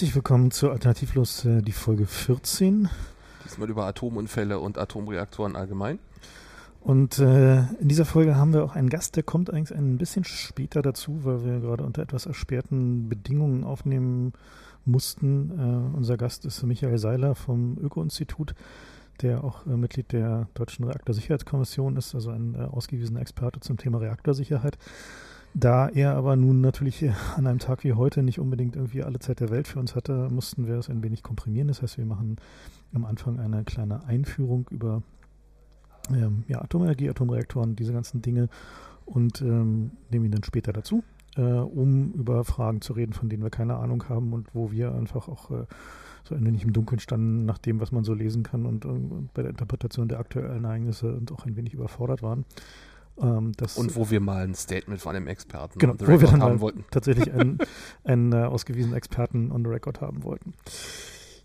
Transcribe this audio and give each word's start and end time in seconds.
Herzlich 0.00 0.14
willkommen 0.14 0.50
zu 0.50 0.70
Alternativlos, 0.70 1.44
äh, 1.44 1.60
die 1.60 1.72
Folge 1.72 2.06
14. 2.06 2.88
Diesmal 3.44 3.68
über 3.68 3.84
Atomunfälle 3.84 4.58
und 4.58 4.78
Atomreaktoren 4.78 5.56
allgemein. 5.56 5.98
Und 6.80 7.18
äh, 7.18 7.64
in 7.82 7.88
dieser 7.88 8.06
Folge 8.06 8.34
haben 8.34 8.54
wir 8.54 8.64
auch 8.64 8.74
einen 8.74 8.88
Gast, 8.88 9.16
der 9.16 9.24
kommt 9.24 9.52
eigentlich 9.52 9.76
ein 9.76 9.98
bisschen 9.98 10.24
später 10.24 10.80
dazu, 10.80 11.22
weil 11.24 11.44
wir 11.44 11.60
gerade 11.60 11.84
unter 11.84 12.00
etwas 12.00 12.24
ersperrten 12.24 13.10
Bedingungen 13.10 13.62
aufnehmen 13.62 14.32
mussten. 14.86 15.50
Äh, 15.50 15.94
unser 15.94 16.16
Gast 16.16 16.46
ist 16.46 16.62
Michael 16.62 16.96
Seiler 16.96 17.34
vom 17.34 17.76
Öko-Institut, 17.76 18.54
der 19.20 19.44
auch 19.44 19.66
äh, 19.66 19.76
Mitglied 19.76 20.12
der 20.12 20.48
Deutschen 20.54 20.86
Reaktorsicherheitskommission 20.86 21.98
ist, 21.98 22.14
also 22.14 22.30
ein 22.30 22.54
äh, 22.54 22.60
ausgewiesener 22.60 23.20
Experte 23.20 23.60
zum 23.60 23.76
Thema 23.76 23.98
Reaktorsicherheit. 23.98 24.78
Da 25.54 25.88
er 25.88 26.14
aber 26.14 26.36
nun 26.36 26.60
natürlich 26.60 27.04
an 27.36 27.46
einem 27.46 27.58
Tag 27.58 27.84
wie 27.84 27.92
heute 27.92 28.22
nicht 28.22 28.38
unbedingt 28.38 28.76
irgendwie 28.76 29.02
alle 29.02 29.18
Zeit 29.18 29.40
der 29.40 29.50
Welt 29.50 29.68
für 29.68 29.78
uns 29.78 29.94
hatte, 29.94 30.28
mussten 30.30 30.66
wir 30.66 30.76
es 30.76 30.88
ein 30.88 31.02
wenig 31.02 31.22
komprimieren. 31.22 31.68
Das 31.68 31.82
heißt, 31.82 31.98
wir 31.98 32.06
machen 32.06 32.36
am 32.92 33.04
Anfang 33.04 33.38
eine 33.38 33.64
kleine 33.64 34.04
Einführung 34.04 34.66
über 34.70 35.02
ähm, 36.10 36.44
ja, 36.48 36.60
Atomenergie, 36.62 37.10
Atomreaktoren, 37.10 37.76
diese 37.76 37.92
ganzen 37.92 38.22
Dinge 38.22 38.48
und 39.06 39.42
ähm, 39.42 39.92
nehmen 40.10 40.26
ihn 40.26 40.32
dann 40.32 40.44
später 40.44 40.72
dazu, 40.72 41.02
äh, 41.36 41.42
um 41.42 42.12
über 42.12 42.44
Fragen 42.44 42.80
zu 42.80 42.92
reden, 42.92 43.12
von 43.12 43.28
denen 43.28 43.42
wir 43.42 43.50
keine 43.50 43.76
Ahnung 43.76 44.08
haben 44.08 44.32
und 44.32 44.54
wo 44.54 44.70
wir 44.70 44.94
einfach 44.94 45.28
auch 45.28 45.50
äh, 45.50 45.64
so 46.24 46.34
ein 46.34 46.44
wenig 46.46 46.62
im 46.62 46.72
Dunkeln 46.72 47.00
standen 47.00 47.44
nach 47.44 47.58
dem, 47.58 47.80
was 47.80 47.92
man 47.92 48.04
so 48.04 48.14
lesen 48.14 48.42
kann 48.42 48.66
und, 48.66 48.84
und 48.84 49.30
bei 49.34 49.42
der 49.42 49.50
Interpretation 49.50 50.08
der 50.08 50.20
aktuellen 50.20 50.64
Ereignisse 50.64 51.14
und 51.14 51.32
auch 51.32 51.46
ein 51.46 51.56
wenig 51.56 51.74
überfordert 51.74 52.22
waren. 52.22 52.44
Ähm, 53.20 53.52
und 53.76 53.96
wo 53.96 54.10
wir 54.10 54.20
mal 54.20 54.44
ein 54.44 54.54
Statement 54.54 55.00
von 55.00 55.14
einem 55.14 55.26
Experten 55.26 55.78
genau, 55.78 55.94
wo 55.98 56.20
wir 56.20 56.28
dann 56.28 56.42
haben 56.42 56.60
wollten. 56.60 56.84
tatsächlich 56.90 57.32
einen, 57.32 57.58
einen 58.04 58.32
äh, 58.32 58.44
ausgewiesenen 58.44 58.96
Experten 58.96 59.52
on 59.52 59.64
the 59.64 59.70
record 59.70 60.00
haben 60.00 60.22
wollten. 60.22 60.54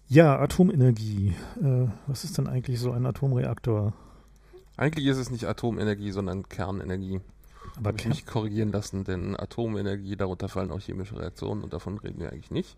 Ja, 0.08 0.40
Atomenergie. 0.40 1.34
Äh, 1.62 1.88
was 2.08 2.24
ist 2.24 2.38
denn 2.38 2.48
eigentlich 2.48 2.80
so 2.80 2.92
ein 2.92 3.06
Atomreaktor? 3.06 3.94
Eigentlich 4.78 5.08
ist 5.08 5.18
es 5.18 5.32
nicht 5.32 5.46
Atomenergie, 5.46 6.12
sondern 6.12 6.48
Kernenergie. 6.48 7.22
Aber 7.78 7.90
Habe 7.90 7.98
ich 7.98 8.06
mich 8.06 8.26
korrigieren 8.26 8.72
lassen, 8.72 9.04
denn 9.04 9.38
Atomenergie, 9.38 10.16
darunter 10.16 10.48
fallen 10.48 10.72
auch 10.72 10.80
chemische 10.80 11.18
Reaktionen 11.18 11.64
und 11.64 11.74
davon 11.74 11.98
reden 11.98 12.20
wir 12.20 12.32
eigentlich 12.32 12.52
nicht. 12.52 12.78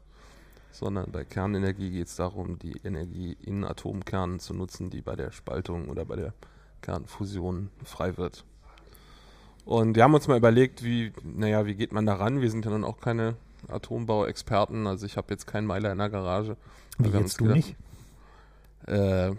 Sondern 0.72 1.12
bei 1.12 1.24
Kernenergie 1.24 1.92
geht 1.92 2.08
es 2.08 2.16
darum, 2.16 2.60
die 2.60 2.78
Energie 2.84 3.36
in 3.42 3.64
Atomkernen 3.64 4.40
zu 4.40 4.54
nutzen, 4.54 4.90
die 4.90 5.02
bei 5.02 5.16
der 5.16 5.32
Spaltung 5.32 5.90
oder 5.90 6.06
bei 6.06 6.16
der 6.16 6.34
Kernfusion 6.82 7.70
frei 7.84 8.18
wird. 8.18 8.46
Und 9.68 9.98
wir 9.98 10.04
haben 10.04 10.14
uns 10.14 10.30
mal 10.30 10.38
überlegt, 10.38 10.82
wie, 10.82 11.12
naja, 11.24 11.66
wie 11.66 11.76
geht 11.76 11.92
man 11.92 12.06
da 12.06 12.14
ran? 12.14 12.40
Wir 12.40 12.50
sind 12.50 12.64
ja 12.64 12.72
nun 12.72 12.86
auch 12.86 13.02
keine 13.02 13.36
Atombauexperten, 13.68 14.88
also 14.88 15.06
ich 15.06 15.18
habe 15.18 15.28
jetzt 15.32 15.46
keinen 15.46 15.68
Meiler 15.68 15.92
in 15.92 15.98
der 15.98 16.10
Garage. 16.10 16.56
Wie 16.98 17.12
wir 17.12 17.20
jetzt 17.20 17.38
du 17.42 17.44
gedacht, 17.44 17.58
nicht? 17.58 17.76
Äh, 18.88 19.28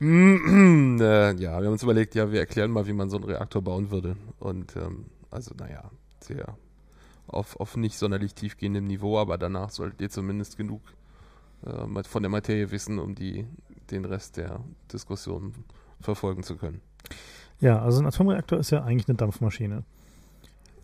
äh, 0.00 1.34
ja, 1.34 1.36
wir 1.38 1.66
haben 1.66 1.66
uns 1.66 1.82
überlegt, 1.82 2.14
ja, 2.14 2.32
wir 2.32 2.40
erklären 2.40 2.70
mal, 2.70 2.86
wie 2.86 2.94
man 2.94 3.10
so 3.10 3.18
einen 3.18 3.26
Reaktor 3.26 3.60
bauen 3.60 3.90
würde. 3.90 4.16
Und 4.38 4.74
ähm, 4.76 5.04
also, 5.30 5.54
naja, 5.58 5.90
sehr 6.20 6.56
auf, 7.26 7.60
auf 7.60 7.76
nicht 7.76 7.98
sonderlich 7.98 8.34
tiefgehendem 8.34 8.86
Niveau, 8.86 9.18
aber 9.18 9.36
danach 9.36 9.68
solltet 9.68 10.00
ihr 10.00 10.08
zumindest 10.08 10.56
genug 10.56 10.80
äh, 11.66 12.02
von 12.04 12.22
der 12.22 12.30
Materie 12.30 12.70
wissen, 12.70 12.98
um 12.98 13.14
die, 13.14 13.46
den 13.90 14.06
Rest 14.06 14.38
der 14.38 14.60
Diskussion 14.90 15.52
verfolgen 16.00 16.42
zu 16.42 16.56
können. 16.56 16.80
Ja, 17.60 17.80
also 17.80 18.00
ein 18.00 18.06
Atomreaktor 18.06 18.58
ist 18.58 18.70
ja 18.70 18.82
eigentlich 18.84 19.08
eine 19.08 19.16
Dampfmaschine. 19.16 19.84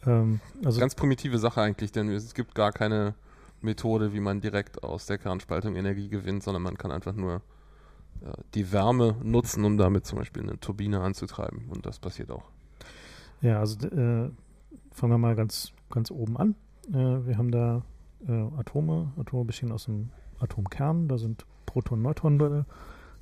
Ähm, 0.06 0.41
also 0.65 0.81
Ganz 0.81 0.94
primitive 0.94 1.38
Sache 1.38 1.60
eigentlich, 1.60 1.93
denn 1.93 2.09
es 2.09 2.34
gibt 2.34 2.55
gar 2.55 2.72
keine 2.72 3.15
Methode, 3.60 4.12
wie 4.12 4.21
man 4.21 4.41
direkt 4.41 4.82
aus 4.82 5.06
der 5.06 5.19
Kernspaltung 5.19 5.77
Energie 5.77 6.09
gewinnt, 6.09 6.43
sondern 6.43 6.62
man 6.62 6.77
kann 6.77 6.91
einfach 6.91 7.15
nur 7.15 7.37
äh, 8.22 8.32
die 8.55 8.72
Wärme 8.72 9.16
nutzen, 9.22 9.65
um 9.65 9.77
damit 9.77 10.06
zum 10.06 10.19
Beispiel 10.19 10.43
eine 10.43 10.59
Turbine 10.59 11.00
anzutreiben. 11.00 11.69
Und 11.69 11.87
das 11.87 11.99
passiert 11.99 12.31
auch. 12.31 12.44
Ja, 13.41 13.61
also 13.61 13.87
äh, 13.88 14.31
fangen 14.91 15.12
wir 15.12 15.19
mal 15.19 15.34
ganz, 15.34 15.72
ganz 15.91 16.11
oben 16.11 16.37
an. 16.37 16.55
Äh, 16.88 17.27
wir 17.27 17.38
haben 17.38 17.50
da 17.50 17.82
äh, 18.27 18.32
Atome. 18.59 19.12
Atome 19.19 19.44
bestehen 19.44 19.72
aus 19.72 19.88
einem 19.88 20.11
Atomkern. 20.41 21.09
Da 21.09 21.19
sind 21.19 21.44
Protonen, 21.66 22.03
Neutronen. 22.03 22.66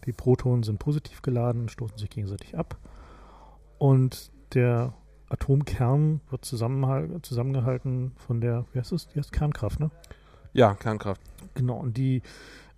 Die 0.07 0.13
Protonen 0.13 0.63
sind 0.63 0.79
positiv 0.79 1.23
geladen, 1.23 1.69
stoßen 1.69 1.99
sich 1.99 2.11
gegenseitig 2.11 2.57
ab. 2.57 2.79
Und 3.79 4.31
der 4.55 4.95
Atomkern 5.29 6.21
wird 6.29 6.45
zusammengehalten 6.45 8.13
von 8.17 8.41
der, 8.41 8.67
wie 8.73 8.79
heißt 8.79 8.93
es? 8.93 9.09
Die 9.09 9.19
heißt 9.19 9.33
Kernkraft, 9.33 9.81
ne? 9.81 9.91
Ja, 10.53 10.75
Kernkraft. 10.75 11.23
Genau, 11.55 11.77
und 11.77 11.97
die 11.97 12.23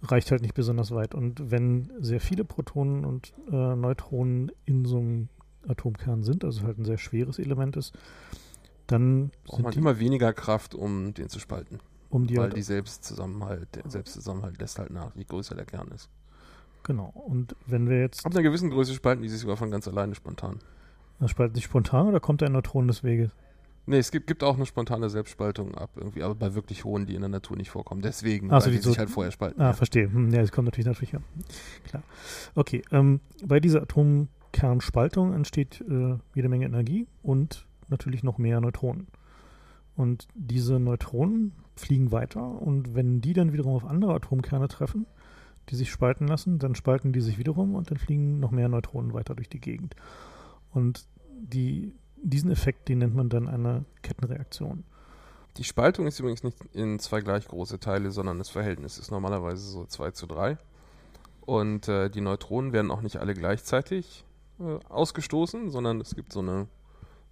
reicht 0.03 0.31
halt 0.31 0.43
nicht 0.43 0.55
besonders 0.55 0.91
weit. 0.91 1.15
Und 1.15 1.51
wenn 1.51 1.91
sehr 1.99 2.21
viele 2.21 2.45
Protonen 2.45 3.05
und 3.05 3.33
äh, 3.51 3.75
Neutronen 3.77 4.53
in 4.65 4.85
so 4.85 4.99
einem 4.99 5.29
Atomkern 5.67 6.23
sind, 6.23 6.45
also 6.45 6.63
halt 6.63 6.79
ein 6.79 6.85
sehr 6.85 6.99
schweres 6.99 7.39
Element 7.39 7.77
ist, 7.77 7.95
dann 8.87 9.31
braucht 9.45 9.63
man 9.63 9.73
immer 9.73 9.99
weniger 9.99 10.33
Kraft, 10.33 10.75
um 10.75 11.15
den 11.15 11.29
zu 11.29 11.39
spalten. 11.39 11.79
Um 12.11 12.27
die 12.27 12.37
weil 12.37 12.45
halt 12.45 12.57
die 12.57 12.63
Selbstzusammenhalt, 12.63 13.75
der 13.75 13.91
Selbstzusammenhalt 13.91 14.59
lässt 14.59 14.79
halt 14.79 14.91
nach, 14.91 15.15
je 15.15 15.25
größer 15.25 15.55
der 15.55 15.65
Kern 15.65 15.89
ist. 15.89 16.11
Genau. 16.85 17.13
Und 17.15 17.55
wenn 17.67 17.89
wir 17.89 18.01
jetzt. 18.01 18.25
Ab 18.27 18.33
einer 18.33 18.43
gewissen 18.43 18.71
Größe 18.71 18.95
spalten 18.95 19.23
die 19.23 19.29
sich 19.29 19.41
sogar 19.41 19.57
von 19.57 19.71
ganz 19.71 19.87
alleine 19.89 20.15
spontan. 20.15 20.59
Das 21.21 21.31
spaltet 21.31 21.57
sich 21.57 21.65
spontan 21.65 22.09
oder 22.09 22.21
kommt 22.21 22.43
ein 22.43 22.53
Neutron 22.53 22.89
des 22.89 23.05
Weges? 23.05 23.31
Nee, 23.85 23.99
es 23.99 24.13
gibt, 24.13 24.29
gibt 24.29 24.45
auch 24.45 24.55
eine 24.55 24.67
spontane 24.67 25.11
Selbstspaltung 25.11 25.75
ab, 25.75 25.91
irgendwie, 25.97 26.23
aber 26.23 26.37
bei 26.37 26.55
wirklich 26.55 26.85
hohen, 26.85 27.05
die 27.07 27.15
in 27.15 27.21
der 27.21 27.29
Natur 27.29 27.57
nicht 27.57 27.71
vorkommen. 27.71 28.01
Deswegen, 28.01 28.53
Ach 28.53 28.61
so, 28.61 28.67
weil 28.67 28.73
die, 28.73 28.79
die 28.79 28.85
so 28.85 28.91
sich 28.91 28.99
halt 28.99 29.11
vorher 29.11 29.33
spalten. 29.33 29.61
Ah, 29.61 29.67
ja. 29.67 29.73
verstehe. 29.73 30.13
Hm, 30.13 30.31
ja, 30.31 30.41
das 30.41 30.53
kommt 30.53 30.67
natürlich 30.67 30.87
natürlich, 30.87 31.13
ja. 31.13 31.21
Klar. 31.89 32.03
Okay, 32.55 32.83
ähm, 32.93 33.21
bei 33.45 33.59
dieser 33.59 33.83
Atomkernspaltung 33.83 35.35
entsteht 35.35 35.81
äh, 35.81 36.17
jede 36.35 36.49
Menge 36.49 36.67
Energie 36.67 37.09
und 37.23 37.67
natürlich 37.89 38.23
noch 38.23 38.39
mehr 38.39 38.61
Neutronen. 38.61 39.09
Und 39.97 40.29
diese 40.35 40.79
Neutronen 40.79 41.53
fliegen 41.75 42.13
weiter 42.13 42.63
und 42.63 42.95
wenn 42.95 43.21
die 43.21 43.33
dann 43.33 43.53
wiederum 43.53 43.75
auf 43.75 43.85
andere 43.85 44.15
Atomkerne 44.15 44.69
treffen, 44.69 45.07
die 45.69 45.77
sich 45.77 45.91
spalten 45.91 46.27
lassen, 46.27 46.59
dann 46.59 46.75
spalten 46.75 47.13
die 47.13 47.21
sich 47.21 47.39
wiederum 47.39 47.75
und 47.75 47.91
dann 47.91 47.99
fliegen 47.99 48.41
noch 48.41 48.51
mehr 48.51 48.69
Neutronen 48.69 49.13
weiter 49.15 49.35
durch 49.35 49.49
die 49.49 49.61
Gegend. 49.61 49.95
Und 50.73 51.07
die 51.29 51.93
diesen 52.23 52.51
Effekt, 52.51 52.89
den 52.89 52.99
nennt 52.99 53.15
man 53.15 53.29
dann 53.29 53.49
eine 53.49 53.85
Kettenreaktion. 54.03 54.85
Die 55.57 55.65
Spaltung 55.65 56.07
ist 56.07 56.19
übrigens 56.19 56.45
nicht 56.45 56.57
in 56.73 56.99
zwei 56.99 57.21
gleich 57.21 57.47
große 57.47 57.79
Teile, 57.79 58.11
sondern 58.11 58.39
das 58.39 58.49
Verhältnis 58.49 58.97
ist 58.99 59.11
normalerweise 59.11 59.63
so 59.63 59.85
2 59.85 60.13
zu 60.13 60.27
3. 60.27 60.57
Und 61.43 61.89
äh, 61.89 62.09
die 62.09 62.21
Neutronen 62.21 62.73
werden 62.73 62.91
auch 62.91 63.03
nicht 63.03 63.19
alle 63.19 63.35
gleichzeitig 63.35 64.25
äh, 64.61 64.79
ausgestoßen, 64.89 65.71
sondern 65.71 66.01
es 66.01 66.15
gibt 66.15 66.33
so 66.33 66.41
eine 66.41 66.69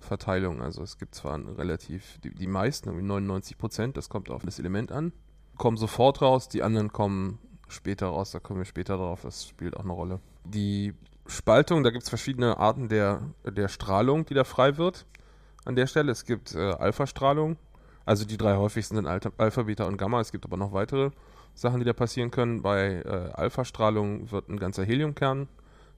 Verteilung. 0.00 0.60
Also 0.60 0.82
es 0.82 0.98
gibt 0.98 1.14
zwar 1.14 1.38
relativ, 1.56 2.18
die, 2.20 2.34
die 2.34 2.46
meisten, 2.46 2.88
irgendwie 2.88 3.06
99 3.06 3.56
Prozent, 3.56 3.96
das 3.96 4.08
kommt 4.08 4.30
auf 4.30 4.42
das 4.44 4.58
Element 4.58 4.92
an, 4.92 5.12
kommen 5.56 5.76
sofort 5.76 6.20
raus, 6.20 6.48
die 6.48 6.62
anderen 6.62 6.92
kommen 6.92 7.38
später 7.70 8.06
raus, 8.06 8.30
da 8.30 8.38
kommen 8.38 8.60
wir 8.60 8.64
später 8.64 8.96
drauf, 8.96 9.20
das 9.22 9.46
spielt 9.46 9.76
auch 9.76 9.84
eine 9.84 9.92
Rolle. 9.92 10.20
Die 10.44 10.94
Spaltung, 11.26 11.82
da 11.82 11.90
gibt 11.90 12.02
es 12.02 12.08
verschiedene 12.08 12.58
Arten 12.58 12.88
der, 12.88 13.22
der 13.44 13.68
Strahlung, 13.68 14.26
die 14.26 14.34
da 14.34 14.44
frei 14.44 14.76
wird. 14.76 15.06
An 15.64 15.76
der 15.76 15.86
Stelle. 15.86 16.10
Es 16.10 16.24
gibt 16.24 16.54
äh, 16.54 16.72
Alpha-Strahlung, 16.72 17.56
also 18.06 18.24
die 18.24 18.36
drei 18.36 18.56
häufigsten 18.56 18.96
sind 18.96 19.06
Alpha, 19.06 19.62
Beta 19.62 19.84
und 19.84 19.98
Gamma. 19.98 20.20
Es 20.20 20.32
gibt 20.32 20.44
aber 20.44 20.56
noch 20.56 20.72
weitere 20.72 21.10
Sachen, 21.54 21.80
die 21.80 21.84
da 21.84 21.92
passieren 21.92 22.30
können. 22.30 22.62
Bei 22.62 23.02
äh, 23.04 23.30
Alpha-Strahlung 23.34 24.30
wird 24.30 24.48
ein 24.48 24.58
ganzer 24.58 24.84
Heliumkern 24.84 25.48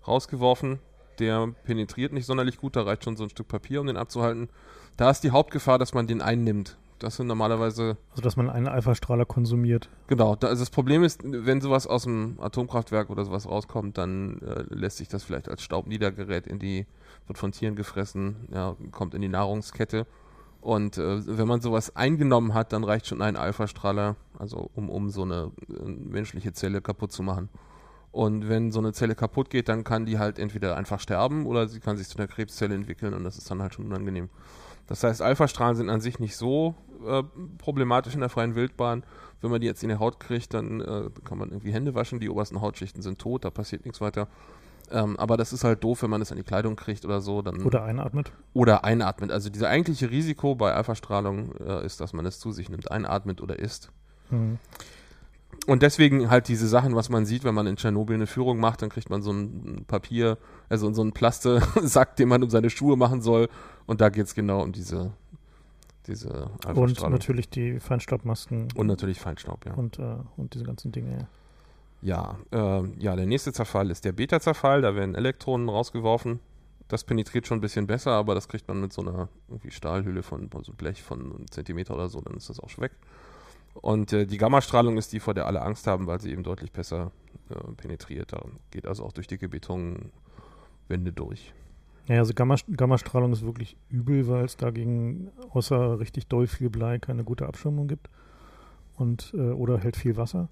rausgeworfen. 0.07 0.81
Der 1.19 1.47
penetriert 1.65 2.13
nicht 2.13 2.27
sonderlich 2.27 2.59
gut, 2.59 2.75
da 2.75 2.83
reicht 2.83 3.05
schon 3.05 3.17
so 3.17 3.25
ein 3.25 3.31
Stück 3.31 3.49
Papier, 3.49 3.81
um 3.81 3.87
den 3.87 3.97
abzuhalten. 3.97 4.49
Da 4.97 5.11
ist 5.11 5.23
die 5.23 5.31
Hauptgefahr, 5.31 5.79
dass 5.79 5.95
man 5.95 6.07
den 6.07 6.21
einnimmt. 6.21 6.77
Das 7.03 7.17
sind 7.17 7.27
normalerweise. 7.27 7.97
Also, 8.11 8.23
dass 8.23 8.37
man 8.37 8.49
einen 8.49 8.69
Alpha-Strahler 8.69 9.25
konsumiert. 9.25 9.89
Genau. 10.07 10.37
Da, 10.37 10.47
also 10.47 10.63
das 10.63 10.71
Problem 10.71 11.03
ist, 11.03 11.21
wenn 11.25 11.61
sowas 11.61 11.89
aus 11.89 12.05
dem 12.05 12.39
Atomkraftwerk 12.41 13.11
oder 13.11 13.25
sowas 13.25 13.49
rauskommt, 13.49 13.99
dann 13.99 14.41
äh, 14.41 14.65
lässt 14.69 14.99
sich 14.99 15.09
das 15.09 15.25
vielleicht 15.25 15.49
als 15.49 15.63
Staubniedergerät 15.63 16.47
in 16.47 16.61
die, 16.61 16.87
wird 17.27 17.39
von 17.39 17.51
Tieren 17.51 17.75
gefressen, 17.75 18.49
ja, 18.53 18.77
kommt 18.93 19.15
in 19.15 19.21
die 19.21 19.29
Nahrungskette. 19.29 20.07
Und 20.61 20.97
äh, 20.97 21.39
wenn 21.39 21.49
man 21.49 21.61
sowas 21.61 21.97
eingenommen 21.97 22.55
hat, 22.55 22.73
dann 22.73 22.85
reicht 22.85 23.09
schon 23.09 23.21
ein 23.21 23.35
Alpha-Strahler, 23.35 24.15
also 24.39 24.71
um, 24.77 24.89
um 24.89 25.11
so 25.11 25.23
eine 25.23 25.51
äh, 25.69 25.89
menschliche 25.89 26.53
Zelle 26.53 26.81
kaputt 26.81 27.11
zu 27.11 27.25
machen. 27.25 27.49
Und 28.13 28.49
wenn 28.49 28.71
so 28.71 28.79
eine 28.79 28.93
Zelle 28.93 29.17
kaputt 29.17 29.51
geht, 29.51 29.69
dann 29.69 29.83
kann 29.83 30.07
die 30.07 30.21
halt 30.21 30.39
entweder 30.39 30.77
einfach 30.77 31.01
sterben 31.01 31.47
oder 31.47 31.67
sie 31.67 31.81
kann 31.81 31.97
sich 31.97 32.07
zu 32.09 32.17
einer 32.19 32.29
Krebszelle 32.29 32.75
entwickeln 32.77 33.13
und 33.13 33.25
das 33.25 33.39
ist 33.39 33.51
dann 33.51 33.61
halt 33.61 33.75
schon 33.75 33.87
unangenehm. 33.87 34.29
Das 34.87 35.03
heißt, 35.03 35.23
Alpha-Strahlen 35.23 35.77
sind 35.77 35.89
an 35.89 36.01
sich 36.01 36.19
nicht 36.19 36.37
so 36.37 36.75
äh, 37.07 37.23
problematisch 37.59 38.15
in 38.15 38.21
der 38.21 38.29
freien 38.29 38.55
Wildbahn. 38.55 39.05
Wenn 39.41 39.51
man 39.51 39.61
die 39.61 39.67
jetzt 39.67 39.83
in 39.83 39.89
die 39.89 39.97
Haut 39.97 40.21
kriegt, 40.21 40.55
dann 40.55 40.81
äh, 40.81 41.11
kann 41.25 41.39
man 41.39 41.51
irgendwie 41.51 41.73
Hände 41.73 41.95
waschen, 41.95 42.21
die 42.21 42.29
obersten 42.29 42.61
Hautschichten 42.61 43.03
sind 43.03 43.19
tot, 43.19 43.45
da 43.45 43.51
passiert 43.51 43.85
nichts 43.85 44.01
weiter. 44.01 44.29
Ähm, 44.91 45.17
aber 45.17 45.37
das 45.37 45.53
ist 45.53 45.65
halt 45.65 45.83
doof, 45.83 46.03
wenn 46.03 46.11
man 46.11 46.21
es 46.21 46.31
an 46.31 46.37
die 46.37 46.45
Kleidung 46.45 46.77
kriegt 46.77 47.05
oder 47.05 47.21
so. 47.21 47.43
Dann 47.43 47.63
Oder 47.63 47.85
einatmet. 47.85 48.33
Oder 48.53 48.85
einatmet. 48.85 49.31
Also 49.31 49.49
dieser 49.49 49.69
eigentliche 49.69 50.11
Risiko 50.11 50.55
bei 50.55 50.73
Alpha-Strahlung 50.73 51.55
äh, 51.57 51.85
ist, 51.87 52.01
dass 52.01 52.13
man 52.13 52.27
es 52.27 52.39
zu 52.39 52.53
sich 52.53 52.69
nimmt, 52.69 52.91
einatmet 52.91 53.41
oder 53.41 53.59
isst. 53.59 53.91
Mhm. 54.31 54.59
Und 55.67 55.83
deswegen 55.83 56.29
halt 56.29 56.49
diese 56.49 56.67
Sachen, 56.67 56.97
was 56.97 57.09
man 57.09 57.25
sieht, 57.25 57.45
wenn 57.45 57.55
man 57.55 57.67
in 57.67 57.77
Tschernobyl 57.77 58.17
eine 58.17 58.27
Führung 58.27 58.59
macht, 58.59 58.83
dann 58.83 58.89
kriegt 58.89 59.11
man 59.11 59.23
so 59.23 59.33
ein 59.33 59.85
Papier, 59.87 60.39
also 60.69 60.93
so 60.93 61.03
einen 61.03 61.13
Plaste-Sack, 61.13 62.17
den 62.17 62.29
man 62.29 62.43
um 62.43 62.51
seine 62.51 62.71
Schuhe 62.71 62.97
machen 62.97 63.23
soll. 63.23 63.49
Und 63.87 64.01
da 64.01 64.09
geht 64.09 64.27
es 64.27 64.35
genau 64.35 64.63
um 64.63 64.73
diese, 64.73 65.13
diese 66.07 66.51
Und 66.75 67.01
natürlich 67.11 67.49
die 67.49 67.81
Feinstaubmasken. 67.81 68.69
Und 68.75 68.87
natürlich 68.87 69.21
Feinstaub, 69.21 69.65
ja. 69.65 69.75
Und, 69.75 69.99
äh, 69.99 70.17
und 70.37 70.55
diese 70.55 70.65
ganzen 70.65 70.93
Dinge, 70.93 71.19
ja. 71.19 71.29
Ja, 72.03 72.37
äh, 72.51 72.83
ja, 72.99 73.15
der 73.15 73.27
nächste 73.27 73.53
Zerfall 73.53 73.91
ist 73.91 74.05
der 74.05 74.13
Beta-Zerfall. 74.13 74.83
Da 74.83 74.97
werden 74.97 75.15
Elektronen 75.15 75.69
rausgeworfen. 75.69 76.41
Das 76.89 77.05
penetriert 77.05 77.47
schon 77.47 77.59
ein 77.59 77.61
bisschen 77.61 77.87
besser, 77.87 78.11
aber 78.11 78.35
das 78.35 78.49
kriegt 78.49 78.67
man 78.67 78.81
mit 78.81 78.93
so 78.93 79.03
einer 79.03 79.29
irgendwie 79.49 79.71
Stahlhülle 79.71 80.23
von 80.23 80.51
so 80.51 80.59
also 80.59 80.73
Blech 80.73 81.03
von 81.03 81.21
einem 81.21 81.51
Zentimeter 81.51 81.95
oder 81.95 82.09
so, 82.09 82.21
dann 82.21 82.37
ist 82.37 82.51
das 82.51 82.59
auch 82.61 82.69
schon 82.69 82.83
weg. 82.83 82.93
Und 83.75 84.13
äh, 84.13 84.27
die 84.27 84.37
Gammastrahlung 84.37 84.99
ist 84.99 85.13
die, 85.13 85.21
vor 85.21 85.33
der 85.33 85.47
alle 85.47 85.63
Angst 85.63 85.87
haben, 85.87 86.07
weil 86.07 86.21
sie 86.21 86.33
eben 86.33 86.43
deutlich 86.43 86.73
besser 86.73 87.13
äh, 87.49 87.73
penetriert. 87.77 88.33
Da 88.33 88.43
geht 88.71 88.87
also 88.87 89.05
auch 89.05 89.13
durch 89.13 89.27
dicke 89.27 89.49
Betonwände 89.49 91.13
durch. 91.15 91.55
Ja, 92.09 92.19
also 92.19 92.35
Gamma, 92.35 92.57
Gammastrahlung 92.69 93.33
ist 93.33 93.45
wirklich 93.45 93.77
übel, 93.89 94.27
weil 94.29 94.45
es 94.45 94.57
dagegen 94.57 95.31
außer 95.51 96.01
richtig 96.01 96.27
doll 96.27 96.47
viel 96.47 96.69
Blei 96.69 96.99
keine 96.99 97.25
gute 97.25 97.47
Abschirmung 97.47 97.87
gibt. 97.87 98.09
Und, 98.97 99.33
äh, 99.35 99.51
oder 99.51 99.79
hält 99.79 99.97
viel 99.97 100.17
Wasser. 100.17 100.49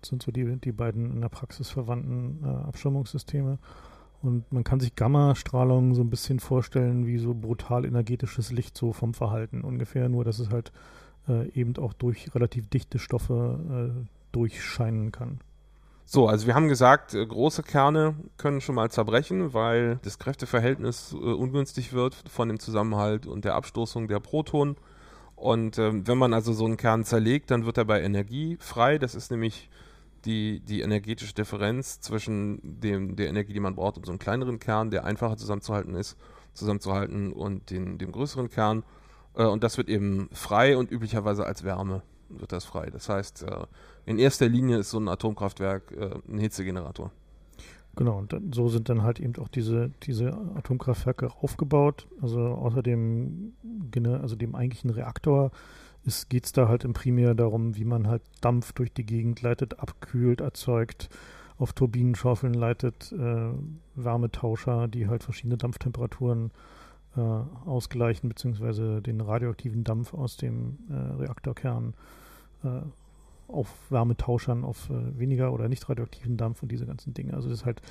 Das 0.00 0.08
sind 0.10 0.22
so 0.22 0.32
die, 0.32 0.56
die 0.56 0.72
beiden 0.72 1.12
in 1.12 1.20
der 1.20 1.28
Praxis 1.28 1.70
verwandten 1.70 2.42
äh, 2.44 2.48
Abschirmungssysteme. 2.48 3.58
Und 4.22 4.50
man 4.52 4.62
kann 4.64 4.80
sich 4.80 4.94
Gammastrahlung 4.94 5.94
so 5.94 6.02
ein 6.02 6.10
bisschen 6.10 6.38
vorstellen 6.38 7.06
wie 7.06 7.18
so 7.18 7.34
brutal 7.34 7.84
energetisches 7.84 8.52
Licht 8.52 8.76
so 8.78 8.92
vom 8.92 9.14
Verhalten 9.14 9.62
ungefähr, 9.62 10.08
nur 10.08 10.24
dass 10.24 10.38
es 10.38 10.50
halt 10.50 10.72
äh, 11.28 11.48
eben 11.50 11.76
auch 11.76 11.92
durch 11.92 12.32
relativ 12.34 12.68
dichte 12.68 13.00
Stoffe 13.00 13.94
äh, 13.94 14.06
durchscheinen 14.30 15.10
kann. 15.10 15.40
So, 16.04 16.26
also 16.26 16.46
wir 16.46 16.54
haben 16.54 16.68
gesagt, 16.68 17.14
äh, 17.14 17.24
große 17.24 17.62
Kerne 17.62 18.16
können 18.36 18.60
schon 18.60 18.74
mal 18.74 18.90
zerbrechen, 18.90 19.54
weil 19.54 19.98
das 20.02 20.18
Kräfteverhältnis 20.18 21.12
äh, 21.12 21.16
ungünstig 21.16 21.92
wird 21.92 22.14
von 22.28 22.48
dem 22.48 22.58
Zusammenhalt 22.58 23.26
und 23.26 23.44
der 23.44 23.54
Abstoßung 23.54 24.08
der 24.08 24.20
Protonen. 24.20 24.76
Und 25.36 25.78
ähm, 25.78 26.06
wenn 26.06 26.18
man 26.18 26.34
also 26.34 26.52
so 26.52 26.66
einen 26.66 26.76
Kern 26.76 27.04
zerlegt, 27.04 27.50
dann 27.50 27.64
wird 27.64 27.78
er 27.78 27.84
bei 27.84 28.02
Energie 28.02 28.56
frei. 28.60 28.98
Das 28.98 29.14
ist 29.14 29.30
nämlich 29.30 29.70
die, 30.24 30.60
die 30.60 30.82
energetische 30.82 31.34
Differenz 31.34 32.00
zwischen 32.00 32.60
dem, 32.62 33.16
der 33.16 33.28
Energie, 33.28 33.52
die 33.52 33.60
man 33.60 33.74
braucht, 33.74 33.96
um 33.96 34.04
so 34.04 34.12
einen 34.12 34.18
kleineren 34.18 34.58
Kern, 34.58 34.90
der 34.90 35.04
einfacher 35.04 35.36
zusammenzuhalten 35.36 35.94
ist, 35.94 36.16
zusammenzuhalten 36.52 37.32
und 37.32 37.70
den, 37.70 37.98
dem 37.98 38.12
größeren 38.12 38.50
Kern. 38.50 38.84
Äh, 39.34 39.44
und 39.44 39.64
das 39.64 39.78
wird 39.78 39.88
eben 39.88 40.28
frei 40.32 40.76
und 40.76 40.90
üblicherweise 40.90 41.44
als 41.46 41.64
Wärme 41.64 42.02
wird 42.38 42.52
das 42.52 42.64
frei. 42.64 42.90
Das 42.90 43.08
heißt, 43.08 43.42
äh, 43.42 43.66
in 44.06 44.18
erster 44.18 44.48
Linie 44.48 44.78
ist 44.78 44.90
so 44.90 44.98
ein 44.98 45.08
Atomkraftwerk 45.08 45.92
äh, 45.92 46.10
ein 46.28 46.38
Hitzegenerator. 46.38 47.10
Genau, 47.94 48.18
und 48.18 48.32
dann, 48.32 48.52
so 48.52 48.68
sind 48.68 48.88
dann 48.88 49.02
halt 49.02 49.20
eben 49.20 49.36
auch 49.36 49.48
diese, 49.48 49.90
diese 50.04 50.32
Atomkraftwerke 50.56 51.30
aufgebaut. 51.42 52.06
Also 52.22 52.40
außer 52.40 52.82
dem, 52.82 53.52
also 53.94 54.34
dem 54.34 54.54
eigentlichen 54.54 54.90
Reaktor 54.90 55.50
geht 56.28 56.46
es 56.46 56.52
da 56.52 56.68
halt 56.68 56.84
im 56.84 56.94
Primär 56.94 57.34
darum, 57.34 57.76
wie 57.76 57.84
man 57.84 58.08
halt 58.08 58.22
Dampf 58.40 58.72
durch 58.72 58.92
die 58.92 59.06
Gegend 59.06 59.42
leitet, 59.42 59.78
abkühlt, 59.78 60.40
erzeugt, 60.40 61.10
auf 61.58 61.74
Turbinenschaufeln 61.74 62.54
leitet, 62.54 63.12
äh, 63.12 63.50
Wärmetauscher, 63.94 64.88
die 64.88 65.06
halt 65.06 65.22
verschiedene 65.22 65.58
Dampftemperaturen 65.58 66.50
äh, 67.16 67.20
ausgleichen, 67.20 68.28
beziehungsweise 68.28 69.00
den 69.02 69.20
radioaktiven 69.20 69.84
Dampf 69.84 70.14
aus 70.14 70.36
dem 70.36 70.78
äh, 70.90 70.94
Reaktorkern 70.94 71.94
äh, 72.64 72.82
auf 73.48 73.68
Wärmetauschern, 73.90 74.64
auf 74.64 74.88
äh, 74.90 75.18
weniger 75.18 75.52
oder 75.52 75.68
nicht 75.68 75.88
radioaktiven 75.88 76.36
Dampf 76.36 76.62
und 76.62 76.72
diese 76.72 76.86
ganzen 76.86 77.14
Dinge. 77.14 77.34
Also 77.34 77.48
das 77.48 77.60
ist 77.60 77.66
halt, 77.66 77.82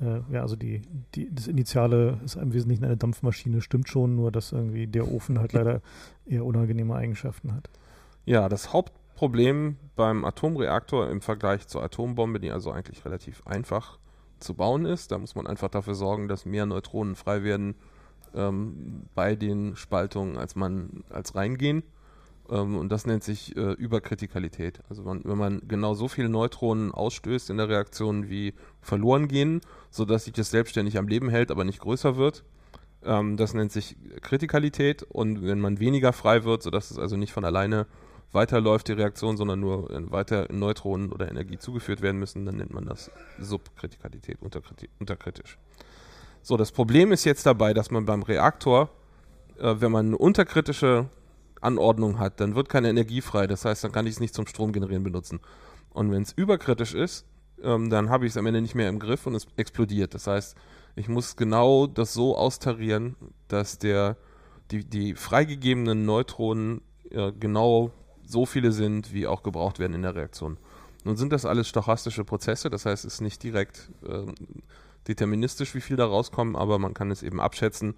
äh, 0.00 0.20
ja, 0.32 0.42
also 0.42 0.56
die, 0.56 0.82
die, 1.14 1.32
das 1.34 1.46
Initiale 1.46 2.20
ist 2.24 2.36
im 2.36 2.52
Wesentlichen 2.52 2.84
eine 2.84 2.96
Dampfmaschine, 2.96 3.60
stimmt 3.60 3.88
schon, 3.88 4.14
nur 4.14 4.30
dass 4.30 4.52
irgendwie 4.52 4.86
der 4.86 5.10
Ofen 5.10 5.38
halt 5.38 5.52
leider 5.52 5.80
eher 6.26 6.44
unangenehme 6.44 6.94
Eigenschaften 6.94 7.54
hat. 7.54 7.70
Ja, 8.24 8.48
das 8.48 8.72
Hauptproblem 8.72 9.76
beim 9.94 10.24
Atomreaktor 10.24 11.08
im 11.10 11.20
Vergleich 11.20 11.66
zur 11.66 11.82
Atombombe, 11.82 12.40
die 12.40 12.50
also 12.50 12.70
eigentlich 12.70 13.04
relativ 13.04 13.46
einfach 13.46 13.98
zu 14.38 14.54
bauen 14.54 14.84
ist, 14.84 15.12
da 15.12 15.18
muss 15.18 15.34
man 15.34 15.46
einfach 15.46 15.68
dafür 15.68 15.94
sorgen, 15.94 16.28
dass 16.28 16.44
mehr 16.44 16.66
Neutronen 16.66 17.14
frei 17.14 17.42
werden 17.42 17.74
ähm, 18.34 19.06
bei 19.14 19.34
den 19.34 19.76
Spaltungen, 19.76 20.36
als 20.36 20.56
man 20.56 21.04
als 21.08 21.34
reingehen. 21.34 21.82
Ähm, 22.50 22.76
und 22.76 22.90
das 22.90 23.06
nennt 23.06 23.24
sich 23.24 23.56
äh, 23.56 23.72
Überkritikalität. 23.72 24.80
Also 24.88 25.02
man, 25.02 25.22
wenn 25.24 25.38
man 25.38 25.62
genau 25.66 25.94
so 25.94 26.08
viele 26.08 26.28
Neutronen 26.28 26.92
ausstößt 26.92 27.50
in 27.50 27.56
der 27.56 27.68
Reaktion, 27.68 28.28
wie 28.28 28.54
verloren 28.80 29.28
gehen, 29.28 29.60
sodass 29.90 30.24
sich 30.24 30.32
das 30.34 30.50
selbstständig 30.50 30.98
am 30.98 31.08
Leben 31.08 31.28
hält, 31.28 31.50
aber 31.50 31.64
nicht 31.64 31.80
größer 31.80 32.16
wird. 32.16 32.44
Ähm, 33.04 33.36
das 33.36 33.54
nennt 33.54 33.72
sich 33.72 33.96
Kritikalität. 34.22 35.02
Und 35.02 35.42
wenn 35.42 35.60
man 35.60 35.80
weniger 35.80 36.12
frei 36.12 36.44
wird, 36.44 36.62
sodass 36.62 36.90
es 36.90 36.98
also 36.98 37.16
nicht 37.16 37.32
von 37.32 37.44
alleine 37.44 37.86
weiterläuft, 38.32 38.88
die 38.88 38.92
Reaktion, 38.92 39.36
sondern 39.36 39.60
nur 39.60 39.88
weiter 40.10 40.46
Neutronen 40.52 41.12
oder 41.12 41.30
Energie 41.30 41.58
zugeführt 41.58 42.02
werden 42.02 42.18
müssen, 42.18 42.44
dann 42.44 42.56
nennt 42.56 42.72
man 42.72 42.84
das 42.84 43.10
Subkritikalität, 43.38 44.38
unterkritisch. 44.98 45.58
So, 46.42 46.56
das 46.56 46.70
Problem 46.70 47.12
ist 47.12 47.24
jetzt 47.24 47.46
dabei, 47.46 47.72
dass 47.72 47.90
man 47.90 48.04
beim 48.04 48.22
Reaktor, 48.22 48.90
äh, 49.58 49.76
wenn 49.78 49.90
man 49.90 50.06
eine 50.06 50.18
unterkritische 50.18 51.08
Anordnung 51.66 52.18
hat, 52.18 52.40
dann 52.40 52.54
wird 52.54 52.68
keine 52.68 52.88
Energie 52.88 53.20
frei. 53.20 53.46
Das 53.46 53.64
heißt, 53.64 53.84
dann 53.84 53.92
kann 53.92 54.06
ich 54.06 54.14
es 54.14 54.20
nicht 54.20 54.34
zum 54.34 54.46
Strom 54.46 54.72
generieren 54.72 55.02
benutzen. 55.02 55.40
Und 55.90 56.10
wenn 56.10 56.22
es 56.22 56.32
überkritisch 56.32 56.94
ist, 56.94 57.26
ähm, 57.62 57.90
dann 57.90 58.10
habe 58.10 58.26
ich 58.26 58.32
es 58.32 58.36
am 58.36 58.46
Ende 58.46 58.60
nicht 58.60 58.74
mehr 58.74 58.88
im 58.88 58.98
Griff 58.98 59.26
und 59.26 59.34
es 59.34 59.46
explodiert. 59.56 60.14
Das 60.14 60.26
heißt, 60.26 60.56
ich 60.94 61.08
muss 61.08 61.36
genau 61.36 61.86
das 61.86 62.12
so 62.12 62.36
austarieren, 62.36 63.16
dass 63.48 63.78
der, 63.78 64.16
die, 64.70 64.84
die 64.84 65.14
freigegebenen 65.14 66.04
Neutronen 66.04 66.82
äh, 67.10 67.32
genau 67.32 67.92
so 68.24 68.46
viele 68.46 68.72
sind, 68.72 69.12
wie 69.12 69.26
auch 69.26 69.42
gebraucht 69.42 69.78
werden 69.78 69.94
in 69.94 70.02
der 70.02 70.14
Reaktion. 70.14 70.58
Nun 71.04 71.16
sind 71.16 71.32
das 71.32 71.44
alles 71.44 71.68
stochastische 71.68 72.24
Prozesse, 72.24 72.68
das 72.68 72.84
heißt, 72.84 73.04
es 73.04 73.14
ist 73.14 73.20
nicht 73.20 73.42
direkt 73.42 73.90
äh, 74.06 74.26
deterministisch, 75.06 75.74
wie 75.74 75.80
viel 75.80 75.96
da 75.96 76.06
rauskommen, 76.06 76.56
aber 76.56 76.78
man 76.78 76.94
kann 76.94 77.10
es 77.10 77.22
eben 77.22 77.40
abschätzen. 77.40 77.94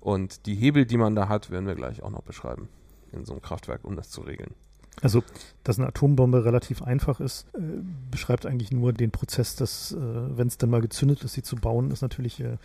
Und 0.00 0.46
die 0.46 0.54
Hebel, 0.54 0.86
die 0.86 0.96
man 0.96 1.14
da 1.14 1.28
hat, 1.28 1.50
werden 1.50 1.66
wir 1.66 1.74
gleich 1.74 2.02
auch 2.02 2.10
noch 2.10 2.22
beschreiben 2.22 2.68
in 3.12 3.24
so 3.24 3.32
einem 3.32 3.42
Kraftwerk, 3.42 3.84
um 3.84 3.96
das 3.96 4.10
zu 4.10 4.20
regeln. 4.20 4.54
Also, 5.02 5.22
dass 5.62 5.78
eine 5.78 5.88
Atombombe 5.88 6.46
relativ 6.46 6.80
einfach 6.82 7.20
ist, 7.20 7.46
äh, 7.54 7.60
beschreibt 8.10 8.46
eigentlich 8.46 8.72
nur 8.72 8.94
den 8.94 9.10
Prozess, 9.10 9.54
dass, 9.54 9.92
äh, 9.92 9.98
wenn 9.98 10.48
es 10.48 10.56
dann 10.56 10.70
mal 10.70 10.80
gezündet 10.80 11.22
ist, 11.22 11.34
sie 11.34 11.42
zu 11.42 11.56
bauen, 11.56 11.90
ist 11.90 12.00
natürlich. 12.00 12.40
Äh, 12.40 12.56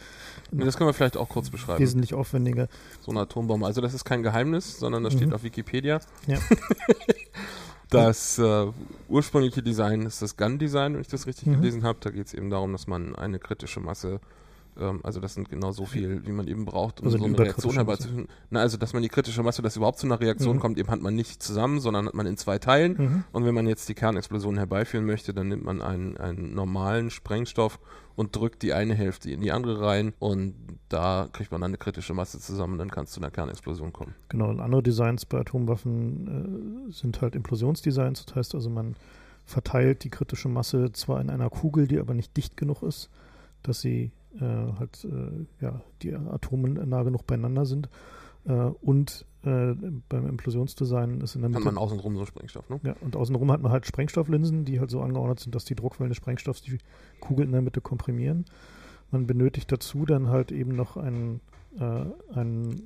das 0.51 0.77
können 0.77 0.87
wir 0.87 0.93
vielleicht 0.93 1.17
auch 1.17 1.27
kurz 1.27 1.49
beschreiben. 1.49 1.79
Wesentlich 1.79 2.13
aufwendiger. 2.13 2.69
So 3.01 3.11
eine 3.11 3.21
Atombombe. 3.21 3.65
Also, 3.65 3.81
das 3.81 3.93
ist 3.93 4.05
kein 4.05 4.23
Geheimnis, 4.23 4.79
sondern 4.79 5.03
das 5.03 5.13
mhm. 5.13 5.17
steht 5.17 5.33
auf 5.33 5.43
Wikipedia. 5.43 5.99
Ja. 6.25 6.39
das 7.89 8.39
äh, 8.39 8.67
ursprüngliche 9.09 9.61
Design 9.61 10.03
ist 10.03 10.21
das 10.21 10.37
Gun-Design, 10.37 10.93
wenn 10.93 11.01
ich 11.01 11.09
das 11.09 11.27
richtig 11.27 11.47
mhm. 11.47 11.55
gelesen 11.55 11.83
habe. 11.83 11.99
Da 11.99 12.11
geht 12.11 12.27
es 12.27 12.33
eben 12.33 12.49
darum, 12.49 12.71
dass 12.71 12.87
man 12.87 13.13
eine 13.13 13.39
kritische 13.39 13.81
Masse 13.81 14.21
also 15.03 15.19
das 15.19 15.33
sind 15.33 15.49
genau 15.49 15.71
so 15.71 15.85
viel, 15.85 16.25
wie 16.25 16.31
man 16.31 16.47
eben 16.47 16.65
braucht, 16.65 17.01
um 17.01 17.07
also 17.07 17.17
so 17.17 17.25
eine 17.25 17.37
Reaktion 17.37 17.73
herbeizuführen. 17.73 18.27
Na, 18.49 18.61
also 18.61 18.77
dass 18.77 18.93
man 18.93 19.03
die 19.03 19.09
kritische 19.09 19.43
Masse, 19.43 19.61
dass 19.61 19.75
überhaupt 19.75 19.99
zu 19.99 20.07
einer 20.07 20.19
Reaktion 20.19 20.55
mhm. 20.55 20.59
kommt, 20.59 20.77
eben 20.77 20.89
hat 20.89 21.01
man 21.01 21.13
nicht 21.13 21.43
zusammen, 21.43 21.79
sondern 21.79 22.07
hat 22.07 22.13
man 22.13 22.25
in 22.25 22.37
zwei 22.37 22.57
Teilen. 22.57 22.95
Mhm. 22.97 23.23
Und 23.31 23.45
wenn 23.45 23.53
man 23.53 23.67
jetzt 23.67 23.89
die 23.89 23.93
Kernexplosion 23.93 24.57
herbeiführen 24.57 25.05
möchte, 25.05 25.33
dann 25.33 25.49
nimmt 25.49 25.63
man 25.63 25.81
einen, 25.81 26.17
einen 26.17 26.55
normalen 26.55 27.09
Sprengstoff 27.09 27.79
und 28.15 28.35
drückt 28.35 28.61
die 28.61 28.73
eine 28.73 28.93
Hälfte 28.95 29.31
in 29.31 29.41
die 29.41 29.51
andere 29.51 29.81
rein 29.81 30.13
und 30.19 30.55
da 30.89 31.27
kriegt 31.31 31.51
man 31.51 31.61
dann 31.61 31.71
eine 31.71 31.77
kritische 31.77 32.13
Masse 32.13 32.39
zusammen 32.39 32.73
und 32.73 32.79
dann 32.79 32.91
kann 32.91 33.05
es 33.05 33.11
zu 33.11 33.19
einer 33.19 33.31
Kernexplosion 33.31 33.93
kommen. 33.93 34.13
Genau, 34.29 34.49
und 34.49 34.59
andere 34.59 34.83
Designs 34.83 35.25
bei 35.25 35.39
Atomwaffen 35.39 36.89
äh, 36.89 36.91
sind 36.91 37.21
halt 37.21 37.35
Implosionsdesigns, 37.35 38.25
das 38.25 38.35
heißt 38.35 38.55
also 38.55 38.69
man 38.69 38.95
verteilt 39.45 40.03
die 40.03 40.09
kritische 40.09 40.49
Masse 40.49 40.91
zwar 40.91 41.19
in 41.21 41.29
einer 41.29 41.49
Kugel, 41.49 41.87
die 41.87 41.99
aber 41.99 42.13
nicht 42.13 42.35
dicht 42.37 42.57
genug 42.57 42.83
ist, 42.83 43.09
dass 43.63 43.81
sie 43.81 44.11
halt 44.39 45.05
äh, 45.05 45.45
ja, 45.63 45.81
die 46.01 46.13
Atome 46.13 46.69
nah 46.69 47.03
genug 47.03 47.27
beieinander 47.27 47.65
sind. 47.65 47.89
Äh, 48.45 48.53
und 48.53 49.25
äh, 49.43 49.73
beim 50.09 50.27
Implosionsdesign 50.27 51.21
ist 51.21 51.35
in 51.35 51.41
der 51.41 51.49
Mitte. 51.49 51.59
Hat 51.59 51.73
man 51.73 51.77
außenrum 51.77 52.15
so 52.17 52.25
Sprengstoff, 52.25 52.69
ne? 52.69 52.79
Ja, 52.83 52.95
und 53.01 53.15
außenrum 53.15 53.51
hat 53.51 53.61
man 53.61 53.71
halt 53.71 53.85
Sprengstofflinsen, 53.85 54.65
die 54.65 54.79
halt 54.79 54.89
so 54.89 55.01
angeordnet 55.01 55.39
sind, 55.39 55.55
dass 55.55 55.65
die 55.65 55.75
Druckwellen 55.75 56.09
des 56.09 56.17
Sprengstoffs 56.17 56.61
die 56.61 56.77
Kugel 57.19 57.45
in 57.45 57.51
der 57.51 57.61
Mitte 57.61 57.81
komprimieren. 57.81 58.45
Man 59.11 59.27
benötigt 59.27 59.71
dazu 59.71 60.05
dann 60.05 60.29
halt 60.29 60.51
eben 60.51 60.75
noch 60.75 60.97
einen, 60.97 61.41
äh, 61.77 62.05
einen 62.33 62.83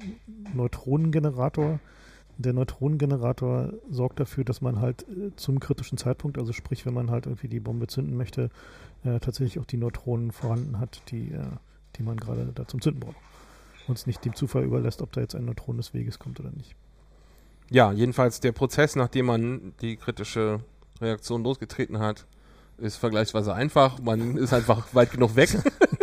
Neutronengenerator, 0.54 1.80
der 2.38 2.54
Neutronengenerator 2.54 3.74
sorgt 3.90 4.20
dafür, 4.20 4.44
dass 4.44 4.62
man 4.62 4.80
halt 4.80 5.04
äh, 5.04 5.36
zum 5.36 5.60
kritischen 5.60 5.98
Zeitpunkt, 5.98 6.38
also 6.38 6.54
sprich, 6.54 6.86
wenn 6.86 6.94
man 6.94 7.12
halt 7.12 7.26
irgendwie 7.26 7.48
die 7.48 7.60
Bombe 7.60 7.88
zünden 7.88 8.18
möchte, 8.18 8.50
äh, 9.04 9.20
tatsächlich 9.20 9.60
auch 9.60 9.66
die 9.66 9.78
Neutronen 9.78 10.32
vorhanden 10.32 10.80
hat, 10.80 11.02
die, 11.12 11.32
äh, 11.32 11.46
die 11.96 12.04
man 12.04 12.18
gerade 12.18 12.52
da 12.54 12.68
zum 12.68 12.82
Zünden 12.82 13.00
braucht. 13.00 13.18
Und 13.88 13.98
es 13.98 14.08
nicht 14.08 14.26
dem 14.26 14.36
Zufall 14.36 14.64
überlässt, 14.64 15.02
ob 15.02 15.12
da 15.12 15.22
jetzt 15.22 15.36
ein 15.36 15.46
Neutron 15.46 15.78
des 15.78 15.94
Weges 15.94 16.20
kommt 16.20 16.40
oder 16.40 16.52
nicht. 16.52 16.76
Ja, 17.70 17.92
jedenfalls 17.92 18.40
der 18.40 18.52
Prozess, 18.52 18.96
nachdem 18.96 19.28
man 19.28 19.74
die 19.82 19.96
kritische 19.96 20.60
Reaktion 21.02 21.44
losgetreten 21.44 22.00
hat, 22.00 22.26
ist 22.78 22.98
vergleichsweise 22.98 23.54
einfach. 23.54 24.00
Man 24.00 24.38
ist 24.38 24.54
einfach 24.54 24.88
weit 24.94 25.12
genug 25.12 25.36
weg 25.36 25.58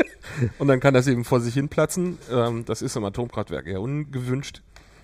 und 0.59 0.69
dann 0.69 0.81
kann 0.81 0.95
das 0.95 1.07
eben 1.07 1.25
vor 1.25 1.41
sich 1.41 1.55
hin 1.55 1.69
platzen. 1.69 2.19
Ähm, 2.31 2.65
das 2.65 2.83
ist 2.83 2.97
im 2.97 3.05
Atomkraftwerk 3.05 3.67
eher 3.67 3.81
ungewünscht. 3.81 4.62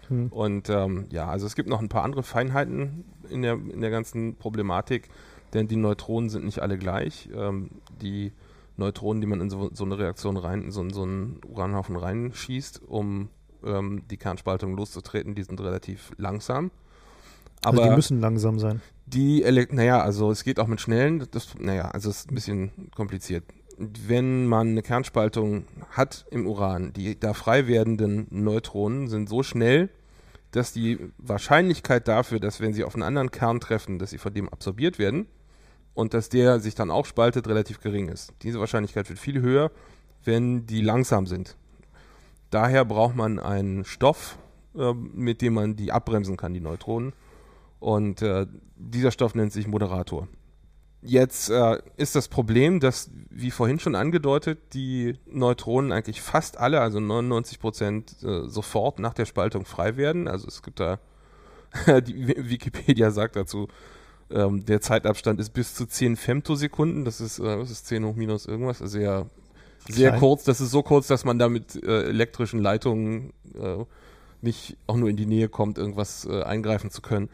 Hm. 0.08 0.28
Und 0.28 0.68
ähm, 0.70 1.06
ja, 1.10 1.28
also 1.28 1.46
es 1.46 1.54
gibt 1.54 1.68
noch 1.68 1.80
ein 1.80 1.88
paar 1.88 2.04
andere 2.04 2.22
Feinheiten 2.22 3.04
in 3.30 3.42
der, 3.42 3.54
in 3.54 3.80
der 3.80 3.90
ganzen 3.90 4.36
Problematik, 4.36 5.08
denn 5.54 5.68
die 5.68 5.76
Neutronen 5.76 6.30
sind 6.30 6.44
nicht 6.44 6.60
alle 6.60 6.78
gleich. 6.78 7.28
Ähm, 7.34 7.70
die 8.02 8.32
Neutronen, 8.76 9.20
die 9.20 9.26
man 9.26 9.40
in 9.40 9.50
so, 9.50 9.70
so 9.72 9.84
eine 9.84 9.98
Reaktion 9.98 10.36
rein, 10.36 10.70
so, 10.70 10.88
so 10.90 11.02
einen 11.02 11.40
Uranhaufen 11.46 11.96
reinschießt, 11.96 12.82
um 12.86 13.28
ähm, 13.64 14.02
die 14.10 14.16
Kernspaltung 14.16 14.76
loszutreten, 14.76 15.34
die 15.34 15.42
sind 15.42 15.60
relativ 15.60 16.12
langsam. 16.16 16.70
Aber 17.62 17.78
also 17.78 17.90
die 17.90 17.96
müssen 17.96 18.20
langsam 18.20 18.58
sein. 18.58 18.80
Die, 19.06 19.44
naja, 19.70 20.00
also 20.00 20.30
es 20.30 20.44
geht 20.44 20.60
auch 20.60 20.68
mit 20.68 20.80
schnellen, 20.80 21.26
das, 21.30 21.54
naja, 21.58 21.90
also 21.90 22.08
es 22.08 22.20
ist 22.20 22.30
ein 22.30 22.34
bisschen 22.34 22.90
kompliziert. 22.94 23.44
Wenn 23.78 24.46
man 24.46 24.68
eine 24.68 24.82
Kernspaltung 24.82 25.64
hat 25.90 26.26
im 26.30 26.46
Uran, 26.46 26.92
die 26.92 27.18
da 27.18 27.32
frei 27.32 27.66
werdenden 27.66 28.26
Neutronen 28.30 29.08
sind 29.08 29.28
so 29.28 29.42
schnell, 29.42 29.88
dass 30.50 30.72
die 30.72 30.98
Wahrscheinlichkeit 31.18 32.08
dafür, 32.08 32.40
dass 32.40 32.60
wenn 32.60 32.72
sie 32.72 32.84
auf 32.84 32.94
einen 32.94 33.02
anderen 33.02 33.30
Kern 33.30 33.60
treffen, 33.60 33.98
dass 33.98 34.10
sie 34.10 34.18
von 34.18 34.32
dem 34.32 34.48
absorbiert 34.48 34.98
werden 34.98 35.26
und 35.94 36.14
dass 36.14 36.28
der 36.28 36.60
sich 36.60 36.74
dann 36.74 36.90
auch 36.90 37.06
spaltet, 37.06 37.48
relativ 37.48 37.80
gering 37.80 38.08
ist. 38.08 38.32
Diese 38.42 38.60
Wahrscheinlichkeit 38.60 39.08
wird 39.08 39.18
viel 39.18 39.40
höher, 39.40 39.70
wenn 40.24 40.66
die 40.66 40.80
langsam 40.80 41.26
sind. 41.26 41.56
Daher 42.50 42.84
braucht 42.84 43.14
man 43.14 43.38
einen 43.38 43.84
Stoff, 43.84 44.38
äh, 44.74 44.94
mit 44.94 45.42
dem 45.42 45.54
man 45.54 45.76
die 45.76 45.92
abbremsen 45.92 46.36
kann, 46.36 46.54
die 46.54 46.60
Neutronen. 46.60 47.12
Und 47.78 48.22
äh, 48.22 48.46
dieser 48.76 49.10
Stoff 49.10 49.34
nennt 49.34 49.52
sich 49.52 49.66
Moderator. 49.66 50.28
Jetzt 51.00 51.48
äh, 51.48 51.78
ist 51.96 52.16
das 52.16 52.26
Problem, 52.26 52.80
dass, 52.80 53.10
wie 53.30 53.52
vorhin 53.52 53.78
schon 53.78 53.94
angedeutet, 53.94 54.74
die 54.74 55.14
Neutronen 55.30 55.92
eigentlich 55.92 56.20
fast 56.20 56.58
alle, 56.58 56.80
also 56.80 56.98
99 56.98 57.60
Prozent, 57.60 58.16
äh, 58.24 58.48
sofort 58.48 58.98
nach 58.98 59.14
der 59.14 59.24
Spaltung 59.24 59.64
frei 59.64 59.96
werden. 59.96 60.26
Also 60.26 60.48
es 60.48 60.62
gibt 60.62 60.80
da, 60.80 60.98
die 62.00 62.26
Wikipedia 62.50 63.12
sagt 63.12 63.36
dazu, 63.36 63.68
ähm, 64.30 64.64
der 64.66 64.80
Zeitabstand 64.80 65.38
ist 65.38 65.50
bis 65.50 65.74
zu 65.74 65.86
10 65.86 66.16
Femtosekunden. 66.16 67.04
Das 67.04 67.20
ist, 67.20 67.38
äh, 67.38 67.56
das 67.56 67.70
ist 67.70 67.86
10 67.86 68.04
hoch 68.04 68.16
minus 68.16 68.46
irgendwas. 68.46 68.82
Also 68.82 68.98
sehr, 68.98 69.26
sehr 69.88 70.10
Klein. 70.10 70.20
kurz. 70.20 70.42
Das 70.42 70.60
ist 70.60 70.72
so 70.72 70.82
kurz, 70.82 71.06
dass 71.06 71.24
man 71.24 71.38
da 71.38 71.48
mit 71.48 71.80
äh, 71.82 72.08
elektrischen 72.08 72.60
Leitungen 72.60 73.32
äh, 73.54 73.84
nicht 74.42 74.76
auch 74.88 74.96
nur 74.96 75.08
in 75.08 75.16
die 75.16 75.26
Nähe 75.26 75.48
kommt, 75.48 75.78
irgendwas 75.78 76.24
äh, 76.24 76.42
eingreifen 76.42 76.90
zu 76.90 77.02
können. 77.02 77.28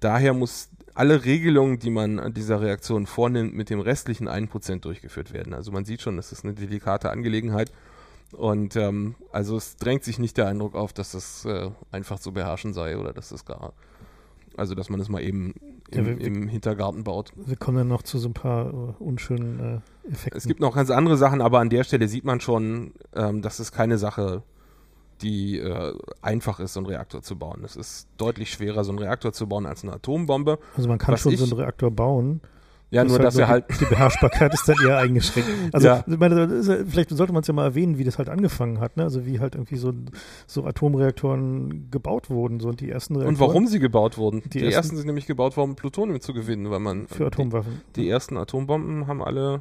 Daher 0.00 0.34
muss 0.34 0.70
alle 0.98 1.24
Regelungen, 1.24 1.78
die 1.78 1.90
man 1.90 2.18
an 2.18 2.34
dieser 2.34 2.60
Reaktion 2.60 3.06
vornimmt, 3.06 3.54
mit 3.54 3.70
dem 3.70 3.78
restlichen 3.78 4.28
1% 4.28 4.80
durchgeführt 4.80 5.32
werden. 5.32 5.54
Also 5.54 5.70
man 5.70 5.84
sieht 5.84 6.02
schon, 6.02 6.16
das 6.16 6.32
ist 6.32 6.44
eine 6.44 6.54
delikate 6.54 7.10
Angelegenheit. 7.10 7.70
Und 8.32 8.74
ähm, 8.74 9.14
also 9.30 9.56
es 9.56 9.76
drängt 9.76 10.02
sich 10.02 10.18
nicht 10.18 10.36
der 10.36 10.48
Eindruck 10.48 10.74
auf, 10.74 10.92
dass 10.92 11.12
das 11.12 11.44
äh, 11.44 11.70
einfach 11.92 12.18
zu 12.18 12.32
beherrschen 12.32 12.72
sei 12.72 12.98
oder 12.98 13.12
dass 13.12 13.28
das 13.28 13.44
gar, 13.44 13.74
also 14.56 14.74
dass 14.74 14.90
man 14.90 14.98
es 14.98 15.08
mal 15.08 15.22
eben 15.22 15.54
im, 15.92 16.04
ja, 16.04 16.18
wir, 16.18 16.20
im, 16.20 16.48
Hintergarten 16.48 17.04
baut. 17.04 17.32
Wir 17.36 17.56
kommen 17.56 17.78
dann 17.78 17.88
noch 17.88 18.02
zu 18.02 18.18
so 18.18 18.28
ein 18.28 18.34
paar 18.34 18.74
uh, 18.74 18.94
unschönen 18.98 19.82
äh, 20.04 20.10
Effekten. 20.12 20.36
Es 20.36 20.48
gibt 20.48 20.58
noch 20.58 20.74
ganz 20.74 20.90
andere 20.90 21.16
Sachen, 21.16 21.40
aber 21.40 21.60
an 21.60 21.70
der 21.70 21.84
Stelle 21.84 22.08
sieht 22.08 22.24
man 22.24 22.40
schon, 22.40 22.92
ähm, 23.14 23.40
dass 23.40 23.60
es 23.60 23.70
keine 23.70 23.98
Sache 23.98 24.42
ist 24.42 24.57
die 25.22 25.58
äh, 25.58 25.94
einfach 26.22 26.60
ist, 26.60 26.74
so 26.74 26.80
einen 26.80 26.86
Reaktor 26.86 27.22
zu 27.22 27.36
bauen. 27.36 27.62
Es 27.64 27.76
ist 27.76 28.08
deutlich 28.16 28.50
schwerer, 28.50 28.84
so 28.84 28.92
einen 28.92 28.98
Reaktor 28.98 29.32
zu 29.32 29.48
bauen 29.48 29.66
als 29.66 29.82
eine 29.82 29.92
Atombombe. 29.94 30.58
Also 30.76 30.88
man 30.88 30.98
kann 30.98 31.16
schon 31.16 31.32
ich, 31.32 31.38
so 31.38 31.44
einen 31.44 31.54
Reaktor 31.54 31.90
bauen. 31.90 32.40
Ja, 32.90 33.04
nur 33.04 33.14
halt 33.14 33.24
dass 33.24 33.36
er 33.36 33.48
halt. 33.48 33.66
Die, 33.80 33.84
Beherrschbarkeit 33.84 34.54
ist 34.54 34.66
dann 34.66 34.76
eher 34.82 34.96
eingeschränkt. 34.98 35.50
Also, 35.72 35.88
ja. 35.88 36.04
meine, 36.06 36.62
vielleicht 36.86 37.10
sollte 37.10 37.34
man 37.34 37.42
es 37.42 37.48
ja 37.48 37.52
mal 37.52 37.64
erwähnen, 37.64 37.98
wie 37.98 38.04
das 38.04 38.16
halt 38.16 38.30
angefangen 38.30 38.80
hat, 38.80 38.96
ne? 38.96 39.02
Also, 39.02 39.26
wie 39.26 39.40
halt 39.40 39.56
irgendwie 39.56 39.76
so, 39.76 39.92
so 40.46 40.64
Atomreaktoren 40.64 41.90
gebaut 41.90 42.30
wurden, 42.30 42.60
so 42.60 42.68
und 42.68 42.80
die 42.80 42.90
ersten 42.90 43.16
Reaktoren. 43.16 43.34
Und 43.34 43.40
warum 43.40 43.66
sie 43.66 43.78
gebaut 43.78 44.16
wurden. 44.16 44.40
Die, 44.40 44.48
die 44.48 44.58
ersten, 44.60 44.76
ersten, 44.76 44.96
sind 44.96 45.06
nämlich 45.06 45.26
gebaut 45.26 45.58
worden, 45.58 45.70
um 45.70 45.76
Plutonium 45.76 46.20
zu 46.20 46.32
gewinnen, 46.32 46.70
weil 46.70 46.80
man. 46.80 47.08
Für 47.08 47.26
Atomwaffen. 47.26 47.82
Die, 47.94 48.02
die 48.02 48.08
ersten 48.08 48.38
Atombomben 48.38 49.06
haben 49.06 49.22
alle 49.22 49.60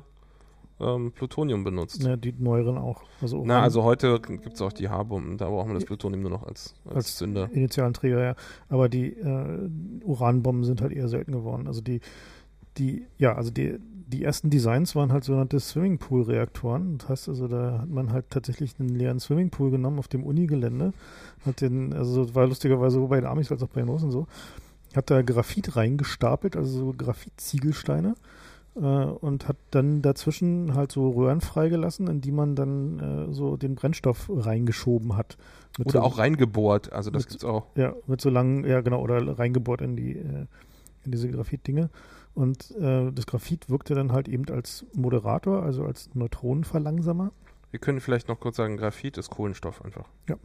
ähm, 0.80 1.12
Plutonium 1.12 1.64
benutzt. 1.64 2.04
Ja, 2.04 2.16
die 2.16 2.34
neueren 2.38 2.78
auch. 2.78 3.04
Also 3.22 3.44
Na, 3.46 3.62
also 3.62 3.84
heute 3.84 4.20
gibt 4.20 4.54
es 4.54 4.62
auch 4.62 4.74
die 4.74 4.90
H-Bomben, 4.90 5.38
da 5.38 5.50
brauchen 5.50 5.70
wir 5.70 5.76
das 5.76 5.86
Plutonium 5.86 6.22
nur 6.22 6.32
noch 6.32 6.44
als, 6.44 6.76
als, 6.86 6.96
als 6.96 7.16
Zünder. 7.18 7.50
Initialen 7.52 7.94
Träger, 7.94 8.24
ja. 8.24 8.36
Aber 8.70 8.90
die 8.90 9.14
äh, 9.14 9.70
Uranbomben 10.04 10.64
sind 10.64 10.82
halt 10.82 10.92
eher 10.92 11.08
selten 11.08 11.32
geworden. 11.32 11.68
Also 11.68 11.82
die, 11.82 12.02
die, 12.78 13.06
ja, 13.18 13.36
also 13.36 13.50
die, 13.50 13.78
die 14.08 14.24
ersten 14.24 14.50
Designs 14.50 14.96
waren 14.96 15.12
halt 15.12 15.24
sogenannte 15.24 15.60
Swimmingpool-Reaktoren. 15.60 17.00
Das 17.00 17.10
heißt 17.10 17.30
also, 17.30 17.48
da 17.48 17.80
hat 17.82 17.90
man 17.90 18.12
halt 18.12 18.30
tatsächlich 18.30 18.80
einen 18.80 18.90
leeren 18.90 19.20
Swimmingpool 19.20 19.72
genommen 19.72 20.00
auf 20.00 20.08
dem 20.08 20.24
Unigelände. 20.24 20.94
Hat 21.46 21.62
den, 21.62 21.94
also 21.94 22.34
war 22.36 22.48
lustigerweise 22.48 23.00
so 23.00 23.08
bei 23.08 23.20
den 23.20 23.26
Amis 23.26 23.52
als 23.52 23.64
auch 23.64 23.70
bei 23.70 23.82
den 23.82 23.90
Russen 23.90 24.12
so, 24.12 24.28
hat 24.96 25.10
da 25.10 25.22
Graphit 25.22 25.76
reingestapelt, 25.76 26.56
also 26.56 26.80
so 26.80 26.94
Graphit-Ziegelsteine 26.94 28.16
äh, 28.78 28.86
und 28.86 29.48
hat 29.48 29.58
dann 29.72 30.02
dazwischen 30.02 30.76
halt 30.76 30.92
so 30.92 31.10
Röhren 31.10 31.42
freigelassen, 31.42 32.08
in 32.08 32.22
die 32.22 32.32
man 32.32 32.56
dann 32.56 33.30
äh, 33.30 33.34
so 33.34 33.58
den 33.58 33.76
Brennstoff 33.76 34.30
reingeschoben 34.34 35.16
hat. 35.16 35.38
oder 35.80 35.92
so, 35.92 36.02
auch 36.02 36.18
reingebohrt, 36.18 36.94
also 36.94 37.10
das 37.12 37.24
mit, 37.24 37.30
gibt's 37.30 37.46
auch. 37.46 37.66
Ja, 37.76 37.94
mit 38.08 38.22
so 38.22 38.30
langen, 38.30 38.66
ja 38.66 38.82
genau, 38.82 39.02
oder 39.02 39.38
reingebohrt 39.38 39.82
in 39.82 39.96
die 39.96 40.18
äh, 40.18 40.46
in 41.06 41.12
diese 41.12 41.30
Graphit-Dinge. 41.30 41.90
Und 42.36 42.72
äh, 42.78 43.12
das 43.12 43.26
Graphit 43.26 43.70
wirkte 43.70 43.96
dann 43.96 44.12
halt 44.12 44.28
eben 44.28 44.48
als 44.50 44.86
Moderator, 44.94 45.64
also 45.64 45.86
als 45.86 46.14
Neutronenverlangsamer. 46.14 47.32
Wir 47.72 47.80
können 47.80 48.00
vielleicht 48.00 48.28
noch 48.28 48.40
kurz 48.40 48.58
sagen, 48.58 48.78
Graphit 48.78 49.18
ist 49.18 49.32
Kohlenstoff 49.32 49.84
einfach. 49.84 50.08
Ja. 50.30 50.36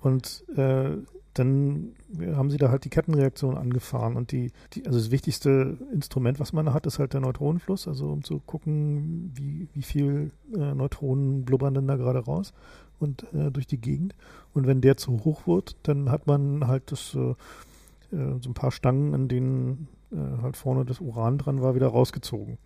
Und 0.00 0.44
äh, 0.56 0.98
dann 1.38 1.94
haben 2.34 2.50
sie 2.50 2.56
da 2.56 2.70
halt 2.70 2.84
die 2.84 2.90
Kettenreaktion 2.90 3.56
angefahren 3.56 4.16
und 4.16 4.32
die, 4.32 4.52
die, 4.72 4.86
also 4.86 4.98
das 4.98 5.10
wichtigste 5.10 5.76
Instrument, 5.92 6.40
was 6.40 6.52
man 6.52 6.72
hat, 6.72 6.86
ist 6.86 6.98
halt 6.98 7.12
der 7.12 7.20
Neutronenfluss, 7.20 7.88
also 7.88 8.10
um 8.10 8.22
zu 8.22 8.40
gucken, 8.40 9.32
wie, 9.34 9.68
wie 9.72 9.82
viel 9.82 10.30
äh, 10.54 10.74
Neutronen 10.74 11.44
blubbern 11.44 11.74
denn 11.74 11.86
da 11.86 11.96
gerade 11.96 12.20
raus 12.20 12.52
und 12.98 13.26
äh, 13.34 13.50
durch 13.50 13.66
die 13.66 13.80
Gegend. 13.80 14.14
Und 14.54 14.66
wenn 14.66 14.80
der 14.80 14.96
zu 14.96 15.24
hoch 15.24 15.46
wird, 15.46 15.76
dann 15.82 16.10
hat 16.10 16.26
man 16.26 16.66
halt 16.66 16.90
das, 16.90 17.14
äh, 17.14 17.30
äh 18.16 18.38
so 18.40 18.50
ein 18.50 18.54
paar 18.54 18.72
Stangen, 18.72 19.12
in 19.12 19.28
denen 19.28 19.88
äh, 20.12 20.42
halt 20.42 20.56
vorne 20.56 20.84
das 20.84 21.00
Uran 21.00 21.38
dran 21.38 21.60
war, 21.60 21.74
wieder 21.74 21.88
rausgezogen. 21.88 22.58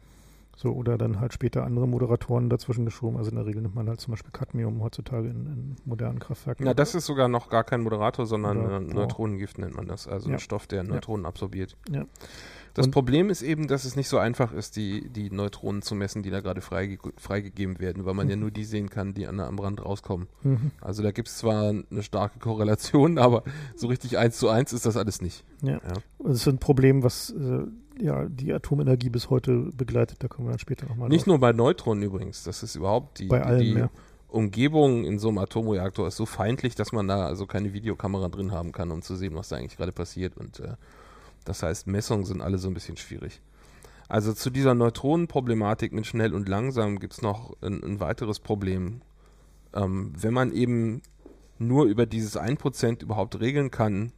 So, 0.61 0.73
oder 0.73 0.99
dann 0.99 1.21
halt 1.21 1.33
später 1.33 1.65
andere 1.65 1.89
Moderatoren 1.89 2.51
dazwischen 2.51 2.85
geschoben. 2.85 3.17
Also 3.17 3.31
in 3.31 3.37
der 3.37 3.47
Regel 3.47 3.63
nimmt 3.63 3.75
man 3.75 3.89
halt 3.89 3.99
zum 3.99 4.11
Beispiel 4.11 4.31
Cadmium 4.31 4.83
heutzutage 4.83 5.27
in, 5.27 5.47
in 5.47 5.77
modernen 5.87 6.19
Kraftwerken. 6.19 6.67
Ja, 6.67 6.75
das 6.75 6.95
ist 6.95 7.07
sogar 7.07 7.29
noch 7.29 7.49
gar 7.49 7.65
kein 7.65 7.81
Moderator, 7.81 8.27
sondern 8.27 8.59
oder, 8.67 8.79
Neutronengift 8.79 9.57
nennt 9.57 9.75
man 9.75 9.87
das. 9.87 10.07
Also 10.07 10.29
ja. 10.29 10.35
ein 10.35 10.39
Stoff, 10.39 10.67
der 10.67 10.83
Neutronen 10.83 11.25
ja. 11.25 11.31
absorbiert. 11.31 11.79
Ja. 11.89 12.05
Das 12.75 12.85
und 12.85 12.93
Problem 12.93 13.31
ist 13.31 13.41
eben, 13.41 13.69
dass 13.69 13.87
es 13.87 13.97
nicht 13.97 14.11
so 14.11 14.19
einfach 14.19 14.53
ist, 14.53 14.77
die, 14.77 15.09
die 15.09 15.31
Neutronen 15.31 15.81
zu 15.81 15.95
messen, 15.95 16.23
die 16.23 16.29
da 16.29 16.41
gerade 16.41 16.61
freige, 16.61 16.99
freigegeben 17.17 17.81
werden, 17.81 18.05
weil 18.05 18.13
man 18.13 18.27
mhm. 18.27 18.31
ja 18.31 18.37
nur 18.37 18.51
die 18.51 18.65
sehen 18.65 18.91
kann, 18.91 19.15
die 19.15 19.27
an, 19.27 19.41
am 19.41 19.59
Rand 19.59 19.83
rauskommen. 19.83 20.29
Mhm. 20.43 20.73
Also 20.83 21.03
da 21.03 21.11
gibt 21.11 21.29
es 21.29 21.39
zwar 21.39 21.71
eine 21.71 22.03
starke 22.03 22.39
Korrelation, 22.39 23.17
aber 23.19 23.45
so 23.77 23.87
richtig 23.87 24.19
eins 24.19 24.37
zu 24.37 24.51
eins 24.51 24.75
ist 24.75 24.85
das 24.85 24.99
alles 24.99 25.23
nicht. 25.23 25.43
Ja. 25.63 25.73
ja. 25.73 25.95
Das 26.19 26.37
ist 26.37 26.49
ein 26.49 26.59
Problem, 26.59 27.03
was 27.03 27.31
äh, 27.31 27.63
ja, 28.01 28.27
die 28.27 28.53
Atomenergie 28.53 29.11
bis 29.11 29.31
heute 29.31 29.71
begleitet. 29.75 30.23
Da 30.23 30.29
kommen 30.29 30.49
wir 30.49 30.53
dann 30.53 30.59
später 30.59 30.87
nochmal 30.87 31.09
Nicht 31.09 31.23
drauf. 31.23 31.29
nur 31.29 31.39
bei 31.39 31.53
Neutronen 31.53 32.03
übrigens, 32.03 32.45
das 32.45 32.63
ist 32.63 32.75
überhaupt 32.77 33.19
die, 33.19 33.27
bei 33.27 33.43
allem, 33.43 33.61
die 33.61 33.73
ja. 33.73 33.91
Umgebung 34.29 35.05
in 35.05 35.19
so 35.19 35.29
einem 35.29 35.39
Atomreaktor 35.39 36.09
ist 36.09 36.17
so 36.17 36.27
feindlich, 36.27 36.75
dass 36.75 36.93
man 36.93 37.09
da 37.09 37.27
also 37.27 37.47
keine 37.47 37.73
Videokamera 37.73 38.29
drin 38.29 38.53
haben 38.53 38.73
kann, 38.73 38.91
um 38.91 39.03
zu 39.03 39.17
sehen, 39.17 39.35
was 39.35 39.49
da 39.49 39.57
eigentlich 39.57 39.77
gerade 39.77 39.93
passiert. 39.93 40.37
Und 40.37 40.61
äh, 40.61 40.75
das 41.45 41.63
heißt, 41.63 41.87
Messungen 41.87 42.25
sind 42.25 42.41
alle 42.41 42.59
so 42.59 42.69
ein 42.69 42.75
bisschen 42.75 42.97
schwierig. 42.97 43.41
Also 44.09 44.33
zu 44.33 44.51
dieser 44.51 44.75
Neutronenproblematik 44.75 45.93
mit 45.93 46.07
schnell 46.07 46.35
und 46.35 46.49
langsam 46.49 46.99
gibt 46.99 47.13
es 47.13 47.23
noch 47.23 47.57
ein, 47.63 47.83
ein, 47.83 48.01
weiteres 48.01 48.41
Problem. 48.41 49.03
Ähm, 49.73 50.13
wenn 50.17 50.35
man 50.35 50.53
eben 50.53 51.03
nur 51.59 51.85
über 51.85 52.07
dieses 52.07 52.37
1% 52.37 53.03
überhaupt 53.03 53.39
regeln 53.39 53.71
kann, 53.71 54.13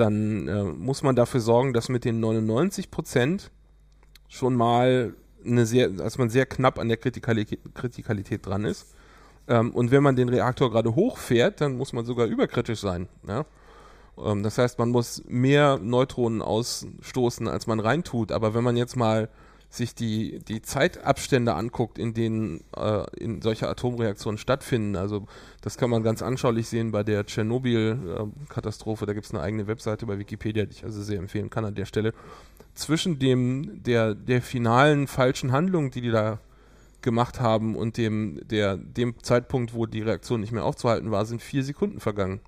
dann 0.00 0.48
äh, 0.48 0.64
muss 0.64 1.02
man 1.02 1.14
dafür 1.14 1.40
sorgen, 1.40 1.72
dass 1.72 1.88
mit 1.88 2.04
den 2.04 2.20
99 2.20 2.90
Prozent 2.90 3.50
schon 4.28 4.54
mal 4.54 5.14
eine 5.44 5.66
sehr, 5.66 5.88
dass 5.88 6.18
man 6.18 6.30
sehr 6.30 6.46
knapp 6.46 6.78
an 6.78 6.88
der 6.88 6.96
Kritikalität, 6.96 7.60
Kritikalität 7.74 8.46
dran 8.46 8.64
ist. 8.64 8.94
Ähm, 9.48 9.72
und 9.72 9.90
wenn 9.90 10.02
man 10.02 10.16
den 10.16 10.28
Reaktor 10.28 10.70
gerade 10.70 10.94
hochfährt, 10.94 11.60
dann 11.60 11.76
muss 11.76 11.92
man 11.92 12.04
sogar 12.04 12.26
überkritisch 12.26 12.80
sein. 12.80 13.08
Ja? 13.26 13.44
Ähm, 14.18 14.42
das 14.42 14.58
heißt, 14.58 14.78
man 14.78 14.90
muss 14.90 15.22
mehr 15.26 15.78
Neutronen 15.78 16.42
ausstoßen, 16.42 17.48
als 17.48 17.66
man 17.66 17.80
reintut. 17.80 18.32
Aber 18.32 18.54
wenn 18.54 18.64
man 18.64 18.76
jetzt 18.76 18.96
mal 18.96 19.28
sich 19.70 19.94
die, 19.94 20.40
die 20.40 20.62
Zeitabstände 20.62 21.54
anguckt, 21.54 21.98
in 21.98 22.12
denen 22.12 22.64
äh, 22.76 23.04
in 23.16 23.40
solche 23.40 23.68
Atomreaktionen 23.68 24.36
stattfinden, 24.36 24.96
also 24.96 25.26
das 25.62 25.78
kann 25.78 25.90
man 25.90 26.02
ganz 26.02 26.22
anschaulich 26.22 26.68
sehen 26.68 26.90
bei 26.90 27.04
der 27.04 27.24
Tschernobyl-Katastrophe, 27.24 29.06
da 29.06 29.12
gibt 29.12 29.26
es 29.26 29.32
eine 29.32 29.42
eigene 29.42 29.68
Webseite 29.68 30.06
bei 30.06 30.18
Wikipedia, 30.18 30.66
die 30.66 30.72
ich 30.72 30.84
also 30.84 31.00
sehr 31.02 31.20
empfehlen 31.20 31.50
kann 31.50 31.64
an 31.64 31.76
der 31.76 31.86
Stelle. 31.86 32.12
Zwischen 32.74 33.20
dem, 33.20 33.82
der, 33.84 34.14
der 34.16 34.42
finalen 34.42 35.06
falschen 35.06 35.52
Handlung, 35.52 35.92
die 35.92 36.00
die 36.00 36.10
da 36.10 36.40
gemacht 37.00 37.40
haben 37.40 37.76
und 37.76 37.96
dem, 37.96 38.40
der, 38.44 38.76
dem 38.76 39.22
Zeitpunkt, 39.22 39.72
wo 39.72 39.86
die 39.86 40.02
Reaktion 40.02 40.40
nicht 40.40 40.52
mehr 40.52 40.64
aufzuhalten 40.64 41.10
war, 41.10 41.24
sind 41.24 41.42
vier 41.42 41.62
Sekunden 41.62 42.00
vergangen. 42.00 42.40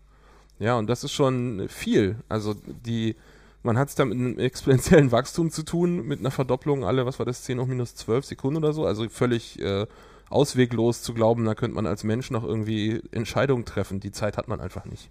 Ja, 0.59 0.77
und 0.77 0.89
das 0.89 1.05
ist 1.05 1.13
schon 1.13 1.69
viel. 1.69 2.17
Also 2.29 2.55
die, 2.55 3.17
man 3.63 3.79
hat 3.79 3.89
es 3.89 3.95
da 3.95 4.05
mit 4.05 4.19
einem 4.19 4.39
exponentiellen 4.39 5.13
Wachstum 5.13 5.51
zu 5.51 5.63
tun, 5.63 6.07
mit 6.07 6.21
einer 6.21 6.31
Verdopplung 6.31 6.85
alle, 6.85 7.07
was 7.07 7.19
war 7.19 7.27
das, 7.27 7.45
10 7.45 7.61
hoch 7.61 7.67
minus 7.67 7.95
12 7.95 8.25
Sekunden 8.25 8.59
oder 8.59 8.73
so. 8.73 8.85
Also 8.87 9.09
völlig 9.09 9.61
äh, 9.61 9.87
ausweglos 10.31 11.03
zu 11.03 11.15
glauben, 11.15 11.45
da 11.45 11.55
könnte 11.55 11.77
man 11.77 11.87
als 11.87 12.05
Mensch 12.05 12.31
noch 12.31 12.45
irgendwie 12.45 13.03
Entscheidungen 13.13 13.65
treffen. 13.65 14.01
Die 14.01 14.13
Zeit 14.13 14.37
hat 14.37 14.49
man 14.49 14.61
einfach 14.61 14.85
nicht. 14.85 15.11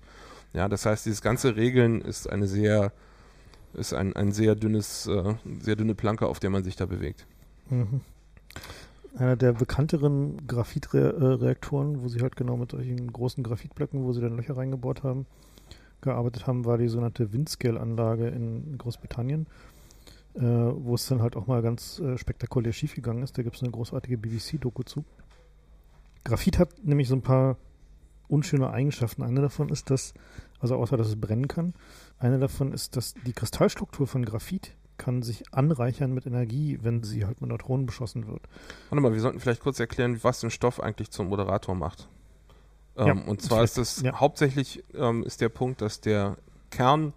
Ja, 0.53 0.67
das 0.67 0.85
heißt, 0.85 1.05
dieses 1.05 1.21
ganze 1.21 1.55
Regeln 1.55 2.01
ist 2.01 2.29
eine 2.29 2.47
sehr, 2.47 2.91
ist 3.73 3.93
ein, 3.93 4.15
ein 4.15 4.31
sehr 4.31 4.55
dünnes, 4.55 5.07
äh, 5.07 5.35
sehr 5.59 5.75
dünne 5.75 5.95
Planke, 5.95 6.27
auf 6.27 6.39
der 6.39 6.49
man 6.49 6.63
sich 6.63 6.75
da 6.75 6.85
bewegt. 6.85 7.25
Mhm. 7.69 8.01
Einer 9.15 9.35
der 9.35 9.53
bekannteren 9.53 10.45
Graphitreaktoren, 10.47 12.01
wo 12.01 12.07
sie 12.07 12.21
halt 12.21 12.35
genau 12.35 12.57
mit 12.57 12.71
solchen 12.71 13.11
großen 13.11 13.43
Graphitblöcken, 13.43 14.03
wo 14.03 14.13
sie 14.13 14.21
dann 14.21 14.37
Löcher 14.37 14.57
reingebaut 14.57 15.03
haben, 15.03 15.25
gearbeitet 16.01 16.47
haben, 16.47 16.65
war 16.65 16.77
die 16.77 16.87
sogenannte 16.87 17.33
Windscale-Anlage 17.33 18.27
in 18.27 18.77
Großbritannien, 18.77 19.47
äh, 20.35 20.41
wo 20.41 20.95
es 20.95 21.07
dann 21.07 21.21
halt 21.21 21.35
auch 21.35 21.47
mal 21.47 21.61
ganz 21.61 21.99
äh, 21.99 22.17
spektakulär 22.17 22.73
schiefgegangen 22.73 23.23
ist. 23.23 23.37
Da 23.37 23.43
gibt 23.43 23.55
es 23.55 23.61
eine 23.61 23.71
großartige 23.71 24.17
BBC-Doku 24.17 24.83
zu. 24.83 25.05
Graphit 26.23 26.59
hat 26.59 26.83
nämlich 26.83 27.07
so 27.07 27.15
ein 27.15 27.21
paar 27.21 27.57
unschöne 28.27 28.71
Eigenschaften. 28.71 29.23
Eine 29.23 29.41
davon 29.41 29.69
ist, 29.69 29.89
dass, 29.89 30.13
also 30.59 30.75
außer 30.75 30.97
dass 30.97 31.07
es 31.07 31.19
brennen 31.19 31.47
kann, 31.47 31.73
eine 32.17 32.39
davon 32.39 32.71
ist, 32.71 32.95
dass 32.95 33.13
die 33.25 33.33
Kristallstruktur 33.33 34.07
von 34.07 34.23
Graphit 34.23 34.75
kann 34.97 35.23
sich 35.23 35.43
anreichern 35.51 36.13
mit 36.13 36.27
Energie, 36.27 36.77
wenn 36.81 37.01
sie 37.01 37.25
halt 37.25 37.41
mit 37.41 37.49
Neutronen 37.49 37.87
beschossen 37.87 38.27
wird. 38.27 38.41
Warte 38.89 39.01
mal, 39.01 39.11
wir 39.11 39.19
sollten 39.19 39.39
vielleicht 39.39 39.61
kurz 39.61 39.79
erklären, 39.79 40.23
was 40.23 40.43
ein 40.43 40.51
Stoff 40.51 40.79
eigentlich 40.79 41.09
zum 41.09 41.27
Moderator 41.27 41.73
macht. 41.73 42.07
Ähm, 42.97 43.07
ja, 43.07 43.13
und 43.25 43.41
zwar 43.41 43.63
ist 43.63 43.77
das 43.77 44.01
ja. 44.01 44.19
hauptsächlich 44.19 44.83
ähm, 44.93 45.23
ist 45.23 45.41
der 45.41 45.49
Punkt, 45.49 45.81
dass 45.81 46.01
der 46.01 46.37
Kern 46.69 47.13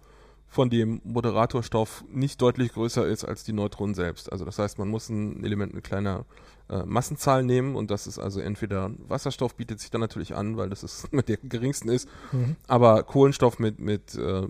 von 0.47 0.69
dem 0.69 1.01
Moderatorstoff 1.03 2.05
nicht 2.09 2.41
deutlich 2.41 2.73
größer 2.73 3.05
ist 3.05 3.25
als 3.25 3.43
die 3.43 3.51
Neutronen 3.51 3.93
selbst. 3.93 4.31
Also 4.31 4.45
das 4.45 4.57
heißt, 4.57 4.79
man 4.79 4.87
muss 4.87 5.09
ein 5.09 5.43
Element 5.43 5.73
mit 5.73 5.83
kleiner 5.83 6.25
äh, 6.69 6.83
Massenzahl 6.85 7.43
nehmen 7.43 7.75
und 7.75 7.91
das 7.91 8.07
ist 8.07 8.19
also 8.19 8.39
entweder 8.39 8.91
Wasserstoff 9.07 9.55
bietet 9.55 9.81
sich 9.81 9.91
dann 9.91 10.01
natürlich 10.01 10.33
an, 10.33 10.55
weil 10.55 10.69
das 10.69 10.83
ist 10.83 11.11
mit 11.13 11.27
der 11.27 11.37
geringsten 11.37 11.89
ist, 11.89 12.07
mhm. 12.31 12.55
aber 12.67 13.03
Kohlenstoff 13.03 13.59
mit, 13.59 13.79
mit 13.79 14.15
äh, 14.15 14.47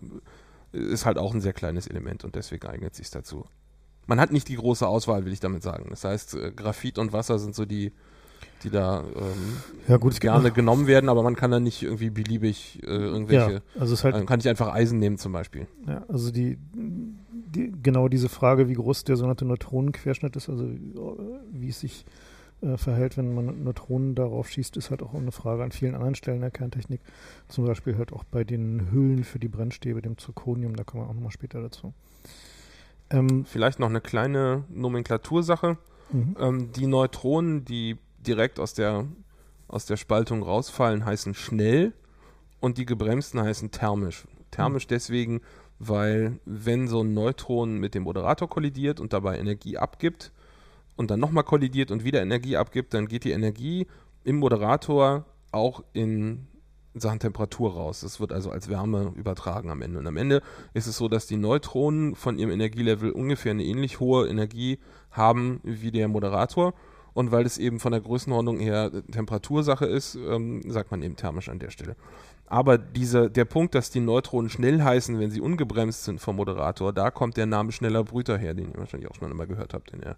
ist 0.71 1.05
halt 1.05 1.17
auch 1.17 1.33
ein 1.33 1.41
sehr 1.41 1.53
kleines 1.53 1.87
Element 1.87 2.23
und 2.23 2.35
deswegen 2.35 2.67
eignet 2.67 2.93
sich 2.93 3.09
dazu. 3.09 3.45
Man 4.05 4.19
hat 4.19 4.31
nicht 4.31 4.47
die 4.47 4.57
große 4.57 4.87
Auswahl, 4.87 5.25
will 5.25 5.33
ich 5.33 5.39
damit 5.39 5.63
sagen. 5.63 5.87
Das 5.89 6.03
heißt, 6.03 6.35
äh, 6.35 6.51
Graphit 6.51 6.99
und 6.99 7.13
Wasser 7.13 7.39
sind 7.39 7.55
so 7.55 7.65
die 7.65 7.91
die 8.65 8.71
da 8.71 9.03
ähm, 9.15 9.57
ja, 9.87 9.97
gut, 9.97 10.19
gerne 10.19 10.51
genommen 10.51 10.87
werden, 10.87 11.09
aber 11.09 11.23
man 11.23 11.35
kann 11.35 11.51
da 11.51 11.59
nicht 11.59 11.83
irgendwie 11.83 12.09
beliebig 12.09 12.81
äh, 12.83 12.87
irgendwelche. 12.87 13.53
Ja, 13.53 13.61
also 13.79 13.93
es 13.93 14.03
halt, 14.03 14.15
äh, 14.15 14.25
kann 14.25 14.39
ich 14.39 14.49
einfach 14.49 14.73
Eisen 14.73 14.99
nehmen 14.99 15.17
zum 15.17 15.31
Beispiel. 15.31 15.67
Ja, 15.87 16.03
also 16.09 16.31
die, 16.31 16.57
die 16.73 17.71
genau 17.81 18.07
diese 18.07 18.27
Frage, 18.27 18.67
wie 18.67 18.73
groß 18.73 19.03
der 19.05 19.15
sogenannte 19.15 19.45
Neutronenquerschnitt 19.45 20.35
ist, 20.35 20.49
also 20.49 20.67
wie 21.51 21.69
es 21.69 21.79
sich 21.79 22.05
äh, 22.61 22.77
verhält, 22.77 23.17
wenn 23.17 23.33
man 23.33 23.63
Neutronen 23.63 24.15
darauf 24.15 24.49
schießt, 24.49 24.77
ist 24.77 24.89
halt 24.89 25.03
auch 25.03 25.13
eine 25.13 25.31
Frage 25.31 25.63
an 25.63 25.71
vielen 25.71 25.93
anderen 25.93 26.15
Stellen 26.15 26.41
der 26.41 26.51
Kerntechnik. 26.51 27.01
Zum 27.47 27.65
Beispiel 27.65 27.97
halt 27.97 28.11
auch 28.11 28.23
bei 28.23 28.43
den 28.43 28.91
Hüllen 28.91 29.23
für 29.23 29.39
die 29.39 29.47
Brennstäbe, 29.47 30.01
dem 30.01 30.17
Zirconium, 30.17 30.75
da 30.75 30.83
kommen 30.83 31.03
wir 31.03 31.09
auch 31.09 31.13
nochmal 31.13 31.31
später 31.31 31.61
dazu. 31.61 31.93
Ähm, 33.09 33.45
Vielleicht 33.45 33.79
noch 33.79 33.89
eine 33.89 34.01
kleine 34.01 34.63
Nomenklatursache. 34.69 35.77
Mhm. 36.11 36.35
Ähm, 36.39 36.71
die 36.71 36.87
Neutronen, 36.87 37.65
die 37.65 37.97
direkt 38.27 38.59
aus 38.59 38.73
der, 38.73 39.05
aus 39.67 39.85
der 39.85 39.97
Spaltung 39.97 40.43
rausfallen, 40.43 41.05
heißen 41.05 41.33
schnell 41.33 41.93
und 42.59 42.77
die 42.77 42.85
gebremsten 42.85 43.41
heißen 43.41 43.71
thermisch. 43.71 44.25
Thermisch 44.51 44.85
mhm. 44.85 44.89
deswegen, 44.89 45.41
weil 45.79 46.39
wenn 46.45 46.87
so 46.87 47.01
ein 47.01 47.13
Neutron 47.13 47.77
mit 47.77 47.95
dem 47.95 48.03
Moderator 48.03 48.49
kollidiert 48.49 48.99
und 48.99 49.13
dabei 49.13 49.37
Energie 49.37 49.77
abgibt 49.77 50.31
und 50.95 51.11
dann 51.11 51.19
nochmal 51.19 51.43
kollidiert 51.43 51.91
und 51.91 52.03
wieder 52.03 52.21
Energie 52.21 52.57
abgibt, 52.57 52.93
dann 52.93 53.07
geht 53.07 53.23
die 53.23 53.31
Energie 53.31 53.87
im 54.23 54.37
Moderator 54.37 55.25
auch 55.51 55.83
in 55.93 56.47
Sachen 56.95 57.19
Temperatur 57.19 57.73
raus. 57.73 58.01
Das 58.01 58.19
wird 58.19 58.31
also 58.31 58.51
als 58.51 58.69
Wärme 58.69 59.13
übertragen 59.15 59.69
am 59.69 59.81
Ende. 59.81 59.99
Und 59.99 60.07
am 60.07 60.17
Ende 60.17 60.41
ist 60.73 60.87
es 60.87 60.97
so, 60.97 61.09
dass 61.09 61.27
die 61.27 61.37
Neutronen 61.37 62.15
von 62.15 62.39
ihrem 62.39 62.51
Energielevel 62.51 63.11
ungefähr 63.11 63.51
eine 63.51 63.63
ähnlich 63.63 63.99
hohe 63.99 64.27
Energie 64.27 64.79
haben 65.11 65.59
wie 65.63 65.91
der 65.91 66.07
Moderator. 66.07 66.73
Und 67.15 67.31
weil 67.31 67.45
es 67.45 67.57
eben 67.57 67.79
von 67.79 67.93
der 67.93 68.01
Größenordnung 68.01 68.59
her 68.59 68.91
Temperatursache 69.09 69.85
ist, 69.85 70.15
ähm, 70.15 70.61
sagt 70.69 70.91
man 70.91 71.01
eben 71.01 71.15
thermisch 71.15 71.47
an 71.47 71.59
der 71.59 71.69
Stelle. 71.69 71.95
Aber 72.45 72.77
diese, 72.77 73.31
der 73.31 73.45
Punkt, 73.45 73.73
dass 73.73 73.89
die 73.89 74.01
Neutronen 74.01 74.49
schnell 74.49 74.83
heißen, 74.83 75.17
wenn 75.17 75.31
sie 75.31 75.39
ungebremst 75.39 76.03
sind 76.03 76.19
vom 76.19 76.35
Moderator, 76.35 76.91
da 76.91 77.11
kommt 77.11 77.37
der 77.37 77.45
Name 77.45 77.71
schneller 77.71 78.03
Brüter 78.03 78.37
her, 78.37 78.53
den 78.53 78.69
ihr 78.69 78.77
wahrscheinlich 78.77 79.09
auch 79.09 79.15
schon 79.15 79.31
einmal 79.31 79.47
gehört 79.47 79.73
habt 79.73 79.91
in 79.91 80.01
der 80.01 80.17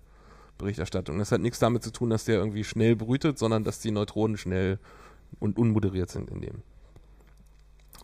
Berichterstattung. 0.57 1.19
Das 1.19 1.31
hat 1.31 1.39
nichts 1.39 1.59
damit 1.59 1.83
zu 1.83 1.91
tun, 1.91 2.09
dass 2.09 2.25
der 2.25 2.39
irgendwie 2.39 2.63
schnell 2.63 2.95
brütet, 2.95 3.37
sondern 3.37 3.63
dass 3.63 3.79
die 3.79 3.91
Neutronen 3.91 4.35
schnell 4.35 4.79
und 5.39 5.59
unmoderiert 5.59 6.09
sind 6.09 6.31
in 6.31 6.41
dem. 6.41 6.63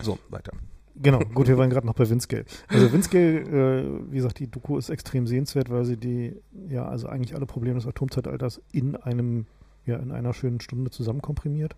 So, 0.02 0.20
weiter. 0.30 0.54
Genau, 0.96 1.20
gut, 1.34 1.48
wir 1.48 1.58
waren 1.58 1.70
gerade 1.70 1.88
noch 1.88 1.96
bei 1.96 2.10
Windscale. 2.10 2.46
Also 2.68 2.92
Windscale, 2.92 3.40
äh, 3.40 4.12
wie 4.12 4.18
gesagt, 4.18 4.40
die 4.40 4.48
Doku 4.48 4.78
ist 4.78 4.90
extrem 4.90 5.28
sehenswert, 5.28 5.70
weil 5.70 5.86
sie 5.86 5.98
die, 5.98 6.36
ja, 6.70 6.86
also 6.86 7.08
eigentlich 7.08 7.36
alle 7.36 7.46
Probleme 7.46 7.76
des 7.76 7.88
Atomzeitalters 7.88 8.62
in 8.72 8.96
einem, 8.96 9.46
ja, 9.86 9.98
in 9.98 10.12
einer 10.12 10.34
schönen 10.34 10.60
Stunde 10.60 10.92
zusammenkomprimiert. 10.92 11.76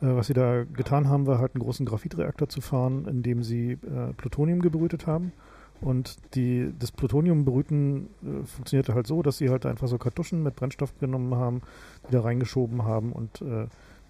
Äh, 0.00 0.14
was 0.14 0.28
sie 0.28 0.34
da 0.34 0.64
getan 0.64 1.08
haben, 1.08 1.26
war 1.26 1.38
halt 1.38 1.54
einen 1.54 1.62
großen 1.62 1.86
Graphitreaktor 1.86 2.48
zu 2.48 2.60
fahren, 2.60 3.06
in 3.06 3.22
dem 3.22 3.42
sie 3.42 3.72
äh, 3.72 4.12
Plutonium 4.16 4.60
gebrütet 4.60 5.06
haben. 5.06 5.32
Und 5.80 6.16
die, 6.34 6.72
das 6.78 6.92
Plutoniumbrüten 6.92 8.08
äh, 8.22 8.46
funktionierte 8.46 8.94
halt 8.94 9.06
so, 9.06 9.22
dass 9.22 9.38
sie 9.38 9.50
halt 9.50 9.66
einfach 9.66 9.88
so 9.88 9.98
Kartuschen 9.98 10.42
mit 10.42 10.56
Brennstoff 10.56 10.98
genommen 10.98 11.34
haben, 11.34 11.62
die 12.08 12.12
da 12.12 12.20
reingeschoben 12.20 12.84
haben 12.84 13.12
und 13.12 13.42
äh, 13.42 13.66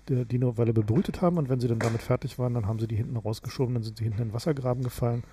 die, 0.08 0.24
die 0.24 0.36
eine 0.36 0.56
Weile 0.58 0.72
bebrütet 0.72 1.22
haben 1.22 1.38
und 1.38 1.48
wenn 1.48 1.60
sie 1.60 1.68
dann 1.68 1.78
damit 1.78 2.02
fertig 2.02 2.38
waren, 2.38 2.54
dann 2.54 2.66
haben 2.66 2.78
sie 2.78 2.86
die 2.86 2.96
hinten 2.96 3.16
rausgeschoben, 3.16 3.74
dann 3.74 3.82
sind 3.82 3.98
sie 3.98 4.04
hinten 4.04 4.22
in 4.22 4.28
den 4.28 4.34
Wassergraben 4.34 4.82
gefallen 4.82 5.24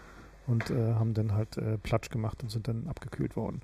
und 0.48 0.70
äh, 0.70 0.94
haben 0.94 1.14
dann 1.14 1.34
halt 1.34 1.58
äh, 1.58 1.78
Platsch 1.78 2.10
gemacht 2.10 2.44
und 2.44 2.50
sind 2.50 2.68
dann 2.68 2.88
abgekühlt 2.88 3.36
worden. 3.36 3.62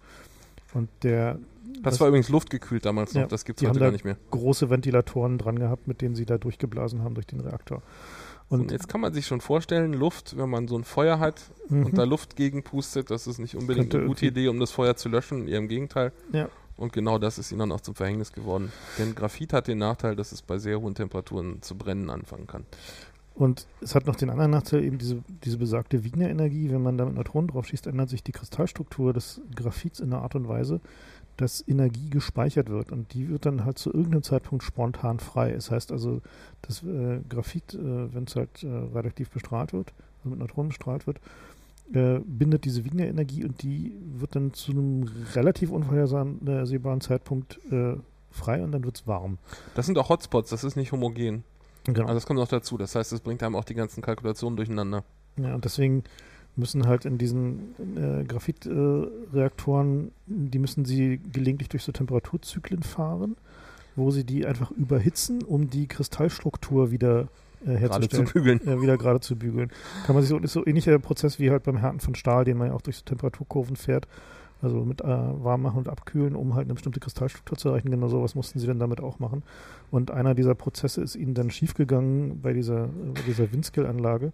Und 0.73 0.89
der. 1.03 1.39
Das, 1.81 1.93
das 1.93 1.99
war 1.99 2.07
übrigens 2.07 2.29
luftgekühlt 2.29 2.85
damals 2.85 3.13
noch, 3.13 3.21
ja, 3.21 3.27
das 3.27 3.45
gibt 3.45 3.61
es 3.61 3.67
heute 3.67 3.79
gar 3.79 3.91
nicht 3.91 4.05
mehr. 4.05 4.17
große 4.31 4.69
Ventilatoren 4.69 5.37
dran 5.37 5.59
gehabt, 5.59 5.87
mit 5.87 6.01
denen 6.01 6.15
sie 6.15 6.25
da 6.25 6.37
durchgeblasen 6.37 7.03
haben 7.03 7.13
durch 7.13 7.27
den 7.27 7.39
Reaktor. 7.39 7.81
Und, 8.49 8.61
und 8.61 8.71
jetzt 8.71 8.87
kann 8.87 9.01
man 9.01 9.13
sich 9.13 9.25
schon 9.25 9.41
vorstellen, 9.41 9.91
Luft, 9.93 10.37
wenn 10.37 10.49
man 10.49 10.69
so 10.69 10.77
ein 10.77 10.85
Feuer 10.85 11.19
hat 11.19 11.51
mhm. 11.67 11.87
und 11.87 11.97
da 11.97 12.05
Luft 12.05 12.37
gegenpustet, 12.37 13.11
das 13.11 13.27
ist 13.27 13.39
nicht 13.39 13.55
unbedingt 13.55 13.93
eine 13.93 14.05
gute 14.05 14.25
Idee, 14.27 14.47
um 14.47 14.59
das 14.59 14.71
Feuer 14.71 14.95
zu 14.95 15.09
löschen, 15.09 15.47
eher 15.47 15.57
im 15.57 15.67
Gegenteil. 15.67 16.13
Ja. 16.31 16.47
Und 16.77 16.93
genau 16.93 17.17
das 17.17 17.39
ist 17.39 17.51
ihnen 17.51 17.59
dann 17.59 17.71
auch 17.71 17.81
zum 17.81 17.95
Verhängnis 17.95 18.31
geworden. 18.31 18.71
Denn 18.97 19.15
Graphit 19.15 19.51
hat 19.51 19.67
den 19.67 19.79
Nachteil, 19.79 20.15
dass 20.15 20.31
es 20.31 20.41
bei 20.41 20.59
sehr 20.59 20.79
hohen 20.79 20.95
Temperaturen 20.95 21.61
zu 21.61 21.75
brennen 21.75 22.09
anfangen 22.09 22.47
kann. 22.47 22.65
Und 23.33 23.67
es 23.81 23.93
hat 23.93 24.07
noch 24.07 24.15
den 24.15 24.31
anderen 24.31 24.51
Nachteil, 24.51 24.83
eben 24.83 24.97
diese, 24.97 25.23
diese 25.43 25.57
besagte 25.57 26.03
Wigner-Energie. 26.03 26.71
Wenn 26.71 26.81
man 26.81 26.97
da 26.97 27.05
mit 27.05 27.13
Neutronen 27.13 27.49
drauf 27.49 27.67
schießt, 27.67 27.85
ändert 27.85 28.09
sich 28.09 28.23
die 28.23 28.31
Kristallstruktur 28.31 29.13
des 29.13 29.41
Graphits 29.55 29.99
in 29.99 30.11
einer 30.11 30.23
Art 30.23 30.33
und 30.35 30.47
Weise, 30.47 30.81
dass 31.35 31.63
Energie 31.67 32.09
gespeichert 32.09 32.69
wird. 32.69 32.91
Und 32.91 33.13
die 33.13 33.29
wird 33.29 33.45
dann 33.45 33.63
halt 33.63 33.77
zu 33.77 33.93
irgendeinem 33.93 34.23
Zeitpunkt 34.23 34.63
spontan 34.63 35.19
frei. 35.19 35.51
Das 35.51 35.69
heißt 35.69 35.91
also, 35.91 36.21
das 36.63 36.81
äh, 36.83 37.19
Graphit, 37.29 37.75
äh, 37.75 38.13
wenn 38.13 38.23
es 38.23 38.35
halt 38.35 38.63
äh, 38.63 38.67
radioaktiv 38.67 39.29
bestrahlt 39.29 39.71
wird, 39.71 39.93
also 40.19 40.29
mit 40.29 40.39
Neutronen 40.39 40.69
bestrahlt 40.69 41.05
wird, 41.05 41.19
äh, 41.93 42.19
bindet 42.25 42.65
diese 42.65 42.83
Wigner-Energie 42.85 43.45
und 43.45 43.61
die 43.61 43.93
wird 44.15 44.35
dann 44.35 44.53
zu 44.53 44.71
einem 44.71 45.09
relativ 45.33 45.71
unvorhersehbaren 45.71 47.01
Zeitpunkt 47.01 47.59
äh, 47.71 47.95
frei 48.31 48.63
und 48.63 48.71
dann 48.71 48.83
wird 48.83 48.97
es 48.97 49.07
warm. 49.07 49.37
Das 49.75 49.85
sind 49.85 49.97
auch 49.97 50.09
Hotspots, 50.09 50.49
das 50.49 50.63
ist 50.63 50.75
nicht 50.75 50.91
homogen. 50.91 51.43
Genau. 51.85 52.01
Also 52.01 52.15
das 52.15 52.25
kommt 52.25 52.39
noch 52.39 52.47
dazu. 52.47 52.77
Das 52.77 52.95
heißt, 52.95 53.13
es 53.13 53.21
bringt 53.21 53.41
einem 53.43 53.55
auch 53.55 53.63
die 53.63 53.73
ganzen 53.73 54.01
Kalkulationen 54.01 54.57
durcheinander. 54.57 55.03
Ja, 55.37 55.55
und 55.55 55.63
deswegen 55.63 56.03
müssen 56.57 56.87
halt 56.87 57.05
in 57.05 57.17
diesen 57.17 57.75
äh, 57.95 58.23
Graphitreaktoren, 58.25 60.11
die 60.25 60.59
müssen 60.59 60.85
sie 60.85 61.19
gelegentlich 61.31 61.69
durch 61.69 61.83
so 61.83 61.91
Temperaturzyklen 61.91 62.83
fahren, 62.83 63.37
wo 63.95 64.11
sie 64.11 64.23
die 64.23 64.45
einfach 64.45 64.71
überhitzen, 64.71 65.43
um 65.43 65.69
die 65.69 65.87
Kristallstruktur 65.87 66.91
wieder 66.91 67.27
äh, 67.65 67.75
herzustellen, 67.75 68.27
zu 68.27 68.33
bügeln. 68.33 68.67
Äh, 68.67 68.81
wieder 68.81 68.97
gerade 68.97 69.19
zu 69.19 69.35
bügeln. 69.35 69.71
Kann 70.05 70.15
man 70.15 70.23
sich 70.23 70.29
so, 70.29 70.37
ist 70.37 70.53
so 70.53 70.65
ähnlicher 70.65 70.97
Prozess 70.99 71.39
wie 71.39 71.51
halt 71.51 71.63
beim 71.63 71.77
Härten 71.77 71.99
von 71.99 72.15
Stahl, 72.15 72.45
den 72.45 72.57
man 72.57 72.67
ja 72.67 72.73
auch 72.73 72.81
durch 72.81 72.97
so 72.97 73.03
Temperaturkurven 73.03 73.75
fährt. 73.75 74.07
Also 74.61 74.83
mit 74.83 75.01
äh, 75.01 75.05
warm 75.05 75.61
machen 75.61 75.77
und 75.77 75.89
abkühlen, 75.89 76.35
um 76.35 76.55
halt 76.55 76.65
eine 76.65 76.73
bestimmte 76.73 76.99
Kristallstruktur 76.99 77.57
zu 77.57 77.69
erreichen. 77.69 77.91
Genau 77.91 78.07
sowas 78.07 78.33
mussten 78.33 78.57
sie 78.59 78.65
dann 78.65 78.79
damit 78.79 79.01
auch 79.01 79.19
machen. 79.19 79.43
Und 79.91 80.09
einer 80.09 80.33
dieser 80.33 80.55
Prozesse 80.55 81.01
ist 81.01 81.15
ihnen 81.15 81.35
dann 81.35 81.51
schiefgegangen 81.51 82.41
bei 82.41 82.53
dieser, 82.53 82.87
bei 82.87 83.21
dieser 83.27 83.51
Windscale-Anlage, 83.51 84.33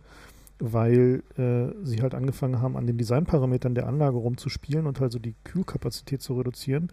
weil 0.60 1.24
äh, 1.38 1.74
sie 1.86 2.02
halt 2.02 2.16
angefangen 2.16 2.62
haben, 2.62 2.78
an 2.78 2.88
den 2.88 2.98
Designparametern 2.98 3.76
der 3.76 3.88
Anlage 3.88 4.16
rumzuspielen 4.16 4.88
und 4.88 5.02
halt 5.02 5.12
so 5.12 5.20
die 5.20 5.36
Kühlkapazität 5.44 6.22
zu 6.22 6.36
reduzieren, 6.38 6.90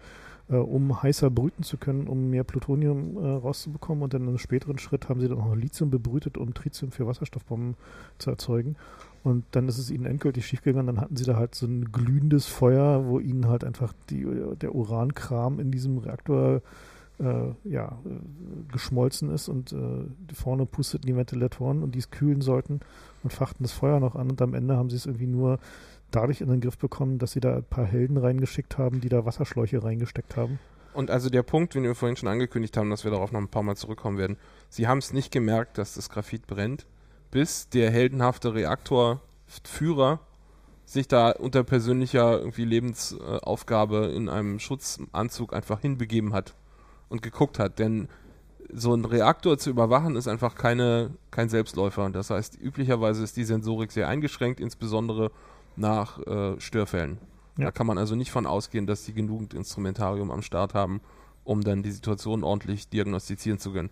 äh, 0.50 0.56
um 0.56 1.02
heißer 1.02 1.30
brüten 1.30 1.62
zu 1.62 1.76
können, 1.76 2.08
um 2.08 2.30
mehr 2.30 2.44
Plutonium 2.44 3.16
äh, 3.16 3.28
rauszubekommen. 3.28 4.02
Und 4.02 4.14
dann 4.14 4.22
in 4.22 4.28
einem 4.28 4.38
späteren 4.38 4.78
Schritt 4.78 5.08
haben 5.08 5.20
sie 5.20 5.28
dann 5.28 5.38
auch 5.38 5.46
noch 5.46 5.56
Lithium 5.56 5.90
bebrütet, 5.90 6.36
um 6.36 6.54
Tritium 6.54 6.90
für 6.90 7.06
Wasserstoffbomben 7.06 7.76
zu 8.18 8.30
erzeugen. 8.30 8.76
Und 9.22 9.44
dann 9.52 9.68
ist 9.68 9.78
es 9.78 9.90
ihnen 9.90 10.06
endgültig 10.06 10.46
schiefgegangen. 10.46 10.86
Dann 10.86 11.00
hatten 11.00 11.16
sie 11.16 11.24
da 11.24 11.36
halt 11.36 11.54
so 11.54 11.66
ein 11.66 11.92
glühendes 11.92 12.46
Feuer, 12.46 13.06
wo 13.06 13.20
ihnen 13.20 13.48
halt 13.48 13.64
einfach 13.64 13.92
die, 14.08 14.26
der 14.60 14.74
Urankram 14.74 15.60
in 15.60 15.70
diesem 15.70 15.98
Reaktor 15.98 16.62
äh, 17.20 17.52
ja, 17.64 17.98
äh, 18.04 18.72
geschmolzen 18.72 19.30
ist 19.30 19.48
und 19.48 19.72
äh, 19.72 20.34
vorne 20.34 20.64
pusteten 20.64 21.06
die 21.06 21.16
Ventilatoren 21.16 21.82
und 21.82 21.94
die 21.94 21.98
es 21.98 22.10
kühlen 22.10 22.40
sollten 22.40 22.80
und 23.22 23.32
fachten 23.32 23.62
das 23.62 23.72
Feuer 23.72 24.00
noch 24.00 24.16
an 24.16 24.30
und 24.30 24.40
am 24.40 24.54
Ende 24.54 24.76
haben 24.76 24.88
sie 24.88 24.96
es 24.96 25.06
irgendwie 25.06 25.26
nur 25.26 25.58
dadurch 26.10 26.40
in 26.40 26.48
den 26.48 26.60
Griff 26.60 26.78
bekommen, 26.78 27.18
dass 27.18 27.32
sie 27.32 27.40
da 27.40 27.56
ein 27.56 27.64
paar 27.64 27.86
Helden 27.86 28.16
reingeschickt 28.16 28.78
haben, 28.78 29.00
die 29.00 29.08
da 29.08 29.24
Wasserschläuche 29.24 29.82
reingesteckt 29.82 30.36
haben. 30.36 30.58
Und 30.92 31.10
also 31.10 31.30
der 31.30 31.42
Punkt, 31.42 31.74
den 31.74 31.84
wir 31.84 31.94
vorhin 31.94 32.16
schon 32.16 32.28
angekündigt 32.28 32.76
haben, 32.76 32.90
dass 32.90 33.04
wir 33.04 33.10
darauf 33.10 33.30
noch 33.32 33.40
ein 33.40 33.48
paar 33.48 33.62
Mal 33.62 33.76
zurückkommen 33.76 34.18
werden, 34.18 34.36
sie 34.68 34.88
haben 34.88 34.98
es 34.98 35.12
nicht 35.12 35.32
gemerkt, 35.32 35.78
dass 35.78 35.94
das 35.94 36.08
Graphit 36.10 36.46
brennt 36.46 36.86
bis 37.30 37.68
der 37.68 37.90
heldenhafte 37.90 38.54
Reaktorführer 38.54 40.20
sich 40.84 41.06
da 41.06 41.30
unter 41.30 41.62
persönlicher 41.62 42.40
irgendwie 42.40 42.64
Lebensaufgabe 42.64 44.06
in 44.06 44.28
einem 44.28 44.58
Schutzanzug 44.58 45.54
einfach 45.54 45.80
hinbegeben 45.80 46.32
hat 46.32 46.54
und 47.08 47.22
geguckt 47.22 47.58
hat. 47.60 47.78
Denn 47.78 48.08
so 48.72 48.94
ein 48.94 49.04
Reaktor 49.04 49.58
zu 49.58 49.70
überwachen 49.70 50.16
ist 50.16 50.26
einfach 50.26 50.56
keine, 50.56 51.10
kein 51.30 51.48
Selbstläufer. 51.48 52.10
Das 52.10 52.30
heißt, 52.30 52.60
üblicherweise 52.60 53.22
ist 53.22 53.36
die 53.36 53.44
Sensorik 53.44 53.92
sehr 53.92 54.08
eingeschränkt, 54.08 54.58
insbesondere 54.58 55.30
nach 55.76 56.18
äh, 56.26 56.60
Störfällen. 56.60 57.18
Ja. 57.56 57.66
Da 57.66 57.70
kann 57.70 57.86
man 57.86 57.98
also 57.98 58.14
nicht 58.14 58.30
von 58.30 58.46
ausgehen, 58.46 58.86
dass 58.86 59.04
die 59.04 59.12
genügend 59.12 59.54
Instrumentarium 59.54 60.30
am 60.30 60.42
Start 60.42 60.74
haben, 60.74 61.00
um 61.44 61.62
dann 61.62 61.82
die 61.82 61.90
Situation 61.90 62.44
ordentlich 62.44 62.88
diagnostizieren 62.88 63.58
zu 63.58 63.72
können 63.72 63.90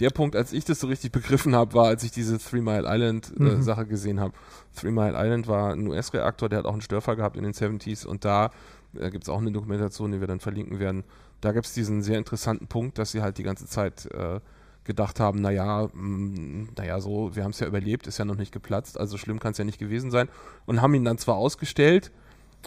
der 0.00 0.10
Punkt, 0.10 0.36
als 0.36 0.52
ich 0.52 0.64
das 0.64 0.80
so 0.80 0.86
richtig 0.86 1.12
begriffen 1.12 1.54
habe, 1.54 1.74
war, 1.74 1.86
als 1.86 2.02
ich 2.02 2.10
diese 2.10 2.38
Three 2.38 2.60
Mile 2.60 2.84
Island 2.86 3.32
äh, 3.38 3.42
mhm. 3.42 3.62
Sache 3.62 3.86
gesehen 3.86 4.20
habe. 4.20 4.34
Three 4.74 4.90
Mile 4.90 5.14
Island 5.16 5.48
war 5.48 5.72
ein 5.72 5.86
US-Reaktor, 5.86 6.48
der 6.48 6.60
hat 6.60 6.66
auch 6.66 6.72
einen 6.72 6.82
Störfall 6.82 7.16
gehabt 7.16 7.36
in 7.36 7.44
den 7.44 7.52
70s 7.52 8.06
und 8.06 8.24
da 8.24 8.50
äh, 8.98 9.10
gibt 9.10 9.24
es 9.24 9.28
auch 9.28 9.38
eine 9.38 9.52
Dokumentation, 9.52 10.12
die 10.12 10.20
wir 10.20 10.26
dann 10.26 10.40
verlinken 10.40 10.78
werden. 10.78 11.04
Da 11.40 11.52
gibt 11.52 11.66
es 11.66 11.74
diesen 11.74 12.02
sehr 12.02 12.18
interessanten 12.18 12.66
Punkt, 12.66 12.98
dass 12.98 13.12
sie 13.12 13.22
halt 13.22 13.38
die 13.38 13.42
ganze 13.42 13.66
Zeit 13.66 14.06
äh, 14.12 14.40
gedacht 14.86 15.20
haben, 15.20 15.40
naja, 15.40 15.88
mm, 15.92 16.68
naja, 16.76 17.00
so, 17.00 17.34
wir 17.34 17.44
haben 17.44 17.50
es 17.50 17.60
ja 17.60 17.66
überlebt, 17.66 18.06
ist 18.06 18.18
ja 18.18 18.24
noch 18.24 18.36
nicht 18.36 18.52
geplatzt, 18.52 18.98
also 18.98 19.18
schlimm 19.18 19.40
kann 19.40 19.52
es 19.52 19.58
ja 19.58 19.64
nicht 19.64 19.78
gewesen 19.78 20.10
sein. 20.10 20.28
Und 20.64 20.80
haben 20.80 20.94
ihn 20.94 21.04
dann 21.04 21.18
zwar 21.18 21.36
ausgestellt 21.36 22.12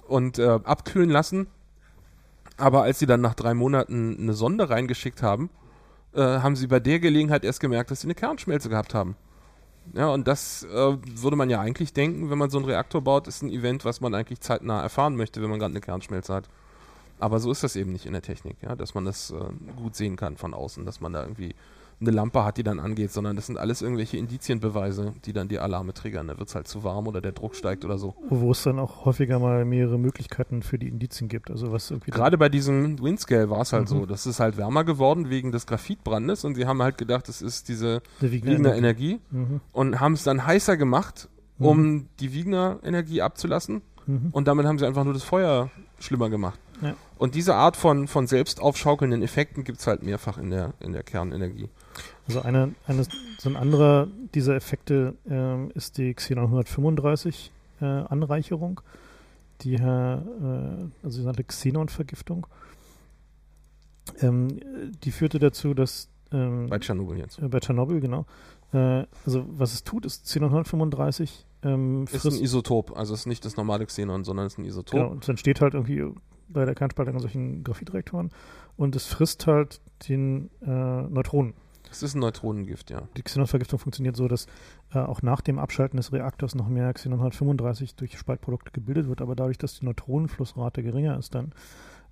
und 0.08 0.40
äh, 0.40 0.60
abkühlen 0.64 1.10
lassen, 1.10 1.48
aber 2.58 2.84
als 2.84 3.00
sie 3.00 3.06
dann 3.06 3.22
nach 3.22 3.36
drei 3.36 3.54
Monaten 3.54 4.18
eine 4.20 4.34
Sonde 4.34 4.70
reingeschickt 4.70 5.24
haben, 5.24 5.50
äh, 6.14 6.22
haben 6.22 6.56
sie 6.56 6.68
bei 6.68 6.80
der 6.80 7.00
Gelegenheit 7.00 7.44
erst 7.44 7.60
gemerkt, 7.60 7.92
dass 7.92 8.02
sie 8.02 8.08
eine 8.08 8.16
Kernschmelze 8.16 8.70
gehabt 8.70 8.94
haben. 8.94 9.16
Ja, 9.94 10.10
und 10.10 10.28
das 10.28 10.64
äh, 10.64 10.98
würde 11.04 11.36
man 11.36 11.50
ja 11.50 11.62
eigentlich 11.62 11.94
denken, 11.94 12.30
wenn 12.30 12.38
man 12.38 12.50
so 12.50 12.58
einen 12.58 12.68
Reaktor 12.68 13.02
baut, 13.02 13.28
ist 13.28 13.42
ein 13.42 13.50
Event, 13.50 13.86
was 13.86 14.02
man 14.02 14.14
eigentlich 14.14 14.40
zeitnah 14.42 14.82
erfahren 14.82 15.16
möchte, 15.16 15.42
wenn 15.42 15.50
man 15.50 15.60
gerade 15.60 15.72
eine 15.72 15.82
Kernschmelze 15.82 16.34
hat. 16.34 16.50
Aber 17.20 17.40
so 17.40 17.52
ist 17.52 17.64
das 17.64 17.76
eben 17.76 17.92
nicht 17.92 18.06
in 18.06 18.14
der 18.14 18.22
Technik, 18.22 18.58
ja, 18.62 18.76
dass 18.76 18.94
man 18.94 19.06
das 19.06 19.32
äh, 19.32 19.36
gut 19.76 19.96
sehen 19.96 20.16
kann 20.16 20.38
von 20.38 20.54
außen, 20.54 20.86
dass 20.86 21.02
man 21.02 21.14
da 21.14 21.24
irgendwie 21.24 21.56
eine 22.02 22.12
Lampe 22.12 22.46
hat, 22.46 22.58
die 22.58 22.64
dann 22.64 22.80
angeht, 22.80 23.12
sondern 23.12 23.36
das 23.36 23.48
sind 23.48 23.58
alles 23.58 23.82
irgendwelche 23.82 24.18
Indizienbeweise, 24.18 25.14
die 25.26 25.34
dann 25.34 25.50
die 25.50 25.60
Alarme 25.60 25.94
triggern. 25.94 26.28
Da 26.28 26.38
wird 26.38 26.48
es 26.48 26.56
halt 26.56 26.68
zu 26.68 26.84
warm 26.84 27.08
oder 27.08 27.20
der 27.20 27.34
Druck 27.34 27.56
steigt 27.56 27.84
oder 27.84 27.98
so. 27.98 28.16
Wo 28.30 28.52
es 28.52 28.64
dann 28.64 28.80
auch 28.80 29.06
häufiger 29.06 29.40
mal 29.40 29.66
mehrere 29.66 29.98
Möglichkeiten 29.98 30.64
für 30.64 30.80
die 30.80 30.88
Indizien 30.88 31.28
gibt. 31.28 31.52
Also 31.52 31.72
was 31.72 31.92
irgendwie 31.92 32.12
Gerade 32.12 32.38
bei 32.38 32.50
diesem 32.50 33.02
Windscale 33.02 33.50
war 33.50 33.62
es 33.62 33.74
halt 33.74 33.84
mhm. 33.84 33.88
so. 33.88 34.06
Das 34.06 34.26
ist 34.26 34.40
halt 34.40 34.58
wärmer 34.58 34.84
geworden 34.84 35.30
wegen 35.30 35.52
des 35.52 35.68
Graphitbrandes 35.68 36.46
und 36.46 36.56
sie 36.56 36.66
haben 36.66 36.82
halt 36.82 36.98
gedacht, 36.98 37.28
das 37.28 37.42
ist 37.42 37.68
diese 37.68 38.02
Wigner 38.20 38.76
Energie 38.76 39.20
mhm. 39.32 39.60
und 39.74 40.00
haben 40.00 40.14
es 40.14 40.24
dann 40.24 40.46
heißer 40.46 40.78
gemacht, 40.78 41.28
um 41.58 41.82
mhm. 41.82 42.08
die 42.20 42.34
Wigner 42.34 42.80
Energie 42.84 43.22
abzulassen. 43.22 43.82
Mhm. 44.08 44.30
Und 44.32 44.48
damit 44.48 44.66
haben 44.66 44.80
sie 44.80 44.86
einfach 44.86 45.04
nur 45.04 45.14
das 45.14 45.24
Feuer 45.24 45.70
schlimmer 46.00 46.30
gemacht. 46.30 46.60
Ja. 46.82 46.96
Und 47.18 47.36
diese 47.36 47.56
Art 47.56 47.76
von, 47.76 48.08
von 48.08 48.28
selbst 48.28 48.62
aufschaukelnden 48.62 49.22
Effekten 49.22 49.64
gibt 49.64 49.80
es 49.80 49.88
halt 49.88 50.04
mehrfach 50.04 50.38
in 50.38 50.50
der, 50.50 50.74
in 50.80 50.94
der 50.94 51.04
Kernenergie. 51.04 51.70
Also 52.28 52.42
eine, 52.42 52.74
eine, 52.88 53.04
so 53.38 53.50
ein 53.50 53.56
anderer 53.56 54.08
dieser 54.34 54.56
Effekte 54.56 55.16
äh, 55.30 55.68
ist 55.78 55.98
die 55.98 56.14
Xenon 56.14 56.46
135 56.46 57.52
äh, 57.82 57.86
Anreicherung, 57.86 58.82
die 59.62 59.76
äh, 59.76 59.80
also 59.82 60.90
die 61.04 61.12
sogenannte 61.12 61.44
Xenon-Vergiftung. 61.44 62.48
Ähm, 64.22 64.60
die 65.04 65.12
führte 65.12 65.40
dazu, 65.40 65.74
dass 65.74 66.10
ähm, 66.32 66.68
bei 66.68 66.80
Tschernobyl 66.80 67.18
jetzt. 67.18 67.40
Äh, 67.40 67.48
bei 67.48 67.60
Tschernobyl, 67.60 68.00
genau. 68.00 68.26
Äh, 68.74 69.06
also 69.26 69.46
was 69.50 69.74
es 69.74 69.84
tut, 69.84 70.06
ist 70.06 70.26
Xenon 70.26 70.50
135 70.50 71.46
ähm, 71.62 72.06
ist 72.12 72.26
ein 72.26 72.42
Isotop, 72.42 72.98
also 72.98 73.14
ist 73.14 73.26
nicht 73.26 73.44
das 73.44 73.58
normale 73.58 73.86
Xenon, 73.86 74.24
sondern 74.24 74.48
ist 74.48 74.58
ein 74.58 74.66
Isotop. 74.66 74.94
Genau, 74.94 75.10
und 75.10 75.24
es 75.24 75.30
entsteht 75.30 75.60
halt 75.60 75.74
irgendwie 75.74 76.06
bei 76.48 76.66
der 76.66 76.74
Kernspaltung 76.74 77.16
an 77.16 77.22
solchen 77.22 77.64
Graphitreaktoren 77.64 78.32
und 78.78 78.96
es 78.96 79.08
frisst 79.08 79.46
halt 79.46 79.82
den 80.08 80.50
äh, 80.62 80.68
Neutronen. 80.68 81.54
Das 81.90 82.04
ist 82.04 82.16
ein 82.16 82.20
Neutronengift, 82.20 82.90
ja. 82.92 83.08
Die 83.18 83.24
Xenonvergiftung 83.24 83.80
funktioniert 83.80 84.16
so, 84.16 84.28
dass 84.28 84.48
äh, 84.94 85.00
auch 85.00 85.22
nach 85.22 85.42
dem 85.42 85.60
Abschalten 85.60 85.98
des 85.98 86.14
Reaktors 86.14 86.56
noch 86.56 86.70
mehr 86.70 86.94
Xenon 86.94 87.20
135 87.20 87.96
durch 87.96 88.18
Spaltprodukte 88.18 88.72
gebildet 88.72 89.08
wird, 89.08 89.22
aber 89.22 89.36
dadurch, 89.36 89.58
dass 89.58 89.80
die 89.80 89.86
Neutronenflussrate 89.86 90.84
geringer 90.84 91.18
ist, 91.18 91.36
dann 91.36 91.54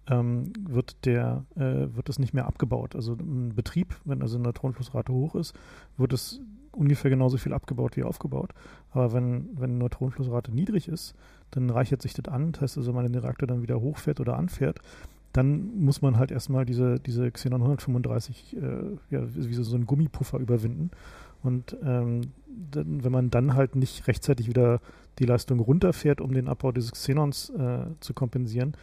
ähm, 0.09 0.53
wird 0.67 1.05
der 1.05 1.45
äh, 1.55 1.95
wird 1.95 2.09
es 2.09 2.19
nicht 2.19 2.33
mehr 2.33 2.47
abgebaut. 2.47 2.95
Also 2.95 3.13
im 3.13 3.49
Betrieb, 3.55 3.95
wenn 4.05 4.21
also 4.21 4.37
Neutronenflussrate 4.39 5.11
hoch 5.11 5.35
ist, 5.35 5.53
wird 5.97 6.13
es 6.13 6.41
ungefähr 6.71 7.09
genauso 7.09 7.37
viel 7.37 7.53
abgebaut 7.53 7.97
wie 7.97 8.03
aufgebaut. 8.03 8.53
Aber 8.91 9.13
wenn, 9.13 9.49
wenn 9.59 9.77
Neutronenflussrate 9.77 10.51
niedrig 10.53 10.87
ist, 10.87 11.15
dann 11.51 11.69
reichert 11.69 12.01
sich 12.01 12.13
das 12.13 12.31
an. 12.31 12.51
Das 12.51 12.61
heißt 12.61 12.77
also, 12.77 12.89
wenn 12.89 13.03
man 13.03 13.11
den 13.11 13.21
Reaktor 13.21 13.47
dann 13.47 13.61
wieder 13.61 13.81
hochfährt 13.81 14.19
oder 14.19 14.37
anfährt, 14.37 14.79
dann 15.37 15.79
muss 15.79 16.01
man 16.01 16.17
halt 16.17 16.31
erstmal 16.31 16.65
diese, 16.65 16.99
diese 16.99 17.31
Xenon 17.31 17.61
135, 17.61 18.57
äh, 18.57 18.59
ja, 19.09 19.21
wie 19.35 19.53
so, 19.53 19.63
so 19.63 19.75
einen 19.75 19.85
Gummipuffer 19.85 20.39
überwinden. 20.39 20.89
Und 21.43 21.77
ähm, 21.83 22.21
dann, 22.71 23.03
wenn 23.03 23.11
man 23.11 23.29
dann 23.29 23.53
halt 23.53 23.75
nicht 23.75 24.07
rechtzeitig 24.07 24.47
wieder 24.47 24.81
die 25.19 25.25
Leistung 25.25 25.59
runterfährt, 25.59 26.21
um 26.21 26.33
den 26.33 26.47
Abbau 26.47 26.71
dieses 26.71 26.91
Xenons 26.91 27.51
äh, 27.51 27.85
zu 27.99 28.13
kompensieren, 28.13 28.75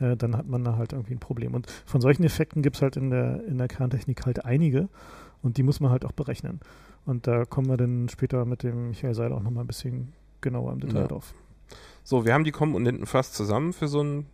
äh, 0.00 0.16
dann 0.16 0.36
hat 0.36 0.48
man 0.48 0.64
da 0.64 0.76
halt 0.76 0.92
irgendwie 0.92 1.14
ein 1.14 1.20
Problem. 1.20 1.54
Und 1.54 1.70
von 1.86 2.00
solchen 2.00 2.24
Effekten 2.24 2.62
gibt 2.62 2.76
es 2.76 2.82
halt 2.82 2.96
in 2.96 3.10
der, 3.10 3.44
in 3.46 3.58
der 3.58 3.68
Kerntechnik 3.68 4.26
halt 4.26 4.44
einige 4.44 4.88
und 5.42 5.56
die 5.56 5.62
muss 5.62 5.78
man 5.78 5.92
halt 5.92 6.04
auch 6.04 6.12
berechnen. 6.12 6.60
Und 7.06 7.26
da 7.26 7.44
kommen 7.44 7.68
wir 7.68 7.76
dann 7.76 8.08
später 8.08 8.44
mit 8.44 8.62
dem 8.62 8.88
Michael 8.88 9.14
Seiler 9.14 9.36
auch 9.36 9.42
nochmal 9.42 9.64
ein 9.64 9.68
bisschen 9.68 10.12
genauer 10.40 10.72
im 10.72 10.80
Detail 10.80 11.02
ja. 11.02 11.06
drauf. 11.06 11.34
So, 12.02 12.24
wir 12.24 12.34
haben 12.34 12.44
die 12.44 12.50
Komponenten 12.50 13.06
fast 13.06 13.34
zusammen 13.34 13.72
für 13.72 13.86
so 13.86 14.00
einen 14.00 14.26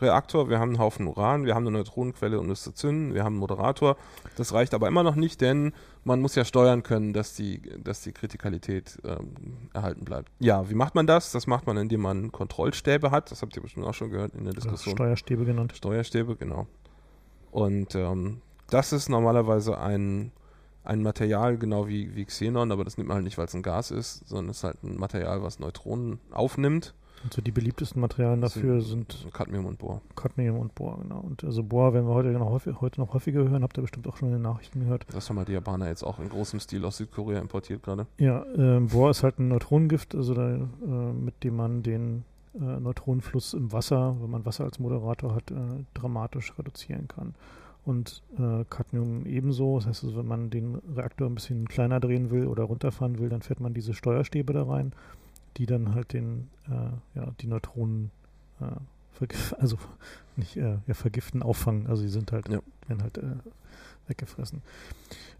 Reaktor, 0.00 0.48
wir 0.48 0.58
haben 0.58 0.70
einen 0.70 0.78
Haufen 0.78 1.06
Uran, 1.06 1.46
wir 1.46 1.54
haben 1.54 1.66
eine 1.66 1.76
Neutronenquelle, 1.78 2.40
um 2.40 2.50
es 2.50 2.62
zu 2.62 2.72
zünden, 2.72 3.14
wir 3.14 3.22
haben 3.22 3.34
einen 3.34 3.40
Moderator. 3.40 3.96
Das 4.36 4.52
reicht 4.52 4.74
aber 4.74 4.88
immer 4.88 5.04
noch 5.04 5.14
nicht, 5.14 5.40
denn 5.40 5.72
man 6.02 6.20
muss 6.20 6.34
ja 6.34 6.44
steuern 6.44 6.82
können, 6.82 7.12
dass 7.12 7.34
die, 7.34 7.62
dass 7.82 8.02
die 8.02 8.12
Kritikalität 8.12 8.98
ähm, 9.04 9.68
erhalten 9.72 10.04
bleibt. 10.04 10.32
Ja, 10.40 10.68
wie 10.68 10.74
macht 10.74 10.96
man 10.96 11.06
das? 11.06 11.30
Das 11.30 11.46
macht 11.46 11.66
man, 11.66 11.76
indem 11.76 12.00
man 12.00 12.32
Kontrollstäbe 12.32 13.12
hat. 13.12 13.30
Das 13.30 13.42
habt 13.42 13.54
ihr 13.56 13.62
bestimmt 13.62 13.86
auch 13.86 13.94
schon 13.94 14.10
gehört 14.10 14.34
in 14.34 14.44
der 14.44 14.54
Diskussion. 14.54 14.96
Steuerstäbe 14.96 15.44
genannt. 15.44 15.72
Steuerstäbe, 15.76 16.34
genau. 16.36 16.66
Und 17.52 17.94
ähm, 17.94 18.40
das 18.68 18.92
ist 18.92 19.08
normalerweise 19.08 19.78
ein, 19.78 20.32
ein 20.82 21.02
Material, 21.02 21.56
genau 21.56 21.86
wie, 21.86 22.16
wie 22.16 22.24
Xenon, 22.24 22.72
aber 22.72 22.82
das 22.82 22.98
nimmt 22.98 23.08
man 23.08 23.16
halt 23.16 23.24
nicht, 23.24 23.38
weil 23.38 23.46
es 23.46 23.54
ein 23.54 23.62
Gas 23.62 23.92
ist, 23.92 24.26
sondern 24.26 24.50
es 24.50 24.58
ist 24.58 24.64
halt 24.64 24.82
ein 24.82 24.98
Material, 24.98 25.44
was 25.44 25.60
Neutronen 25.60 26.18
aufnimmt 26.32 26.94
also 27.24 27.42
die 27.42 27.50
beliebtesten 27.50 28.00
Materialien 28.00 28.40
dafür 28.40 28.80
sind, 28.82 29.26
Cadmium 29.32 29.66
und 29.66 29.78
Bohr. 29.78 30.00
Cadmium 30.14 30.58
und 30.58 30.74
Bohr, 30.74 30.98
genau. 31.02 31.20
Und 31.20 31.42
also 31.42 31.62
Bohr 31.62 31.94
werden 31.94 32.06
wir 32.06 32.14
heute 32.14 32.28
noch, 32.30 32.50
häufig, 32.50 32.80
heute 32.80 33.00
noch 33.00 33.14
häufiger 33.14 33.48
hören, 33.48 33.62
habt 33.62 33.78
ihr 33.78 33.82
bestimmt 33.82 34.06
auch 34.06 34.16
schon 34.16 34.28
in 34.28 34.34
den 34.34 34.42
Nachrichten 34.42 34.80
gehört. 34.80 35.06
Das 35.12 35.28
haben 35.28 35.36
wir 35.36 35.44
die 35.44 35.52
Japaner 35.52 35.88
jetzt 35.88 36.02
auch 36.02 36.18
in 36.18 36.28
großem 36.28 36.60
Stil 36.60 36.84
aus 36.84 36.98
Südkorea 36.98 37.40
importiert 37.40 37.82
gerade. 37.82 38.06
Ja, 38.18 38.44
äh, 38.54 38.80
Bohr 38.80 39.10
ist 39.10 39.22
halt 39.22 39.38
ein 39.38 39.48
Neutronengift, 39.48 40.14
also 40.14 40.34
da, 40.34 40.54
äh, 40.54 40.58
mit 41.12 41.42
dem 41.42 41.56
man 41.56 41.82
den 41.82 42.24
äh, 42.54 42.58
Neutronenfluss 42.58 43.54
im 43.54 43.72
Wasser, 43.72 44.16
wenn 44.20 44.30
man 44.30 44.44
Wasser 44.46 44.64
als 44.64 44.78
Moderator 44.78 45.34
hat, 45.34 45.50
äh, 45.50 45.54
dramatisch 45.94 46.52
reduzieren 46.58 47.08
kann. 47.08 47.34
und 47.84 48.22
äh, 48.38 48.64
Cadmium 48.70 49.26
ebenso. 49.26 49.76
Das 49.76 49.86
heißt, 49.86 50.04
also, 50.04 50.16
wenn 50.16 50.26
man 50.26 50.50
den 50.50 50.76
Reaktor 50.96 51.28
ein 51.28 51.34
bisschen 51.34 51.68
kleiner 51.68 52.00
drehen 52.00 52.30
will 52.30 52.46
oder 52.46 52.64
runterfahren 52.64 53.18
will, 53.18 53.28
dann 53.28 53.42
fährt 53.42 53.60
man 53.60 53.74
diese 53.74 53.94
Steuerstäbe 53.94 54.52
da 54.52 54.64
rein, 54.64 54.92
die 55.56 55.66
dann 55.66 55.94
halt 55.94 56.12
den, 56.12 56.50
äh, 56.68 57.18
ja, 57.18 57.32
die 57.40 57.46
Neutronen 57.46 58.10
äh, 58.60 58.76
also 59.58 59.78
nicht 60.36 60.56
äh, 60.56 60.78
ja, 60.86 60.94
vergiften, 60.94 61.42
auffangen. 61.42 61.86
Also 61.86 62.02
die 62.02 62.08
sind 62.08 62.32
halt, 62.32 62.48
ja. 62.48 62.60
werden 62.88 63.02
halt 63.02 63.18
äh, 63.18 63.36
weggefressen. 64.08 64.62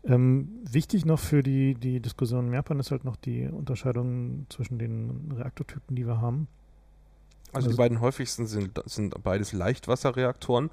Ähm, 0.04 0.48
wichtig 0.70 1.04
noch 1.04 1.18
für 1.18 1.42
die, 1.42 1.74
die 1.74 2.00
Diskussion 2.00 2.46
in 2.46 2.52
Japan 2.52 2.78
ist 2.78 2.90
halt 2.90 3.04
noch 3.04 3.16
die 3.16 3.46
Unterscheidung 3.46 4.46
zwischen 4.48 4.78
den 4.78 5.32
Reaktortypen, 5.36 5.96
die 5.96 6.06
wir 6.06 6.20
haben. 6.20 6.48
Also, 7.52 7.66
also 7.66 7.70
die 7.70 7.76
beiden 7.76 8.00
häufigsten 8.00 8.46
sind, 8.46 8.80
sind 8.86 9.22
beides 9.22 9.52
Leichtwasserreaktoren. 9.52 10.70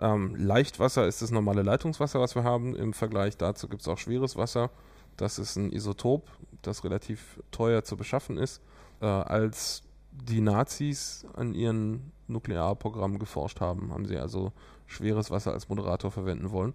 Ähm, 0.00 0.36
Leichtwasser 0.36 1.06
ist 1.06 1.22
das 1.22 1.30
normale 1.30 1.62
Leitungswasser, 1.62 2.20
was 2.20 2.34
wir 2.34 2.44
haben. 2.44 2.76
Im 2.76 2.92
Vergleich 2.92 3.36
dazu 3.36 3.68
gibt 3.68 3.82
es 3.82 3.88
auch 3.88 3.98
schweres 3.98 4.36
Wasser. 4.36 4.70
Das 5.16 5.38
ist 5.38 5.56
ein 5.56 5.72
Isotop, 5.72 6.28
das 6.62 6.84
relativ 6.84 7.42
teuer 7.50 7.84
zu 7.84 7.96
beschaffen 7.96 8.38
ist. 8.38 8.60
Äh, 9.00 9.06
als 9.06 9.82
die 10.10 10.40
Nazis 10.40 11.26
an 11.34 11.54
ihren 11.54 12.12
Nuklearprogrammen 12.26 13.18
geforscht 13.18 13.60
haben, 13.60 13.92
haben 13.92 14.06
sie 14.06 14.18
also 14.18 14.52
schweres 14.86 15.30
Wasser 15.30 15.52
als 15.52 15.68
Moderator 15.68 16.10
verwenden 16.10 16.50
wollen 16.50 16.74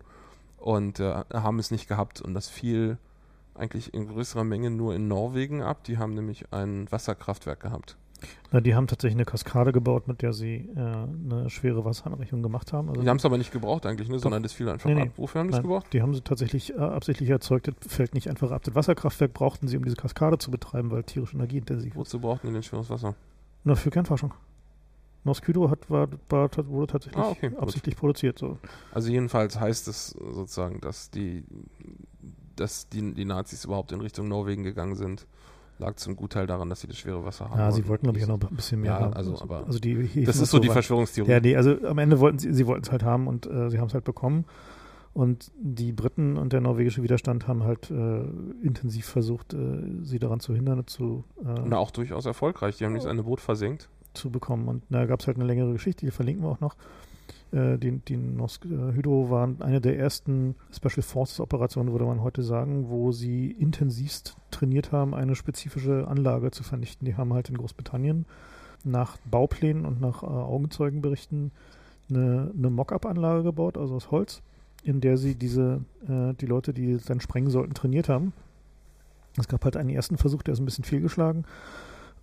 und 0.58 1.00
äh, 1.00 1.24
haben 1.34 1.60
es 1.60 1.72
nicht 1.72 1.88
gehabt. 1.88 2.22
Und 2.22 2.34
das 2.34 2.48
fiel 2.48 2.98
eigentlich 3.56 3.94
in 3.94 4.08
größerer 4.08 4.44
Menge 4.44 4.70
nur 4.70 4.96
in 4.96 5.08
Norwegen 5.08 5.62
ab. 5.62 5.84
Die 5.84 5.98
haben 5.98 6.14
nämlich 6.14 6.52
ein 6.52 6.92
Wasserkraftwerk 6.92 7.60
gehabt. 7.60 7.98
Na, 8.52 8.62
die 8.62 8.76
haben 8.76 8.88
tatsächlich 8.88 9.16
eine 9.16 9.26
Kaskade 9.26 9.72
gebaut, 9.72 10.08
mit 10.08 10.22
der 10.22 10.34
sie 10.34 10.70
äh, 10.76 10.80
eine 10.80 11.50
schwere 11.50 11.86
Wasseranrichtung 11.86 12.44
gemacht 12.44 12.74
haben. 12.74 12.90
Also 12.90 13.02
die 13.02 13.10
haben 13.10 13.18
es 13.18 13.26
aber 13.26 13.38
nicht 13.38 13.52
gebraucht 13.52 13.86
eigentlich, 13.86 14.10
ne? 14.10 14.20
sondern 14.20 14.44
das 14.44 14.54
fiel 14.54 14.70
einfach 14.70 14.90
nee, 14.90 15.02
ab. 15.02 15.10
Wofür 15.18 15.40
haben 15.40 15.50
die 15.50 15.56
es 15.56 15.62
gebraucht? 15.62 15.88
Die 15.94 16.02
haben 16.02 16.14
sie 16.14 16.22
tatsächlich 16.22 16.74
äh, 16.74 16.78
absichtlich 16.78 17.30
erzeugt. 17.30 17.68
Das 17.68 17.76
fällt 17.94 18.14
nicht 18.14 18.30
einfach 18.30 18.52
ab. 18.52 18.64
Das 18.64 18.76
Wasserkraftwerk 18.76 19.34
brauchten 19.34 19.68
sie, 19.68 19.78
um 19.78 19.84
diese 19.84 19.96
Kaskade 19.96 20.38
zu 20.38 20.52
betreiben, 20.52 20.92
weil 20.92 21.04
tierische 21.04 21.36
Energie 21.36 21.58
intensiv 21.58 21.96
Wozu 21.96 22.20
brauchten 22.20 22.48
die 22.48 22.54
denn 22.54 22.64
schweres 22.64 22.90
Wasser? 22.90 23.16
Nur 23.64 23.76
für 23.76 23.90
Kernforschung. 23.90 24.34
Noskydo 25.24 25.70
hat, 25.70 25.90
war, 25.90 26.10
war, 26.30 26.50
wurde 26.68 26.92
tatsächlich 26.92 27.24
ah, 27.24 27.30
okay, 27.30 27.52
absichtlich 27.58 27.96
gut. 27.96 28.02
produziert. 28.02 28.38
So. 28.40 28.58
Also 28.92 29.10
jedenfalls 29.10 29.60
heißt 29.60 29.88
es 29.88 30.10
sozusagen, 30.10 30.82
dass 30.82 31.10
die, 31.12 31.44
dass 32.56 32.90
die, 32.90 33.14
die 33.14 33.26
Nazis 33.26 33.64
überhaupt 33.66 33.92
in 33.94 34.02
Richtung 34.02 34.28
Norwegen 34.28 34.64
gegangen 34.64 34.96
sind 34.96 35.26
lag 35.84 35.96
zum 35.96 36.16
Gutteil 36.16 36.48
daran, 36.48 36.70
dass 36.70 36.82
sie 36.82 36.88
das 36.88 36.98
schwere 36.98 37.24
Wasser 37.26 37.50
haben. 37.50 37.60
Ja, 37.60 37.72
sie 37.72 37.88
wollten, 37.88 38.06
glaube 38.06 38.20
ich, 38.20 38.28
noch 38.28 38.40
ein 38.40 38.56
bisschen 38.56 38.82
mehr 38.82 38.94
ja, 38.94 39.00
haben. 39.00 39.14
Also, 39.14 39.40
aber 39.42 39.66
also 39.66 39.80
die 39.80 40.24
das 40.24 40.38
ist 40.38 40.52
so 40.52 40.60
die 40.60 40.70
Verschwörungstheorie. 40.70 41.32
Ja, 41.32 41.40
nee, 41.40 41.56
also 41.56 41.78
am 41.86 41.98
Ende 41.98 42.20
wollten 42.20 42.40
sie, 42.40 42.54
sie 42.54 42.66
wollten 42.66 42.84
es 42.84 42.92
halt 42.92 43.04
haben 43.04 43.28
und 43.28 43.46
äh, 43.46 43.70
sie 43.70 43.80
haben 43.80 43.88
es 43.88 43.94
halt 43.94 44.04
bekommen. 44.04 44.46
Und 45.14 45.52
die 45.62 45.92
Briten 45.92 46.38
und 46.38 46.54
der 46.54 46.62
norwegische 46.62 47.04
Widerstand 47.04 47.48
haben 47.48 47.64
halt 47.64 47.92
äh, 47.92 48.24
intensiv 48.64 49.06
versucht, 49.06 49.54
äh, 49.54 49.84
sie 50.02 50.18
daran 50.18 50.40
zu 50.40 50.56
hindern 50.56 50.80
und 50.80 50.90
zu. 50.90 51.24
Äh, 51.46 51.62
Na, 51.66 51.78
auch 51.78 51.92
durchaus 51.92 52.26
erfolgreich. 52.26 52.78
Die 52.78 52.86
haben 52.86 52.94
nicht 52.94 53.06
eine 53.06 53.24
Boot 53.24 53.40
versenkt 53.40 53.90
zu 54.14 54.32
bekommen. 54.32 54.68
Und 54.68 54.84
da 54.90 55.06
gab 55.06 55.20
es 55.20 55.28
halt 55.28 55.38
eine 55.38 55.46
längere 55.46 55.72
Geschichte, 55.74 56.06
die 56.06 56.12
verlinken 56.12 56.44
wir 56.44 56.50
auch 56.50 56.60
noch. 56.62 56.76
Äh, 57.54 57.78
die, 57.78 57.92
die 58.00 58.18
Nosk 58.18 58.66
äh, 58.66 58.94
Hydro 58.94 59.30
waren 59.30 59.62
eine 59.62 59.80
der 59.80 59.98
ersten 59.98 60.56
Special 60.72 61.04
Forces 61.04 61.40
Operationen, 61.40 61.92
würde 61.92 62.06
man 62.06 62.22
heute 62.22 62.42
sagen, 62.42 62.90
wo 62.90 63.12
sie 63.12 63.52
intensivst 63.52 64.36
trainiert 64.52 64.92
haben, 64.92 65.14
eine 65.14 65.36
spezifische 65.36 66.08
Anlage 66.08 66.52
zu 66.52 66.64
vernichten. 66.64 67.06
Die 67.06 67.16
haben 67.16 67.34
halt 67.34 67.50
in 67.50 67.58
Großbritannien 67.58 68.26
nach 68.84 69.18
Bauplänen 69.30 69.86
und 69.86 70.02
nach 70.02 70.24
äh, 70.24 70.26
Augenzeugenberichten 70.26 71.52
eine, 72.10 72.52
eine 72.58 72.70
Mock-up-Anlage 72.70 73.44
gebaut, 73.44 73.78
also 73.78 73.96
aus 73.96 74.12
Holz, 74.12 74.42
in 74.84 75.00
der 75.00 75.18
sie 75.18 75.36
diese, 75.36 75.82
äh, 76.08 76.34
die 76.34 76.48
Leute, 76.48 76.74
die 76.74 76.98
dann 76.98 77.22
sprengen 77.22 77.50
sollten, 77.50 77.74
trainiert 77.76 78.10
haben. 78.10 78.34
Es 79.38 79.48
gab 79.48 79.64
halt 79.64 79.78
einen 79.78 79.90
ersten 79.90 80.18
Versuch, 80.18 80.44
der 80.44 80.54
ist 80.54 80.60
ein 80.60 80.66
bisschen 80.66 80.84
fehlgeschlagen. 80.84 81.46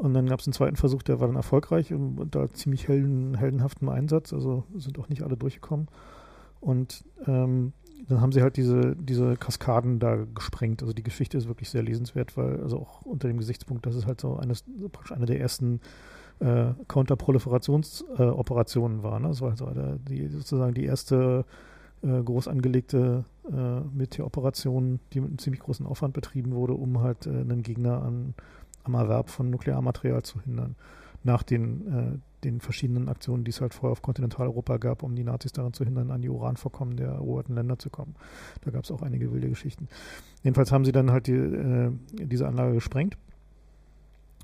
Und 0.01 0.15
dann 0.15 0.27
gab 0.27 0.41
es 0.41 0.47
einen 0.47 0.55
zweiten 0.55 0.77
Versuch, 0.77 1.03
der 1.03 1.21
war 1.21 1.27
dann 1.27 1.37
erfolgreich 1.37 1.93
und, 1.93 2.35
da 2.35 2.49
ziemlich 2.49 2.89
helden, 2.89 3.35
heldenhaftem 3.35 3.91
Einsatz. 3.91 4.33
Also 4.33 4.65
sind 4.75 4.99
auch 4.99 5.11
nicht 5.11 5.23
alle 5.23 5.37
durchgekommen. 5.37 5.89
Und 6.59 7.05
ähm, 7.27 7.75
dann 8.09 8.23
haben 8.23 8.33
sie 8.33 8.41
halt 8.41 8.57
diese, 8.57 8.97
diese 8.97 9.37
Kaskaden 9.37 9.99
da 9.99 10.25
gesprengt. 10.35 10.81
Also 10.81 10.95
die 10.95 11.03
Geschichte 11.03 11.37
ist 11.37 11.49
wirklich 11.49 11.69
sehr 11.69 11.83
lesenswert, 11.83 12.35
weil, 12.39 12.63
also 12.63 12.79
auch 12.79 13.03
unter 13.03 13.29
dem 13.29 13.37
Gesichtspunkt, 13.37 13.85
dass 13.85 13.95
es 13.95 14.07
halt 14.07 14.23
so 14.23 14.37
eines, 14.37 14.65
praktisch 14.91 15.13
eine 15.13 15.27
der 15.27 15.39
ersten 15.39 15.83
äh, 16.39 16.69
Counterproliferationsoperationen 16.89 19.01
äh, 19.01 19.03
war. 19.03 19.21
Ne? 19.21 19.29
Das 19.29 19.43
war 19.43 19.51
also 19.51 19.67
der, 19.67 19.99
die, 19.99 20.29
sozusagen 20.29 20.73
die 20.73 20.87
erste 20.87 21.45
äh, 22.03 22.23
groß 22.23 22.49
angelegte 22.49 23.27
äh, 23.53 23.81
Militäroperation, 23.95 24.99
die 25.13 25.21
mit 25.21 25.29
einem 25.29 25.39
ziemlich 25.39 25.61
großen 25.61 25.85
Aufwand 25.85 26.15
betrieben 26.15 26.53
wurde, 26.53 26.73
um 26.73 27.03
halt 27.03 27.27
äh, 27.27 27.31
einen 27.31 27.63
Gegner 27.63 28.03
an 28.03 28.33
am 28.85 28.95
Erwerb 28.95 29.31
von 29.31 29.51
Nuklearmaterial 29.51 30.23
zu 30.23 30.41
hindern. 30.41 30.77
Nach 31.23 31.43
den, 31.43 31.93
äh, 31.93 32.45
den 32.45 32.61
verschiedenen 32.61 33.09
Aktionen, 33.09 33.45
die 33.45 33.51
es 33.51 33.61
halt 33.61 33.75
vorher 33.75 33.93
auf 33.93 34.03
Kontinentaleuropa 34.03 34.79
gab, 34.79 35.03
um 35.03 35.15
die 35.15 35.25
Nazis 35.25 35.53
daran 35.53 35.75
zu 35.75 35.85
hindern, 35.85 36.11
an 36.11 36.23
die 36.23 36.31
Uranvorkommen 36.31 36.97
der 36.97 37.09
eroberten 37.09 37.55
Länder 37.55 37.79
zu 37.79 37.91
kommen. 37.91 38.15
Da 38.63 38.71
gab 38.71 38.85
es 38.85 38.91
auch 38.91 39.03
einige 39.03 39.33
wilde 39.33 39.49
Geschichten. 39.49 39.89
Jedenfalls 40.43 40.73
haben 40.73 40.85
sie 40.85 40.93
dann 40.93 41.11
halt 41.11 41.27
die, 41.27 41.33
äh, 41.33 41.93
diese 42.15 42.49
Anlage 42.49 42.75
gesprengt 42.75 43.19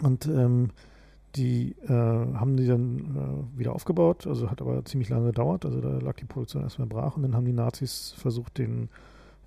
und 0.03 0.27
ähm, 0.27 0.71
die 1.37 1.77
äh, 1.87 1.93
haben 1.93 2.57
die 2.57 2.67
dann 2.67 2.99
äh, 3.55 3.59
wieder 3.59 3.75
aufgebaut, 3.75 4.27
also 4.27 4.51
hat 4.51 4.61
aber 4.61 4.85
ziemlich 4.85 5.09
lange 5.09 5.27
gedauert, 5.27 5.65
also 5.65 5.81
da 5.81 5.99
lag 5.99 6.17
die 6.17 6.25
Produktion 6.25 6.63
erstmal 6.63 6.89
brach 6.89 7.17
und 7.17 7.23
dann 7.23 7.35
haben 7.35 7.45
die 7.45 7.53
Nazis 7.53 8.15
versucht, 8.17 8.59
den 8.59 8.89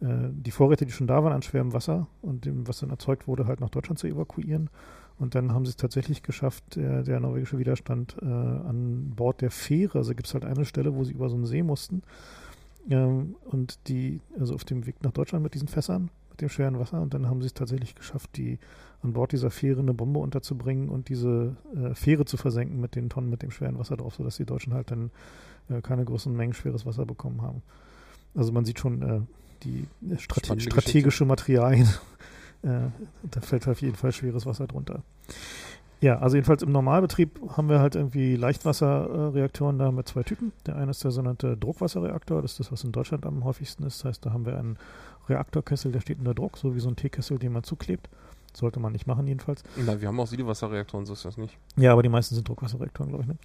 die 0.02 0.52
Vorräte, 0.52 0.86
die 0.86 0.94
schon 0.94 1.08
da 1.08 1.24
waren 1.26 1.34
an 1.34 1.42
schwerem 1.42 1.74
Wasser 1.74 2.08
und 2.22 2.46
dem, 2.46 2.68
was 2.68 2.80
dann 2.80 2.90
erzeugt 2.90 3.28
wurde, 3.28 3.48
halt 3.48 3.60
nach 3.60 3.70
Deutschland 3.70 4.00
zu 4.00 4.08
evakuieren. 4.08 4.70
Und 5.20 5.36
dann 5.36 5.54
haben 5.54 5.66
sie 5.66 5.72
es 5.72 5.76
tatsächlich 5.76 6.24
geschafft, 6.24 6.78
der, 6.78 7.04
der 7.04 7.20
norwegische 7.20 7.60
Widerstand 7.60 8.16
äh, 8.22 8.26
an 8.26 9.12
Bord 9.16 9.42
der 9.42 9.52
Fähre, 9.52 9.98
also 9.98 10.16
gibt 10.16 10.28
es 10.28 10.34
halt 10.34 10.46
eine 10.46 10.64
Stelle, 10.64 10.96
wo 10.96 11.04
sie 11.04 11.12
über 11.12 11.30
so 11.30 11.36
einen 11.36 11.46
See 11.46 11.62
mussten. 11.62 12.04
Ähm, 12.90 13.36
und 13.44 13.80
die, 13.90 14.22
also 14.40 14.56
auf 14.56 14.64
dem 14.64 14.86
Weg 14.86 15.04
nach 15.04 15.12
Deutschland 15.12 15.44
mit 15.44 15.54
diesen 15.54 15.68
Fässern, 15.68 16.10
mit 16.32 16.40
dem 16.40 16.48
schweren 16.48 16.80
Wasser. 16.80 17.02
Und 17.02 17.14
dann 17.14 17.28
haben 17.28 17.42
sie 17.42 17.48
es 17.48 17.54
tatsächlich 17.54 17.96
geschafft, 17.96 18.38
die 18.38 18.60
an 19.04 19.12
Bord 19.12 19.34
dieser 19.34 19.52
Fähre 19.52 19.82
eine 19.82 19.94
Bombe 19.94 20.20
unterzubringen 20.20 20.88
und 20.88 21.10
diese 21.10 21.58
äh, 21.76 21.94
Fähre 21.94 22.24
zu 22.24 22.38
versenken 22.38 22.80
mit 22.80 22.96
den 22.96 23.10
Tonnen 23.10 23.30
mit 23.30 23.42
dem 23.42 23.52
schweren 23.52 23.78
Wasser 23.78 23.98
drauf, 23.98 24.16
sodass 24.16 24.38
die 24.38 24.46
Deutschen 24.46 24.74
halt 24.74 24.90
dann 24.92 25.12
äh, 25.70 25.82
keine 25.82 26.06
größeren 26.06 26.36
Mengen 26.36 26.54
schweres 26.54 26.86
Wasser 26.86 27.06
bekommen 27.06 27.42
haben. 27.42 27.62
Also 28.36 28.54
man 28.54 28.64
sieht 28.64 28.80
schon, 28.80 29.02
äh, 29.02 29.22
die 29.64 29.88
Strate 30.18 30.60
strategische 30.60 31.26
Materialien. 31.26 31.88
äh, 32.64 32.90
da 33.24 33.42
fällt 33.42 33.68
auf 33.68 33.82
jeden 33.82 33.96
Fall 33.96 34.12
schweres 34.12 34.46
Wasser 34.46 34.68
drunter. 34.68 35.02
Ja, 36.02 36.20
also 36.20 36.38
jedenfalls 36.38 36.64
im 36.64 36.72
Normalbetrieb 36.72 37.40
haben 37.58 37.68
wir 37.68 37.80
halt 37.80 37.96
irgendwie 37.96 38.38
Leichtwasserreaktoren 38.38 39.78
da 39.78 39.92
mit 39.92 40.08
zwei 40.08 40.24
Typen. 40.24 40.54
Der 40.66 40.78
eine 40.78 40.92
ist 40.92 41.04
der 41.04 41.12
sogenannte 41.12 41.58
Druckwasserreaktor, 41.58 42.42
das 42.42 42.52
ist 42.52 42.60
das, 42.62 42.72
was 42.72 42.84
in 42.86 42.94
Deutschland 42.94 43.26
am 43.26 43.44
häufigsten 43.44 43.84
ist. 43.84 44.00
Das 44.00 44.06
heißt, 44.06 44.26
da 44.26 44.32
haben 44.32 44.46
wir 44.46 44.58
einen 44.58 44.78
Reaktorkessel, 45.28 45.92
der 45.92 46.00
steht 46.00 46.20
unter 46.20 46.34
Druck, 46.34 46.58
so 46.58 46.74
wie 46.74 46.80
so 46.80 46.88
ein 46.88 46.96
Teekessel, 46.96 47.38
den 47.38 47.52
man 47.52 47.64
zuklebt. 47.64 48.10
Sollte 48.54 48.80
man 48.80 48.94
nicht 48.94 49.08
machen, 49.08 49.28
jedenfalls. 49.28 49.64
Na, 49.76 50.00
wir 50.02 50.08
haben 50.08 50.20
auch 50.20 50.26
Siedewasserreaktoren, 50.28 51.06
so 51.06 51.14
ist 51.14 51.26
das 51.26 51.38
nicht. 51.38 51.56
Ja, 51.76 51.92
aber 51.92 52.02
die 52.02 52.10
meisten 52.10 52.34
sind 52.34 52.48
Druckwasserreaktoren, 52.48 53.10
glaube 53.10 53.24
ich. 53.24 53.30
Ne? 53.30 53.38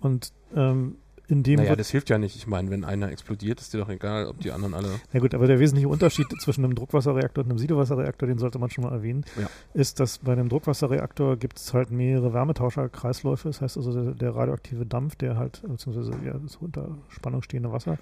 Und 0.00 0.32
ähm, 0.56 0.96
in 1.28 1.42
dem. 1.42 1.56
Naja, 1.56 1.76
das 1.76 1.90
hilft 1.90 2.10
ja 2.10 2.18
nicht. 2.18 2.34
Ich 2.36 2.46
meine, 2.46 2.70
wenn 2.70 2.84
einer 2.84 3.12
explodiert, 3.12 3.60
ist 3.60 3.74
dir 3.74 3.78
doch 3.78 3.88
egal, 3.88 4.26
ob 4.26 4.40
die 4.40 4.50
anderen 4.50 4.74
alle. 4.74 4.88
Na 5.12 5.20
gut, 5.20 5.34
aber 5.34 5.46
der 5.46 5.60
wesentliche 5.60 5.88
Unterschied 5.88 6.26
zwischen 6.40 6.64
einem 6.64 6.74
Druckwasserreaktor 6.74 7.44
und 7.44 7.50
einem 7.50 7.58
Siedewasserreaktor, 7.58 8.26
den 8.26 8.38
sollte 8.38 8.58
man 8.58 8.70
schon 8.70 8.84
mal 8.84 8.92
erwähnen, 8.92 9.24
ja. 9.38 9.48
ist, 9.74 10.00
dass 10.00 10.18
bei 10.18 10.32
einem 10.32 10.48
Druckwasserreaktor 10.48 11.36
gibt 11.36 11.58
es 11.58 11.74
halt 11.74 11.90
mehrere 11.90 12.32
Wärmetauscherkreisläufe. 12.32 13.48
Das 13.48 13.60
heißt 13.60 13.76
also, 13.76 13.92
der, 13.92 14.14
der 14.14 14.34
radioaktive 14.34 14.86
Dampf, 14.86 15.16
der 15.16 15.36
halt, 15.36 15.62
beziehungsweise 15.66 16.12
ja, 16.24 16.32
das 16.32 16.56
unter 16.56 16.96
Spannung 17.08 17.42
stehende 17.42 17.70
Wasser, 17.72 17.98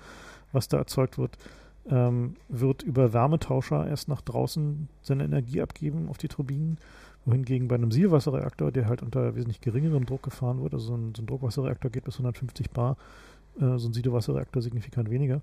was 0.53 0.69
da 0.69 0.79
erzeugt 0.79 1.19
wird, 1.19 1.37
ähm, 1.91 2.37
wird 2.49 2.83
über 2.83 3.13
Wärmetauscher 3.13 3.87
erst 3.87 4.09
nach 4.09 4.21
draußen 4.21 4.89
seine 5.03 5.25
Energie 5.25 5.61
abgeben 5.61 6.09
auf 6.09 6.19
die 6.19 6.29
Turbinen 6.29 6.79
wohingegen 7.27 7.69
bei 7.69 7.75
einem 7.75 7.91
Siedewasserreaktor, 7.91 8.73
der 8.73 8.87
halt 8.87 9.03
unter 9.03 9.35
wesentlich 9.35 9.61
geringerem 9.61 10.07
Druck 10.07 10.23
gefahren 10.23 10.63
wird, 10.63 10.73
also 10.73 10.87
so 10.87 10.97
ein, 10.97 11.15
so 11.15 11.23
ein 11.23 11.27
Druckwasserreaktor 11.27 11.91
geht 11.91 12.05
bis 12.05 12.15
150 12.15 12.71
bar, 12.71 12.97
äh, 13.61 13.77
so 13.79 13.89
ein 13.89 13.93
Siedewasserreaktor 13.93 14.63
signifikant 14.63 15.11
weniger. 15.11 15.43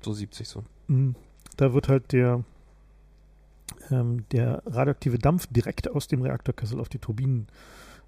So 0.00 0.12
70 0.12 0.48
so. 0.48 0.64
Mhm. 0.88 1.14
Da 1.56 1.74
wird 1.74 1.88
halt 1.88 2.12
der, 2.12 2.42
ähm, 3.90 4.24
der 4.32 4.62
radioaktive 4.66 5.18
Dampf 5.18 5.46
direkt 5.48 5.90
aus 5.90 6.08
dem 6.08 6.22
Reaktorkessel 6.22 6.80
auf 6.80 6.88
die 6.88 6.98
Turbinen 6.98 7.48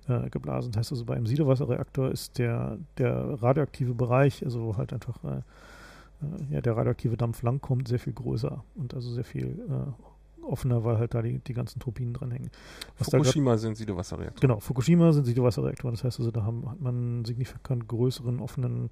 äh, 0.09 0.31
geblasen. 0.31 0.73
Das 0.73 0.81
heißt 0.81 0.93
also, 0.93 1.05
bei 1.05 1.15
einem 1.15 1.27
Siedewasserreaktor 1.27 2.11
ist 2.11 2.39
der, 2.39 2.79
der 2.97 3.43
radioaktive 3.43 3.95
Bereich, 3.95 4.43
also 4.43 4.63
wo 4.63 4.77
halt 4.79 4.95
einfach 4.95 5.23
äh, 5.25 5.37
äh 5.37 6.55
ja, 6.55 6.61
der 6.63 6.77
radioaktive 6.79 7.19
Dampf 7.19 7.43
langkommt, 7.43 7.89
sehr 7.89 7.99
viel 7.99 8.15
größer 8.15 8.65
und 8.75 8.95
also 8.95 9.13
sehr 9.13 9.25
viel 9.25 9.61
äh, 9.69 10.12
offener, 10.43 10.85
weil 10.85 10.99
halt 10.99 11.15
da 11.15 11.23
die, 11.23 11.39
die 11.39 11.55
ganzen 11.55 11.81
Turbinen 11.81 12.15
dranhängen. 12.15 12.51
Was 12.99 13.11
Fukushima 13.11 13.57
sind 13.57 13.77
Siedewasserreaktoren. 13.77 14.41
Genau, 14.41 14.61
Fukushima 14.61 15.13
sind 15.13 15.25
Siedewasserreaktoren. 15.25 15.95
Das 15.95 16.05
heißt 16.05 16.21
also, 16.21 16.31
da 16.31 16.45
haben, 16.45 16.69
hat 16.71 16.81
man 16.81 16.95
einen 16.95 17.25
signifikant 17.25 17.89
größeren 17.89 18.41
offenen 18.41 18.91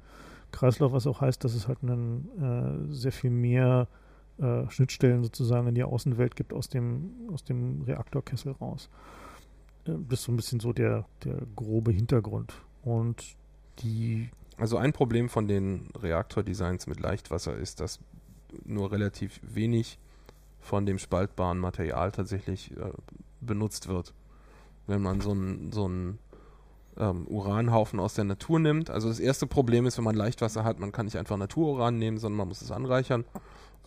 Kreislauf, 0.52 0.92
was 0.92 1.06
auch 1.06 1.20
heißt, 1.20 1.44
dass 1.44 1.54
es 1.54 1.68
halt 1.68 1.78
einen, 1.82 2.88
äh, 2.90 2.92
sehr 2.92 3.12
viel 3.12 3.30
mehr 3.30 3.88
äh, 4.38 4.68
Schnittstellen 4.70 5.22
sozusagen 5.22 5.68
in 5.68 5.74
die 5.74 5.82
Außenwelt 5.82 6.34
gibt 6.36 6.52
aus 6.52 6.68
dem, 6.68 7.10
aus 7.32 7.44
dem 7.44 7.82
Reaktorkessel 7.82 8.52
raus. 8.52 8.88
Äh, 9.84 9.92
das 10.08 10.20
ist 10.20 10.24
so 10.24 10.32
ein 10.32 10.36
bisschen 10.36 10.60
so 10.60 10.72
der, 10.72 11.06
der 11.24 11.42
grobe 11.56 11.92
Hintergrund. 11.92 12.54
Und 12.82 13.36
die. 13.80 14.30
Also 14.56 14.76
ein 14.76 14.92
Problem 14.92 15.28
von 15.28 15.48
den 15.48 15.88
Reaktordesigns 15.94 16.86
mit 16.86 17.00
Leichtwasser 17.00 17.56
ist, 17.56 17.80
dass 17.80 18.00
nur 18.64 18.92
relativ 18.92 19.40
wenig 19.42 19.98
von 20.60 20.86
dem 20.86 20.98
spaltbaren 20.98 21.58
Material 21.58 22.12
tatsächlich 22.12 22.72
äh, 22.72 22.92
benutzt 23.40 23.88
wird. 23.88 24.14
Wenn 24.86 25.02
man 25.02 25.20
so 25.20 25.30
einen 25.30 25.72
so 25.72 25.88
ähm, 26.96 27.26
Uranhaufen 27.26 28.00
aus 28.00 28.14
der 28.14 28.24
Natur 28.24 28.58
nimmt. 28.58 28.90
Also 28.90 29.08
das 29.08 29.20
erste 29.20 29.46
Problem 29.46 29.86
ist, 29.86 29.96
wenn 29.96 30.04
man 30.04 30.14
Leichtwasser 30.14 30.64
hat, 30.64 30.78
man 30.78 30.92
kann 30.92 31.06
nicht 31.06 31.16
einfach 31.16 31.36
Natururan 31.36 31.98
nehmen, 31.98 32.18
sondern 32.18 32.38
man 32.38 32.48
muss 32.48 32.62
es 32.62 32.70
anreichern. 32.70 33.24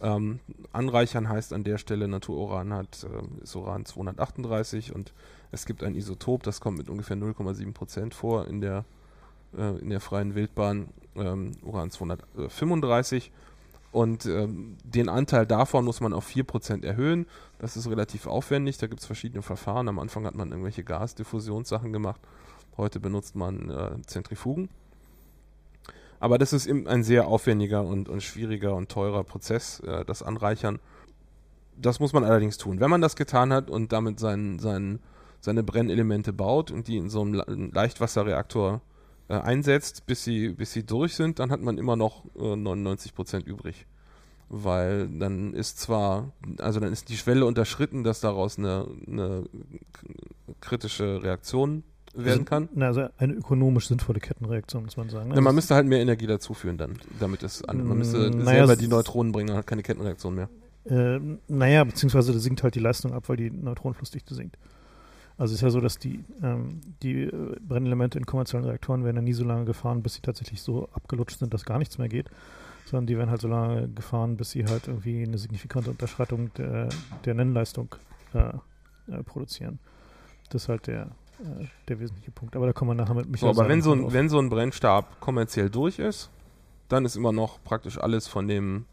Ähm, 0.01 0.39
anreichern 0.71 1.29
heißt 1.29 1.53
an 1.53 1.63
der 1.63 1.77
Stelle, 1.77 2.07
Natururan 2.07 2.73
hat 2.73 3.03
äh, 3.05 3.43
ist 3.43 3.55
Uran 3.55 3.85
238 3.85 4.93
und 4.93 5.13
es 5.51 5.65
gibt 5.65 5.83
ein 5.83 5.95
Isotop, 5.95 6.43
das 6.43 6.59
kommt 6.59 6.77
mit 6.77 6.89
ungefähr 6.89 7.15
0,7% 7.15 8.13
vor 8.13 8.47
in 8.47 8.59
der, 8.59 8.85
äh, 9.55 9.77
in 9.79 9.89
der 9.89 10.01
freien 10.01 10.35
Wildbahn, 10.35 10.89
ähm, 11.15 11.51
Uran 11.61 11.91
235 11.91 13.31
und 13.93 14.25
ähm, 14.25 14.75
den 14.83 15.07
Anteil 15.07 15.45
davon 15.45 15.85
muss 15.85 16.01
man 16.01 16.13
auf 16.13 16.27
4% 16.27 16.83
erhöhen. 16.83 17.27
Das 17.59 17.77
ist 17.77 17.87
relativ 17.87 18.25
aufwendig. 18.25 18.79
Da 18.79 18.87
gibt 18.87 19.01
es 19.01 19.05
verschiedene 19.05 19.43
Verfahren. 19.43 19.87
Am 19.87 19.99
Anfang 19.99 20.25
hat 20.25 20.33
man 20.33 20.49
irgendwelche 20.49 20.83
Gasdiffusionssachen 20.83 21.93
gemacht. 21.93 22.19
Heute 22.75 22.99
benutzt 22.99 23.35
man 23.35 23.69
äh, 23.69 24.01
Zentrifugen. 24.07 24.69
Aber 26.19 26.39
das 26.39 26.53
ist 26.53 26.67
ein 26.67 27.03
sehr 27.03 27.27
aufwendiger 27.27 27.83
und, 27.83 28.09
und 28.09 28.23
schwieriger 28.23 28.73
und 28.73 28.89
teurer 28.89 29.23
Prozess, 29.23 29.79
äh, 29.81 30.03
das 30.05 30.23
Anreichern. 30.23 30.79
Das 31.77 31.99
muss 31.99 32.13
man 32.13 32.23
allerdings 32.23 32.57
tun. 32.57 32.79
Wenn 32.79 32.89
man 32.89 33.01
das 33.01 33.15
getan 33.15 33.53
hat 33.53 33.69
und 33.69 33.91
damit 33.91 34.19
sein, 34.19 34.57
sein, 34.57 34.99
seine 35.39 35.61
Brennelemente 35.61 36.33
baut 36.33 36.71
und 36.71 36.87
die 36.87 36.97
in 36.97 37.11
so 37.11 37.21
einem 37.21 37.71
Leichtwasserreaktor 37.71 38.81
äh, 39.29 39.35
einsetzt, 39.35 40.05
bis 40.05 40.23
sie, 40.23 40.49
bis 40.49 40.73
sie 40.73 40.85
durch 40.85 41.15
sind, 41.15 41.39
dann 41.39 41.51
hat 41.51 41.61
man 41.61 41.77
immer 41.77 41.95
noch 41.95 42.25
äh, 42.35 42.55
99 42.55 43.13
Prozent 43.13 43.47
übrig. 43.47 43.85
Weil 44.49 45.07
dann 45.07 45.53
ist 45.53 45.79
zwar, 45.79 46.31
also 46.59 46.79
dann 46.79 46.91
ist 46.91 47.09
die 47.09 47.17
Schwelle 47.17 47.45
unterschritten, 47.45 48.03
dass 48.03 48.19
daraus 48.19 48.59
eine, 48.59 48.87
eine 49.07 49.45
kritische 50.61 51.23
Reaktion 51.23 51.83
werden 52.13 52.45
kann. 52.45 52.69
Also 52.79 53.07
eine 53.17 53.33
ökonomisch 53.33 53.87
sinnvolle 53.87 54.19
Kettenreaktion, 54.19 54.83
muss 54.83 54.97
man 54.97 55.09
sagen. 55.09 55.33
Ja, 55.33 55.41
man 55.41 55.55
müsste 55.55 55.75
halt 55.75 55.87
mehr 55.87 56.01
Energie 56.01 56.27
dazuführen 56.27 56.77
dann, 56.77 56.99
damit 57.19 57.43
es 57.43 57.63
an, 57.63 57.87
man 57.87 57.97
müsste 57.97 58.29
naja, 58.29 58.67
selber 58.67 58.75
die 58.75 58.87
Neutronen 58.87 59.31
bringen, 59.31 59.47
dann 59.47 59.57
hat 59.57 59.67
keine 59.67 59.83
Kettenreaktion 59.83 60.35
mehr. 60.35 60.49
Äh, 60.85 61.19
naja, 61.47 61.83
beziehungsweise 61.83 62.33
da 62.33 62.39
sinkt 62.39 62.61
halt 62.61 62.75
die 62.75 62.79
Leistung 62.79 63.13
ab, 63.13 63.29
weil 63.29 63.37
die 63.37 63.49
Neutronenflussdichte 63.49 64.35
sinkt. 64.35 64.57
Also 65.43 65.55
es 65.55 65.57
ist 65.57 65.63
ja 65.63 65.71
so, 65.71 65.81
dass 65.81 65.99
die, 65.99 66.23
ähm, 66.41 66.79
die 67.01 67.23
äh, 67.23 67.57
Brennelemente 67.59 68.17
in 68.17 68.25
kommerziellen 68.25 68.65
Reaktoren 68.65 69.03
werden 69.03 69.17
ja 69.17 69.21
nie 69.21 69.33
so 69.33 69.43
lange 69.43 69.65
gefahren, 69.65 70.01
bis 70.01 70.13
sie 70.13 70.21
tatsächlich 70.21 70.61
so 70.61 70.87
abgelutscht 70.93 71.39
sind, 71.39 71.53
dass 71.53 71.65
gar 71.65 71.79
nichts 71.79 71.97
mehr 71.97 72.07
geht, 72.07 72.29
sondern 72.85 73.07
die 73.07 73.17
werden 73.17 73.29
halt 73.29 73.41
so 73.41 73.49
lange 73.49 73.89
gefahren, 73.89 74.37
bis 74.37 74.51
sie 74.51 74.63
halt 74.63 74.87
irgendwie 74.87 75.21
eine 75.21 75.37
signifikante 75.37 75.89
Unterschreitung 75.89 76.53
der, 76.53 76.87
der 77.25 77.33
Nennleistung 77.33 77.93
äh, 78.33 78.53
äh, 79.11 79.21
produzieren. 79.23 79.79
Das 80.49 80.63
ist 80.63 80.69
halt 80.69 80.87
der, 80.87 81.07
äh, 81.41 81.65
der 81.89 81.99
wesentliche 81.99 82.31
Punkt. 82.31 82.55
Aber 82.55 82.65
da 82.65 82.71
kommen 82.71 82.91
wir 82.91 82.95
nachher 82.95 83.15
mit 83.15 83.29
Michael. 83.29 83.53
So, 83.53 83.59
aber 83.59 83.67
wenn 83.67 83.81
so, 83.81 83.91
ein, 83.91 84.13
wenn 84.13 84.29
so 84.29 84.39
ein 84.39 84.49
Brennstab 84.49 85.19
kommerziell 85.19 85.69
durch 85.69 85.99
ist, 85.99 86.29
dann 86.87 87.03
ist 87.03 87.17
immer 87.17 87.33
noch 87.33 87.61
praktisch 87.65 87.97
alles 87.97 88.29
von 88.29 88.47
dem 88.47 88.85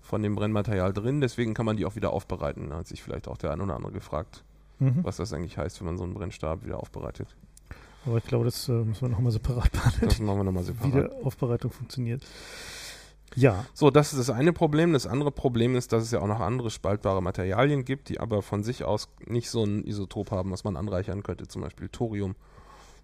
von 0.00 0.22
dem 0.22 0.34
Brennmaterial 0.34 0.94
drin, 0.94 1.20
deswegen 1.20 1.52
kann 1.52 1.66
man 1.66 1.76
die 1.76 1.84
auch 1.84 1.94
wieder 1.94 2.10
aufbereiten. 2.10 2.72
Hat 2.72 2.86
sich 2.86 3.02
vielleicht 3.02 3.28
auch 3.28 3.36
der 3.36 3.52
ein 3.52 3.60
oder 3.60 3.76
andere 3.76 3.92
gefragt 3.92 4.44
mhm. 4.78 5.00
was 5.02 5.16
das 5.16 5.32
eigentlich 5.32 5.58
heißt, 5.58 5.80
wenn 5.80 5.86
man 5.86 5.96
so 5.96 6.04
einen 6.04 6.14
Brennstab 6.14 6.64
wieder 6.64 6.78
aufbereitet. 6.78 7.34
Aber 8.06 8.18
ich 8.18 8.24
glaube, 8.24 8.44
das 8.44 8.68
äh, 8.68 8.72
müssen 8.72 9.02
wir 9.02 9.08
nochmal 9.08 9.32
separat 9.32 9.72
behandeln. 9.72 10.08
Das 10.08 10.18
machen 10.18 10.38
wir 10.38 10.44
nochmal 10.44 10.64
separat. 10.64 10.94
Wie 10.94 11.00
die 11.00 11.24
Aufbereitung 11.24 11.70
funktioniert. 11.70 12.22
Ja. 13.34 13.64
So, 13.72 13.90
das 13.90 14.12
ist 14.12 14.18
das 14.18 14.30
eine 14.30 14.52
Problem. 14.52 14.92
Das 14.92 15.06
andere 15.06 15.32
Problem 15.32 15.74
ist, 15.74 15.92
dass 15.92 16.02
es 16.04 16.10
ja 16.10 16.20
auch 16.20 16.26
noch 16.26 16.40
andere 16.40 16.70
spaltbare 16.70 17.22
Materialien 17.22 17.84
gibt, 17.84 18.08
die 18.08 18.20
aber 18.20 18.42
von 18.42 18.62
sich 18.62 18.84
aus 18.84 19.08
nicht 19.26 19.50
so 19.50 19.64
ein 19.64 19.84
Isotop 19.84 20.30
haben, 20.30 20.52
was 20.52 20.64
man 20.64 20.76
anreichern 20.76 21.22
könnte. 21.22 21.48
Zum 21.48 21.62
Beispiel 21.62 21.88
Thorium. 21.88 22.36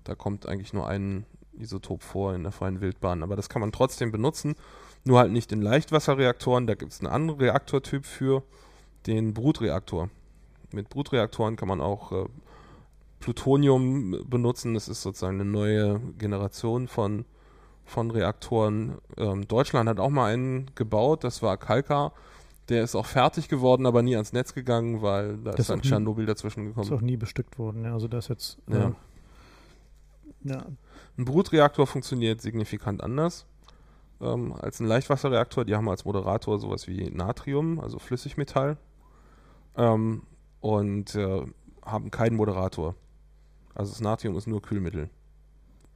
Da 0.05 0.15
kommt 0.15 0.47
eigentlich 0.47 0.73
nur 0.73 0.87
ein 0.87 1.25
Isotop 1.59 2.03
vor 2.03 2.35
in 2.35 2.43
der 2.43 2.53
freien 2.53 2.81
Wildbahn. 2.81 3.23
Aber 3.23 3.37
das 3.37 3.49
kann 3.49 3.61
man 3.61 3.73
trotzdem 3.73 4.13
benutzen. 4.13 4.55
Nur 5.05 5.19
halt 5.19 5.33
nicht 5.33 5.51
in 5.51 5.63
Leichtwasserreaktoren. 5.63 6.67
Da 6.67 6.75
gibt 6.75 6.93
es 6.93 7.01
einen 7.01 7.13
anderen 7.13 7.41
Reaktortyp 7.41 8.05
für, 8.05 8.43
den 9.07 9.33
Brutreaktor 9.33 10.11
mit 10.73 10.89
Brutreaktoren 10.89 11.57
kann 11.57 11.69
man 11.69 11.81
auch 11.81 12.13
äh, 12.13 12.27
Plutonium 13.21 14.25
benutzen. 14.29 14.75
Das 14.75 14.89
ist 14.89 15.03
sozusagen 15.03 15.41
eine 15.41 15.51
neue 15.51 16.01
Generation 16.19 16.89
von, 16.89 17.25
von 17.85 18.11
Reaktoren. 18.11 18.99
Ähm, 19.17 19.47
Deutschland 19.47 19.89
hat 19.89 20.01
auch 20.01 20.11
mal 20.11 20.33
einen 20.33 20.71
gebaut, 20.75 21.25
das 21.25 21.43
war 21.43 21.57
Kalka. 21.57 22.13
Der 22.69 22.85
ist 22.85 22.95
auch 22.95 23.07
fertig 23.07 23.49
geworden, 23.49 23.85
aber 23.85 24.03
nie 24.03 24.15
ans 24.15 24.33
Netz 24.33 24.55
gegangen, 24.55 25.03
weil 25.03 25.39
da 25.39 25.51
das 25.51 25.61
ist 25.61 25.71
dann 25.71 25.83
Tschernobyl 25.83 26.25
dazwischen 26.25 26.67
gekommen. 26.67 26.87
Ist 26.87 26.93
auch 26.93 27.01
nie 27.01 27.17
bestückt 27.17 27.59
worden, 27.59 27.85
ja. 27.85 27.93
Also 27.93 28.07
das 28.07 28.29
jetzt. 28.29 28.59
Äh, 28.71 28.79
ja. 28.79 28.93
ja. 30.45 30.67
Ein 31.19 31.25
Brutreaktor 31.25 31.87
funktioniert 31.87 32.41
signifikant 32.41 33.03
anders 33.03 33.47
ähm, 34.21 34.55
als 34.59 34.81
ein 34.81 34.87
Leichtwasserreaktor. 34.87 35.65
Die 35.65 35.75
haben 35.75 35.89
als 35.89 36.05
Moderator 36.05 36.59
sowas 36.59 36.87
wie 36.87 37.11
Natrium, 37.11 37.81
also 37.81 37.99
Flüssigmetall. 37.99 38.77
Ähm, 39.77 40.23
und 40.61 41.15
äh, 41.15 41.43
haben 41.85 42.11
keinen 42.11 42.37
Moderator. 42.37 42.95
Also 43.75 43.93
das 43.93 44.01
Natrium 44.01 44.37
ist 44.37 44.47
nur 44.47 44.63
Kühlmittel. 44.63 45.11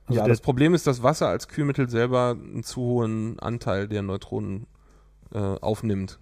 Also 0.06 0.20
ja, 0.20 0.28
das 0.28 0.40
Problem 0.40 0.74
ist, 0.74 0.86
dass 0.86 1.02
Wasser 1.02 1.28
als 1.28 1.48
Kühlmittel 1.48 1.88
selber 1.88 2.30
einen 2.30 2.62
zu 2.62 2.80
hohen 2.80 3.38
Anteil 3.40 3.88
der 3.88 4.02
Neutronen 4.02 4.66
äh, 5.32 5.38
aufnimmt. 5.38 6.18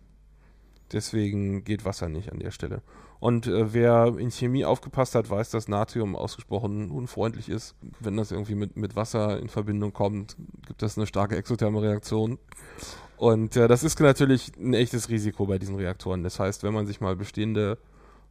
Deswegen 0.93 1.65
geht 1.65 1.85
Wasser 1.85 2.09
nicht 2.09 2.31
an 2.31 2.39
der 2.39 2.51
Stelle. 2.51 2.83
Und 3.19 3.47
äh, 3.47 3.73
wer 3.73 4.19
in 4.19 4.31
Chemie 4.31 4.65
aufgepasst 4.65 5.15
hat, 5.15 5.31
weiß, 5.31 5.51
dass 5.51 5.69
Natrium 5.69 6.17
ausgesprochen 6.17 6.91
unfreundlich 6.91 7.49
ist. 7.49 7.77
Wenn 8.01 8.17
das 8.17 8.31
irgendwie 8.31 8.57
mit, 8.57 8.77
mit 8.77 8.97
Wasser 8.97 9.39
in 9.39 9.49
Verbindung 9.49 9.93
kommt, 9.93 10.37
gibt 10.67 10.83
das 10.83 10.97
eine 10.97 11.07
starke 11.07 11.37
exotherme 11.37 11.83
Reaktion. 11.83 12.39
Und 13.17 13.57
äh, 13.57 13.69
das 13.69 13.85
ist 13.85 14.01
natürlich 14.01 14.53
ein 14.59 14.75
echtes 14.75 15.09
Risiko 15.09 15.47
bei 15.47 15.59
diesen 15.59 15.77
Reaktoren. 15.77 16.25
Das 16.25 16.41
heißt, 16.41 16.65
wenn 16.65 16.75
man 16.75 16.87
sich 16.87 17.01
mal 17.01 17.15
bestehende 17.15 17.79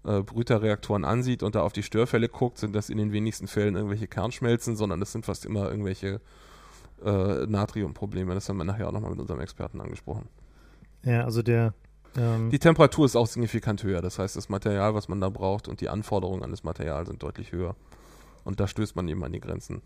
äh, 0.04 0.22
Brüterreaktoren 0.22 1.06
ansieht 1.06 1.44
und 1.44 1.56
da 1.56 1.62
auf 1.62 1.74
die 1.74 1.84
Störfälle 1.84 2.30
guckt, 2.30 2.58
sind 2.58 2.76
das 2.76 2.90
in 2.90 2.98
den 2.98 3.12
wenigsten 3.12 3.48
Fällen 3.48 3.76
irgendwelche 3.76 4.08
Kernschmelzen, 4.08 4.76
sondern 4.76 5.00
das 5.00 5.12
sind 5.12 5.26
fast 5.26 5.46
immer 5.46 5.70
irgendwelche 5.70 6.22
äh, 7.04 7.46
Natriumprobleme. 7.46 8.34
Das 8.34 8.50
haben 8.50 8.58
wir 8.58 8.64
nachher 8.64 8.88
auch 8.88 8.92
nochmal 8.92 9.12
mit 9.12 9.20
unserem 9.20 9.40
Experten 9.40 9.82
angesprochen. 9.82 10.28
Ja, 11.04 11.24
also 11.24 11.42
der. 11.42 11.74
Ähm 12.18 12.50
die 12.50 12.60
Temperatur 12.60 13.06
ist 13.06 13.16
auch 13.16 13.28
signifikant 13.28 13.84
höher. 13.84 14.02
Das 14.02 14.20
heißt, 14.20 14.36
das 14.36 14.50
Material, 14.50 14.94
was 14.94 15.08
man 15.08 15.22
da 15.22 15.30
braucht 15.30 15.68
und 15.68 15.82
die 15.82 15.90
Anforderungen 15.90 16.44
an 16.44 16.52
das 16.52 16.64
Material 16.64 17.06
sind 17.06 17.24
deutlich 17.24 17.52
höher. 17.52 17.76
Und 18.44 18.60
da 18.60 18.68
stößt 18.68 18.96
man 18.96 19.08
eben 19.08 19.24
an 19.24 19.32
die 19.32 19.40
Grenzen. 19.40 19.82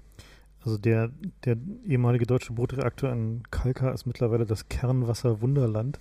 Also 0.66 0.80
der, 0.80 1.12
der 1.46 1.58
ehemalige 1.86 2.26
deutsche 2.26 2.54
Bootreaktor 2.54 3.12
in 3.12 3.44
Kalka 3.52 3.92
ist 3.92 4.08
mittlerweile 4.08 4.48
das 4.48 4.68
Kernwasser 4.68 5.40
Wunderland. 5.42 6.00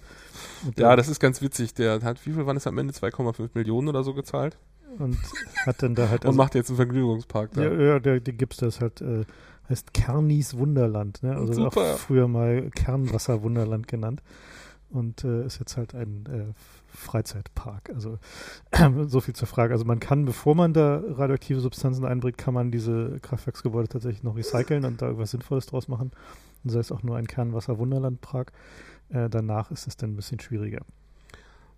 Ja, 0.78 0.96
das 0.96 1.08
ist 1.08 1.20
ganz 1.20 1.42
witzig. 1.42 1.74
Der 1.74 2.00
hat, 2.00 2.24
wie 2.24 2.32
viel 2.32 2.46
waren 2.46 2.56
es 2.56 2.66
am 2.66 2.78
Ende? 2.78 2.94
2,5 2.94 3.50
Millionen 3.52 3.88
oder 3.88 4.02
so 4.02 4.14
gezahlt? 4.14 4.56
Und 4.98 5.18
hat 5.66 5.82
dann 5.82 5.94
da 5.94 6.08
halt. 6.08 6.22
Also, 6.24 6.30
und 6.30 6.36
macht 6.36 6.54
jetzt 6.54 6.70
einen 6.70 6.76
Vergnügungspark 6.76 7.52
da. 7.52 7.62
Ja, 7.62 7.72
ja 7.72 7.98
der, 7.98 8.20
der 8.20 8.32
gibt's 8.32 8.56
das 8.56 8.80
halt, 8.80 9.02
äh, 9.02 9.26
heißt 9.68 9.92
Kernis 9.92 10.56
Wunderland, 10.56 11.22
ne? 11.22 11.36
Also 11.36 11.52
Super. 11.52 11.94
auch 11.94 11.98
früher 11.98 12.26
mal 12.26 12.70
Kernwasser 12.70 13.42
Wunderland 13.42 13.86
genannt. 13.86 14.22
Und 14.88 15.24
äh, 15.24 15.44
ist 15.44 15.58
jetzt 15.58 15.76
halt 15.76 15.94
ein 15.94 16.24
äh, 16.26 16.52
Freizeitpark. 16.94 17.90
Also 17.90 18.18
so 19.06 19.20
viel 19.20 19.34
zur 19.34 19.48
Frage. 19.48 19.72
Also 19.72 19.84
man 19.84 20.00
kann, 20.00 20.24
bevor 20.24 20.54
man 20.54 20.72
da 20.72 21.02
radioaktive 21.04 21.60
Substanzen 21.60 22.04
einbringt, 22.04 22.38
kann 22.38 22.54
man 22.54 22.70
diese 22.70 23.18
Kraftwerksgebäude 23.20 23.88
tatsächlich 23.88 24.22
noch 24.22 24.36
recyceln 24.36 24.84
und 24.84 25.02
da 25.02 25.06
irgendwas 25.06 25.32
Sinnvolles 25.32 25.66
draus 25.66 25.88
machen. 25.88 26.12
Und 26.62 26.70
sei 26.70 26.80
es 26.80 26.92
auch 26.92 27.02
nur 27.02 27.16
ein 27.16 27.26
Kernwasser-Wunderland-Prag. 27.26 28.46
Äh, 29.10 29.28
danach 29.28 29.70
ist 29.70 29.86
es 29.86 29.96
dann 29.96 30.12
ein 30.12 30.16
bisschen 30.16 30.40
schwieriger. 30.40 30.80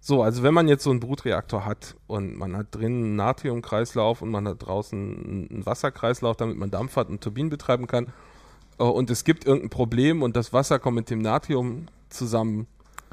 So, 0.00 0.22
also 0.22 0.42
wenn 0.42 0.54
man 0.54 0.68
jetzt 0.68 0.84
so 0.84 0.90
einen 0.90 1.00
Brutreaktor 1.00 1.64
hat 1.64 1.96
und 2.06 2.36
man 2.36 2.56
hat 2.56 2.68
drin 2.70 2.92
einen 2.92 3.16
Natriumkreislauf 3.16 4.22
und 4.22 4.30
man 4.30 4.46
hat 4.46 4.64
draußen 4.64 5.48
einen 5.50 5.66
Wasserkreislauf, 5.66 6.36
damit 6.36 6.56
man 6.56 6.70
Dampf 6.70 6.96
hat 6.96 7.08
und 7.08 7.22
Turbinen 7.22 7.50
betreiben 7.50 7.86
kann, 7.86 8.12
äh, 8.78 8.84
und 8.84 9.10
es 9.10 9.24
gibt 9.24 9.46
irgendein 9.46 9.70
Problem 9.70 10.22
und 10.22 10.36
das 10.36 10.52
Wasser 10.52 10.78
kommt 10.78 10.96
mit 10.96 11.10
dem 11.10 11.20
Natrium 11.20 11.86
zusammen, 12.08 12.66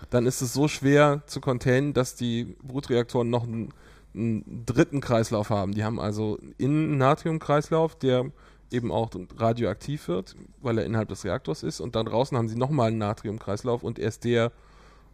dann 0.09 0.25
ist 0.25 0.41
es 0.41 0.53
so 0.53 0.67
schwer 0.67 1.23
zu 1.25 1.41
containen, 1.41 1.93
dass 1.93 2.15
die 2.15 2.55
Brutreaktoren 2.63 3.29
noch 3.29 3.43
einen, 3.43 3.73
einen 4.13 4.63
dritten 4.65 5.01
Kreislauf 5.01 5.49
haben. 5.49 5.73
Die 5.73 5.83
haben 5.83 5.99
also 5.99 6.37
einen 6.61 6.97
Natriumkreislauf, 6.97 7.95
der 7.95 8.31
eben 8.71 8.91
auch 8.91 9.11
radioaktiv 9.37 10.07
wird, 10.07 10.35
weil 10.61 10.79
er 10.79 10.85
innerhalb 10.85 11.09
des 11.09 11.23
Reaktors 11.23 11.63
ist. 11.63 11.79
Und 11.79 11.95
dann 11.95 12.07
draußen 12.07 12.37
haben 12.37 12.49
sie 12.49 12.55
nochmal 12.55 12.87
einen 12.87 12.97
Natriumkreislauf 12.97 13.83
und 13.83 13.99
erst 13.99 14.23
der 14.23 14.51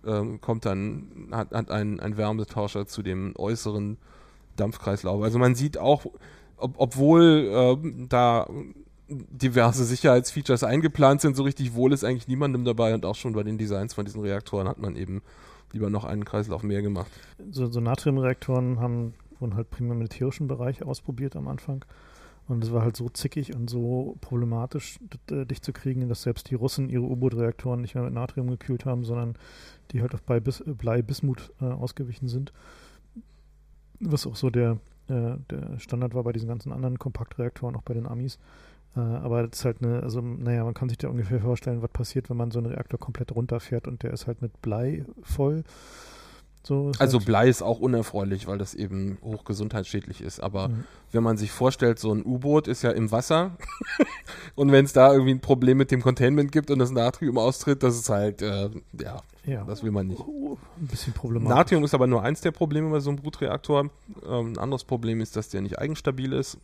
ähm, 0.05 0.39
kommt 0.39 0.65
dann, 0.65 1.27
hat, 1.31 1.51
hat 1.51 1.69
einen, 1.71 1.99
einen 1.99 2.17
Wärmetauscher 2.17 2.87
zu 2.87 3.03
dem 3.03 3.33
äußeren 3.37 3.97
Dampfkreislauf. 4.55 5.21
Also 5.21 5.39
man 5.39 5.55
sieht 5.55 5.77
auch, 5.77 6.05
ob, 6.57 6.75
obwohl 6.77 7.79
äh, 7.83 8.07
da 8.07 8.47
diverse 9.09 9.83
Sicherheitsfeatures 9.85 10.63
eingeplant 10.63 11.21
sind, 11.21 11.35
so 11.35 11.43
richtig 11.43 11.73
wohl 11.73 11.93
ist 11.93 12.03
eigentlich 12.03 12.27
niemandem 12.27 12.63
dabei 12.63 12.93
und 12.93 13.05
auch 13.05 13.15
schon 13.15 13.33
bei 13.33 13.43
den 13.43 13.57
Designs 13.57 13.93
von 13.93 14.05
diesen 14.05 14.21
Reaktoren 14.21 14.67
hat 14.67 14.77
man 14.77 14.95
eben 14.95 15.21
lieber 15.71 15.89
noch 15.89 16.05
einen 16.05 16.25
Kreislauf 16.25 16.63
mehr 16.63 16.81
gemacht. 16.81 17.11
So, 17.51 17.67
so 17.67 17.79
Natriumreaktoren 17.79 18.79
haben, 18.79 19.13
wurden 19.39 19.55
halt 19.55 19.69
primär 19.69 19.93
im 19.93 19.99
militärischen 19.99 20.47
Bereich 20.47 20.83
ausprobiert 20.83 21.35
am 21.35 21.47
Anfang. 21.47 21.85
Und 22.47 22.63
es 22.63 22.73
war 22.73 22.81
halt 22.81 22.97
so 22.97 23.09
zickig 23.09 23.55
und 23.55 23.69
so 23.69 24.17
problematisch, 24.21 24.99
äh, 25.29 25.45
dich 25.45 25.61
zu 25.61 25.71
kriegen, 25.71 26.09
dass 26.09 26.23
selbst 26.23 26.49
die 26.49 26.55
Russen 26.55 26.89
ihre 26.89 27.03
U-Boot-Reaktoren 27.03 27.79
nicht 27.79 27.93
mehr 27.93 28.03
mit 28.03 28.13
Natrium 28.13 28.49
gekühlt 28.49 28.85
haben, 28.85 29.05
sondern 29.05 29.35
die 29.91 30.01
halt 30.01 30.15
auf 30.15 30.23
Blei-Bismut 30.23 31.53
äh, 31.61 31.65
ausgewichen 31.65 32.27
sind. 32.27 32.51
Was 33.99 34.25
auch 34.25 34.35
so 34.35 34.49
der, 34.49 34.79
äh, 35.09 35.35
der 35.51 35.77
Standard 35.77 36.15
war 36.15 36.23
bei 36.23 36.31
diesen 36.31 36.49
ganzen 36.49 36.71
anderen 36.71 36.97
Kompaktreaktoren, 36.97 37.75
auch 37.75 37.83
bei 37.83 37.93
den 37.93 38.07
Amis. 38.07 38.39
Äh, 38.95 38.99
aber 38.99 39.47
das 39.47 39.59
ist 39.59 39.65
halt 39.65 39.81
eine, 39.81 40.01
also 40.01 40.21
naja, 40.21 40.63
man 40.63 40.73
kann 40.73 40.89
sich 40.89 40.97
da 40.97 41.09
ungefähr 41.09 41.39
vorstellen, 41.41 41.81
was 41.81 41.91
passiert, 41.91 42.29
wenn 42.29 42.37
man 42.37 42.51
so 42.51 42.59
einen 42.59 42.67
Reaktor 42.67 42.99
komplett 42.99 43.33
runterfährt 43.33 43.87
und 43.87 44.03
der 44.03 44.13
ist 44.13 44.27
halt 44.27 44.41
mit 44.41 44.61
Blei 44.61 45.05
voll. 45.23 45.63
So 46.61 46.91
also 46.99 47.19
halt 47.19 47.25
Blei 47.25 47.47
ist 47.47 47.61
auch 47.61 47.79
unerfreulich, 47.79 48.45
weil 48.47 48.57
das 48.57 48.73
eben 48.73 49.17
hochgesundheitsschädlich 49.23 50.21
ist. 50.21 50.41
Aber 50.41 50.67
mhm. 50.69 50.83
wenn 51.11 51.23
man 51.23 51.37
sich 51.37 51.51
vorstellt, 51.51 51.99
so 51.99 52.13
ein 52.13 52.25
U-Boot 52.25 52.67
ist 52.67 52.81
ja 52.81 52.91
im 52.91 53.11
Wasser 53.11 53.51
und 54.55 54.71
wenn 54.71 54.85
es 54.85 54.93
da 54.93 55.13
irgendwie 55.13 55.31
ein 55.31 55.39
Problem 55.39 55.77
mit 55.77 55.89
dem 55.91 56.01
Containment 56.01 56.51
gibt 56.51 56.69
und 56.69 56.79
das 56.79 56.91
Natrium 56.91 57.37
austritt, 57.37 57.81
das 57.81 57.95
ist 57.95 58.09
halt, 58.09 58.41
äh, 58.41 58.69
ja, 59.01 59.21
ja, 59.45 59.63
das 59.63 59.83
will 59.83 59.91
man 59.91 60.07
nicht. 60.07 60.19
Oh, 60.19 60.57
ein 60.79 60.87
bisschen 60.87 61.13
problematisch. 61.13 61.55
Natrium 61.55 61.83
ist 61.83 61.93
aber 61.93 62.07
nur 62.07 62.23
eins 62.23 62.41
der 62.41 62.51
Probleme 62.51 62.89
bei 62.89 62.99
so 62.99 63.09
einem 63.09 63.19
Brutreaktor. 63.19 63.89
Ähm, 64.27 64.53
ein 64.53 64.57
anderes 64.57 64.83
Problem 64.83 65.21
ist, 65.21 65.35
dass 65.35 65.49
der 65.49 65.61
nicht 65.61 65.79
eigenstabil 65.79 66.33
ist. 66.33 66.57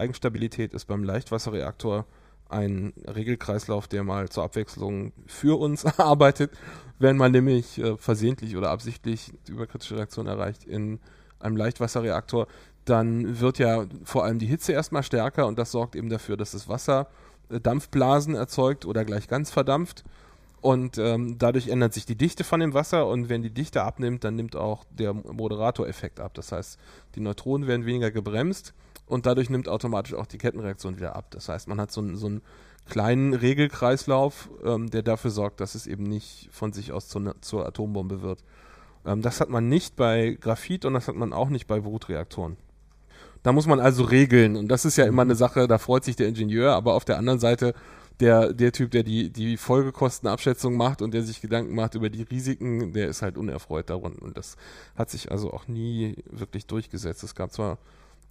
Eigenstabilität 0.00 0.74
ist 0.74 0.86
beim 0.86 1.04
Leichtwasserreaktor 1.04 2.06
ein 2.48 2.92
Regelkreislauf, 3.06 3.86
der 3.86 4.02
mal 4.02 4.28
zur 4.28 4.44
Abwechslung 4.44 5.12
für 5.26 5.58
uns 5.58 5.84
arbeitet, 5.98 6.52
wenn 6.98 7.16
man 7.16 7.32
nämlich 7.32 7.78
äh, 7.78 7.96
versehentlich 7.96 8.56
oder 8.56 8.70
absichtlich 8.70 9.32
die 9.46 9.52
überkritische 9.52 9.96
Reaktion 9.96 10.26
erreicht 10.26 10.64
in 10.64 11.00
einem 11.38 11.56
Leichtwasserreaktor, 11.56 12.46
dann 12.84 13.40
wird 13.40 13.58
ja 13.58 13.86
vor 14.04 14.24
allem 14.24 14.38
die 14.38 14.46
Hitze 14.46 14.72
erstmal 14.72 15.02
stärker 15.02 15.46
und 15.46 15.58
das 15.58 15.70
sorgt 15.70 15.94
eben 15.96 16.10
dafür, 16.10 16.36
dass 16.36 16.50
das 16.50 16.68
Wasser 16.68 17.08
äh, 17.48 17.60
Dampfblasen 17.60 18.34
erzeugt 18.34 18.84
oder 18.84 19.04
gleich 19.04 19.28
ganz 19.28 19.50
verdampft. 19.50 20.04
Und 20.60 20.98
ähm, 20.98 21.38
dadurch 21.38 21.68
ändert 21.68 21.94
sich 21.94 22.04
die 22.04 22.16
Dichte 22.16 22.44
von 22.44 22.60
dem 22.60 22.74
Wasser 22.74 23.06
und 23.06 23.30
wenn 23.30 23.40
die 23.40 23.54
Dichte 23.54 23.82
abnimmt, 23.82 24.24
dann 24.24 24.36
nimmt 24.36 24.56
auch 24.56 24.84
der 24.90 25.14
Moderatoreffekt 25.14 26.20
ab. 26.20 26.34
Das 26.34 26.52
heißt, 26.52 26.78
die 27.14 27.20
Neutronen 27.20 27.66
werden 27.66 27.86
weniger 27.86 28.10
gebremst 28.10 28.74
und 29.10 29.26
dadurch 29.26 29.50
nimmt 29.50 29.68
automatisch 29.68 30.14
auch 30.14 30.26
die 30.26 30.38
Kettenreaktion 30.38 30.96
wieder 30.96 31.16
ab. 31.16 31.26
Das 31.30 31.48
heißt, 31.48 31.68
man 31.68 31.80
hat 31.80 31.90
so, 31.90 32.14
so 32.14 32.26
einen 32.26 32.42
kleinen 32.88 33.34
Regelkreislauf, 33.34 34.50
ähm, 34.64 34.90
der 34.90 35.02
dafür 35.02 35.30
sorgt, 35.30 35.60
dass 35.60 35.74
es 35.74 35.86
eben 35.86 36.04
nicht 36.04 36.48
von 36.52 36.72
sich 36.72 36.92
aus 36.92 37.08
zu, 37.08 37.32
zur 37.40 37.66
Atombombe 37.66 38.22
wird. 38.22 38.42
Ähm, 39.04 39.22
das 39.22 39.40
hat 39.40 39.50
man 39.50 39.68
nicht 39.68 39.96
bei 39.96 40.36
Graphit 40.40 40.84
und 40.84 40.94
das 40.94 41.08
hat 41.08 41.16
man 41.16 41.32
auch 41.32 41.48
nicht 41.48 41.66
bei 41.66 41.80
Brutreaktoren. 41.80 42.56
Da 43.42 43.52
muss 43.52 43.66
man 43.66 43.80
also 43.80 44.04
regeln 44.04 44.56
und 44.56 44.68
das 44.68 44.84
ist 44.84 44.96
ja 44.96 45.06
immer 45.06 45.22
eine 45.22 45.34
Sache, 45.34 45.66
da 45.66 45.78
freut 45.78 46.04
sich 46.04 46.16
der 46.16 46.28
Ingenieur, 46.28 46.74
aber 46.74 46.94
auf 46.94 47.06
der 47.06 47.16
anderen 47.16 47.40
Seite 47.40 47.74
der, 48.20 48.52
der 48.52 48.72
Typ, 48.72 48.90
der 48.90 49.02
die, 49.02 49.30
die 49.30 49.56
Folgekostenabschätzung 49.56 50.76
macht 50.76 51.00
und 51.00 51.14
der 51.14 51.22
sich 51.22 51.40
Gedanken 51.40 51.74
macht 51.74 51.94
über 51.94 52.10
die 52.10 52.22
Risiken, 52.22 52.92
der 52.92 53.08
ist 53.08 53.22
halt 53.22 53.38
unerfreut 53.38 53.88
daran. 53.88 54.12
Und 54.12 54.36
das 54.36 54.56
hat 54.94 55.10
sich 55.10 55.30
also 55.32 55.52
auch 55.52 55.68
nie 55.68 56.16
wirklich 56.30 56.66
durchgesetzt. 56.66 57.22
Es 57.22 57.34
gab 57.34 57.50
zwar 57.50 57.78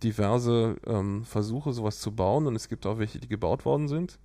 diverse 0.04 0.78
ähm, 0.86 1.24
Versuche, 1.26 1.74
sowas 1.74 2.00
zu 2.00 2.12
bauen 2.12 2.48
und 2.48 2.56
es 2.56 2.70
gibt 2.70 2.86
auch 2.86 3.00
welche, 3.00 3.20
die 3.20 3.28
gebaut 3.28 3.66
worden 3.66 3.88
sind. 3.88 4.20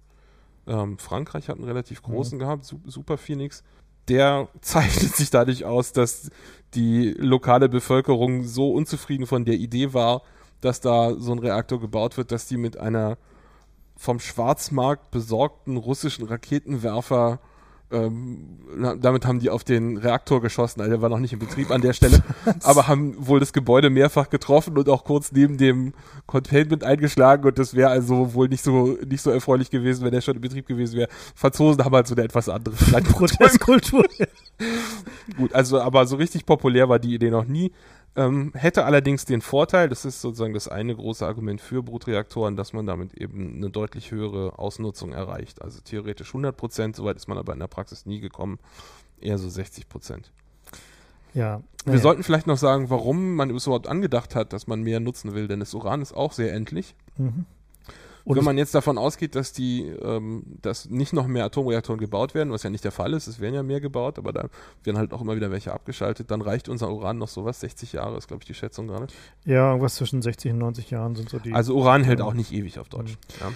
Ähm, 0.67 0.99
Frankreich 0.99 1.49
hat 1.49 1.57
einen 1.57 1.67
relativ 1.67 2.03
mhm. 2.03 2.13
großen 2.13 2.39
mhm. 2.39 2.41
gehabt, 2.41 2.75
Super 2.87 3.19
Phoenix. 3.19 3.63
Der 4.09 4.49
zeichnet 4.61 5.15
sich 5.15 5.31
dadurch 5.31 5.65
aus, 5.65 5.93
dass 5.93 6.31
die 6.75 7.15
lokale 7.19 7.69
Bevölkerung 7.69 8.45
so 8.45 8.73
unzufrieden 8.73 9.27
von 9.27 9.45
der 9.45 9.55
Idee 9.55 9.95
war, 9.95 10.23
dass 10.61 10.81
da 10.81 11.15
so 11.17 11.33
ein 11.33 11.39
Reaktor 11.39 11.81
gebaut 11.81 12.17
wird, 12.17 12.33
dass 12.33 12.47
die 12.47 12.57
mit 12.57 12.77
einer 12.79 13.19
vom 13.97 14.19
Schwarzmarkt 14.19 15.11
besorgten 15.11 15.77
russischen 15.77 16.27
Raketenwerfer 16.27 17.39
ähm, 17.93 18.59
damit 19.01 19.27
haben 19.27 19.39
die 19.39 19.51
auf 19.51 19.63
den 19.63 19.99
Reaktor 19.99 20.41
geschossen, 20.41 20.81
also 20.81 20.91
der 20.91 21.03
war 21.03 21.09
noch 21.09 21.19
nicht 21.19 21.33
in 21.33 21.39
Betrieb 21.39 21.71
an 21.71 21.81
der 21.81 21.93
Stelle, 21.93 22.23
aber 22.63 22.89
haben 22.89 23.15
wohl 23.19 23.41
das 23.41 23.53
Gebäude 23.53 23.91
mehrfach 23.91 24.31
getroffen 24.31 24.77
und 24.77 24.89
auch 24.89 25.05
kurz 25.05 25.33
neben 25.33 25.59
dem 25.59 25.93
Containment 26.27 26.83
eingeschlagen 26.83 27.45
und 27.45 27.59
das 27.59 27.75
wäre 27.75 27.91
also 27.91 28.35
wohl 28.35 28.49
nicht 28.49 28.65
so 28.65 28.99
nicht 29.07 29.23
so 29.23 29.31
erfreulich 29.31 29.71
gewesen, 29.71 30.05
wenn 30.05 30.13
der 30.13 30.23
schon 30.23 30.37
in 30.37 30.41
Betrieb 30.41 30.67
gewesen 30.67 30.97
wäre. 30.97 31.09
Franzosen 31.35 31.85
haben 31.85 31.95
halt 31.95 32.07
so 32.07 32.15
eine 32.15 32.25
etwas 32.25 32.49
andere 32.49 32.75
Protestkultur. 33.13 34.05
Gut, 35.37 35.53
also 35.53 35.81
aber 35.81 36.07
so 36.07 36.17
richtig 36.17 36.47
populär 36.47 36.89
war 36.89 36.99
die 36.99 37.15
Idee 37.15 37.31
noch 37.31 37.45
nie. 37.45 37.73
Ähm, 38.17 38.53
hätte 38.55 38.85
allerdings 38.85 39.25
den 39.25 39.41
Vorteil, 39.41 39.89
das 39.89 40.05
ist 40.05 40.21
sozusagen 40.21 40.55
das 40.55 40.69
eine 40.69 40.95
große 40.95 41.27
Argument 41.27 41.61
für 41.61 41.83
Brutreaktoren, 41.83 42.57
dass 42.57 42.73
man 42.73 42.87
damit 42.87 43.15
eben 43.15 43.57
eine 43.57 43.71
deutlich 43.71 44.13
höhere 44.13 44.59
Ausnutzung 44.59 45.13
erreicht. 45.13 45.63
Also 45.63 45.81
theoretisch 45.81 46.29
100 46.29 46.57
Prozent, 46.57 46.97
soweit 46.97 47.17
ist 47.17 47.27
man 47.27 47.39
aber 47.39 47.53
in 47.53 47.59
der 47.59 47.67
Praxis 47.67 48.07
nie 48.07 48.21
gekommen, 48.21 48.61
eher 49.21 49.39
so 49.39 49.49
60 49.49 49.89
Prozent. 49.89 50.31
Ja. 51.35 51.61
Wir 51.85 51.95
ja. 51.95 52.01
sollten 52.01 52.23
vielleicht 52.23 52.47
noch 52.47 52.57
sagen, 52.57 52.89
warum 52.89 53.35
man 53.35 53.51
überhaupt 53.51 53.89
angedacht 53.89 54.37
hat, 54.37 54.53
dass 54.53 54.69
man 54.69 54.83
mehr 54.83 55.01
nutzen 55.01 55.35
will, 55.35 55.49
denn 55.49 55.59
das 55.59 55.75
Uran 55.75 56.01
ist 56.01 56.13
auch 56.13 56.33
sehr 56.33 56.53
endlich. 56.55 56.95
Mhm. 57.17 57.47
Und 58.25 58.37
wenn 58.39 58.45
man 58.45 58.57
jetzt 58.57 58.75
davon 58.75 58.97
ausgeht, 58.97 59.35
dass 59.35 59.53
die, 59.53 59.83
ähm, 59.83 60.45
dass 60.63 60.89
nicht 60.89 61.13
noch 61.13 61.27
mehr 61.27 61.45
Atomreaktoren 61.45 62.01
gebaut 62.01 62.35
werden, 62.35 62.53
was 62.53 62.63
ja 62.63 62.71
nicht 62.71 62.85
der 62.85 62.93
Fall 62.93 63.13
ist, 63.13 63.27
es 63.27 63.39
werden 63.39 63.55
ja 63.55 63.63
mehr 63.63 63.81
gebaut, 63.81 64.19
aber 64.19 64.33
da 64.33 64.49
werden 64.83 64.97
halt 64.97 65.13
auch 65.13 65.21
immer 65.21 65.37
wieder 65.37 65.51
welche 65.51 65.75
abgeschaltet, 65.75 66.31
dann 66.31 66.41
reicht 66.41 66.71
unser 66.71 66.91
Uran 66.91 67.19
noch 67.19 67.29
sowas, 67.29 67.61
60 67.61 67.93
Jahre 67.93 68.17
ist, 68.17 68.29
glaube 68.29 68.43
ich, 68.43 68.47
die 68.47 68.55
Schätzung 68.55 68.87
gerade. 68.89 69.09
Ja, 69.45 69.69
irgendwas 69.69 69.97
zwischen 69.97 70.23
60 70.23 70.53
und 70.53 70.59
90 70.59 70.91
Jahren 70.91 71.17
sind 71.17 71.29
so 71.29 71.39
die. 71.39 71.53
Also 71.53 71.75
Uran 71.75 72.03
hält 72.03 72.23
auch 72.23 72.33
nicht 72.33 72.53
ewig 72.53 72.79
auf 72.79 72.89
Deutsch. 72.89 73.13
Mhm. 73.13 73.53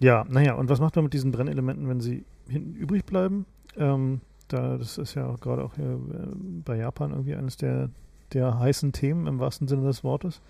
Ja. 0.00 0.24
ja, 0.24 0.26
naja, 0.28 0.54
und 0.54 0.68
was 0.68 0.80
macht 0.80 0.96
man 0.96 1.04
mit 1.04 1.14
diesen 1.14 1.30
Brennelementen, 1.30 1.88
wenn 1.88 2.00
sie 2.00 2.24
hinten 2.48 2.74
übrig 2.74 3.04
bleiben? 3.04 3.46
Ähm, 3.76 4.22
da, 4.48 4.76
das 4.76 4.98
ist 4.98 5.14
ja 5.14 5.36
gerade 5.40 5.62
auch 5.62 5.74
hier, 5.74 5.84
äh, 5.84 6.34
bei 6.64 6.76
Japan 6.76 7.12
irgendwie 7.12 7.36
eines 7.36 7.56
der, 7.56 7.90
der 8.32 8.58
heißen 8.58 8.92
Themen 8.92 9.28
im 9.28 9.38
wahrsten 9.38 9.68
Sinne 9.68 9.86
des 9.86 10.02
Wortes. 10.02 10.40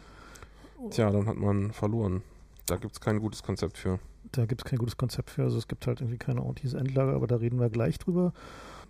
Tja, 0.91 1.11
dann 1.11 1.27
hat 1.27 1.37
man 1.37 1.73
verloren. 1.73 2.23
Da 2.69 2.77
gibt 2.77 2.93
es 2.93 3.01
kein 3.01 3.19
gutes 3.19 3.43
Konzept 3.43 3.79
für. 3.79 3.99
Da 4.33 4.45
gibt 4.45 4.61
es 4.61 4.65
kein 4.65 4.79
gutes 4.79 4.97
Konzept 4.97 5.31
für. 5.31 5.43
Also 5.43 5.57
es 5.57 5.69
gibt 5.69 5.87
halt 5.87 6.01
irgendwie 6.01 6.19
kein 6.19 6.39
ordentliches 6.39 6.75
Endlager, 6.75 7.15
aber 7.15 7.27
da 7.27 7.37
reden 7.37 7.59
wir 7.59 7.71
gleich 7.71 7.99
drüber. 7.99 8.33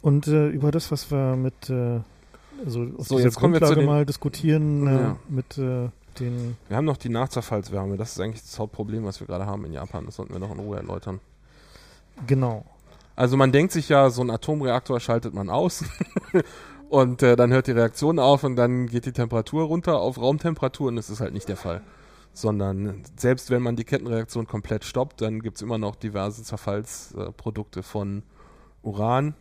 Und 0.02 0.26
äh, 0.26 0.48
über 0.48 0.70
das, 0.70 0.90
was 0.90 1.10
wir 1.10 1.36
mit 1.36 1.70
äh, 1.70 2.00
also 2.64 2.86
auf 2.98 3.06
so, 3.06 3.16
dieser 3.16 3.30
Grundlage 3.30 3.82
mal 3.82 4.04
diskutieren 4.04 4.86
äh, 4.86 4.92
ja. 4.92 5.16
mit 5.28 5.58
äh, 5.58 5.90
den. 6.18 6.56
Wir 6.66 6.76
haben 6.76 6.84
noch 6.84 6.96
die 6.96 7.08
Nachzerfallswärme. 7.08 7.96
Das 7.96 8.12
ist 8.12 8.20
eigentlich 8.20 8.42
das 8.42 8.58
Hauptproblem, 8.58 9.04
was 9.04 9.20
wir 9.20 9.28
gerade 9.28 9.46
haben 9.46 9.64
in 9.64 9.72
Japan. 9.72 10.06
Das 10.06 10.16
sollten 10.16 10.32
wir 10.32 10.40
noch 10.40 10.52
in 10.52 10.58
Ruhe 10.58 10.76
erläutern. 10.76 11.20
Genau. 12.26 12.64
Also 13.14 13.36
man 13.36 13.52
denkt 13.52 13.72
sich 13.72 13.88
ja, 13.88 14.10
so 14.10 14.22
ein 14.22 14.30
Atomreaktor 14.30 14.98
schaltet 14.98 15.34
man 15.34 15.50
aus 15.50 15.84
und 16.88 17.22
äh, 17.22 17.36
dann 17.36 17.52
hört 17.52 17.68
die 17.68 17.72
Reaktion 17.72 18.18
auf 18.18 18.42
und 18.42 18.56
dann 18.56 18.86
geht 18.86 19.06
die 19.06 19.12
Temperatur 19.12 19.64
runter 19.64 20.00
auf 20.00 20.18
Raumtemperatur 20.18 20.88
und 20.88 20.96
das 20.96 21.10
ist 21.10 21.20
halt 21.20 21.32
nicht 21.32 21.48
der 21.48 21.56
Fall 21.56 21.82
sondern 22.32 23.02
selbst 23.16 23.50
wenn 23.50 23.62
man 23.62 23.76
die 23.76 23.84
Kettenreaktion 23.84 24.46
komplett 24.46 24.84
stoppt, 24.84 25.20
dann 25.20 25.40
gibt 25.40 25.56
es 25.56 25.62
immer 25.62 25.78
noch 25.78 25.96
diverse 25.96 26.42
Zerfallsprodukte 26.42 27.82
von 27.82 28.22
Uran, 28.82 29.34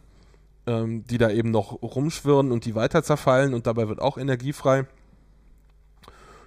ähm, 0.66 1.06
die 1.06 1.18
da 1.18 1.30
eben 1.30 1.52
noch 1.52 1.82
rumschwirren 1.82 2.52
und 2.52 2.66
die 2.66 2.76
weiter 2.76 3.04
zerfallen 3.04 3.54
und 3.54 3.68
dabei 3.68 3.88
wird 3.88 4.02
auch 4.02 4.18
Energie 4.18 4.54
frei. 4.54 4.86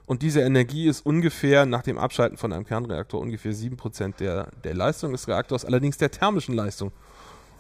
Und 0.07 0.23
diese 0.23 0.41
Energie 0.41 0.89
ist 0.89 1.07
ungefähr 1.07 1.67
nach 1.67 1.83
dem 1.83 1.97
Abschalten 1.97 2.37
von 2.37 2.53
einem 2.53 2.65
Kernreaktor 2.65 3.21
ungefähr 3.21 3.53
7% 3.53 4.17
der, 4.17 4.49
der 4.65 4.75
Leistung 4.75 5.13
des 5.13 5.29
Reaktors, 5.29 5.65
allerdings 5.65 5.99
der 5.99 6.11
thermischen 6.11 6.53
Leistung. 6.57 6.91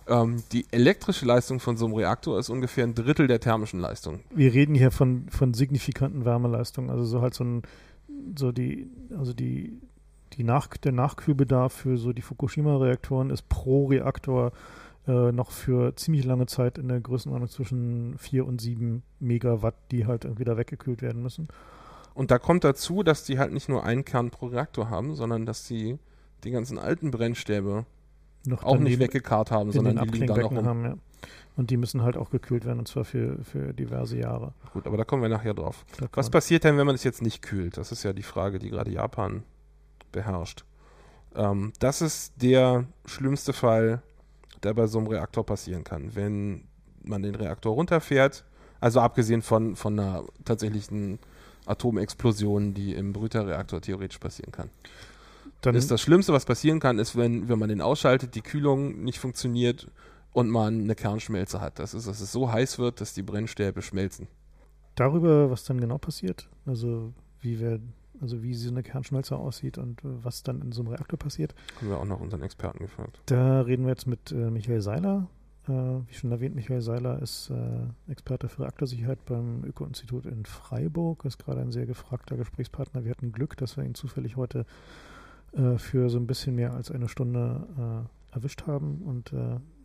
Ähm, 0.08 0.42
die 0.50 0.66
elektrische 0.72 1.24
Leistung 1.24 1.60
von 1.60 1.76
so 1.76 1.86
einem 1.86 1.94
Reaktor 1.94 2.40
ist 2.40 2.50
ungefähr 2.50 2.82
ein 2.82 2.96
Drittel 2.96 3.28
der 3.28 3.38
thermischen 3.38 3.78
Leistung. 3.78 4.18
Wir 4.34 4.52
reden 4.52 4.74
hier 4.74 4.90
von, 4.90 5.28
von 5.30 5.54
signifikanten 5.54 6.24
Wärmeleistungen, 6.24 6.90
also 6.90 7.04
so 7.04 7.20
halt 7.20 7.34
so 7.34 7.44
ein 7.44 7.62
so 8.36 8.52
die, 8.52 8.90
also 9.16 9.32
die, 9.32 9.80
die 10.34 10.44
Nach 10.44 10.68
der 10.68 10.92
Nachkühlbedarf 10.92 11.72
für 11.72 11.98
so 11.98 12.12
die 12.12 12.22
Fukushima-Reaktoren 12.22 13.30
ist 13.30 13.48
pro 13.48 13.86
Reaktor 13.86 14.52
äh, 15.06 15.32
noch 15.32 15.50
für 15.50 15.96
ziemlich 15.96 16.24
lange 16.24 16.46
Zeit 16.46 16.78
in 16.78 16.88
der 16.88 17.00
Größenordnung 17.00 17.48
zwischen 17.48 18.18
4 18.18 18.46
und 18.46 18.60
7 18.60 19.02
Megawatt, 19.18 19.74
die 19.90 20.06
halt 20.06 20.24
irgendwie 20.24 20.44
da 20.44 20.56
weggekühlt 20.56 21.02
werden 21.02 21.22
müssen. 21.22 21.48
Und 22.14 22.30
da 22.30 22.38
kommt 22.38 22.64
dazu, 22.64 23.02
dass 23.02 23.24
die 23.24 23.38
halt 23.38 23.52
nicht 23.52 23.68
nur 23.68 23.84
einen 23.84 24.04
Kern 24.04 24.30
pro 24.30 24.46
Reaktor 24.46 24.90
haben, 24.90 25.14
sondern 25.14 25.46
dass 25.46 25.66
sie 25.66 25.98
die 26.44 26.50
ganzen 26.50 26.78
alten 26.78 27.10
Brennstäbe 27.10 27.86
Noch 28.46 28.64
auch 28.64 28.78
nicht 28.78 28.98
weggekarrt 28.98 29.50
haben, 29.50 29.72
sondern 29.72 29.96
die 29.96 30.18
liegen 30.18 30.26
da 30.26 30.36
noch 30.36 30.50
rum. 30.50 30.64
haben, 30.64 30.84
ja. 30.84 30.94
Und 31.60 31.68
die 31.68 31.76
müssen 31.76 32.00
halt 32.00 32.16
auch 32.16 32.30
gekühlt 32.30 32.64
werden, 32.64 32.78
und 32.78 32.88
zwar 32.88 33.04
für, 33.04 33.36
für 33.44 33.74
diverse 33.74 34.16
Jahre. 34.16 34.54
Gut, 34.72 34.86
aber 34.86 34.96
da 34.96 35.04
kommen 35.04 35.20
wir 35.20 35.28
nachher 35.28 35.52
drauf. 35.52 35.84
Was 36.14 36.30
passiert 36.30 36.64
denn, 36.64 36.78
wenn 36.78 36.86
man 36.86 36.94
es 36.94 37.04
jetzt 37.04 37.20
nicht 37.20 37.42
kühlt? 37.42 37.76
Das 37.76 37.92
ist 37.92 38.02
ja 38.02 38.14
die 38.14 38.22
Frage, 38.22 38.58
die 38.58 38.70
gerade 38.70 38.90
Japan 38.90 39.42
beherrscht. 40.10 40.64
Ähm, 41.34 41.74
das 41.78 42.00
ist 42.00 42.32
der 42.40 42.86
schlimmste 43.04 43.52
Fall, 43.52 44.00
der 44.62 44.72
bei 44.72 44.86
so 44.86 45.00
einem 45.00 45.08
Reaktor 45.08 45.44
passieren 45.44 45.84
kann. 45.84 46.16
Wenn 46.16 46.64
man 47.02 47.22
den 47.22 47.34
Reaktor 47.34 47.74
runterfährt, 47.74 48.46
also 48.80 49.00
abgesehen 49.00 49.42
von, 49.42 49.76
von 49.76 50.00
einer 50.00 50.24
tatsächlichen 50.46 51.18
Atomexplosion, 51.66 52.72
die 52.72 52.94
im 52.94 53.12
Brüterreaktor 53.12 53.82
theoretisch 53.82 54.18
passieren 54.18 54.50
kann. 54.50 54.70
Dann 55.60 55.74
ist 55.74 55.90
das 55.90 56.00
Schlimmste, 56.00 56.32
was 56.32 56.46
passieren 56.46 56.80
kann, 56.80 56.98
ist, 56.98 57.16
wenn, 57.16 57.50
wenn 57.50 57.58
man 57.58 57.68
den 57.68 57.82
ausschaltet, 57.82 58.34
die 58.34 58.40
Kühlung 58.40 59.04
nicht 59.04 59.18
funktioniert 59.18 59.88
und 60.32 60.48
man 60.50 60.80
eine 60.80 60.94
Kernschmelze 60.94 61.60
hat. 61.60 61.78
Das 61.78 61.94
ist, 61.94 62.06
dass 62.06 62.20
es 62.20 62.30
so 62.32 62.50
heiß 62.52 62.78
wird, 62.78 63.00
dass 63.00 63.14
die 63.14 63.22
Brennstäbe 63.22 63.82
schmelzen. 63.82 64.28
darüber, 64.94 65.50
was 65.50 65.64
dann 65.64 65.80
genau 65.80 65.98
passiert, 65.98 66.48
also 66.66 67.12
wie 67.40 67.58
wir, 67.58 67.80
also 68.20 68.42
wie 68.42 68.54
so 68.54 68.68
eine 68.70 68.82
Kernschmelze 68.82 69.36
aussieht 69.36 69.78
und 69.78 70.00
äh, 70.04 70.08
was 70.22 70.42
dann 70.42 70.60
in 70.62 70.72
so 70.72 70.82
einem 70.82 70.90
Reaktor 70.92 71.18
passiert, 71.18 71.54
Haben 71.78 71.88
wir 71.88 71.98
auch 71.98 72.04
noch 72.04 72.20
unseren 72.20 72.42
Experten 72.42 72.78
gefragt. 72.80 73.20
da 73.26 73.62
reden 73.62 73.84
wir 73.84 73.90
jetzt 73.90 74.06
mit 74.06 74.30
äh, 74.32 74.50
Michael 74.50 74.82
Seiler. 74.82 75.28
Äh, 75.68 75.72
wie 75.72 76.14
schon 76.14 76.30
erwähnt, 76.32 76.54
Michael 76.54 76.80
Seiler 76.82 77.20
ist 77.22 77.50
äh, 77.50 78.10
Experte 78.12 78.48
für 78.48 78.62
Reaktorsicherheit 78.62 79.24
beim 79.26 79.64
Öko-Institut 79.64 80.26
in 80.26 80.44
Freiburg, 80.44 81.24
ist 81.24 81.38
gerade 81.42 81.60
ein 81.60 81.72
sehr 81.72 81.86
gefragter 81.86 82.36
Gesprächspartner. 82.36 83.04
Wir 83.04 83.10
hatten 83.12 83.32
Glück, 83.32 83.56
dass 83.56 83.76
wir 83.76 83.84
ihn 83.84 83.94
zufällig 83.94 84.36
heute 84.36 84.64
äh, 85.52 85.76
für 85.78 86.10
so 86.10 86.18
ein 86.18 86.26
bisschen 86.26 86.54
mehr 86.56 86.74
als 86.74 86.90
eine 86.90 87.08
Stunde 87.08 87.66
äh, 88.32 88.34
erwischt 88.36 88.66
haben 88.66 89.02
und 89.04 89.32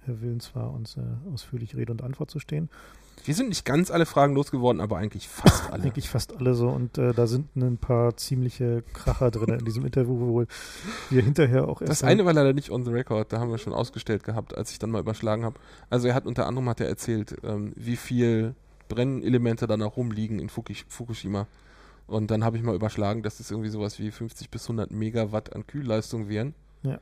äh, 0.07 0.11
er 0.11 0.21
will 0.21 0.39
zwar 0.41 0.71
uns 0.73 0.97
äh, 0.97 1.01
ausführlich 1.33 1.75
Rede 1.75 1.91
und 1.91 2.01
Antwort 2.03 2.31
zu 2.31 2.39
stehen, 2.39 2.69
Wir 3.23 3.33
sind 3.33 3.49
nicht 3.49 3.65
ganz 3.65 3.89
alle 3.91 4.05
Fragen 4.05 4.35
losgeworden, 4.35 4.81
aber 4.81 4.97
eigentlich 4.97 5.27
fast 5.27 5.69
alle. 5.71 5.83
Eigentlich 5.83 6.09
fast 6.09 6.35
alle 6.37 6.53
so 6.53 6.69
und 6.69 6.97
äh, 6.97 7.13
da 7.13 7.27
sind 7.27 7.55
ein 7.55 7.77
paar 7.77 8.15
ziemliche 8.17 8.83
Kracher 8.93 9.31
drin 9.31 9.57
in 9.59 9.65
diesem 9.65 9.85
Interview, 9.85 10.19
wo 10.19 10.45
wir 11.09 11.21
hinterher 11.21 11.67
auch 11.67 11.81
erst. 11.81 11.89
Das 11.91 12.03
eine 12.03 12.25
war 12.25 12.33
leider 12.33 12.53
nicht 12.53 12.69
on 12.71 12.83
the 12.83 12.91
record, 12.91 13.31
da 13.33 13.39
haben 13.39 13.49
wir 13.51 13.57
schon 13.57 13.73
ausgestellt 13.73 14.23
gehabt, 14.23 14.55
als 14.55 14.71
ich 14.71 14.79
dann 14.79 14.91
mal 14.91 14.99
überschlagen 14.99 15.43
habe. 15.45 15.59
Also 15.89 16.07
er 16.07 16.13
hat 16.15 16.25
unter 16.25 16.45
anderem 16.45 16.67
hat 16.69 16.81
er 16.81 16.87
erzählt, 16.87 17.35
ähm, 17.43 17.71
wie 17.75 17.95
viel 17.95 18.53
Brennelemente 18.89 19.65
da 19.65 19.77
noch 19.77 19.97
rumliegen 19.97 20.37
in 20.39 20.49
Fuki- 20.49 20.85
Fukushima. 20.87 21.47
Und 22.07 22.29
dann 22.29 22.43
habe 22.43 22.55
ich 22.57 22.61
mal 22.63 22.75
überschlagen, 22.75 23.23
dass 23.23 23.39
das 23.39 23.49
irgendwie 23.49 23.69
sowas 23.71 23.97
wie 23.97 24.11
50 24.11 24.51
bis 24.51 24.65
100 24.65 24.91
Megawatt 24.91 25.55
an 25.55 25.65
Kühlleistung 25.65 26.29
wären, 26.29 26.53
Ja. 26.83 26.99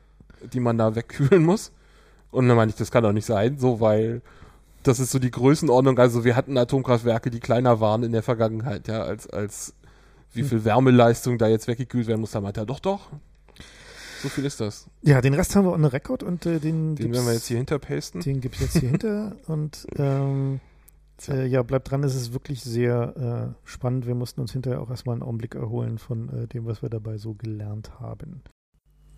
die 0.54 0.60
man 0.60 0.78
da 0.78 0.94
wegkühlen 0.94 1.44
muss. 1.44 1.72
Und 2.34 2.48
dann 2.48 2.56
meinte 2.56 2.72
ich, 2.72 2.78
das 2.78 2.90
kann 2.90 3.04
doch 3.04 3.12
nicht 3.12 3.26
sein, 3.26 3.58
so 3.58 3.80
weil 3.80 4.20
das 4.82 5.00
ist 5.00 5.12
so 5.12 5.18
die 5.18 5.30
Größenordnung. 5.30 5.98
Also 5.98 6.24
wir 6.24 6.36
hatten 6.36 6.58
Atomkraftwerke, 6.58 7.30
die 7.30 7.40
kleiner 7.40 7.80
waren 7.80 8.02
in 8.02 8.12
der 8.12 8.22
Vergangenheit, 8.22 8.88
ja, 8.88 9.02
als, 9.02 9.28
als 9.28 9.74
wie 10.32 10.42
viel 10.42 10.64
Wärmeleistung 10.64 11.38
da 11.38 11.46
jetzt 11.46 11.68
weggekühlt 11.68 12.06
werden 12.06 12.20
muss. 12.20 12.32
Da 12.32 12.40
meinte 12.40 12.60
er, 12.60 12.66
doch, 12.66 12.80
doch. 12.80 13.08
So 14.22 14.28
viel 14.28 14.44
ist 14.46 14.60
das. 14.60 14.86
ja, 15.02 15.20
den 15.20 15.34
Rest 15.34 15.54
haben 15.54 15.66
wir 15.66 15.72
on 15.72 15.82
the 15.82 15.88
record 15.88 16.22
und 16.22 16.44
äh, 16.46 16.58
den, 16.58 16.96
Den 16.96 17.12
werden 17.12 17.26
wir 17.26 17.34
jetzt 17.34 17.46
hier 17.46 17.58
hinterpasten. 17.58 18.20
den 18.22 18.40
gibt 18.40 18.56
es 18.56 18.62
jetzt 18.62 18.78
hier 18.78 18.88
hinter 18.88 19.36
und 19.46 19.86
ähm, 19.96 20.60
äh, 21.28 21.46
ja, 21.46 21.62
bleibt 21.62 21.90
dran, 21.90 22.02
es 22.04 22.14
ist 22.14 22.32
wirklich 22.32 22.62
sehr 22.62 23.54
äh, 23.54 23.68
spannend. 23.68 24.06
Wir 24.06 24.14
mussten 24.14 24.40
uns 24.40 24.52
hinterher 24.52 24.80
auch 24.80 24.90
erstmal 24.90 25.14
einen 25.14 25.22
Augenblick 25.22 25.54
erholen 25.54 25.98
von 25.98 26.30
äh, 26.30 26.46
dem, 26.48 26.66
was 26.66 26.82
wir 26.82 26.88
dabei 26.88 27.18
so 27.18 27.34
gelernt 27.34 28.00
haben. 28.00 28.42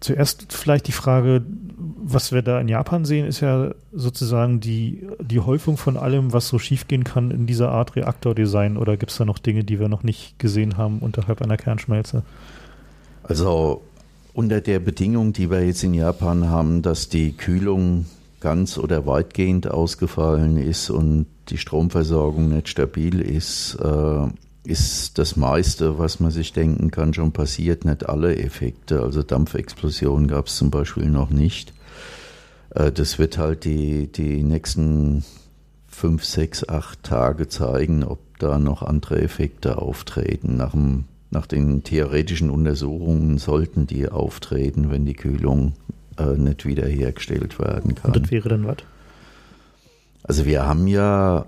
Zuerst 0.07 0.52
vielleicht 0.52 0.86
die 0.86 0.92
Frage, 0.92 1.44
was 1.76 2.30
wir 2.30 2.42
da 2.42 2.61
in 2.61 2.68
Japan 2.68 3.04
sehen, 3.04 3.26
ist 3.26 3.40
ja 3.40 3.74
sozusagen 3.92 4.61
die, 4.61 5.04
die 5.20 5.40
Häufung 5.40 5.76
von 5.76 5.96
allem, 5.96 6.32
was 6.32 6.46
so 6.46 6.61
schiefgehen 6.61 7.02
kann 7.02 7.32
in 7.32 7.48
dieser 7.48 7.72
Art 7.72 7.96
Reaktordesign. 7.96 8.76
Oder 8.76 8.96
gibt 8.96 9.11
es 9.11 9.18
da 9.18 9.24
noch 9.24 9.40
Dinge, 9.40 9.64
die 9.64 9.80
wir 9.80 9.88
noch 9.88 10.04
nicht 10.04 10.38
gesehen 10.38 10.76
haben 10.76 11.00
unterhalb 11.00 11.42
einer 11.42 11.57
Kernschmelze? 11.57 12.22
Also 13.24 13.82
unter 14.32 14.61
der 14.61 14.78
Bedingung, 14.78 15.32
die 15.32 15.50
wir 15.50 15.66
jetzt 15.66 15.82
in 15.82 15.92
Japan 15.92 16.50
haben, 16.50 16.82
dass 16.82 17.09
die 17.09 17.32
Kühlung 17.32 18.07
ganz 18.38 18.78
oder 18.78 19.07
weitgehend 19.07 19.68
ausgefallen 19.68 20.57
ist 20.57 20.88
und 20.88 21.26
die 21.48 21.59
Stromversorgung 21.59 22.50
nicht 22.50 22.68
stabil 22.68 23.20
ist, 23.20 23.76
äh, 23.82 24.28
ist 24.66 25.18
das 25.18 25.36
meiste, 25.36 25.98
was 25.98 26.20
man 26.20 26.30
sich 26.30 26.52
denken 26.52 26.90
kann, 26.90 27.14
schon 27.14 27.32
passiert. 27.32 27.84
Nicht 27.84 28.08
alle 28.08 28.36
Effekte, 28.36 29.02
also 29.02 29.22
Dampfexplosionen 29.22 30.28
gab 30.28 30.46
es 30.46 30.56
zum 30.56 30.70
Beispiel 30.70 31.08
noch 31.08 31.30
nicht. 31.30 31.72
Äh, 32.70 32.92
das 32.92 33.18
wird 33.18 33.38
halt 33.38 33.64
die, 33.64 34.08
die 34.08 34.42
nächsten 34.42 35.24
fünf, 35.86 36.24
sechs, 36.24 36.68
acht 36.68 37.02
Tage 37.02 37.48
zeigen, 37.48 38.04
ob 38.04 38.18
da 38.38 38.58
noch 38.58 38.82
andere 38.82 39.20
Effekte 39.22 39.78
auftreten. 39.78 40.56
Nach, 40.56 40.72
dem, 40.72 41.04
nach 41.30 41.46
den 41.46 41.84
theoretischen 41.84 42.50
Untersuchungen 42.50 43.38
sollten 43.38 43.86
die 43.86 44.08
auftreten, 44.08 44.90
wenn 44.90 45.06
die 45.06 45.14
Kühlung 45.14 45.72
äh, 46.18 46.36
nicht 46.36 46.66
wiederhergestellt 46.66 47.58
werden 47.58 47.94
kann. 47.94 48.12
Und 48.12 48.24
das 48.24 48.30
wäre 48.30 48.48
dann 48.48 48.66
was? 48.66 48.78
Also 50.22 50.44
wir 50.44 50.66
haben 50.66 50.86
ja 50.86 51.46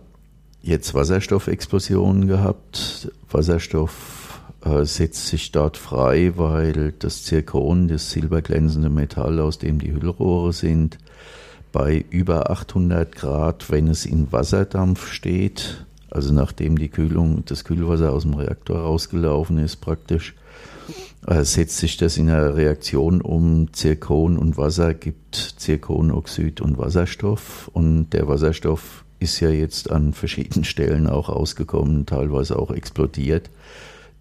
jetzt 0.62 0.94
Wasserstoffexplosionen 0.94 2.26
gehabt. 2.26 3.11
Wasserstoff 3.30 4.40
äh, 4.64 4.84
setzt 4.84 5.26
sich 5.26 5.52
dort 5.52 5.76
frei, 5.76 6.32
weil 6.36 6.92
das 6.98 7.24
Zirkon, 7.24 7.88
das 7.88 8.11
silberglänzende 8.11 8.90
Metall, 8.90 9.40
aus 9.40 9.59
dem 9.59 9.78
die 9.78 9.92
Hüllrohre 9.92 10.52
sind, 10.52 10.98
bei 11.72 12.04
über 12.11 12.50
800 12.50 13.14
Grad, 13.14 13.70
wenn 13.70 13.88
es 13.88 14.06
in 14.06 14.32
Wasserdampf 14.32 15.11
steht, 15.12 15.84
also 16.11 16.32
nachdem 16.32 16.78
die 16.78 16.88
Kühlung, 16.88 17.44
das 17.44 17.64
Kühlwasser 17.64 18.12
aus 18.12 18.22
dem 18.22 18.34
Reaktor 18.34 18.78
rausgelaufen 18.78 19.59
ist 19.59 19.76
praktisch, 19.76 20.34
äh, 21.26 21.44
setzt 21.44 21.76
sich 21.76 21.96
das 21.96 22.16
in 22.16 22.30
einer 22.30 22.56
Reaktion 22.56 23.20
um. 23.20 23.72
Zirkon 23.72 24.38
und 24.38 24.56
Wasser 24.56 24.94
gibt 24.94 25.34
Zirkonoxid 25.34 26.61
und 26.61 26.78
Wasserstoff. 26.78 27.68
Und 27.74 28.11
der 28.11 28.28
Wasserstoff 28.28 29.04
ist 29.18 29.40
ja 29.40 29.50
jetzt 29.50 29.90
an 29.90 30.12
verschiedenen 30.12 30.64
Stellen 30.72 31.06
auch 31.06 31.28
ausgekommen, 31.28 32.06
teilweise 32.06 32.58
auch 32.58 32.70
explodiert. 32.70 33.50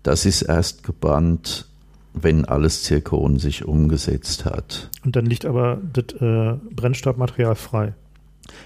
Das 0.03 0.25
ist 0.25 0.43
erst 0.43 0.83
gebannt, 0.83 1.67
wenn 2.13 2.45
alles 2.45 2.83
Zirkon 2.83 3.39
sich 3.39 3.65
umgesetzt 3.65 4.45
hat. 4.45 4.89
Und 5.05 5.15
dann 5.15 5.25
liegt 5.25 5.45
aber 5.45 5.79
das 5.93 6.21
äh, 6.21 6.57
Brennstoffmaterial 6.73 7.55
frei. 7.55 7.93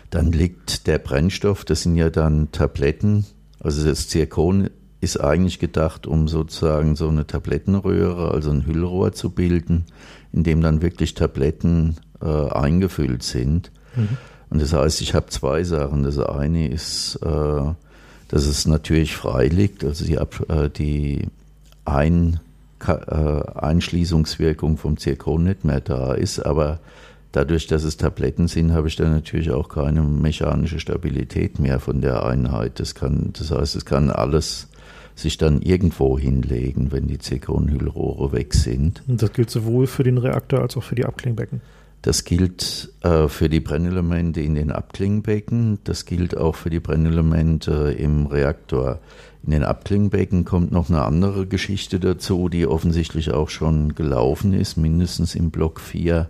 Dann 0.09 0.31
liegt 0.31 0.87
der 0.87 0.99
Brennstoff, 0.99 1.65
das 1.65 1.83
sind 1.83 1.95
ja 1.95 2.09
dann 2.09 2.51
Tabletten. 2.51 3.25
Also 3.59 3.85
das 3.85 4.07
Zirkon 4.07 4.69
ist 4.99 5.19
eigentlich 5.19 5.59
gedacht, 5.59 6.05
um 6.05 6.27
sozusagen 6.27 6.95
so 6.95 7.09
eine 7.09 7.25
Tablettenröhre, 7.25 8.31
also 8.31 8.51
ein 8.51 8.65
Hüllrohr 8.65 9.13
zu 9.13 9.31
bilden, 9.31 9.85
in 10.31 10.43
dem 10.43 10.61
dann 10.61 10.81
wirklich 10.81 11.15
Tabletten 11.15 11.97
äh, 12.21 12.25
eingefüllt 12.25 13.23
sind. 13.23 13.71
Mhm. 13.95 14.17
Und 14.51 14.61
das 14.61 14.73
heißt, 14.73 15.01
ich 15.01 15.15
habe 15.15 15.27
zwei 15.27 15.63
Sachen. 15.63 16.03
Das 16.03 16.19
eine 16.19 16.67
ist, 16.67 17.15
äh, 17.23 17.73
dass 18.27 18.45
es 18.45 18.67
natürlich 18.67 19.15
frei 19.15 19.47
liegt, 19.47 19.83
also 19.83 20.05
die, 20.05 20.15
äh, 20.15 20.69
die 20.69 21.27
Ein 21.85 22.39
äh, 22.85 22.91
Einschließungswirkung 22.91 24.77
vom 24.77 24.97
Zirkon 24.97 25.45
nicht 25.45 25.63
mehr 25.63 25.79
da 25.79 26.13
ist, 26.13 26.39
aber 26.39 26.79
dadurch, 27.31 27.67
dass 27.67 27.83
es 27.83 27.95
Tabletten 27.97 28.47
sind, 28.47 28.73
habe 28.73 28.89
ich 28.89 28.97
dann 28.97 29.11
natürlich 29.11 29.51
auch 29.51 29.69
keine 29.69 30.01
mechanische 30.01 30.79
Stabilität 30.79 31.59
mehr 31.59 31.79
von 31.79 32.01
der 32.01 32.25
Einheit. 32.25 32.79
Das 32.79 32.93
kann, 32.93 33.31
das 33.37 33.51
heißt, 33.51 33.75
es 33.77 33.85
kann 33.85 34.09
alles 34.09 34.67
sich 35.15 35.37
dann 35.37 35.61
irgendwo 35.61 36.19
hinlegen, 36.19 36.91
wenn 36.91 37.07
die 37.07 37.19
Zirkonhüllrohre 37.19 38.31
weg 38.33 38.53
sind. 38.53 39.03
Und 39.07 39.21
das 39.21 39.31
gilt 39.31 39.49
sowohl 39.49 39.87
für 39.87 40.03
den 40.03 40.17
Reaktor 40.17 40.61
als 40.61 40.75
auch 40.75 40.83
für 40.83 40.95
die 40.95 41.05
Abklingbecken. 41.05 41.61
Das 42.01 42.23
gilt 42.23 42.91
äh, 43.01 43.27
für 43.27 43.47
die 43.47 43.59
Brennelemente 43.59 44.41
in 44.41 44.55
den 44.55 44.71
Abklingbecken, 44.71 45.79
das 45.83 46.05
gilt 46.05 46.35
auch 46.35 46.55
für 46.55 46.71
die 46.71 46.79
Brennelemente 46.79 47.95
im 47.97 48.25
Reaktor. 48.25 48.99
In 49.43 49.51
den 49.51 49.63
Abklingbecken 49.63 50.43
kommt 50.43 50.71
noch 50.71 50.89
eine 50.89 51.03
andere 51.03 51.45
Geschichte 51.45 51.99
dazu, 51.99 52.49
die 52.49 52.65
offensichtlich 52.65 53.31
auch 53.31 53.49
schon 53.49 53.93
gelaufen 53.93 54.53
ist, 54.53 54.77
mindestens 54.77 55.35
im 55.35 55.51
Block 55.51 55.79
4. 55.79 56.27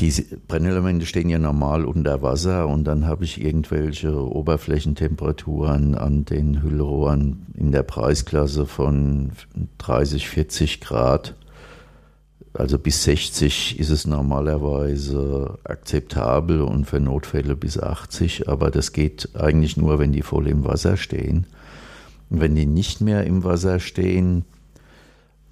Die 0.00 0.12
Brennelemente 0.46 1.06
stehen 1.06 1.28
ja 1.28 1.38
normal 1.38 1.84
unter 1.84 2.22
Wasser 2.22 2.68
und 2.68 2.84
dann 2.84 3.06
habe 3.06 3.24
ich 3.24 3.42
irgendwelche 3.42 4.14
Oberflächentemperaturen 4.14 5.94
an 5.96 6.24
den 6.24 6.62
Hüllrohren 6.62 7.46
in 7.54 7.72
der 7.72 7.82
Preisklasse 7.82 8.66
von 8.66 9.32
30, 9.78 10.28
40 10.28 10.80
Grad. 10.80 11.34
Also 12.58 12.76
bis 12.76 13.04
60 13.04 13.78
ist 13.78 13.90
es 13.90 14.04
normalerweise 14.04 15.60
akzeptabel 15.62 16.60
und 16.60 16.86
für 16.86 16.98
Notfälle 16.98 17.54
bis 17.54 17.78
80, 17.78 18.48
aber 18.48 18.72
das 18.72 18.90
geht 18.90 19.28
eigentlich 19.36 19.76
nur, 19.76 20.00
wenn 20.00 20.10
die 20.10 20.22
voll 20.22 20.48
im 20.48 20.64
Wasser 20.64 20.96
stehen. 20.96 21.46
Und 22.30 22.40
wenn 22.40 22.56
die 22.56 22.66
nicht 22.66 23.00
mehr 23.00 23.22
im 23.22 23.44
Wasser 23.44 23.78
stehen 23.78 24.44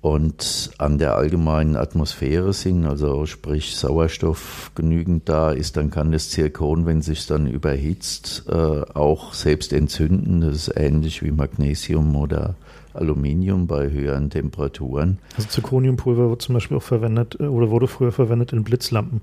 und 0.01 0.73
an 0.79 0.99
der 0.99 1.15
allgemeinen 1.15 1.77
Atmosphäre 1.77 2.53
sind, 2.53 2.87
also 2.87 3.25
sprich 3.25 3.77
Sauerstoff 3.77 4.73
genügend 4.75 5.29
da 5.29 5.53
ist, 5.53 5.77
dann 5.77 5.93
kann 5.93 6.11
das 6.11 6.31
Zirkon, 6.31 6.87
wenn 6.87 7.03
sich 7.03 7.25
dann 7.29 7.47
überhitzt, 7.47 8.47
äh, 8.49 8.53
auch 8.53 9.33
selbst 9.33 9.73
entzünden. 9.73 10.41
Das 10.41 10.57
ist 10.57 10.77
ähnlich 10.77 11.23
wie 11.23 11.31
Magnesium 11.31 12.17
oder 12.17 12.57
Aluminium 12.97 13.67
bei 13.67 13.91
höheren 13.91 14.31
Temperaturen. 14.31 15.19
Also 15.37 15.49
Zirconiumpulver 15.49 16.31
wird 16.31 16.43
zum 16.43 16.55
Beispiel 16.55 16.77
auch 16.77 16.83
verwendet 16.83 17.37
äh, 17.41 17.45
oder 17.45 17.71
wurde 17.71 17.89
früher 17.89 18.13
verwendet 18.13 18.53
in 18.53 18.65
Blitzlampen. 18.65 19.21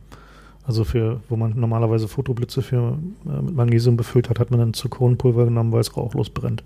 Also 0.66 0.86
für, 0.86 1.20
wo 1.28 1.36
man 1.36 1.60
normalerweise 1.60 2.08
Fotoblitze 2.08 2.62
für 2.62 2.98
äh, 3.26 3.42
mit 3.42 3.56
Magnesium 3.56 3.98
befüllt 3.98 4.30
hat, 4.30 4.40
hat 4.40 4.52
man 4.52 4.60
dann 4.60 4.74
Zirkonpulver 4.74 5.46
genommen, 5.46 5.72
weil 5.72 5.82
es 5.82 5.96
rauchlos 5.96 6.30
brennt. 6.30 6.64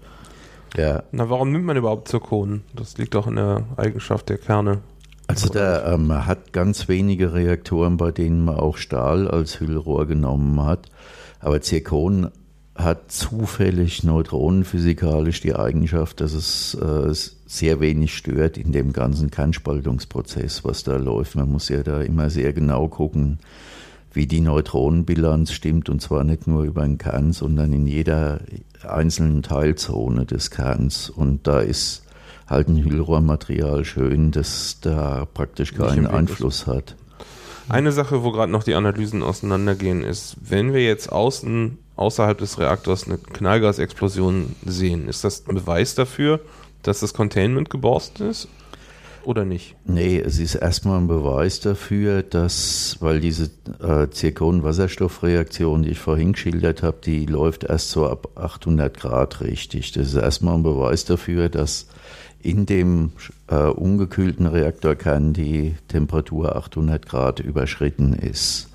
Ja. 0.76 1.04
Na, 1.12 1.30
warum 1.30 1.52
nimmt 1.52 1.66
man 1.66 1.78
überhaupt 1.78 2.08
Zirkon? 2.08 2.62
Das 2.76 2.98
liegt 2.98 3.16
doch 3.16 3.28
in 3.28 3.38
der 3.38 3.64
Eigenschaft 3.78 4.30
der 4.30 4.38
Kerne. 4.38 4.80
Also 5.28 5.50
da 5.50 5.94
ähm, 5.94 6.26
hat 6.26 6.54
ganz 6.54 6.88
wenige 6.88 7.34
Reaktoren, 7.34 7.98
bei 7.98 8.12
denen 8.12 8.46
man 8.46 8.56
auch 8.56 8.78
Stahl 8.78 9.28
als 9.28 9.60
Hüllrohr 9.60 10.06
genommen 10.06 10.64
hat. 10.64 10.90
Aber 11.40 11.62
Zirkon 11.62 12.30
hat 12.78 13.12
zufällig 13.12 14.04
neutronenphysikalisch 14.04 15.42
die 15.42 15.56
Eigenschaft, 15.56 16.22
dass 16.22 16.34
es 16.34 16.76
äh, 16.76 17.12
sehr 17.48 17.80
wenig 17.80 18.16
stört 18.16 18.58
in 18.58 18.72
dem 18.72 18.94
ganzen 18.94 19.32
Kernspaltungsprozess, 19.32 20.64
was 20.64 20.84
da 20.84 20.96
läuft. 20.98 21.36
Man 21.36 21.52
muss 21.52 21.70
ja 21.70 21.82
da 21.82 22.02
immer 22.02 22.30
sehr 22.30 22.54
genau 22.54 22.88
gucken, 22.88 23.40
wie 24.14 24.28
die 24.28 24.42
Neutronenbilanz 24.42 25.52
stimmt 25.52 25.90
und 25.90 26.02
zwar 26.02 26.24
nicht 26.24 26.46
nur 26.46 26.64
über 26.64 26.84
den 26.84 27.00
Kern, 27.00 27.34
sondern 27.34 27.74
in 27.74 27.88
jeder 27.88 28.42
einzelnen 28.88 29.42
Teilzone 29.42 30.26
des 30.26 30.52
Kerns. 30.52 31.10
Und 31.10 31.48
da 31.48 31.60
ist 31.62 32.04
halt 32.48 32.68
ein 32.68 32.84
Hüllrohrmaterial 32.84 33.86
schön, 33.86 34.32
das 34.32 34.78
da 34.82 35.26
praktisch 35.34 35.74
keinen 35.74 36.06
Einfluss 36.06 36.68
hat. 36.68 36.96
Eine 37.70 37.92
Sache, 37.92 38.24
wo 38.24 38.32
gerade 38.32 38.52
noch 38.52 38.64
die 38.64 38.76
Analysen 38.76 39.24
auseinandergehen, 39.24 40.04
ist, 40.04 40.38
wenn 40.42 40.74
wir 40.74 40.84
jetzt 40.84 41.12
außen 41.12 41.78
außerhalb 41.98 42.38
des 42.38 42.60
Reaktors 42.60 43.06
eine 43.06 43.18
Knallgasexplosion 43.18 44.56
sehen, 44.66 45.08
ist 45.08 45.24
das 45.24 45.48
ein 45.48 45.56
Beweis 45.56 45.96
dafür, 45.96 46.40
dass 46.84 47.02
das 47.02 47.14
Containment 47.14 47.70
geborsten 47.70 48.30
ist? 48.30 48.48
oder 49.28 49.44
nicht? 49.44 49.76
Nee, 49.84 50.20
es 50.20 50.40
ist 50.40 50.56
erstmal 50.56 51.00
ein 51.00 51.08
Beweis 51.08 51.60
dafür, 51.60 52.24
dass, 52.24 52.96
weil 53.02 53.20
diese 53.20 53.52
äh, 53.82 54.10
Zirkon-Wasserstoffreaktion, 54.10 55.84
die 55.84 55.90
ich 55.90 56.00
vorhin 56.00 56.32
geschildert 56.32 56.82
habe, 56.82 56.98
die 57.04 57.26
läuft 57.26 57.66
erst 57.66 57.92
so 57.92 58.08
ab 58.08 58.30
800 58.36 58.98
Grad 58.98 59.42
richtig. 59.42 59.92
Das 59.92 60.08
ist 60.08 60.16
erstmal 60.16 60.56
ein 60.56 60.64
Beweis 60.64 61.04
dafür, 61.04 61.50
dass 61.50 61.88
in 62.42 62.66
dem 62.66 63.12
äh, 63.48 63.56
ungekühlten 63.56 64.46
Reaktorkern 64.46 65.34
die 65.34 65.76
Temperatur 65.90 66.56
800 66.56 67.06
Grad 67.06 67.42
überschritten 67.42 68.14
ist. 68.14 68.67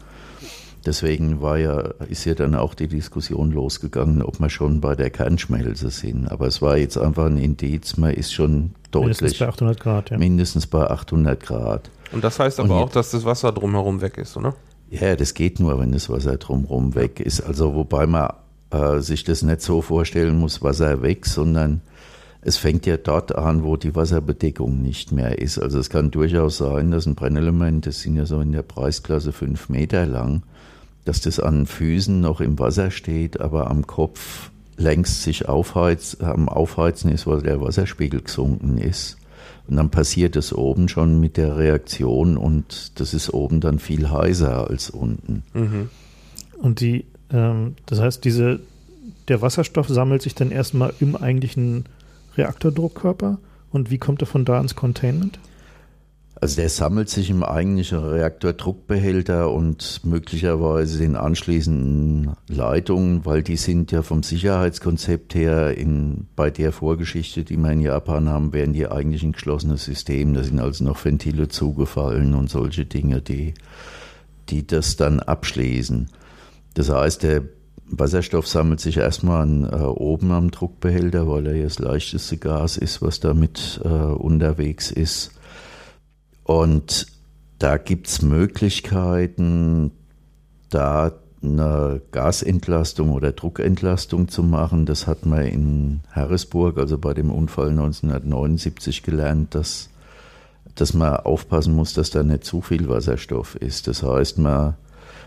Deswegen 0.85 1.41
war 1.41 1.59
ja, 1.59 1.79
ist 2.09 2.25
ja 2.25 2.35
dann 2.35 2.55
auch 2.55 2.75
die 2.75 2.89
Diskussion 2.89 3.53
losgegangen, 3.53 4.23
ob 4.23 4.41
wir 4.41 4.51
schon 4.51 4.81
bei 4.81 4.97
der 4.97 5.11
Kernschmelze 5.11 5.91
sind. 5.91 6.27
Aber 6.27 6.47
es 6.47 6.61
war 6.61 6.77
jetzt 6.77 6.99
einfach 6.99 7.27
ein 7.27 7.39
Indiz, 7.39 7.97
man 7.97 8.13
ist 8.13 8.33
schon 8.33 8.75
deutlich. 8.91 9.21
Mindestens 9.21 9.39
bei 9.39 9.49
800 9.49 9.81
Grad, 9.81 10.11
ja. 10.11 10.19
Mindestens 10.19 10.67
bei 10.67 10.91
800 10.91 11.41
Grad. 11.41 11.91
Und 12.13 12.25
das 12.25 12.39
heißt 12.39 12.59
aber 12.61 12.77
auch, 12.77 12.91
dass 12.91 13.13
das 13.13 13.25
Wasser 13.25 13.53
drumherum 13.53 14.01
weg 14.01 14.19
ist, 14.19 14.37
oder? 14.37 14.55
Ja, 14.91 15.17
das 15.17 15.35
geht 15.35 15.61
nur, 15.61 15.79
wenn 15.79 15.93
das 15.93 16.11
Wasser 16.11 16.37
drumherum 16.37 16.95
weg 16.95 17.21
ist. 17.21 17.41
Also 17.41 17.75
wobei 17.75 18.07
man 18.07 18.33
äh, 18.71 18.99
sich 19.01 19.25
das 19.25 19.43
nicht 19.43 19.63
so 19.63 19.83
vorstellen 19.83 20.39
muss, 20.39 20.63
Wasser 20.63 21.03
weg, 21.03 21.27
sondern 21.27 21.81
es 22.43 22.57
fängt 22.57 22.87
ja 22.87 22.97
dort 22.97 23.35
an, 23.35 23.63
wo 23.63 23.77
die 23.77 23.95
Wasserbedeckung 23.95 24.83
nicht 24.83 25.13
mehr 25.13 25.39
ist. 25.39 25.59
Also 25.59 25.79
es 25.79 25.89
kann 25.89 26.11
durchaus 26.11 26.59
sein, 26.59 26.91
dass 26.91 27.07
ein 27.07 27.15
Brennelement, 27.15 27.87
das 27.87 28.01
sind 28.01 28.17
ja 28.17 28.27
so 28.27 28.41
in 28.41 28.51
der 28.51 28.63
Preisklasse 28.63 29.33
fünf 29.33 29.69
Meter 29.69 30.07
lang, 30.07 30.43
dass 31.05 31.21
das 31.21 31.41
an 31.41 31.67
Füßen 31.67 32.21
noch 32.21 32.41
im 32.41 32.59
Wasser 32.59 32.91
steht, 32.91 33.41
aber 33.41 33.71
am 33.71 33.87
Kopf 33.87 34.51
längst 34.77 35.23
sich 35.23 35.49
aufheiz, 35.49 36.17
am 36.21 36.49
Aufheizen 36.49 37.11
ist, 37.11 37.27
weil 37.27 37.43
der 37.43 37.61
Wasserspiegel 37.61 38.23
gesunken 38.23 38.79
ist. 38.79 39.19
Und 39.69 39.77
dann 39.77 39.91
passiert 39.91 40.37
es 40.37 40.53
oben 40.53 40.89
schon 40.89 41.21
mit 41.21 41.37
der 41.37 41.57
Reaktion 41.57 42.37
und 42.37 43.01
das 43.01 43.15
ist 43.15 43.33
oben 43.33 43.61
dann 43.61 43.79
viel 43.79 44.11
heißer 44.11 44.69
als 44.69 44.91
unten. 44.91 45.45
Mhm. 45.55 45.89
Und 46.59 46.81
die, 46.81 47.05
ähm, 47.31 47.77
das 47.87 48.01
heißt, 48.01 48.25
diese, 48.25 48.61
der 49.29 49.41
Wasserstoff 49.41 49.89
sammelt 49.89 50.23
sich 50.23 50.35
dann 50.35 50.51
erstmal 50.51 50.93
im 51.01 51.17
eigentlichen 51.17 51.85
Reaktordruckkörper 52.37 53.39
und 53.71 53.91
wie 53.91 53.99
kommt 53.99 54.23
er 54.23 54.27
von 54.27 54.45
da 54.45 54.61
ins 54.61 54.75
Containment? 54.75 55.39
Also 56.43 56.57
der 56.57 56.71
sammelt 56.71 57.09
sich 57.09 57.31
im 57.31 57.45
eigentlichen 57.45 58.01
Reaktordruckbehälter 58.01 59.53
und 59.53 60.01
möglicherweise 60.03 60.99
den 60.99 61.15
anschließenden 61.15 62.33
Leitungen, 62.49 63.25
weil 63.25 63.45
die 63.45 63.55
sind 63.55 63.93
ja 63.93 64.03
vom 64.03 64.25
Sicherheitskonzept 64.25 65.37
her 65.37 65.79
in, 65.79 66.27
bei 66.35 66.51
der 66.51 66.73
Vorgeschichte, 66.73 67.45
die 67.45 67.57
wir 67.57 67.71
in 67.71 67.81
Japan 67.81 68.29
haben, 68.29 68.53
wären 68.53 68.73
die 68.73 68.89
eigentlich 68.89 69.23
ein 69.23 69.31
geschlossenes 69.31 69.85
System. 69.85 70.35
Da 70.35 70.43
sind 70.43 70.59
also 70.59 70.83
noch 70.83 71.05
Ventile 71.05 71.47
zugefallen 71.47 72.35
und 72.35 72.51
solche 72.51 72.87
Dinge, 72.87 73.23
die, 73.23 73.55
die 74.49 74.67
das 74.67 74.97
dann 74.97 75.21
abschließen. 75.21 76.09
Das 76.75 76.91
heißt, 76.91 77.23
der 77.23 77.43
Wasserstoff 77.87 78.49
sammelt 78.49 78.81
sich 78.81 78.97
erstmal 78.97 79.43
an, 79.43 79.63
äh, 79.63 79.77
oben 79.77 80.33
am 80.33 80.51
Druckbehälter, 80.51 81.29
weil 81.29 81.47
er 81.47 81.55
ja 81.55 81.65
das 81.65 81.79
leichteste 81.79 82.37
Gas 82.37 82.79
ist, 82.79 83.01
was 83.01 83.21
damit 83.21 83.81
äh, 83.85 83.89
unterwegs 83.89 84.91
ist 84.91 85.39
und 86.45 87.07
da 87.59 87.77
gibt 87.77 88.09
es 88.09 88.23
Möglichkeiten, 88.23 89.93
da 90.71 91.13
eine 91.43 92.01
Gasentlastung 92.13 93.13
oder 93.13 93.33
Druckentlastung 93.33 94.29
zu 94.29 94.43
machen. 94.43 94.87
Das 94.87 95.07
hat 95.07 95.27
man 95.27 95.43
in 95.43 96.01
Harrisburg, 96.11 96.79
also 96.79 96.99
bei 96.99 97.15
dem 97.15 97.31
Unfall 97.31 97.71
1979 97.71 99.03
gelernt, 99.03 99.55
dass, 99.55 99.91
dass 100.75 100.95
man 100.95 101.17
aufpassen 101.17 101.75
muss, 101.75 101.95
dass 101.95 102.11
da 102.11 102.23
nicht 102.23 102.45
zu 102.45 102.61
viel 102.61 102.89
Wasserstoff 102.89 103.57
ist. 103.57 103.89
Das 103.89 104.03
heißt, 104.03 104.39
man, 104.39 104.75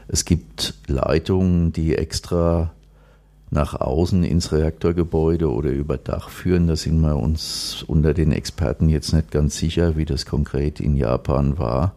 es 0.08 0.26
gibt 0.26 0.76
Leitungen, 0.88 1.74
die 1.74 1.96
extra 1.96 2.72
nach 3.52 3.80
außen 3.80 4.24
ins 4.24 4.52
Reaktorgebäude 4.52 5.52
oder 5.52 5.70
über 5.70 5.98
Dach 5.98 6.30
führen. 6.30 6.68
Da 6.68 6.76
sind 6.76 7.00
wir 7.02 7.16
uns 7.16 7.84
unter 7.88 8.14
den 8.14 8.32
Experten 8.32 8.90
jetzt 8.90 9.14
nicht 9.14 9.32
ganz 9.32 9.58
sicher, 9.58 9.96
wie 9.98 10.06
das 10.06 10.26
konkret 10.26 10.80
in 10.80 10.96
Japan 10.96 11.58
war, 11.58 11.94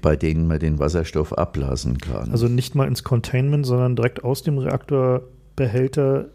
bei 0.00 0.16
denen 0.16 0.46
man 0.46 0.58
den 0.58 0.78
Wasserstoff 0.78 1.32
ablassen 1.36 1.98
kann. 1.98 2.30
Also 2.30 2.48
nicht 2.48 2.74
mal 2.74 2.88
ins 2.88 3.04
Containment, 3.04 3.66
sondern 3.66 3.96
direkt 3.96 4.24
aus 4.24 4.42
dem 4.42 4.58
Reaktorbehälter 4.58 6.26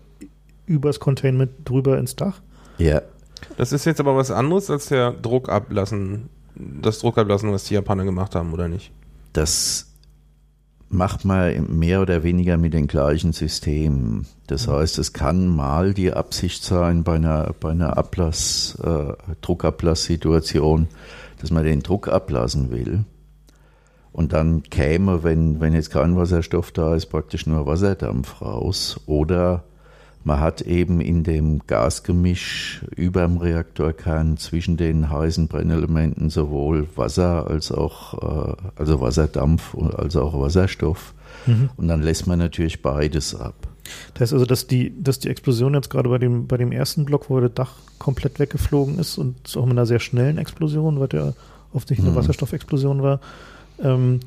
übers 0.65 0.99
Containment 0.99 1.51
drüber 1.65 1.97
ins 1.97 2.15
Dach? 2.15 2.41
Ja. 2.77 3.01
Das 3.57 3.71
ist 3.71 3.85
jetzt 3.85 3.99
aber 3.99 4.15
was 4.15 4.31
anderes 4.31 4.69
als 4.69 4.87
der 4.87 5.11
Druckablassen, 5.11 6.29
das 6.55 6.99
Druckablassen, 6.99 7.51
was 7.51 7.63
die 7.65 7.73
Japaner 7.73 8.05
gemacht 8.05 8.35
haben, 8.35 8.53
oder 8.53 8.67
nicht? 8.67 8.91
Das 9.33 9.88
macht 10.89 11.23
man 11.23 11.77
mehr 11.77 12.01
oder 12.01 12.23
weniger 12.23 12.57
mit 12.57 12.73
den 12.73 12.87
gleichen 12.87 13.31
Systemen. 13.31 14.25
Das 14.47 14.67
mhm. 14.67 14.71
heißt, 14.73 14.97
es 14.97 15.13
kann 15.13 15.47
mal 15.47 15.93
die 15.93 16.11
Absicht 16.11 16.63
sein 16.63 17.03
bei 17.03 17.15
einer, 17.15 17.53
bei 17.59 17.71
einer 17.71 17.97
Ablass, 17.97 18.77
äh, 18.83 19.13
Druckablasssituation, 19.41 20.87
dass 21.39 21.51
man 21.51 21.63
den 21.63 21.81
Druck 21.81 22.07
ablassen 22.07 22.71
will. 22.71 23.05
Und 24.11 24.33
dann 24.33 24.63
käme, 24.63 25.23
wenn, 25.23 25.59
wenn 25.59 25.73
jetzt 25.73 25.91
kein 25.91 26.17
Wasserstoff 26.17 26.71
da 26.71 26.95
ist, 26.95 27.05
praktisch 27.05 27.45
nur 27.45 27.67
Wasserdampf 27.67 28.41
raus. 28.41 28.99
Oder 29.05 29.63
man 30.23 30.39
hat 30.39 30.61
eben 30.61 31.01
in 31.01 31.23
dem 31.23 31.61
Gasgemisch 31.65 32.81
über 32.95 33.21
dem 33.21 33.37
Reaktorkern 33.37 34.37
zwischen 34.37 34.77
den 34.77 35.09
heißen 35.09 35.47
Brennelementen 35.47 36.29
sowohl 36.29 36.87
Wasser 36.95 37.47
als 37.47 37.71
auch, 37.71 38.13
äh, 38.49 38.55
also 38.75 39.01
Wasserdampf 39.01 39.75
als 39.75 40.15
auch 40.15 40.39
Wasserstoff. 40.39 41.13
Mhm. 41.45 41.69
Und 41.77 41.87
dann 41.87 42.01
lässt 42.01 42.27
man 42.27 42.39
natürlich 42.39 42.81
beides 42.81 43.33
ab. 43.33 43.55
Das 44.13 44.21
heißt 44.21 44.33
also, 44.33 44.45
dass 44.45 44.67
die, 44.67 44.93
dass 45.01 45.19
die 45.19 45.29
Explosion 45.29 45.73
jetzt 45.73 45.89
gerade 45.89 46.09
bei 46.09 46.17
dem, 46.17 46.47
bei 46.47 46.57
dem 46.57 46.71
ersten 46.71 47.05
Block, 47.05 47.29
wo 47.29 47.39
das 47.39 47.53
Dach 47.53 47.71
komplett 47.97 48.39
weggeflogen 48.39 48.99
ist 48.99 49.17
und 49.17 49.35
auch 49.57 49.65
mit 49.65 49.73
einer 49.73 49.85
sehr 49.85 49.99
schnellen 49.99 50.37
Explosion, 50.37 50.99
weil 50.99 51.07
der 51.07 51.33
offensichtlich 51.73 52.05
eine 52.05 52.11
mhm. 52.11 52.19
Wasserstoffexplosion 52.19 53.01
war, 53.01 53.19
ähm, 53.81 54.19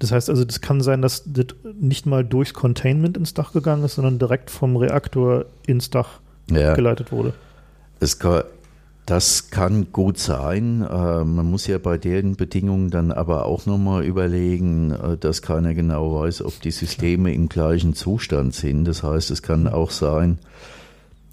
das 0.00 0.12
heißt 0.12 0.30
also, 0.30 0.44
das 0.44 0.62
kann 0.62 0.80
sein, 0.80 1.02
dass 1.02 1.24
das 1.26 1.46
nicht 1.78 2.06
mal 2.06 2.24
durchs 2.24 2.54
Containment 2.54 3.16
ins 3.18 3.34
Dach 3.34 3.52
gegangen 3.52 3.84
ist, 3.84 3.96
sondern 3.96 4.18
direkt 4.18 4.50
vom 4.50 4.76
Reaktor 4.76 5.44
ins 5.66 5.90
Dach 5.90 6.20
ja. 6.50 6.74
geleitet 6.74 7.12
wurde. 7.12 7.34
Es 8.00 8.18
kann, 8.18 8.44
das 9.04 9.50
kann 9.50 9.92
gut 9.92 10.18
sein. 10.18 10.80
Äh, 10.82 11.24
man 11.24 11.50
muss 11.50 11.66
ja 11.66 11.76
bei 11.76 11.98
den 11.98 12.36
Bedingungen 12.36 12.88
dann 12.88 13.12
aber 13.12 13.44
auch 13.44 13.66
nochmal 13.66 14.02
überlegen, 14.04 14.92
äh, 14.92 15.18
dass 15.18 15.42
keiner 15.42 15.74
genau 15.74 16.20
weiß, 16.20 16.42
ob 16.42 16.58
die 16.62 16.70
Systeme 16.70 17.34
im 17.34 17.50
gleichen 17.50 17.92
Zustand 17.94 18.54
sind. 18.54 18.86
Das 18.86 19.02
heißt, 19.02 19.30
es 19.30 19.42
kann 19.42 19.68
auch 19.68 19.90
sein, 19.90 20.38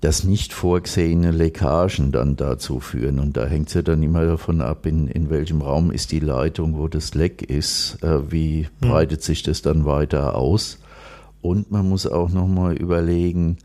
dass 0.02 0.24
nicht 0.24 0.54
vorgesehene 0.54 1.32
Leckagen 1.32 2.12
dann 2.12 2.36
dazu 2.36 2.80
führen. 2.80 3.20
Und 3.20 3.36
da 3.36 3.45
hängt 3.45 3.70
es 3.70 3.74
ja 3.74 3.82
dann 3.82 4.04
immer 4.04 4.26
davon 4.26 4.62
ab, 4.62 4.86
in, 4.86 5.08
in 5.08 5.30
welchem 5.30 5.62
Raum 5.62 5.91
ist 5.91 6.12
die 6.12 6.20
Leitung, 6.20 6.78
wo 6.78 6.88
das 6.88 7.16
Leck 7.16 7.41
ist, 7.41 7.98
äh, 8.04 8.32
wie 8.32 8.68
mhm. 8.80 8.88
breitet 8.88 9.24
sich 9.24 9.41
das 9.43 9.62
dann 9.62 9.86
weiter 9.86 10.36
aus. 10.36 10.80
Und 11.41 11.72
man 11.72 11.88
muss 11.89 12.06
auch 12.06 12.30
nochmal 12.30 12.76
überlegen, 12.76 13.58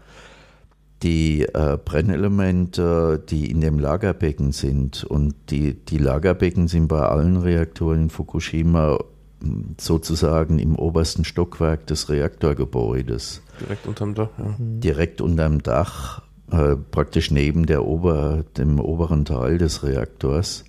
die 1.03 1.43
äh, 1.43 1.79
Brennelemente, 1.85 3.23
die 3.29 3.51
in 3.51 3.61
dem 3.61 3.79
Lagerbecken 3.79 4.53
sind. 4.53 5.05
Und 5.05 5.35
die, 5.51 5.75
die 5.75 5.99
Lagerbecken 5.99 6.69
sind 6.69 6.89
bei 6.89 7.01
allen 7.01 7.37
Reaktoren 7.37 8.05
in 8.05 8.11
Fukushima 8.11 8.99
hm, 9.43 9.75
sozusagen 9.79 10.59
im 10.59 10.77
obersten 10.77 11.25
Stockwerk 11.25 11.87
des 11.89 12.09
Reaktorgebäudes. 12.09 13.43
Direkt 13.63 13.87
unterm 13.87 14.15
Dach, 14.15 14.29
ja. 14.39 14.45
Mhm. 14.59 14.81
Direkt 14.81 15.21
unterm 15.21 15.63
Dach, 15.63 16.23
äh, 16.51 16.77
praktisch 16.77 17.31
neben 17.31 17.67
der 17.67 17.85
Ober, 17.85 18.45
dem 18.57 18.81
oberen 18.81 19.25
Teil 19.25 19.59
des 19.59 19.83
Reaktors. 19.83 20.65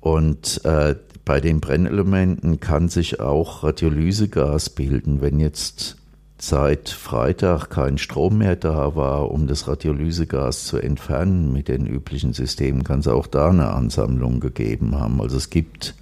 Und 0.00 0.64
äh, 0.64 0.96
bei 1.24 1.40
den 1.40 1.60
Brennelementen 1.60 2.60
kann 2.60 2.88
sich 2.88 3.20
auch 3.20 3.62
Radiolysegas 3.62 4.70
bilden. 4.70 5.20
Wenn 5.20 5.38
jetzt 5.38 5.96
seit 6.38 6.88
Freitag 6.88 7.68
kein 7.68 7.98
Strom 7.98 8.38
mehr 8.38 8.56
da 8.56 8.96
war, 8.96 9.30
um 9.30 9.46
das 9.46 9.68
Radiolysegas 9.68 10.64
zu 10.64 10.78
entfernen 10.78 11.52
mit 11.52 11.68
den 11.68 11.86
üblichen 11.86 12.32
Systemen, 12.32 12.82
kann 12.82 13.00
es 13.00 13.08
auch 13.08 13.26
da 13.26 13.50
eine 13.50 13.70
Ansammlung 13.70 14.40
gegeben 14.40 14.98
haben. 14.98 15.20
Also 15.20 15.36
es 15.36 15.50
gibt 15.50 15.94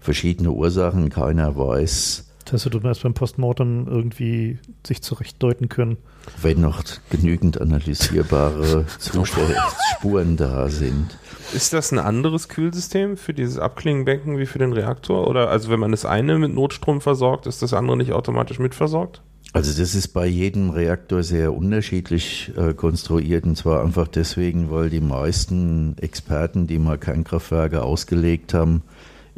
verschiedene 0.00 0.50
Ursachen, 0.50 1.08
keiner 1.08 1.56
weiß. 1.56 2.29
Das 2.50 2.66
heißt, 2.66 2.74
du 2.74 2.80
erst 2.80 3.02
beim 3.02 3.14
Postmortem 3.14 3.86
irgendwie 3.86 4.58
sich 4.84 5.02
zurechtdeuten 5.02 5.68
können. 5.68 5.98
Wenn 6.42 6.60
noch 6.60 6.82
genügend 7.08 7.60
analysierbare 7.60 8.86
Spuren 9.96 10.36
da 10.36 10.68
sind. 10.68 11.16
Ist 11.52 11.72
das 11.72 11.92
ein 11.92 11.98
anderes 11.98 12.48
Kühlsystem 12.48 13.16
für 13.16 13.34
dieses 13.34 13.58
Abklingenbecken 13.58 14.38
wie 14.38 14.46
für 14.46 14.58
den 14.58 14.72
Reaktor? 14.72 15.28
Oder 15.28 15.50
also 15.50 15.70
wenn 15.70 15.80
man 15.80 15.92
das 15.92 16.04
eine 16.04 16.38
mit 16.38 16.52
Notstrom 16.52 17.00
versorgt, 17.00 17.46
ist 17.46 17.62
das 17.62 17.72
andere 17.72 17.96
nicht 17.96 18.12
automatisch 18.12 18.58
mitversorgt? 18.58 19.22
Also 19.52 19.80
das 19.80 19.96
ist 19.96 20.08
bei 20.08 20.26
jedem 20.26 20.70
Reaktor 20.70 21.24
sehr 21.24 21.52
unterschiedlich 21.52 22.52
äh, 22.56 22.72
konstruiert 22.72 23.44
und 23.44 23.56
zwar 23.56 23.82
einfach 23.82 24.06
deswegen, 24.06 24.70
weil 24.70 24.90
die 24.90 25.00
meisten 25.00 25.96
Experten, 25.98 26.68
die 26.68 26.78
mal 26.78 26.98
Kernkraftwerke 26.98 27.82
ausgelegt 27.82 28.54
haben, 28.54 28.82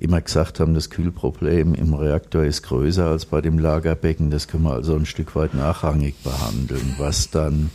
immer 0.02 0.20
gesagt 0.20 0.58
haben, 0.58 0.74
das 0.74 0.90
Kühlproblem 0.90 1.74
im 1.74 1.94
Reaktor 1.94 2.42
ist 2.42 2.62
größer 2.62 3.06
als 3.06 3.24
bei 3.24 3.40
dem 3.40 3.58
Lagerbecken. 3.58 4.30
Das 4.30 4.48
können 4.48 4.64
wir 4.64 4.72
also 4.72 4.96
ein 4.96 5.06
Stück 5.06 5.36
weit 5.36 5.54
nachrangig 5.54 6.16
behandeln, 6.24 6.96
was 6.98 7.30
dann 7.30 7.70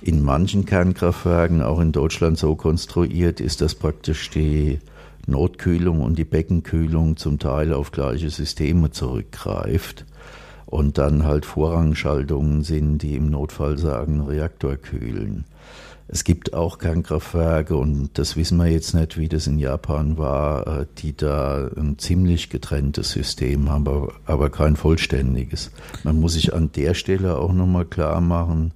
in 0.00 0.22
manchen 0.22 0.64
Kernkraftwerken, 0.64 1.62
auch 1.62 1.80
in 1.80 1.92
Deutschland 1.92 2.38
so 2.38 2.56
konstruiert 2.56 3.40
ist, 3.40 3.60
dass 3.60 3.74
praktisch 3.74 4.30
die 4.30 4.78
Notkühlung 5.26 6.00
und 6.00 6.18
die 6.18 6.24
Beckenkühlung 6.24 7.18
zum 7.18 7.38
Teil 7.38 7.74
auf 7.74 7.92
gleiche 7.92 8.30
Systeme 8.30 8.90
zurückgreift 8.90 10.06
und 10.64 10.96
dann 10.96 11.24
halt 11.24 11.44
Vorrangschaltungen 11.44 12.62
sind, 12.62 12.98
die 12.98 13.16
im 13.16 13.28
Notfall 13.28 13.76
sagen, 13.76 14.22
Reaktor 14.22 14.76
kühlen. 14.76 15.44
Es 16.06 16.24
gibt 16.24 16.52
auch 16.52 16.78
Kernkraftwerke 16.78 17.76
und 17.76 18.10
das 18.14 18.36
wissen 18.36 18.58
wir 18.58 18.66
jetzt 18.66 18.94
nicht, 18.94 19.16
wie 19.16 19.28
das 19.28 19.46
in 19.46 19.58
Japan 19.58 20.18
war, 20.18 20.80
äh, 20.80 20.86
die 20.98 21.16
da 21.16 21.70
ein 21.76 21.98
ziemlich 21.98 22.50
getrenntes 22.50 23.10
System 23.10 23.70
haben, 23.70 24.10
aber, 24.26 24.50
kein 24.50 24.76
vollständiges. 24.76 25.70
Man 26.02 26.20
muss 26.20 26.34
sich 26.34 26.52
an 26.52 26.70
der 26.72 26.94
Stelle 26.94 27.38
auch 27.38 27.52
nochmal 27.52 27.86
klar 27.86 28.20
machen, 28.20 28.72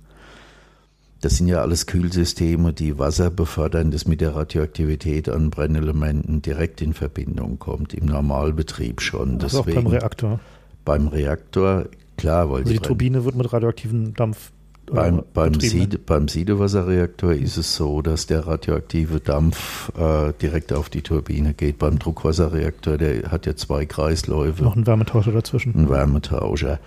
das 1.20 1.36
sind 1.36 1.48
ja 1.48 1.60
alles 1.60 1.86
Kühlsysteme, 1.86 2.72
die 2.72 2.98
Wasser 2.98 3.28
befördern, 3.30 3.90
das 3.90 4.06
mit 4.06 4.20
der 4.20 4.36
Radioaktivität 4.36 5.28
an 5.28 5.50
Brennelementen 5.50 6.42
direkt 6.42 6.80
in 6.80 6.94
Verbindung 6.94 7.58
kommt, 7.58 7.92
im 7.92 8.06
Normalbetrieb 8.06 9.00
schon. 9.00 9.40
Also 9.40 9.58
Deswegen, 9.58 9.78
auch 9.78 9.82
beim 9.82 9.92
Reaktor 9.92 10.40
beim 10.88 11.08
Reaktor, 11.08 11.84
klar, 12.16 12.50
weil 12.50 12.62
also 12.62 12.72
die 12.72 12.78
Turbine 12.78 13.26
wird 13.26 13.34
mit 13.34 13.52
radioaktivem 13.52 14.14
Dampf 14.14 14.52
beim, 14.90 15.22
beim, 15.34 15.60
Siede, 15.60 15.98
beim 15.98 16.28
Siedewasserreaktor 16.28 17.32
ist 17.32 17.56
es 17.56 17.76
so, 17.76 18.02
dass 18.02 18.26
der 18.26 18.46
radioaktive 18.46 19.20
Dampf 19.20 19.92
äh, 19.96 20.32
direkt 20.40 20.72
auf 20.72 20.88
die 20.88 21.02
Turbine 21.02 21.54
geht. 21.54 21.78
Beim 21.78 21.98
Druckwasserreaktor, 21.98 22.98
der 22.98 23.30
hat 23.30 23.46
ja 23.46 23.56
zwei 23.56 23.86
Kreisläufe. 23.86 24.62
Noch 24.62 24.76
ein 24.76 24.86
Wärmetauscher 24.86 25.32
dazwischen. 25.32 25.74
Ein 25.74 25.88
Wärmetauscher. 25.88 26.80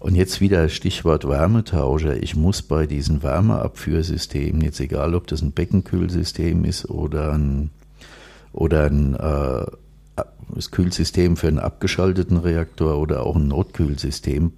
Und 0.00 0.14
jetzt 0.14 0.40
wieder 0.40 0.68
Stichwort 0.68 1.28
Wärmetauscher. 1.28 2.22
Ich 2.22 2.36
muss 2.36 2.62
bei 2.62 2.86
diesen 2.86 3.22
Wärmeabführsystemen, 3.22 4.62
jetzt 4.62 4.80
egal 4.80 5.14
ob 5.14 5.26
das 5.26 5.42
ein 5.42 5.52
Beckenkühlsystem 5.52 6.64
ist 6.64 6.90
oder 6.90 7.32
ein, 7.32 7.70
oder 8.52 8.84
ein 8.84 9.14
äh, 9.14 9.66
das 10.54 10.70
Kühlsystem 10.70 11.36
für 11.36 11.48
einen 11.48 11.58
abgeschalteten 11.58 12.36
Reaktor 12.36 12.98
oder 12.98 13.24
auch 13.24 13.36
ein 13.36 13.48
Notkühlsystem 13.48 14.52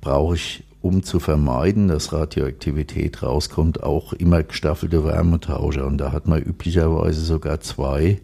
brauche 0.00 0.36
ich, 0.36 0.64
um 0.80 1.02
zu 1.02 1.18
vermeiden, 1.18 1.88
dass 1.88 2.12
Radioaktivität 2.12 3.22
rauskommt, 3.22 3.82
auch 3.82 4.12
immer 4.12 4.42
gestaffelte 4.42 5.04
Wärmetauscher. 5.04 5.86
Und 5.86 5.98
da 5.98 6.12
hat 6.12 6.28
man 6.28 6.40
üblicherweise 6.40 7.20
sogar 7.20 7.60
zwei. 7.60 8.20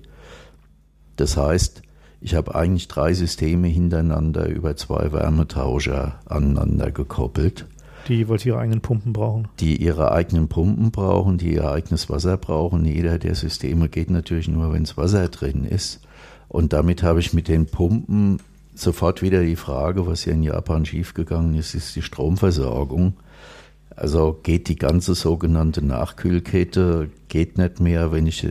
Das 1.17 1.37
heißt, 1.37 1.83
ich 2.21 2.35
habe 2.35 2.55
eigentlich 2.55 2.89
drei 2.89 3.13
Systeme 3.13 3.69
hintereinander 3.69 4.49
über 4.49 4.77
zwei 4.77 5.13
Wärmetauscher 5.13 6.21
aneinander 6.27 6.91
gekoppelt. 6.91 7.67
Die 8.09 8.17
jeweils 8.17 8.45
ihre 8.47 8.59
eigenen 8.59 8.81
Pumpen 8.81 9.13
brauchen. 9.13 9.49
Die 9.61 9.77
ihre 9.77 10.13
eigenen 10.13 10.49
Pumpen 10.49 10.91
brauchen, 10.91 11.39
die 11.39 11.55
ihr 11.55 11.71
eigenes 11.71 12.09
Wasser 12.11 12.37
brauchen. 12.37 12.85
Jeder 12.85 13.19
der 13.19 13.35
Systeme 13.35 13.89
geht 13.89 14.11
natürlich 14.11 14.49
nur, 14.49 14.73
wenn 14.73 14.83
es 14.83 14.97
Wasser 14.97 15.29
drin 15.29 15.65
ist. 15.65 16.01
Und 16.49 16.73
damit 16.73 17.03
habe 17.03 17.21
ich 17.21 17.33
mit 17.33 17.49
den 17.49 17.67
Pumpen 17.67 18.39
sofort 18.75 19.23
wieder 19.23 19.43
die 19.43 19.57
Frage, 19.57 20.07
was 20.07 20.25
hier 20.25 20.33
in 20.33 20.43
Japan 20.43 20.85
schiefgegangen 20.85 21.55
ist, 21.55 21.75
ist 21.75 21.95
die 21.97 22.03
Stromversorgung. 22.03 23.15
Also 23.97 24.39
geht 24.43 24.69
die 24.69 24.77
ganze 24.77 25.15
sogenannte 25.15 25.85
Nachkühlkette, 25.85 27.11
geht 27.29 27.59
nicht 27.59 27.79
mehr, 27.79 28.11
wenn 28.11 28.27
ich 28.27 28.45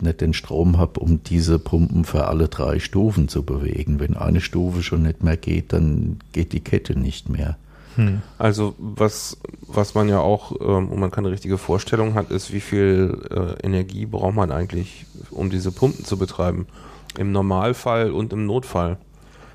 nicht 0.00 0.20
den 0.20 0.34
Strom 0.34 0.76
habe, 0.76 0.98
um 0.98 1.22
diese 1.22 1.60
Pumpen 1.60 2.04
für 2.04 2.26
alle 2.26 2.48
drei 2.48 2.80
Stufen 2.80 3.28
zu 3.28 3.44
bewegen. 3.44 4.00
Wenn 4.00 4.16
eine 4.16 4.40
Stufe 4.40 4.82
schon 4.82 5.02
nicht 5.02 5.22
mehr 5.22 5.36
geht, 5.36 5.72
dann 5.72 6.18
geht 6.32 6.52
die 6.52 6.60
Kette 6.60 6.98
nicht 6.98 7.28
mehr. 7.28 7.56
Hm. 7.94 8.22
Also 8.38 8.74
was, 8.78 9.38
was 9.66 9.94
man 9.94 10.08
ja 10.08 10.20
auch, 10.20 10.52
ähm, 10.60 10.88
und 10.88 10.98
man 10.98 11.10
keine 11.12 11.30
richtige 11.30 11.58
Vorstellung 11.58 12.14
hat, 12.14 12.30
ist, 12.30 12.52
wie 12.52 12.60
viel 12.60 13.18
äh, 13.30 13.64
Energie 13.64 14.06
braucht 14.06 14.34
man 14.34 14.50
eigentlich, 14.50 15.06
um 15.30 15.48
diese 15.50 15.70
Pumpen 15.70 16.04
zu 16.04 16.16
betreiben. 16.16 16.66
Im 17.16 17.30
Normalfall 17.30 18.10
und 18.10 18.32
im 18.32 18.46
Notfall. 18.46 18.98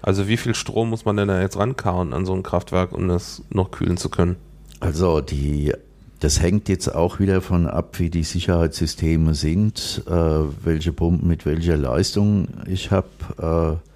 Also 0.04 0.28
wie 0.28 0.36
viel 0.36 0.54
Strom 0.54 0.90
muss 0.90 1.06
man 1.06 1.16
denn 1.16 1.30
da 1.30 1.42
jetzt 1.42 1.58
rankauen 1.58 2.14
an 2.14 2.26
so 2.26 2.34
ein 2.34 2.44
Kraftwerk, 2.44 2.92
um 2.92 3.08
das 3.08 3.42
noch 3.50 3.72
kühlen 3.72 3.96
zu 3.96 4.10
können? 4.10 4.36
Also 4.82 5.22
die, 5.22 5.72
das 6.20 6.42
hängt 6.42 6.68
jetzt 6.68 6.94
auch 6.94 7.20
wieder 7.20 7.40
von 7.42 7.68
ab, 7.68 8.00
wie 8.00 8.10
die 8.10 8.24
Sicherheitssysteme 8.24 9.34
sind, 9.34 10.04
äh, 10.06 10.12
welche 10.12 10.92
Pumpen 10.92 11.26
mit 11.30 11.46
welcher 11.46 11.78
Leistung 11.78 12.50
ich 12.68 12.92
habe. 12.92 13.80
Äh, 13.82 13.88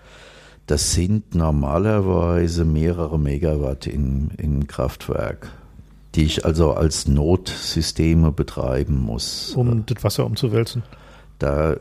das 0.65 0.93
sind 0.93 1.35
normalerweise 1.35 2.63
mehrere 2.63 3.19
Megawatt 3.19 3.85
im, 3.85 4.29
im 4.37 4.65
Kraftwerk, 4.65 5.49
die 6.15 6.23
ich 6.23 6.45
also 6.45 6.71
als 6.71 7.09
Notsysteme 7.09 8.31
betreiben 8.31 8.97
muss. 8.97 9.53
Um 9.57 9.85
das 9.85 10.01
Wasser 10.05 10.25
umzuwälzen. 10.25 10.83
Da 11.37 11.75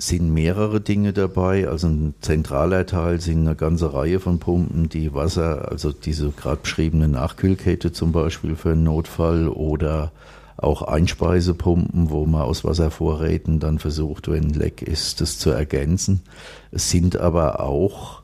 sind 0.00 0.32
mehrere 0.32 0.80
Dinge 0.80 1.12
dabei. 1.12 1.68
Also 1.68 1.88
ein 1.88 2.14
zentraler 2.20 2.86
Teil 2.86 3.20
sind 3.20 3.46
eine 3.46 3.56
ganze 3.56 3.92
Reihe 3.92 4.20
von 4.20 4.38
Pumpen, 4.38 4.88
die 4.88 5.14
Wasser, 5.14 5.70
also 5.70 5.92
diese 5.92 6.30
gerade 6.30 6.62
beschriebene 6.62 7.08
Nachkühlkette 7.08 7.92
zum 7.92 8.12
Beispiel 8.12 8.56
für 8.56 8.72
einen 8.72 8.84
Notfall 8.84 9.48
oder 9.48 10.12
auch 10.56 10.82
Einspeisepumpen, 10.82 12.10
wo 12.10 12.26
man 12.26 12.42
aus 12.42 12.64
Wasservorräten 12.64 13.60
dann 13.60 13.78
versucht, 13.78 14.28
wenn 14.28 14.50
Leck 14.50 14.82
ist, 14.82 15.20
das 15.20 15.38
zu 15.38 15.50
ergänzen. 15.50 16.22
Es 16.70 16.90
sind 16.90 17.16
aber 17.16 17.60
auch 17.60 18.22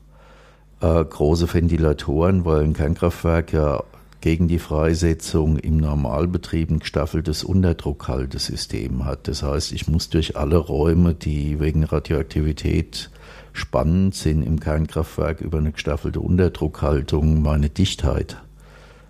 äh, 0.81 1.05
große 1.05 1.53
Ventilatoren, 1.53 2.45
weil 2.45 2.65
ein 2.65 2.75
Kernkraftwerk 2.75 3.53
ja 3.53 3.83
gegen 4.27 4.49
die 4.49 4.59
Freisetzung 4.59 5.57
im 5.57 5.77
Normalbetrieb 5.77 6.69
ein 6.69 6.81
gestaffeltes 6.81 7.45
Unterdruckhaltesystem 7.45 9.05
hat. 9.05 9.29
Das 9.29 9.45
heißt, 9.45 9.71
ich 9.71 9.87
muss 9.87 10.11
durch 10.11 10.37
alle 10.37 10.57
Räume, 10.57 11.15
die 11.15 11.61
wegen 11.61 11.85
Radioaktivität 11.85 13.09
spannend 13.53 14.17
sind 14.17 14.43
im 14.43 14.59
Kernkraftwerk 14.59 15.41
über 15.43 15.59
eine 15.59 15.71
gestaffelte 15.71 16.19
Unterdruckhaltung 16.19 17.41
meine 17.41 17.71
Dichtheit 17.71 18.39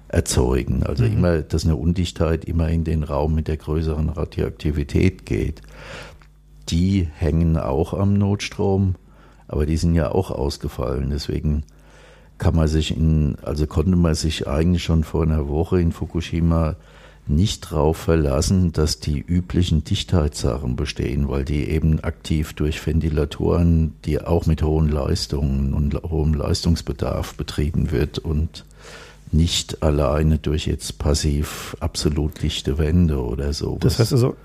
erzeugen. 0.09 0.83
Also 0.83 1.05
mhm. 1.05 1.13
immer, 1.15 1.41
dass 1.41 1.65
eine 1.65 1.77
Undichtheit 1.77 2.45
immer 2.45 2.69
in 2.69 2.85
den 2.85 3.03
Raum 3.03 3.35
mit 3.35 3.49
der 3.49 3.57
größeren 3.57 4.11
Radioaktivität 4.11 5.25
geht. 5.25 5.63
Die 6.69 7.09
hängen 7.17 7.57
auch 7.57 7.95
am 7.95 8.19
Notstrom, 8.19 8.97
aber 9.49 9.65
die 9.65 9.79
sind 9.79 9.95
ja 9.95 10.13
auch 10.13 10.31
ausgefallen. 10.31 11.09
Deswegen 11.09 11.65
kann 12.39 12.55
man 12.55 12.69
sich 12.69 12.97
in, 12.97 13.37
also 13.43 13.67
konnte 13.67 13.97
man 13.97 14.15
sich 14.15 14.47
eigentlich 14.47 14.85
schon 14.85 15.05
vor 15.05 15.23
einer 15.23 15.49
Woche 15.49 15.81
in 15.81 15.93
Fukushima 15.93 16.77
nicht 17.29 17.73
darauf 17.73 17.97
verlassen, 17.97 18.73
dass 18.73 19.01
die 19.01 19.19
üblichen 19.19 19.83
Dichtheitssachen 19.83 20.77
bestehen, 20.77 21.29
weil 21.29 21.45
die 21.45 21.69
eben 21.69 22.01
aktiv 22.01 22.53
durch 22.53 22.85
Ventilatoren, 22.87 23.95
die 24.05 24.21
auch 24.21 24.47
mit 24.47 24.63
hohen 24.63 24.89
Leistungen 24.89 25.75
und 25.75 25.95
hohem 26.05 26.35
Leistungsbedarf 26.35 27.35
betrieben 27.35 27.91
wird 27.91 28.19
und 28.19 28.65
nicht 29.33 29.83
alleine 29.83 30.39
durch 30.39 30.67
jetzt 30.67 30.99
passiv 30.99 31.77
absolut 31.81 32.43
dichte 32.43 32.79
Wände 32.79 33.21
oder 33.21 33.53
so. 33.53 33.77
Das 33.81 33.99
heißt 33.99 34.13
also, 34.13 34.37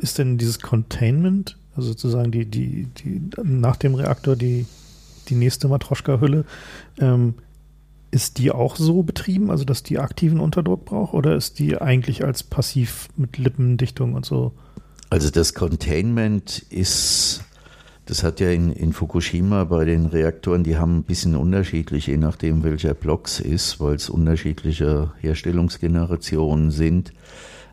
ist 0.00 0.18
denn 0.18 0.38
dieses 0.38 0.58
Containment, 0.58 1.56
also 1.76 1.90
sozusagen 1.90 2.32
die, 2.32 2.46
die, 2.46 2.88
die 2.98 3.22
nach 3.44 3.76
dem 3.76 3.94
Reaktor 3.94 4.34
die, 4.34 4.66
die 5.28 5.34
nächste 5.34 5.68
Matroschka-Hülle, 5.68 6.44
ähm, 6.98 7.34
ist 8.10 8.38
die 8.38 8.50
auch 8.50 8.76
so 8.76 9.02
betrieben, 9.02 9.50
also 9.50 9.64
dass 9.64 9.82
die 9.82 9.98
aktiven 9.98 10.40
Unterdruck 10.40 10.84
braucht, 10.84 11.14
oder 11.14 11.36
ist 11.36 11.58
die 11.58 11.80
eigentlich 11.80 12.24
als 12.24 12.42
passiv 12.42 13.08
mit 13.16 13.38
Lippendichtung 13.38 14.14
und 14.14 14.24
so? 14.24 14.52
Also 15.10 15.30
das 15.30 15.54
Containment 15.54 16.58
ist, 16.70 17.44
das 18.06 18.22
hat 18.22 18.40
ja 18.40 18.50
in, 18.50 18.72
in 18.72 18.92
Fukushima 18.92 19.64
bei 19.64 19.84
den 19.84 20.06
Reaktoren, 20.06 20.64
die 20.64 20.76
haben 20.76 20.98
ein 20.98 21.02
bisschen 21.02 21.36
unterschiedlich, 21.36 22.06
je 22.06 22.16
nachdem 22.16 22.62
welcher 22.62 22.94
Block 22.94 23.26
es 23.26 23.40
ist, 23.40 23.80
weil 23.80 23.96
es 23.96 24.08
unterschiedliche 24.08 25.12
Herstellungsgenerationen 25.20 26.70
sind. 26.70 27.12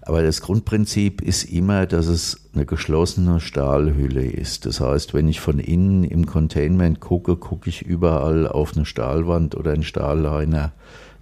Aber 0.05 0.21
das 0.21 0.41
Grundprinzip 0.41 1.21
ist 1.21 1.45
immer, 1.45 1.87
dass 1.87 2.05
es 2.05 2.39
eine 2.53 2.67
geschlossene 2.67 3.39
Stahlhülle 3.39 4.23
ist. 4.23 4.67
Das 4.67 4.79
heißt, 4.79 5.15
wenn 5.15 5.27
ich 5.27 5.39
von 5.39 5.57
innen 5.57 6.03
im 6.03 6.27
Containment 6.27 6.99
gucke, 6.99 7.35
gucke 7.35 7.69
ich 7.69 7.81
überall 7.81 8.47
auf 8.47 8.75
eine 8.75 8.85
Stahlwand 8.85 9.55
oder 9.55 9.73
einen 9.73 9.83
Stahlliner. 9.83 10.73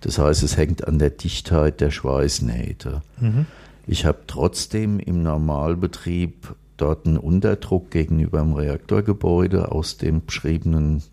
Das 0.01 0.19
heißt, 0.19 0.43
es 0.43 0.57
hängt 0.57 0.85
an 0.85 0.99
der 0.99 1.11
Dichtheit 1.11 1.79
der 1.79 1.91
Schweißnähte. 1.91 3.01
Mhm. 3.21 3.45
Ich 3.87 4.05
habe 4.05 4.19
trotzdem 4.27 4.99
im 4.99 5.23
Normalbetrieb 5.23 6.53
dort 6.75 7.05
einen 7.05 7.17
Unterdruck 7.17 7.89
gegenüber 7.89 8.39
dem 8.39 8.51
Reaktorgebäude 8.51 9.71
aus 9.71 9.95
dem 9.95 10.25
beschriebenen, 10.25 11.03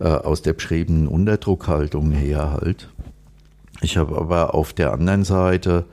äh, 0.00 0.04
aus 0.04 0.40
der 0.40 0.54
beschriebenen 0.54 1.08
Unterdruckhaltung 1.08 2.10
her 2.10 2.52
halt. 2.52 2.88
Ich 3.82 3.98
habe 3.98 4.16
aber 4.16 4.54
auf 4.54 4.72
der 4.72 4.94
anderen 4.94 5.24
Seite 5.24 5.84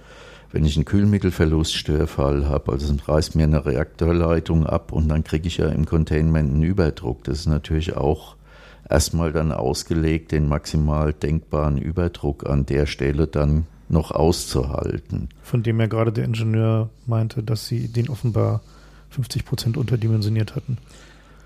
wenn 0.51 0.65
ich 0.65 0.75
einen 0.75 0.85
Kühlmittelverluststörfall 0.85 2.47
habe, 2.47 2.73
also 2.73 2.93
reißt 3.05 3.35
mir 3.35 3.43
eine 3.43 3.65
Reaktorleitung 3.65 4.65
ab 4.65 4.91
und 4.91 5.07
dann 5.07 5.23
kriege 5.23 5.47
ich 5.47 5.57
ja 5.57 5.69
im 5.69 5.85
Containment 5.85 6.51
einen 6.51 6.63
Überdruck. 6.63 7.23
Das 7.23 7.39
ist 7.39 7.47
natürlich 7.47 7.95
auch 7.95 8.35
erstmal 8.89 9.31
dann 9.31 9.51
ausgelegt, 9.51 10.31
den 10.31 10.47
maximal 10.47 11.13
denkbaren 11.13 11.77
Überdruck 11.77 12.49
an 12.49 12.65
der 12.65 12.85
Stelle 12.85 13.27
dann 13.27 13.65
noch 13.87 14.11
auszuhalten. 14.11 15.29
Von 15.41 15.63
dem 15.63 15.79
ja 15.79 15.87
gerade 15.87 16.11
der 16.11 16.25
Ingenieur 16.25 16.89
meinte, 17.05 17.43
dass 17.43 17.67
sie 17.67 17.87
den 17.87 18.09
offenbar 18.09 18.61
50 19.09 19.45
Prozent 19.45 19.77
unterdimensioniert 19.77 20.55
hatten. 20.55 20.77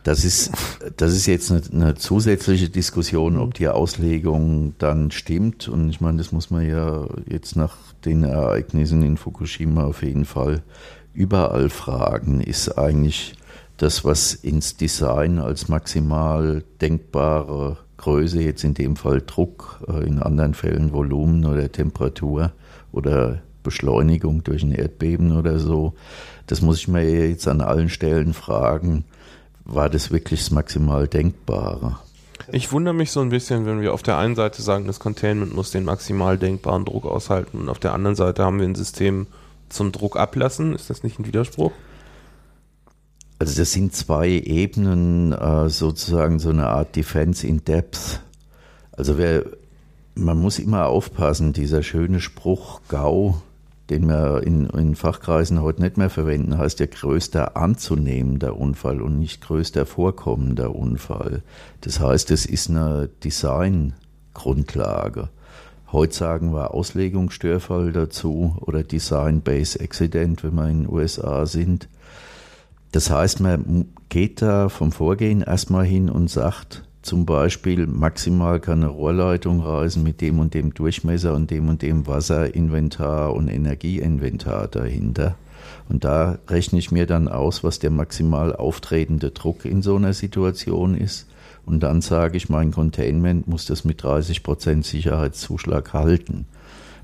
Das 0.06 0.24
ist, 0.24 0.52
das 0.98 1.14
ist 1.14 1.26
jetzt 1.26 1.52
eine, 1.52 1.64
eine, 1.74 1.96
zusätzliche 1.96 2.70
Diskussion, 2.70 3.40
ob 3.40 3.56
die 3.56 3.68
Auslegung 3.68 4.76
dann 4.78 5.10
stimmt. 5.10 5.68
Und 5.68 5.90
ich 5.90 6.00
meine, 6.00 6.20
das 6.20 6.32
muss 6.32 6.52
man 6.52 6.70
ja 6.70 7.08
jetzt 7.28 7.56
nach 7.56 7.76
den 8.06 8.22
Ereignissen 8.22 9.02
in 9.02 9.18
Fukushima 9.18 9.84
auf 9.84 10.04
jeden 10.04 10.26
Fall 10.26 10.62
überall 11.16 11.72
fragen. 11.72 12.40
Ist 12.40 12.78
eigentlich 12.78 13.34
das, 13.78 14.06
was 14.06 14.36
ins 14.36 14.78
Design 14.78 15.40
als 15.40 15.70
maximal 15.70 16.64
denkbare 16.82 17.78
Größe, 17.98 18.44
jetzt 18.44 18.64
in 18.64 18.76
dem 18.76 18.98
Fall 18.98 19.24
Druck, 19.26 19.84
äh, 19.88 20.06
in 20.06 20.22
anderen 20.22 20.54
Fällen 20.54 20.94
Volumen 20.94 21.46
oder 21.46 21.72
Temperatur 21.72 22.52
oder 22.92 23.42
Beschleunigung 23.64 24.44
durch 24.44 24.62
ein 24.62 24.72
Erdbeben 24.72 25.36
oder 25.36 25.58
so, 25.58 25.96
das 26.46 26.62
muss 26.62 26.78
ich 26.78 26.88
mir 26.88 27.28
jetzt 27.28 27.48
an 27.48 27.62
allen 27.62 27.90
Stellen 27.90 28.36
fragen 28.36 29.04
war 29.66 29.90
das 29.90 30.12
wirklich 30.12 30.42
das 30.42 30.52
maximal 30.52 31.08
Denkbare. 31.08 31.98
Ich 32.52 32.72
wundere 32.72 32.94
mich 32.94 33.12
so 33.12 33.22
ein 33.22 33.30
bisschen, 33.30 33.66
wenn 33.66 33.82
wir 33.82 33.94
auf 33.94 34.04
der 34.04 34.18
einen 34.18 34.36
Seite 34.36 34.62
sagen, 34.62 34.86
das 34.86 35.00
Containment 35.00 35.56
muss 35.56 35.72
den 35.72 35.84
maximal 35.84 36.38
denkbaren 36.38 36.86
Druck 36.86 37.06
aushalten 37.06 37.58
und 37.58 37.70
auf 37.70 37.80
der 37.80 37.94
anderen 37.94 38.16
Seite 38.16 38.44
haben 38.44 38.60
wir 38.60 38.68
ein 38.68 38.76
System 38.76 39.28
zum 39.70 39.92
Druck 39.92 40.16
ablassen. 40.16 40.76
Ist 40.76 40.90
das 40.90 41.04
nicht 41.04 41.20
ein 41.20 41.26
Widerspruch? 41.26 41.72
Also 43.40 43.60
das 43.60 43.74
sind 43.74 43.96
zwei 43.96 44.30
Ebenen, 44.30 45.34
äh, 45.34 45.70
sozusagen 45.70 46.40
so 46.40 46.50
eine 46.50 46.68
Art 46.68 46.96
Defense 46.96 47.46
in 47.46 47.66
Depth. 47.66 48.22
Also 48.92 49.18
wer, 49.18 49.44
man 50.14 50.40
muss 50.40 50.60
immer 50.60 50.86
aufpassen, 50.86 51.52
dieser 51.52 51.84
schöne 51.84 52.22
Spruch 52.22 52.82
GAU, 52.88 53.42
den 53.90 54.08
wir 54.08 54.44
in, 54.44 54.68
in, 54.70 54.96
Fachkreisen 54.96 55.62
heute 55.62 55.82
nicht 55.82 55.98
mehr 55.98 56.10
verwenden, 56.10 56.58
heißt 56.58 56.80
ja 56.80 56.88
größter 56.88 57.56
anzunehmender 57.56 58.58
Unfall 58.58 59.02
und 59.02 59.20
nicht 59.20 59.42
größter 59.42 59.86
vorkommender 59.86 60.76
Unfall. 60.76 61.44
Das 61.82 62.00
heißt, 62.00 62.32
es 62.32 62.46
ist 62.46 62.70
eine 62.70 63.10
Designgrundlage. 63.24 65.30
Heute 65.92 66.16
sagen 66.16 66.54
wir 66.54 66.74
Auslegungsstörfall 66.74 67.92
dazu 67.92 68.56
oder 68.60 68.84
Design-Based 68.84 69.82
Accident, 69.82 70.44
wenn 70.44 70.56
wir 70.56 70.68
in 70.68 70.84
den 70.84 70.92
USA 70.92 71.46
sind. 71.46 71.88
Das 72.92 73.12
heißt, 73.12 73.40
man 73.40 73.90
geht 74.10 74.42
da 74.42 74.70
vom 74.70 74.92
Vorgehen 74.92 75.42
erstmal 75.42 75.86
hin 75.86 76.10
und 76.10 76.30
sagt, 76.30 76.84
zum 77.06 77.28
Beispiel 77.28 77.86
maximal 77.86 78.60
kann 78.60 78.82
eine 78.82 78.92
Rohrleitung 78.92 79.62
reisen 79.62 80.02
mit 80.02 80.22
dem 80.22 80.40
und 80.40 80.56
dem 80.56 80.74
Durchmesser 80.74 81.36
und 81.36 81.52
dem 81.52 81.70
und 81.70 81.84
dem 81.84 82.08
Wasserinventar 82.08 83.32
und 83.34 83.48
Energieinventar 83.48 84.68
dahinter. 84.68 85.36
Und 85.88 86.04
da 86.04 86.40
rechne 86.48 86.80
ich 86.80 86.92
mir 86.92 87.06
dann 87.06 87.28
aus, 87.28 87.64
was 87.64 87.78
der 87.78 87.92
maximal 87.92 88.56
auftretende 88.56 89.30
Druck 89.30 89.66
in 89.66 89.84
so 89.84 89.96
einer 89.96 90.14
Situation 90.14 90.98
ist. 90.98 91.28
Und 91.64 91.82
dann 91.82 92.02
sage 92.02 92.38
ich, 92.38 92.50
mein 92.50 92.72
Containment 92.72 93.48
muss 93.48 93.68
das 93.68 93.86
mit 93.86 94.02
30 94.02 94.42
Prozent 94.42 94.84
Sicherheitszuschlag 94.84 95.94
halten. 95.94 96.48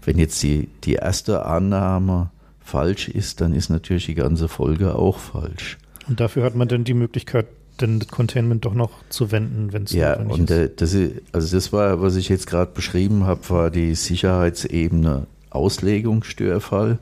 Wenn 0.04 0.18
jetzt 0.18 0.42
die, 0.42 0.68
die 0.84 0.94
erste 0.94 1.46
Annahme 1.46 2.32
falsch 2.60 3.08
ist, 3.08 3.40
dann 3.40 3.54
ist 3.54 3.70
natürlich 3.70 4.08
die 4.08 4.16
ganze 4.16 4.48
Folge 4.48 4.96
auch 4.96 5.20
falsch. 5.20 5.78
Und 6.08 6.20
dafür 6.20 6.44
hat 6.44 6.56
man 6.56 6.68
dann 6.68 6.86
die 6.86 6.96
Möglichkeit, 6.96 7.46
denn 7.82 8.00
das 8.00 8.08
Containment 8.08 8.66
doch 8.66 8.74
noch 8.74 8.92
zu 9.10 9.32
wenden, 9.32 9.74
wenn 9.74 9.84
es 9.84 9.92
ja 9.92 10.20
und 10.20 10.50
ist. 10.50 10.58
Äh, 10.58 10.70
das 10.76 10.96
also 11.32 11.56
das 11.56 11.74
war, 11.74 12.02
was 12.02 12.16
ich 12.16 12.30
jetzt 12.30 12.48
gerade 12.48 12.72
beschrieben 12.72 13.26
habe, 13.26 13.42
war 13.50 13.72
die 13.72 13.96
Sicherheitsebene 13.96 15.28
Auslegungsstörfall. 15.50 17.00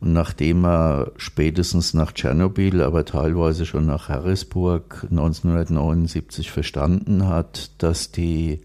Und 0.00 0.12
nachdem 0.12 0.64
er 0.64 1.12
spätestens 1.16 1.94
nach 1.94 2.12
Tschernobyl, 2.12 2.82
aber 2.82 3.04
teilweise 3.04 3.64
schon 3.64 3.86
nach 3.86 4.08
Harrisburg 4.08 5.06
1979 5.10 6.50
verstanden 6.50 7.26
hat, 7.26 7.70
dass 7.78 8.10
die 8.10 8.60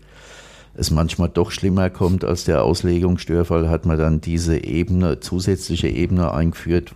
es 0.75 0.91
manchmal 0.91 1.29
doch 1.29 1.51
schlimmer 1.51 1.89
kommt 1.89 2.23
als 2.23 2.45
der 2.45 2.63
Auslegungsstörfall, 2.63 3.69
hat 3.69 3.85
man 3.85 3.97
dann 3.97 4.21
diese 4.21 4.63
Ebene, 4.63 5.19
zusätzliche 5.19 5.87
Ebene 5.87 6.33
eingeführt, 6.33 6.93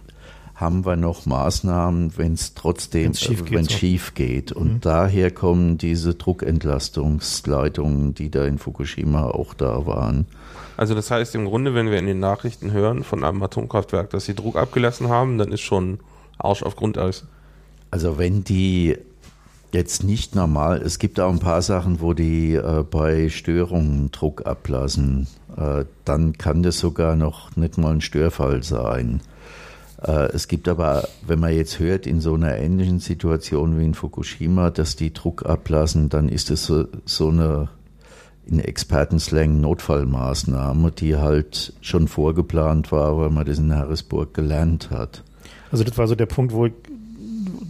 haben 0.56 0.86
wir 0.86 0.95
noch 0.95 1.26
Maßnahmen, 1.26 2.18
wenn 2.18 2.34
es 2.34 2.54
trotzdem, 2.54 3.08
wenn 3.08 3.14
schief, 3.16 3.51
äh, 3.51 3.70
schief 3.70 4.14
geht. 4.14 4.51
Und 4.51 4.74
mhm. 4.74 4.82
daher 4.82 5.32
kommen 5.32 5.78
diese 5.78 6.14
Druckentlastungsleitungen, 6.16 8.14
die 8.14 8.30
da 8.30 8.45
in 8.45 8.58
Fukushima 8.60 9.26
auch 9.26 9.54
da 9.54 9.86
waren. 9.86 10.28
Also 10.78 10.95
das 10.95 11.12
heißt 11.12 11.36
im 11.36 11.45
Grunde, 11.45 11.76
wenn 11.76 11.91
wir 11.91 11.99
in 11.99 12.06
den 12.08 12.20
Nachrichten 12.20 12.72
hören 12.72 13.04
von 13.04 13.24
einem 13.24 13.41
Atomkraftwerk, 13.43 14.10
dass 14.10 14.26
sie 14.26 14.36
Druck 14.36 14.56
abgelassen 14.56 15.10
haben, 15.10 15.38
dann 15.38 15.51
ist 15.51 15.62
schon 15.62 15.99
Arsch 16.38 16.64
auf 16.64 16.76
Grundeis. 16.76 17.26
Also 17.91 18.18
wenn 18.18 18.43
die 18.43 18.97
jetzt 19.72 20.04
nicht 20.04 20.36
normal, 20.36 20.82
es 20.82 20.99
gibt 20.99 21.20
auch 21.20 21.32
ein 21.32 21.39
paar 21.39 21.62
Sachen, 21.62 22.01
wo 22.01 22.14
die 22.14 22.54
äh, 22.56 22.84
bei 22.89 23.30
Störungen 23.30 24.12
Druck 24.12 24.45
ablassen, 24.45 25.28
äh, 25.58 25.86
dann 26.06 26.34
kann 26.38 26.64
das 26.64 26.80
sogar 26.80 27.16
noch 27.16 27.56
nicht 27.56 27.78
mal 27.78 27.93
ein 27.93 28.01
Störfall 28.01 28.64
sein. 28.64 29.22
Äh, 30.06 30.32
es 30.34 30.47
gibt 30.47 30.68
aber, 30.68 31.08
wenn 31.26 31.39
man 31.39 31.54
jetzt 31.54 31.80
hört, 31.80 32.06
in 32.06 32.22
so 32.22 32.34
einer 32.34 32.58
ähnlichen 32.58 32.99
Situation 32.99 33.80
wie 33.80 33.86
in 33.86 33.93
Fukushima, 33.93 34.70
dass 34.70 34.95
die 34.95 35.14
Druck 35.14 35.45
ablassen, 35.45 36.10
dann 36.10 36.30
ist 36.30 36.51
es 36.51 36.66
so, 36.66 36.88
so 37.06 37.30
eine 37.30 37.70
in 38.45 38.60
Expertenslang 38.60 39.62
Notfallmaßnahme, 39.62 40.91
die 40.91 41.16
halt 41.16 41.74
schon 41.80 42.10
vorgeplant 42.10 42.91
war, 42.91 43.18
weil 43.18 43.30
man 43.30 43.45
das 43.45 43.58
in 43.58 43.74
Harrisburg 43.74 44.34
gelernt 44.34 44.89
hat. 44.91 45.24
Also 45.72 45.86
das 45.86 45.97
war 45.97 46.08
so 46.08 46.16
der 46.16 46.26
Punkt, 46.26 46.54
wo 46.54 46.68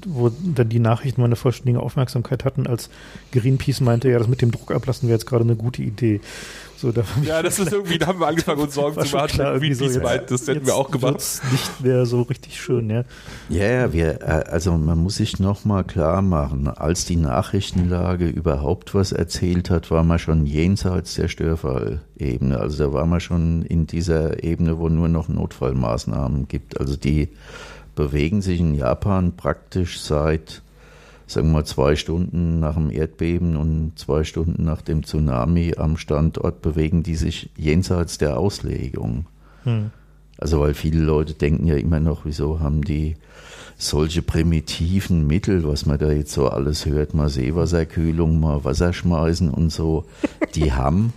wo 0.06 0.30
dann 0.30 0.70
die 0.70 0.80
Nachrichten 0.80 1.22
meine 1.22 1.36
vollständige 1.36 1.82
Aufmerksamkeit 1.82 2.46
hatten, 2.46 2.68
als 2.68 2.90
Greenpeace 3.32 3.82
meinte, 3.82 4.10
ja, 4.10 4.20
das 4.20 4.28
mit 4.28 4.42
dem 4.42 4.52
Druck 4.52 4.72
ablassen 4.72 5.08
wäre 5.08 5.18
jetzt 5.18 5.26
gerade 5.26 5.44
eine 5.44 5.56
gute 5.56 5.82
Idee. 5.82 6.20
So, 6.84 6.92
da 6.92 7.04
ja, 7.24 7.42
das 7.42 7.60
ist 7.60 7.72
irgendwie, 7.72 7.98
da 7.98 8.08
haben 8.08 8.20
wir 8.20 8.28
angefangen, 8.28 8.60
uns 8.60 8.76
Sorgen 8.76 9.02
zu 9.06 9.16
machen. 9.16 9.28
Klar, 9.30 9.58
Greenpeace 9.58 9.94
so 9.94 10.02
jetzt, 10.02 10.32
das 10.32 10.48
hätten 10.50 10.66
wir 10.66 10.76
auch 10.76 10.92
gemacht. 10.92 11.16
Nicht 11.50 11.82
mehr 11.82 12.06
so 12.06 12.24
richtig 12.24 12.60
schön, 12.60 12.90
ja. 12.90 13.06
Ja, 13.48 13.68
ja, 13.68 13.94
wir, 13.94 14.22
äh, 14.22 14.44
also 14.52 14.74
man 14.74 14.98
muss 14.98 15.16
sich 15.16 15.40
nochmal 15.40 15.86
klar 15.86 16.22
machen, 16.22 16.68
als 16.68 17.06
die 17.06 17.16
Nachrichtenlage 17.16 18.28
überhaupt 18.28 18.94
was 18.94 19.14
erzählt 19.14 19.70
hat, 19.70 19.92
war 19.92 20.04
man 20.04 20.20
schon 20.20 20.46
jenseits 20.46 21.14
der 21.14 21.30
Störfallebene. 21.30 22.60
Also 22.60 22.84
da 22.84 22.92
war 22.92 23.06
man 23.06 23.22
schon 23.22 23.62
in 23.62 23.88
dieser 23.88 24.44
Ebene, 24.44 24.78
wo 24.78 24.90
nur 24.90 25.08
noch 25.08 25.30
Notfallmaßnahmen 25.30 26.50
gibt. 26.50 26.82
Also 26.82 26.98
die 26.98 27.30
bewegen 27.96 28.42
sich 28.42 28.60
in 28.60 28.76
Japan 28.76 29.38
praktisch 29.38 30.02
seit 30.02 30.62
sagen 31.28 31.48
wir 31.48 31.54
mal, 31.54 31.66
zwei 31.66 31.96
Stunden 31.96 32.60
nach 32.60 32.76
dem 32.76 32.92
Erdbeben 32.92 33.56
und 33.56 33.94
zwei 33.96 34.24
Stunden 34.24 34.64
nach 34.64 34.82
dem 34.82 35.04
Tsunami 35.04 35.76
am 35.78 35.98
Standort 35.98 36.62
bewegen 36.62 37.04
die 37.04 37.16
sich 37.16 37.50
jenseits 37.58 38.18
der 38.18 38.38
Auslegung. 38.38 39.26
Hm. 39.64 39.92
Also 40.38 40.60
weil 40.60 40.74
viele 40.74 41.02
Leute 41.02 41.34
denken 41.34 41.68
ja 41.68 41.76
immer 41.76 42.00
noch, 42.00 42.26
wieso 42.26 42.60
haben 42.60 42.84
die 42.84 43.16
solche 43.78 44.22
primitiven 44.22 45.26
Mittel, 45.26 45.68
was 45.68 45.86
man 45.86 45.98
da 45.98 46.12
jetzt 46.12 46.34
so 46.34 46.48
alles 46.48 46.86
hört, 46.86 47.14
mal 47.14 47.30
Seewasserkühlung, 47.30 48.40
mal 48.40 48.64
Wasser 48.64 48.94
schmeißen 48.94 49.50
und 49.50 49.72
so, 49.72 50.06
die 50.56 50.72
haben 50.74 51.14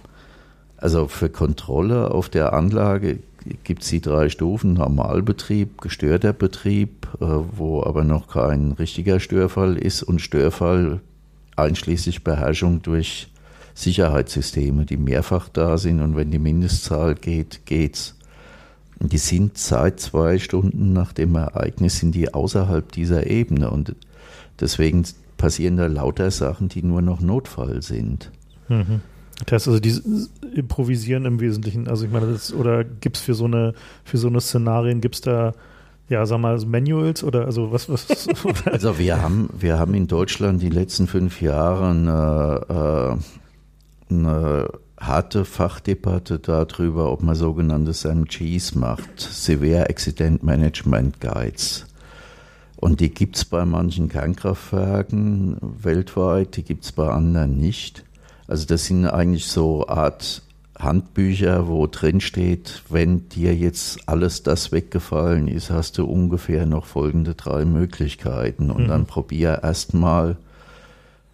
also 0.76 1.08
für 1.08 1.28
Kontrolle 1.28 2.10
auf 2.10 2.28
der 2.28 2.52
Anlage 2.52 3.18
gibt 3.64 3.82
es 3.82 3.88
die 3.88 4.00
drei 4.00 4.28
Stufen, 4.28 4.74
Normalbetrieb, 4.74 5.80
gestörter 5.80 6.32
Betrieb, 6.32 7.08
äh, 7.20 7.24
wo 7.24 7.82
aber 7.82 8.04
noch 8.04 8.28
kein 8.28 8.72
richtiger 8.72 9.20
Störfall 9.20 9.76
ist 9.76 10.02
und 10.02 10.20
Störfall 10.20 11.00
einschließlich 11.56 12.24
Beherrschung 12.24 12.82
durch 12.82 13.28
Sicherheitssysteme, 13.74 14.86
die 14.86 14.96
mehrfach 14.96 15.48
da 15.48 15.76
sind 15.78 16.00
und 16.00 16.16
wenn 16.16 16.30
die 16.30 16.38
Mindestzahl 16.38 17.14
geht, 17.14 17.66
geht's. 17.66 18.14
Die 18.98 19.18
sind 19.18 19.58
seit 19.58 20.00
zwei 20.00 20.38
Stunden 20.38 20.94
nach 20.94 21.12
dem 21.12 21.34
Ereignis 21.34 21.98
sind 21.98 22.14
die 22.14 22.32
außerhalb 22.32 22.90
dieser 22.90 23.26
Ebene 23.26 23.70
und 23.70 23.94
deswegen 24.58 25.04
passieren 25.36 25.76
da 25.76 25.86
lauter 25.86 26.30
Sachen, 26.30 26.70
die 26.70 26.82
nur 26.82 27.02
noch 27.02 27.20
Notfall 27.20 27.82
sind. 27.82 28.30
Mhm. 28.68 29.02
Das 29.44 29.52
heißt 29.52 29.68
also, 29.68 29.80
die 29.80 30.00
improvisieren 30.54 31.26
im 31.26 31.40
Wesentlichen. 31.40 31.88
Also 31.88 32.06
ich 32.06 32.10
meine, 32.10 32.26
das, 32.32 32.52
oder 32.52 32.84
gibt 32.84 33.16
es 33.16 33.22
für 33.22 33.34
so 33.34 33.44
eine, 33.44 33.74
für 34.04 34.16
so 34.16 34.28
eine 34.28 34.40
Szenarien, 34.40 35.00
gibt 35.00 35.16
es 35.16 35.20
da, 35.20 35.52
ja, 36.08 36.24
sag 36.24 36.38
mal, 36.40 36.58
Manuals 36.64 37.22
oder 37.22 37.44
also 37.44 37.70
was, 37.70 37.88
was? 37.88 38.06
also 38.64 38.98
wir 38.98 39.20
haben, 39.20 39.50
wir 39.58 39.78
haben 39.78 39.94
in 39.94 40.06
Deutschland 40.06 40.62
die 40.62 40.70
letzten 40.70 41.06
fünf 41.06 41.42
Jahre 41.42 41.90
eine, 41.90 43.18
äh, 44.10 44.14
eine 44.14 44.68
harte 44.98 45.44
Fachdebatte 45.44 46.38
darüber, 46.38 47.12
ob 47.12 47.22
man 47.22 47.34
sogenannte 47.34 47.92
SAMGs 47.92 48.74
macht, 48.74 49.20
Severe 49.20 49.90
Accident 49.90 50.42
Management 50.42 51.20
Guides. 51.20 51.86
Und 52.76 53.00
die 53.00 53.10
gibt 53.10 53.36
es 53.36 53.44
bei 53.44 53.64
manchen 53.64 54.08
Kernkraftwerken 54.08 55.58
weltweit, 55.60 56.56
die 56.56 56.62
gibt 56.62 56.84
es 56.84 56.92
bei 56.92 57.08
anderen 57.08 57.58
nicht. 57.58 58.05
Also 58.48 58.66
das 58.66 58.86
sind 58.86 59.06
eigentlich 59.06 59.46
so 59.46 59.88
Art 59.88 60.42
Handbücher, 60.78 61.68
wo 61.68 61.86
drin 61.86 62.20
steht, 62.20 62.82
wenn 62.88 63.28
dir 63.28 63.54
jetzt 63.54 64.00
alles 64.06 64.42
das 64.42 64.72
weggefallen 64.72 65.48
ist, 65.48 65.70
hast 65.70 65.98
du 65.98 66.04
ungefähr 66.04 66.66
noch 66.66 66.84
folgende 66.84 67.34
drei 67.34 67.64
Möglichkeiten. 67.64 68.70
Und 68.70 68.84
mhm. 68.84 68.88
dann 68.88 69.06
probier 69.06 69.60
erstmal 69.62 70.36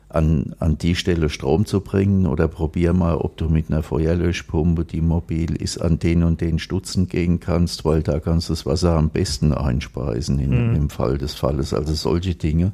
an, 0.09 0.55
an 0.59 0.79
die 0.79 0.95
Stelle 0.95 1.29
Strom 1.29 1.65
zu 1.67 1.81
bringen 1.81 2.27
oder 2.27 2.47
probier 2.47 2.93
mal, 2.93 3.17
ob 3.17 3.37
du 3.37 3.49
mit 3.49 3.71
einer 3.71 3.83
Feuerlöschpumpe, 3.83 4.85
die 4.85 5.01
mobil 5.01 5.57
ist, 5.57 5.81
an 5.81 5.99
den 5.99 6.23
und 6.23 6.41
den 6.41 6.59
Stutzen 6.59 7.09
gehen 7.09 7.41
kannst, 7.41 7.85
weil 7.85 8.03
da 8.03 8.21
kannst 8.21 8.49
du 8.49 8.53
das 8.53 8.67
Wasser 8.67 8.95
am 8.97 9.09
besten 9.09 9.53
einspeisen 9.53 10.39
in, 10.39 10.71
mhm. 10.71 10.77
im 10.77 10.91
Fall 10.91 11.19
des 11.19 11.35
Falles. 11.35 11.75
Also 11.75 11.95
solche 11.95 12.35
Dinge. 12.35 12.73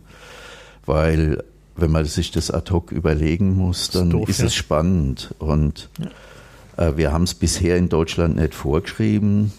Weil 0.84 1.44
wenn 1.78 1.90
man 1.90 2.04
sich 2.04 2.30
das 2.30 2.50
ad 2.50 2.72
hoc 2.72 2.92
überlegen 2.92 3.54
muss, 3.54 3.90
dann 3.90 4.08
ist, 4.08 4.12
doof, 4.12 4.28
ist 4.28 4.40
ja. 4.40 4.46
es 4.46 4.54
spannend. 4.54 5.34
Und 5.38 5.88
äh, 6.76 6.92
wir 6.96 7.12
haben 7.12 7.22
es 7.22 7.34
bisher 7.34 7.76
in 7.76 7.88
Deutschland 7.88 8.36
nicht 8.36 8.54
vorgeschrieben, 8.54 9.52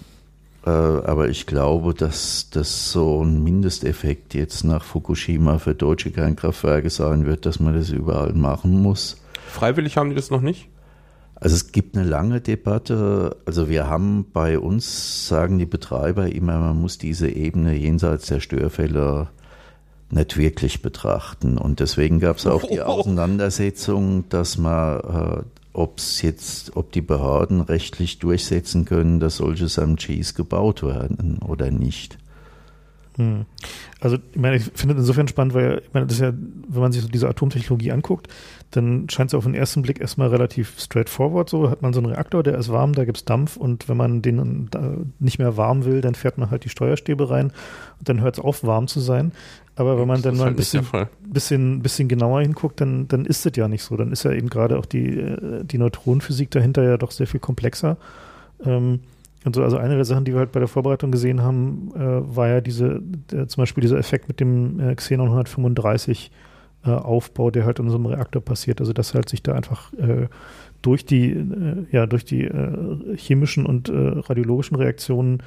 äh, 0.65 0.69
aber 0.69 1.29
ich 1.29 1.45
glaube, 1.45 1.93
dass 1.93 2.49
das 2.49 2.91
so 2.91 3.23
ein 3.23 3.43
Mindesteffekt 3.43 4.33
jetzt 4.33 4.63
nach 4.63 4.83
Fukushima 4.83 5.59
für 5.59 5.73
deutsche 5.73 6.11
Kernkraftwerke 6.11 6.89
sein 6.89 7.25
wird, 7.25 7.45
dass 7.45 7.59
man 7.59 7.73
das 7.73 7.89
überall 7.89 8.33
machen 8.33 8.81
muss. 8.81 9.17
Freiwillig 9.47 9.97
haben 9.97 10.09
die 10.09 10.15
das 10.15 10.29
noch 10.29 10.41
nicht? 10.41 10.67
Also 11.35 11.55
es 11.55 11.71
gibt 11.71 11.95
eine 11.95 12.07
lange 12.07 12.41
Debatte. 12.41 13.37
Also 13.45 13.69
wir 13.69 13.87
haben 13.87 14.25
bei 14.33 14.59
uns, 14.59 15.27
sagen 15.29 15.57
die 15.57 15.65
Betreiber 15.65 16.29
immer, 16.29 16.57
man 16.59 16.81
muss 16.81 16.97
diese 16.97 17.29
Ebene 17.29 17.75
jenseits 17.75 18.27
der 18.27 18.41
Störfälle 18.41 19.29
nicht 20.11 20.37
wirklich 20.37 20.81
betrachten. 20.81 21.57
Und 21.57 21.79
deswegen 21.79 22.19
gab 22.19 22.37
es 22.37 22.47
auch 22.47 22.63
die 22.63 22.81
Auseinandersetzung, 22.81 24.27
dass 24.29 24.57
man, 24.57 24.99
äh, 24.99 25.43
ob 25.73 25.99
es 25.99 26.21
jetzt, 26.21 26.75
ob 26.75 26.91
die 26.91 27.01
Behörden 27.01 27.61
rechtlich 27.61 28.19
durchsetzen 28.19 28.85
können, 28.85 29.19
dass 29.19 29.37
solche 29.37 29.67
SAMGs 29.67 30.33
gebaut 30.33 30.83
werden 30.83 31.39
oder 31.39 31.71
nicht. 31.71 32.17
Hm. 33.19 33.45
Also, 33.99 34.15
ich 34.15 34.39
meine, 34.39 34.55
ich 34.55 34.63
finde 34.63 34.95
es 34.95 35.01
insofern 35.01 35.27
spannend, 35.27 35.53
weil, 35.53 35.81
ich 35.85 35.93
meine, 35.93 36.05
das 36.05 36.15
ist 36.15 36.21
ja, 36.21 36.31
wenn 36.31 36.81
man 36.81 36.93
sich 36.93 37.01
so 37.01 37.09
diese 37.09 37.27
Atomtechnologie 37.27 37.91
anguckt, 37.91 38.29
dann 38.71 39.09
scheint 39.09 39.31
es 39.31 39.33
auf 39.33 39.43
den 39.43 39.55
ersten 39.55 39.81
Blick 39.81 39.99
erstmal 39.99 40.29
relativ 40.29 40.79
straightforward 40.79 41.49
so. 41.49 41.69
Hat 41.69 41.81
man 41.81 41.91
so 41.91 41.99
einen 41.99 42.13
Reaktor, 42.13 42.43
der 42.43 42.57
ist 42.57 42.71
warm, 42.71 42.93
da 42.93 43.03
gibt 43.03 43.17
es 43.17 43.25
Dampf 43.25 43.57
und 43.57 43.89
wenn 43.89 43.97
man 43.97 44.21
den 44.21 44.69
nicht 45.19 45.37
mehr 45.37 45.57
warm 45.57 45.83
will, 45.83 45.99
dann 45.99 46.15
fährt 46.15 46.37
man 46.37 46.49
halt 46.49 46.63
die 46.63 46.69
Steuerstäbe 46.69 47.29
rein 47.29 47.51
und 47.99 48.07
dann 48.07 48.21
hört 48.21 48.37
es 48.37 48.43
auf, 48.43 48.63
warm 48.63 48.87
zu 48.87 49.01
sein. 49.01 49.33
Aber 49.79 49.97
wenn 49.97 50.09
man 50.09 50.21
dann 50.21 50.35
mal 50.35 50.41
ein 50.41 50.47
halt 50.47 50.57
bisschen, 50.57 50.85
bisschen, 51.21 51.81
bisschen 51.81 52.09
genauer 52.09 52.41
hinguckt, 52.41 52.81
dann, 52.81 53.07
dann 53.07 53.23
ist 53.23 53.45
es 53.45 53.55
ja 53.55 53.69
nicht 53.69 53.81
so. 53.81 53.95
Dann 53.95 54.11
ist 54.11 54.23
ja 54.23 54.33
eben 54.33 54.49
gerade 54.49 54.77
auch 54.77 54.85
die, 54.85 55.17
äh, 55.17 55.63
die 55.63 55.77
Neutronenphysik 55.77 56.51
dahinter 56.51 56.83
ja 56.83 56.97
doch 56.97 57.11
sehr 57.11 57.27
viel 57.27 57.39
komplexer. 57.39 57.95
Ähm, 58.65 58.99
und 59.45 59.55
so, 59.55 59.63
also 59.63 59.77
eine 59.77 59.95
der 59.95 60.03
Sachen, 60.03 60.25
die 60.25 60.33
wir 60.33 60.39
halt 60.39 60.51
bei 60.51 60.59
der 60.59 60.67
Vorbereitung 60.67 61.11
gesehen 61.11 61.41
haben, 61.41 61.93
äh, 61.95 62.35
war 62.35 62.49
ja 62.49 62.59
diese, 62.59 62.99
der, 63.31 63.47
zum 63.47 63.61
Beispiel 63.61 63.81
dieser 63.81 63.97
Effekt 63.97 64.27
mit 64.27 64.41
dem 64.41 64.81
äh, 64.81 64.95
Xenon 64.95 65.27
135 65.27 66.29
äh, 66.83 66.89
Aufbau, 66.89 67.49
der 67.49 67.63
halt 67.63 67.79
in 67.79 67.89
so 67.89 67.95
einem 67.95 68.07
Reaktor 68.07 68.41
passiert. 68.41 68.81
Also 68.81 68.91
dass 68.91 69.13
halt 69.13 69.29
sich 69.29 69.43
da 69.43 69.53
einfach 69.53 69.93
äh, 69.93 70.27
durch 70.81 71.05
die, 71.05 71.29
äh, 71.31 71.85
ja, 71.89 72.05
durch 72.05 72.25
die 72.25 72.43
äh, 72.43 73.15
chemischen 73.15 73.65
und 73.65 73.89
radiologischen 73.89 74.75
Reaktionen 74.75 75.41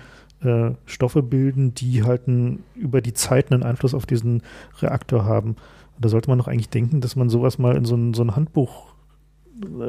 Stoffe 0.87 1.23
bilden, 1.23 1.75
die 1.75 2.03
halt 2.03 2.27
einen, 2.27 2.65
über 2.75 3.01
die 3.01 3.13
Zeit 3.13 3.53
einen 3.53 3.63
Einfluss 3.63 3.95
auf 3.95 4.07
diesen 4.07 4.43
Reaktor 4.81 5.25
haben. 5.25 5.51
Und 5.97 6.05
da 6.05 6.09
sollte 6.09 6.29
man 6.31 6.39
doch 6.39 6.49
eigentlich 6.49 6.69
denken, 6.69 7.01
dass 7.01 7.17
man 7.17 7.29
sowas 7.29 7.59
mal 7.59 7.77
in 7.77 7.85
so 7.85 7.95
ein, 7.95 8.15
so 8.15 8.23
ein 8.23 8.35
Handbuch 8.35 8.93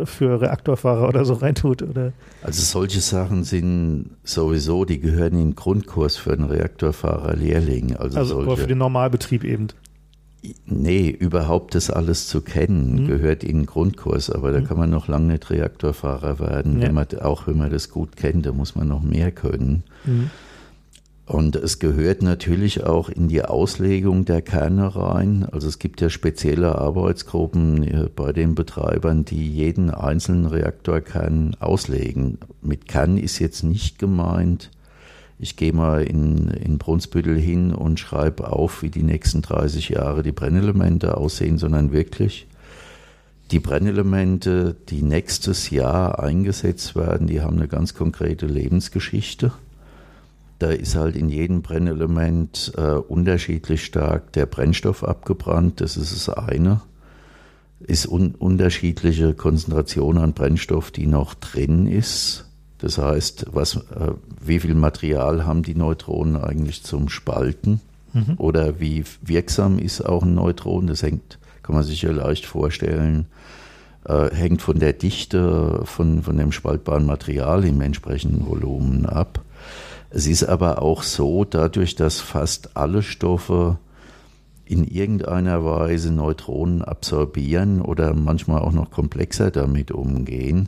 für 0.05 0.41
Reaktorfahrer 0.41 1.07
oder 1.07 1.25
so 1.25 1.33
reintut, 1.33 1.81
oder? 1.81 2.13
Also 2.41 2.61
solche 2.61 2.99
Sachen 2.99 3.43
sind 3.43 4.11
sowieso, 4.23 4.85
die 4.85 4.99
gehören 4.99 5.33
in 5.33 5.49
den 5.49 5.55
Grundkurs 5.55 6.17
für 6.17 6.33
einen 6.33 6.45
Reaktorfahrer 6.45 7.35
Lehrling. 7.35 7.95
Also, 7.95 8.17
also 8.17 8.41
aber 8.41 8.57
für 8.57 8.67
den 8.67 8.77
Normalbetrieb 8.77 9.43
eben. 9.43 9.67
Nee, 10.65 11.09
überhaupt 11.09 11.73
das 11.73 11.89
alles 11.89 12.27
zu 12.27 12.41
kennen, 12.41 13.03
mhm. 13.03 13.07
gehört 13.07 13.43
in 13.43 13.59
den 13.59 13.65
Grundkurs, 13.65 14.29
aber 14.29 14.51
da 14.51 14.59
mhm. 14.59 14.65
kann 14.65 14.77
man 14.77 14.89
noch 14.89 15.07
lange 15.07 15.31
nicht 15.33 15.49
Reaktorfahrer 15.49 16.39
werden, 16.39 16.81
ja. 16.81 16.87
wenn 16.87 16.95
man, 16.95 17.07
auch 17.21 17.47
wenn 17.47 17.57
man 17.57 17.71
das 17.71 17.89
gut 17.89 18.17
kennt, 18.17 18.45
da 18.45 18.51
muss 18.51 18.75
man 18.75 18.87
noch 18.87 19.01
mehr 19.01 19.31
können. 19.31 19.83
Mhm. 20.05 20.31
Und 21.25 21.55
es 21.55 21.79
gehört 21.79 22.21
natürlich 22.21 22.83
auch 22.83 23.07
in 23.07 23.29
die 23.29 23.43
Auslegung 23.43 24.25
der 24.25 24.41
Kerne 24.41 24.93
rein. 24.93 25.47
Also 25.49 25.69
es 25.69 25.79
gibt 25.79 26.01
ja 26.01 26.09
spezielle 26.09 26.75
Arbeitsgruppen 26.75 28.09
bei 28.13 28.33
den 28.33 28.55
Betreibern, 28.55 29.23
die 29.23 29.49
jeden 29.49 29.89
einzelnen 29.89 30.45
Reaktorkern 30.45 31.55
auslegen. 31.61 32.39
Mit 32.61 32.89
Kern 32.89 33.17
ist 33.17 33.39
jetzt 33.39 33.63
nicht 33.63 33.99
gemeint, 33.99 34.69
ich 35.39 35.55
gehe 35.55 35.73
mal 35.73 36.03
in, 36.03 36.49
in 36.49 36.77
Brunsbüttel 36.77 37.37
hin 37.37 37.73
und 37.73 37.99
schreibe 37.99 38.51
auf, 38.51 38.81
wie 38.81 38.89
die 38.89 39.03
nächsten 39.03 39.41
30 39.41 39.89
Jahre 39.89 40.23
die 40.23 40.31
Brennelemente 40.31 41.17
aussehen, 41.17 41.57
sondern 41.57 41.91
wirklich 41.91 42.47
die 43.51 43.59
Brennelemente, 43.59 44.75
die 44.89 45.01
nächstes 45.01 45.69
Jahr 45.69 46.19
eingesetzt 46.19 46.95
werden, 46.95 47.27
die 47.27 47.41
haben 47.41 47.57
eine 47.57 47.67
ganz 47.67 47.93
konkrete 47.93 48.47
Lebensgeschichte. 48.47 49.51
Da 50.59 50.69
ist 50.69 50.95
halt 50.95 51.15
in 51.15 51.29
jedem 51.29 51.61
Brennelement 51.61 52.71
äh, 52.77 52.93
unterschiedlich 52.93 53.85
stark 53.85 54.31
der 54.33 54.45
Brennstoff 54.45 55.03
abgebrannt, 55.03 55.81
das 55.81 55.97
ist 55.97 56.13
das 56.13 56.29
eine. 56.29 56.81
Ist 57.79 58.07
un 58.07 58.33
unterschiedliche 58.33 59.33
Konzentration 59.33 60.17
an 60.17 60.33
Brennstoff, 60.33 60.89
die 60.89 61.05
noch 61.05 61.33
drin 61.33 61.85
ist. 61.85 62.45
Das 62.83 62.97
heißt, 62.97 63.45
was, 63.53 63.77
äh, 63.77 64.11
wie 64.45 64.59
viel 64.59 64.75
Material 64.75 65.45
haben 65.45 65.63
die 65.63 65.73
Neutronen 65.73 66.35
eigentlich 66.35 66.83
zum 66.83 67.07
Spalten? 67.07 67.79
Mhm. 68.11 68.35
Oder 68.37 68.81
wie 68.81 69.05
wirksam 69.21 69.79
ist 69.79 70.01
auch 70.01 70.23
ein 70.23 70.35
Neutron? 70.35 70.87
Das 70.87 71.01
hängt, 71.01 71.39
kann 71.63 71.75
man 71.75 71.85
sich 71.85 72.01
ja 72.01 72.11
leicht 72.11 72.45
vorstellen, 72.45 73.27
äh, 74.03 74.35
hängt 74.35 74.61
von 74.61 74.79
der 74.79 74.91
Dichte 74.91 75.83
von, 75.85 76.23
von 76.23 76.35
dem 76.35 76.51
spaltbaren 76.51 77.05
Material 77.05 77.63
im 77.63 77.79
entsprechenden 77.79 78.45
Volumen 78.45 79.05
ab. 79.05 79.41
Es 80.09 80.27
ist 80.27 80.43
aber 80.43 80.81
auch 80.81 81.03
so, 81.03 81.45
dadurch, 81.45 81.95
dass 81.95 82.19
fast 82.19 82.75
alle 82.75 83.01
Stoffe 83.01 83.77
in 84.65 84.83
irgendeiner 84.83 85.63
Weise 85.63 86.11
Neutronen 86.11 86.81
absorbieren 86.81 87.81
oder 87.81 88.13
manchmal 88.13 88.59
auch 88.59 88.73
noch 88.73 88.91
komplexer 88.91 89.51
damit 89.51 89.93
umgehen, 89.93 90.67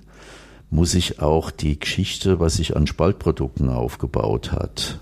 muss 0.69 0.93
ich 0.93 1.21
auch 1.21 1.51
die 1.51 1.79
Geschichte, 1.79 2.39
was 2.39 2.55
sich 2.55 2.75
an 2.75 2.87
Spaltprodukten 2.87 3.69
aufgebaut 3.69 4.51
hat, 4.51 4.99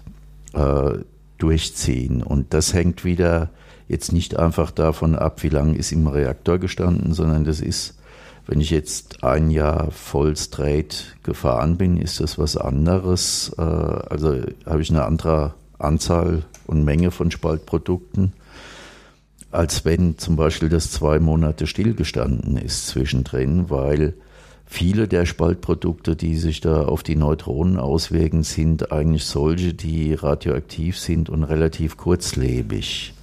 äh, 0.54 1.00
durchziehen. 1.38 2.22
Und 2.22 2.54
das 2.54 2.74
hängt 2.74 3.04
wieder 3.04 3.50
jetzt 3.88 4.12
nicht 4.12 4.38
einfach 4.38 4.72
davon 4.72 5.16
ab, 5.16 5.44
wie 5.44 5.50
lange 5.50 5.78
ist 5.78 5.92
im 5.92 6.08
Reaktor 6.08 6.58
gestanden, 6.58 7.14
sondern 7.14 7.44
das 7.44 7.60
ist, 7.60 7.98
wenn 8.46 8.62
ich 8.62 8.70
jetzt 8.70 9.24
ein 9.24 9.50
Jahr 9.52 9.92
voll 9.92 10.36
straight 10.36 11.16
gefahren 11.24 11.78
bin, 11.78 11.98
ist 11.98 12.20
das 12.20 12.38
was 12.38 12.58
anderes. 12.58 13.54
Äh, 13.58 13.62
also 13.62 14.42
habe 14.66 14.82
ich 14.82 14.90
eine 14.90 15.06
andere 15.06 15.54
Anzahl 15.80 16.44
und 16.68 16.84
Menge 16.84 17.12
von 17.12 17.32
Spaltprodukten 17.32 18.34
als 19.54 19.86
wenn 19.86 20.18
zum 20.18 20.36
Beispiel 20.36 20.68
das 20.68 20.92
zwei 20.92 21.20
Monate 21.20 21.68
stillgestanden 21.68 22.58
ist 22.58 22.88
zwischendrin, 22.88 23.70
weil 23.70 24.16
viele 24.74 25.08
der 25.08 25.28
Spaltprodukte, 25.28 26.16
die 26.16 26.36
sich 26.36 26.60
da 26.60 26.86
auf 26.86 27.04
die 27.04 27.16
Neutronen 27.16 27.78
auswirken, 27.78 28.42
sind 28.42 28.92
eigentlich 28.92 29.26
solche, 29.26 29.76
die 29.76 30.16
radioaktiv 30.16 30.98
sind 30.98 31.30
und 31.30 31.44
relativ 31.44 31.96
kurzlebig. 31.96 33.14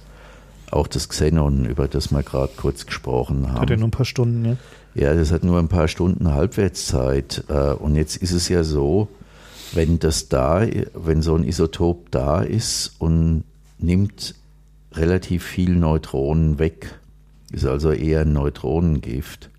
Auch 0.71 0.87
das 0.87 1.09
Xenon, 1.09 1.65
über 1.65 1.89
das 1.89 2.11
wir 2.11 2.23
gerade 2.23 2.53
kurz 2.55 2.85
gesprochen 2.85 3.51
haben. 3.51 3.59
Hat 3.59 3.69
ja 3.69 3.75
nur 3.75 3.89
ein 3.89 3.91
paar 3.91 4.05
Stunden, 4.05 4.45
ja? 4.45 4.55
Ja, 4.95 5.13
das 5.13 5.33
hat 5.33 5.43
nur 5.43 5.59
ein 5.59 5.67
paar 5.67 5.89
Stunden 5.89 6.33
Halbwertszeit. 6.33 7.43
Äh, 7.49 7.73
und 7.73 7.95
jetzt 7.97 8.15
ist 8.15 8.31
es 8.31 8.47
ja 8.47 8.63
so, 8.63 9.09
wenn 9.73 9.99
das 9.99 10.29
da, 10.29 10.65
wenn 10.93 11.21
so 11.21 11.35
ein 11.35 11.43
Isotop 11.43 12.11
da 12.11 12.41
ist 12.41 12.95
und 12.99 13.43
nimmt 13.77 14.35
relativ 14.93 15.43
viel 15.43 15.75
Neutronen 15.75 16.59
weg, 16.59 16.97
ist 17.51 17.65
also 17.65 17.91
eher 17.91 18.21
ein 18.21 18.31
Neutronengift 18.31 19.49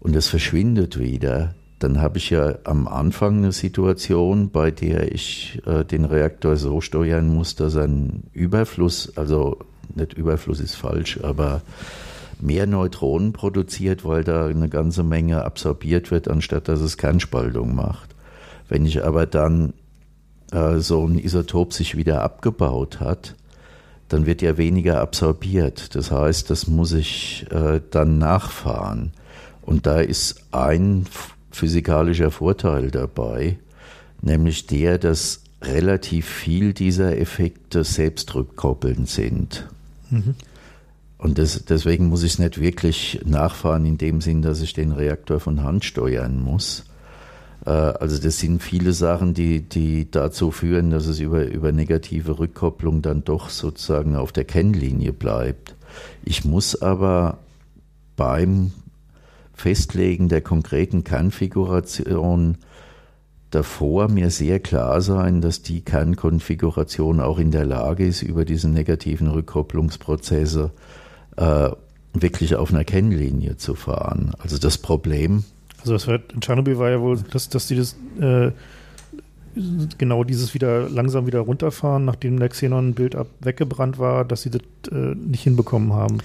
und 0.00 0.16
es 0.16 0.28
verschwindet 0.28 0.98
wieder, 0.98 1.54
dann 1.78 2.00
habe 2.00 2.18
ich 2.18 2.30
ja 2.30 2.56
am 2.64 2.88
Anfang 2.88 3.38
eine 3.38 3.52
Situation, 3.52 4.50
bei 4.50 4.70
der 4.70 5.12
ich 5.12 5.60
äh, 5.66 5.84
den 5.84 6.04
Reaktor 6.04 6.56
so 6.56 6.80
steuern 6.80 7.28
muss, 7.28 7.54
dass 7.54 7.76
ein 7.76 8.24
Überfluss, 8.32 9.16
also 9.16 9.58
nicht 9.94 10.14
Überfluss 10.14 10.60
ist 10.60 10.74
falsch, 10.74 11.20
aber 11.22 11.62
mehr 12.40 12.66
Neutronen 12.66 13.32
produziert, 13.32 14.04
weil 14.04 14.24
da 14.24 14.46
eine 14.46 14.68
ganze 14.68 15.02
Menge 15.02 15.44
absorbiert 15.44 16.10
wird, 16.10 16.28
anstatt 16.28 16.68
dass 16.68 16.80
es 16.80 16.96
Kernspaltung 16.96 17.74
macht. 17.74 18.14
Wenn 18.68 18.84
ich 18.84 19.04
aber 19.04 19.26
dann 19.26 19.72
äh, 20.52 20.78
so 20.78 21.06
ein 21.06 21.18
Isotop 21.18 21.72
sich 21.72 21.96
wieder 21.96 22.22
abgebaut 22.22 23.00
hat, 23.00 23.34
dann 24.08 24.26
wird 24.26 24.42
ja 24.42 24.56
weniger 24.56 25.00
absorbiert. 25.00 25.94
Das 25.94 26.10
heißt, 26.10 26.50
das 26.50 26.66
muss 26.66 26.92
ich 26.92 27.46
äh, 27.50 27.80
dann 27.90 28.18
nachfahren. 28.18 29.12
Und 29.68 29.84
da 29.84 30.00
ist 30.00 30.46
ein 30.50 31.04
physikalischer 31.50 32.30
Vorteil 32.30 32.90
dabei, 32.90 33.58
nämlich 34.22 34.66
der, 34.66 34.96
dass 34.96 35.42
relativ 35.60 36.26
viel 36.26 36.72
dieser 36.72 37.18
Effekte 37.18 37.84
selbst 37.84 38.34
rückkoppelnd 38.34 39.06
sind. 39.10 39.68
Mhm. 40.08 40.36
Und 41.18 41.36
das, 41.36 41.66
deswegen 41.66 42.06
muss 42.06 42.22
ich 42.22 42.32
es 42.32 42.38
nicht 42.38 42.58
wirklich 42.58 43.20
nachfahren 43.26 43.84
in 43.84 43.98
dem 43.98 44.22
Sinn, 44.22 44.40
dass 44.40 44.62
ich 44.62 44.72
den 44.72 44.90
Reaktor 44.90 45.38
von 45.38 45.62
Hand 45.62 45.84
steuern 45.84 46.40
muss, 46.40 46.86
äh, 47.66 47.68
also 47.68 48.16
das 48.16 48.38
sind 48.38 48.62
viele 48.62 48.94
Sachen, 48.94 49.34
die, 49.34 49.60
die 49.60 50.10
dazu 50.10 50.50
führen, 50.50 50.88
dass 50.88 51.04
es 51.04 51.20
über, 51.20 51.44
über 51.44 51.72
negative 51.72 52.38
Rückkopplung 52.38 53.02
dann 53.02 53.22
doch 53.22 53.50
sozusagen 53.50 54.16
auf 54.16 54.32
der 54.32 54.46
Kennlinie 54.46 55.12
bleibt. 55.12 55.76
Ich 56.24 56.46
muss 56.46 56.80
aber 56.80 57.40
beim 58.16 58.72
Festlegen 59.58 60.28
der 60.28 60.40
konkreten 60.40 61.04
Kernfiguration 61.04 62.58
davor 63.50 64.08
mir 64.08 64.30
sehr 64.30 64.60
klar 64.60 65.00
sein, 65.00 65.40
dass 65.40 65.62
die 65.62 65.80
Kernkonfiguration 65.80 67.20
auch 67.20 67.38
in 67.38 67.50
der 67.50 67.64
Lage 67.64 68.06
ist, 68.06 68.22
über 68.22 68.44
diese 68.44 68.68
negativen 68.68 69.28
Rückkopplungsprozesse 69.28 70.70
äh, 71.36 71.70
wirklich 72.12 72.56
auf 72.56 72.72
einer 72.72 72.84
Kennlinie 72.84 73.56
zu 73.56 73.74
fahren. 73.74 74.32
Also 74.38 74.58
das 74.58 74.78
Problem 74.78 75.44
also 75.80 75.92
das 75.92 76.08
war, 76.08 76.18
in 76.34 76.40
Tschernobyl 76.40 76.78
war 76.78 76.90
ja 76.90 77.00
wohl, 77.00 77.18
dass, 77.30 77.48
dass 77.48 77.68
die 77.68 77.76
das 77.76 77.96
äh, 78.20 78.50
genau 79.96 80.24
dieses 80.24 80.54
wieder 80.54 80.88
langsam 80.88 81.26
wieder 81.26 81.40
runterfahren, 81.40 82.04
nachdem 82.04 82.38
der 82.38 82.48
Xenon-Bild 82.48 83.16
weggebrannt 83.40 83.98
war, 83.98 84.24
dass 84.24 84.42
sie 84.42 84.50
das 84.50 84.62
äh, 84.90 85.14
nicht 85.14 85.42
hinbekommen 85.42 85.92
haben. 85.92 86.18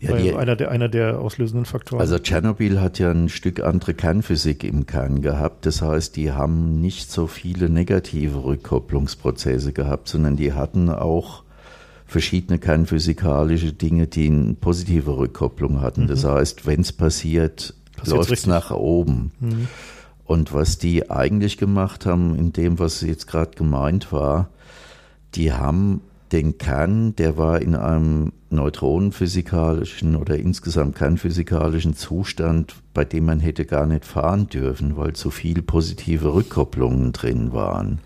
Ja, 0.00 0.16
die, 0.16 0.34
einer, 0.34 0.56
der, 0.56 0.70
einer 0.70 0.88
der 0.88 1.18
auslösenden 1.20 1.66
Faktoren. 1.66 2.00
Also 2.00 2.18
Tschernobyl 2.18 2.80
hat 2.80 2.98
ja 2.98 3.10
ein 3.10 3.28
Stück 3.28 3.60
andere 3.60 3.92
Kernphysik 3.92 4.64
im 4.64 4.86
Kern 4.86 5.20
gehabt. 5.20 5.66
Das 5.66 5.82
heißt, 5.82 6.16
die 6.16 6.32
haben 6.32 6.80
nicht 6.80 7.12
so 7.12 7.26
viele 7.26 7.68
negative 7.68 8.42
Rückkopplungsprozesse 8.42 9.74
gehabt, 9.74 10.08
sondern 10.08 10.36
die 10.36 10.54
hatten 10.54 10.88
auch 10.88 11.42
verschiedene 12.06 12.58
kernphysikalische 12.58 13.74
Dinge, 13.74 14.06
die 14.06 14.28
eine 14.28 14.54
positive 14.54 15.18
Rückkopplung 15.18 15.82
hatten. 15.82 16.04
Mhm. 16.04 16.08
Das 16.08 16.24
heißt, 16.24 16.66
wenn 16.66 16.80
es 16.80 16.92
passiert, 16.92 17.74
läuft 18.04 18.32
es 18.32 18.46
nach 18.46 18.70
oben. 18.70 19.32
Mhm. 19.38 19.68
Und 20.24 20.54
was 20.54 20.78
die 20.78 21.10
eigentlich 21.10 21.58
gemacht 21.58 22.06
haben, 22.06 22.36
in 22.36 22.52
dem, 22.54 22.78
was 22.78 23.02
jetzt 23.02 23.26
gerade 23.26 23.50
gemeint 23.50 24.12
war, 24.12 24.48
die 25.34 25.52
haben 25.52 26.00
den 26.32 26.56
Kern, 26.56 27.14
der 27.16 27.36
war 27.36 27.60
in 27.60 27.74
einem 27.74 28.32
neutronenphysikalischen 28.52 30.16
oder 30.16 30.36
insgesamt 30.36 30.96
kernphysikalischen 30.96 31.94
Zustand, 31.94 32.74
bei 32.94 33.04
dem 33.04 33.26
man 33.26 33.40
hätte 33.40 33.64
gar 33.64 33.86
nicht 33.86 34.04
fahren 34.04 34.48
dürfen, 34.48 34.96
weil 34.96 35.12
zu 35.14 35.30
viel 35.30 35.62
positive 35.62 36.34
Rückkopplungen 36.34 37.12
drin 37.12 37.52
waren. 37.52 38.00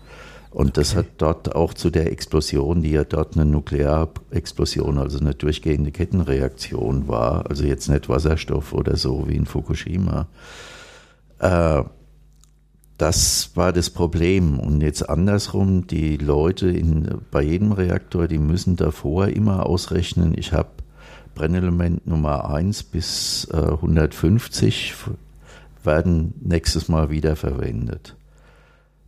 Und 0.51 0.77
das 0.77 0.91
okay. 0.91 0.99
hat 0.99 1.07
dort 1.17 1.55
auch 1.55 1.73
zu 1.73 1.89
der 1.89 2.11
Explosion, 2.11 2.81
die 2.81 2.91
ja 2.91 3.03
dort 3.03 3.35
eine 3.35 3.45
Nuklearexplosion, 3.45 4.97
also 4.97 5.19
eine 5.19 5.33
durchgehende 5.33 5.91
Kettenreaktion 5.91 7.09
war, 7.09 7.49
also 7.49 7.65
jetzt 7.65 7.89
nicht 7.89 8.07
Wasserstoff 8.07 8.71
oder 8.71 8.95
so 8.95 9.27
wie 9.27 9.35
in 9.35 9.45
Fukushima. 9.45 10.27
Äh, 11.39 11.83
das 12.97 13.51
war 13.55 13.73
das 13.73 13.89
Problem. 13.89 14.59
Und 14.59 14.81
jetzt 14.81 15.09
andersrum, 15.09 15.87
die 15.87 16.17
Leute 16.17 16.69
in, 16.69 17.21
bei 17.31 17.41
jedem 17.41 17.71
Reaktor, 17.71 18.27
die 18.27 18.37
müssen 18.37 18.75
davor 18.75 19.27
immer 19.27 19.65
ausrechnen, 19.65 20.33
ich 20.37 20.53
habe 20.53 20.69
Brennelement 21.33 22.07
Nummer 22.07 22.49
1 22.49 22.83
bis 22.83 23.47
äh, 23.51 23.57
150 23.57 24.93
werden 25.83 26.33
nächstes 26.41 26.87
Mal 26.87 27.09
wieder 27.09 27.35
verwendet. 27.35 28.15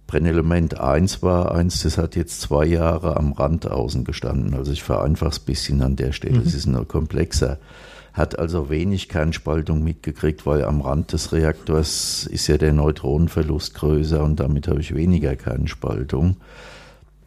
Brennelement 0.08 0.80
1 0.80 1.22
war 1.22 1.54
eins, 1.54 1.84
das 1.84 1.98
hat 1.98 2.16
jetzt 2.16 2.40
zwei 2.40 2.66
Jahre 2.66 3.18
am 3.18 3.34
Rand 3.34 3.70
außen 3.70 4.06
gestanden. 4.06 4.54
Also 4.54 4.72
ich 4.72 4.82
vereinfache 4.82 5.32
es 5.32 5.40
ein 5.40 5.46
bisschen 5.46 5.82
an 5.82 5.98
der 5.98 6.14
Stelle. 6.14 6.40
Es 6.40 6.54
mhm. 6.54 6.58
ist 6.58 6.66
nur 6.66 6.88
komplexer. 6.88 7.60
Hat 8.18 8.40
also 8.40 8.70
wenig 8.70 9.10
Kernspaltung 9.10 9.84
mitgekriegt, 9.84 10.46
weil 10.46 10.64
am 10.64 10.82
Rand 10.82 11.14
des 11.14 11.32
Reaktors 11.32 12.26
ist 12.26 12.48
ja 12.48 12.58
der 12.58 12.74
Neutronenverlust 12.74 13.76
größer 13.76 14.24
und 14.24 14.40
damit 14.40 14.68
habe 14.68 14.80
ich 14.80 14.96
weniger 14.96 15.36
Kernspaltung. 15.36 16.38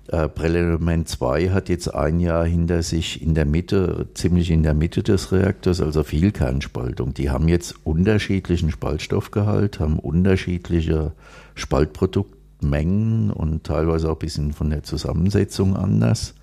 Äh, 0.08 0.28
Brennelement 0.28 1.08
2 1.08 1.50
hat 1.50 1.68
jetzt 1.68 1.94
ein 1.94 2.18
Jahr 2.18 2.44
hinter 2.44 2.82
sich 2.82 3.22
in 3.22 3.34
der 3.34 3.46
Mitte, 3.46 4.08
ziemlich 4.14 4.50
in 4.50 4.64
der 4.64 4.74
Mitte 4.74 5.04
des 5.04 5.30
Reaktors, 5.30 5.80
also 5.80 6.02
viel 6.02 6.32
Kernspaltung. 6.32 7.14
Die 7.14 7.30
haben 7.30 7.46
jetzt 7.46 7.76
unterschiedlichen 7.84 8.72
Spaltstoffgehalt, 8.72 9.78
haben 9.78 10.00
unterschiedliche 10.00 11.12
Spaltprodukte 11.54 12.40
Mengen 12.62 13.30
und 13.30 13.64
teilweise 13.64 14.08
auch 14.08 14.16
ein 14.16 14.18
bisschen 14.18 14.52
von 14.52 14.70
der 14.70 14.82
Zusammensetzung 14.82 15.76
anders 15.76 16.34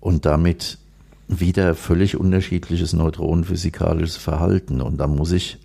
und 0.00 0.26
damit 0.26 0.78
wieder 1.28 1.74
völlig 1.74 2.16
unterschiedliches 2.16 2.92
neutronenphysikalisches 2.92 4.16
Verhalten. 4.16 4.80
Und 4.80 4.98
da 4.98 5.06
muss 5.06 5.32
ich, 5.32 5.58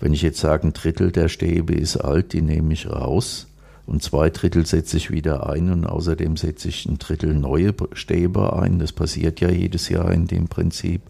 wenn 0.00 0.12
ich 0.12 0.22
jetzt 0.22 0.40
sage, 0.40 0.66
ein 0.66 0.72
Drittel 0.72 1.12
der 1.12 1.28
Stäbe 1.28 1.74
ist 1.74 1.96
alt, 1.96 2.32
die 2.32 2.42
nehme 2.42 2.72
ich 2.72 2.88
raus 2.88 3.46
und 3.86 4.02
zwei 4.02 4.30
Drittel 4.30 4.64
setze 4.64 4.96
ich 4.96 5.10
wieder 5.10 5.48
ein 5.48 5.70
und 5.70 5.86
außerdem 5.86 6.36
setze 6.36 6.68
ich 6.68 6.86
ein 6.86 6.98
Drittel 6.98 7.34
neue 7.34 7.74
Stäbe 7.92 8.54
ein. 8.54 8.78
Das 8.78 8.92
passiert 8.92 9.40
ja 9.40 9.50
jedes 9.50 9.88
Jahr 9.88 10.12
in 10.12 10.26
dem 10.26 10.48
Prinzip. 10.48 11.02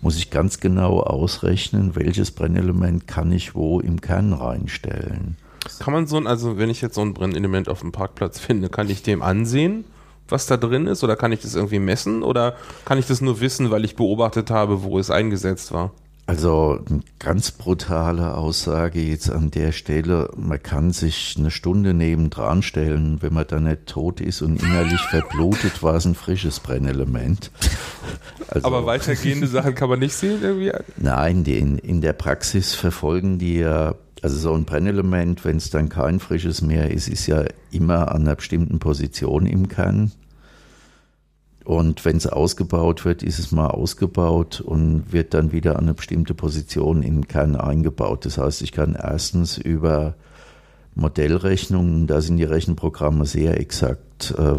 Muss 0.00 0.16
ich 0.16 0.30
ganz 0.30 0.60
genau 0.60 1.00
ausrechnen, 1.00 1.96
welches 1.96 2.30
Brennelement 2.30 3.06
kann 3.08 3.32
ich 3.32 3.54
wo 3.54 3.80
im 3.80 4.00
Kern 4.00 4.32
reinstellen. 4.32 5.36
Kann 5.78 5.92
man 5.92 6.06
so 6.06 6.16
ein, 6.16 6.26
also 6.26 6.58
wenn 6.58 6.70
ich 6.70 6.80
jetzt 6.80 6.94
so 6.94 7.02
ein 7.02 7.14
Brennelement 7.14 7.68
auf 7.68 7.80
dem 7.80 7.92
Parkplatz 7.92 8.38
finde, 8.38 8.68
kann 8.68 8.88
ich 8.88 9.02
dem 9.02 9.22
ansehen, 9.22 9.84
was 10.32 10.46
da 10.46 10.56
drin 10.56 10.88
ist? 10.88 11.04
Oder 11.04 11.14
kann 11.14 11.30
ich 11.30 11.40
das 11.40 11.54
irgendwie 11.54 11.78
messen? 11.78 12.22
Oder 12.24 12.56
kann 12.84 12.98
ich 12.98 13.06
das 13.06 13.20
nur 13.20 13.40
wissen, 13.40 13.70
weil 13.70 13.84
ich 13.84 13.94
beobachtet 13.94 14.50
habe, 14.50 14.82
wo 14.82 14.98
es 14.98 15.10
eingesetzt 15.10 15.70
war? 15.72 15.92
Also 16.24 16.78
eine 16.88 17.00
ganz 17.18 17.50
brutale 17.50 18.34
Aussage 18.36 19.00
jetzt 19.00 19.28
an 19.28 19.50
der 19.50 19.72
Stelle. 19.72 20.30
Man 20.36 20.62
kann 20.62 20.92
sich 20.92 21.34
eine 21.36 21.50
Stunde 21.50 21.94
nebendran 21.94 22.62
stellen, 22.62 23.18
wenn 23.20 23.34
man 23.34 23.46
da 23.48 23.58
nicht 23.58 23.86
tot 23.86 24.20
ist 24.20 24.40
und 24.40 24.62
innerlich 24.62 25.00
verblutet, 25.10 25.82
war 25.82 25.96
es 25.96 26.04
ein 26.04 26.14
frisches 26.14 26.60
Brennelement. 26.60 27.50
Also, 28.48 28.66
Aber 28.66 28.86
weitergehende 28.86 29.48
Sachen 29.48 29.74
kann 29.74 29.88
man 29.88 29.98
nicht 29.98 30.14
sehen 30.14 30.38
irgendwie? 30.42 30.72
Nein, 30.96 31.42
die 31.42 31.58
in, 31.58 31.78
in 31.78 32.00
der 32.00 32.12
Praxis 32.12 32.74
verfolgen 32.74 33.38
die 33.38 33.58
ja, 33.58 33.96
also 34.22 34.36
so 34.38 34.54
ein 34.54 34.64
Brennelement, 34.64 35.44
wenn 35.44 35.56
es 35.56 35.70
dann 35.70 35.88
kein 35.88 36.20
frisches 36.20 36.62
mehr 36.62 36.92
ist, 36.92 37.08
ist 37.08 37.26
ja 37.26 37.44
immer 37.72 38.12
an 38.12 38.22
einer 38.22 38.36
bestimmten 38.36 38.78
Position 38.78 39.44
im 39.44 39.66
Kern. 39.66 40.12
Und 41.64 42.04
wenn 42.04 42.16
es 42.16 42.26
ausgebaut 42.26 43.04
wird, 43.04 43.22
ist 43.22 43.38
es 43.38 43.52
mal 43.52 43.68
ausgebaut 43.68 44.60
und 44.60 45.12
wird 45.12 45.32
dann 45.34 45.52
wieder 45.52 45.76
an 45.76 45.84
eine 45.84 45.94
bestimmte 45.94 46.34
Position 46.34 47.02
in 47.02 47.14
den 47.14 47.28
Kern 47.28 47.56
eingebaut. 47.56 48.24
Das 48.24 48.38
heißt, 48.38 48.62
ich 48.62 48.72
kann 48.72 48.96
erstens 49.00 49.58
über 49.58 50.14
Modellrechnungen, 50.94 52.06
da 52.06 52.20
sind 52.20 52.36
die 52.36 52.44
Rechenprogramme 52.44 53.26
sehr 53.26 53.60
exakt, 53.60 54.34
äh, 54.36 54.54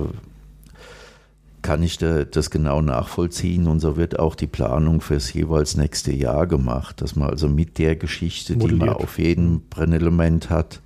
kann 1.62 1.84
ich 1.84 1.98
da, 1.98 2.24
das 2.24 2.50
genau 2.50 2.82
nachvollziehen 2.82 3.68
und 3.68 3.80
so 3.80 3.96
wird 3.96 4.20
auch 4.20 4.36
die 4.36 4.48
Planung 4.48 5.00
fürs 5.00 5.32
jeweils 5.32 5.78
nächste 5.78 6.12
Jahr 6.12 6.48
gemacht, 6.48 7.02
dass 7.02 7.16
man 7.16 7.30
also 7.30 7.48
mit 7.48 7.78
der 7.78 7.96
Geschichte, 7.96 8.54
Modelliert. 8.54 8.82
die 8.82 8.86
man 8.86 8.96
auf 8.96 9.20
jedem 9.20 9.62
Brennelement 9.70 10.50
hat, 10.50 10.82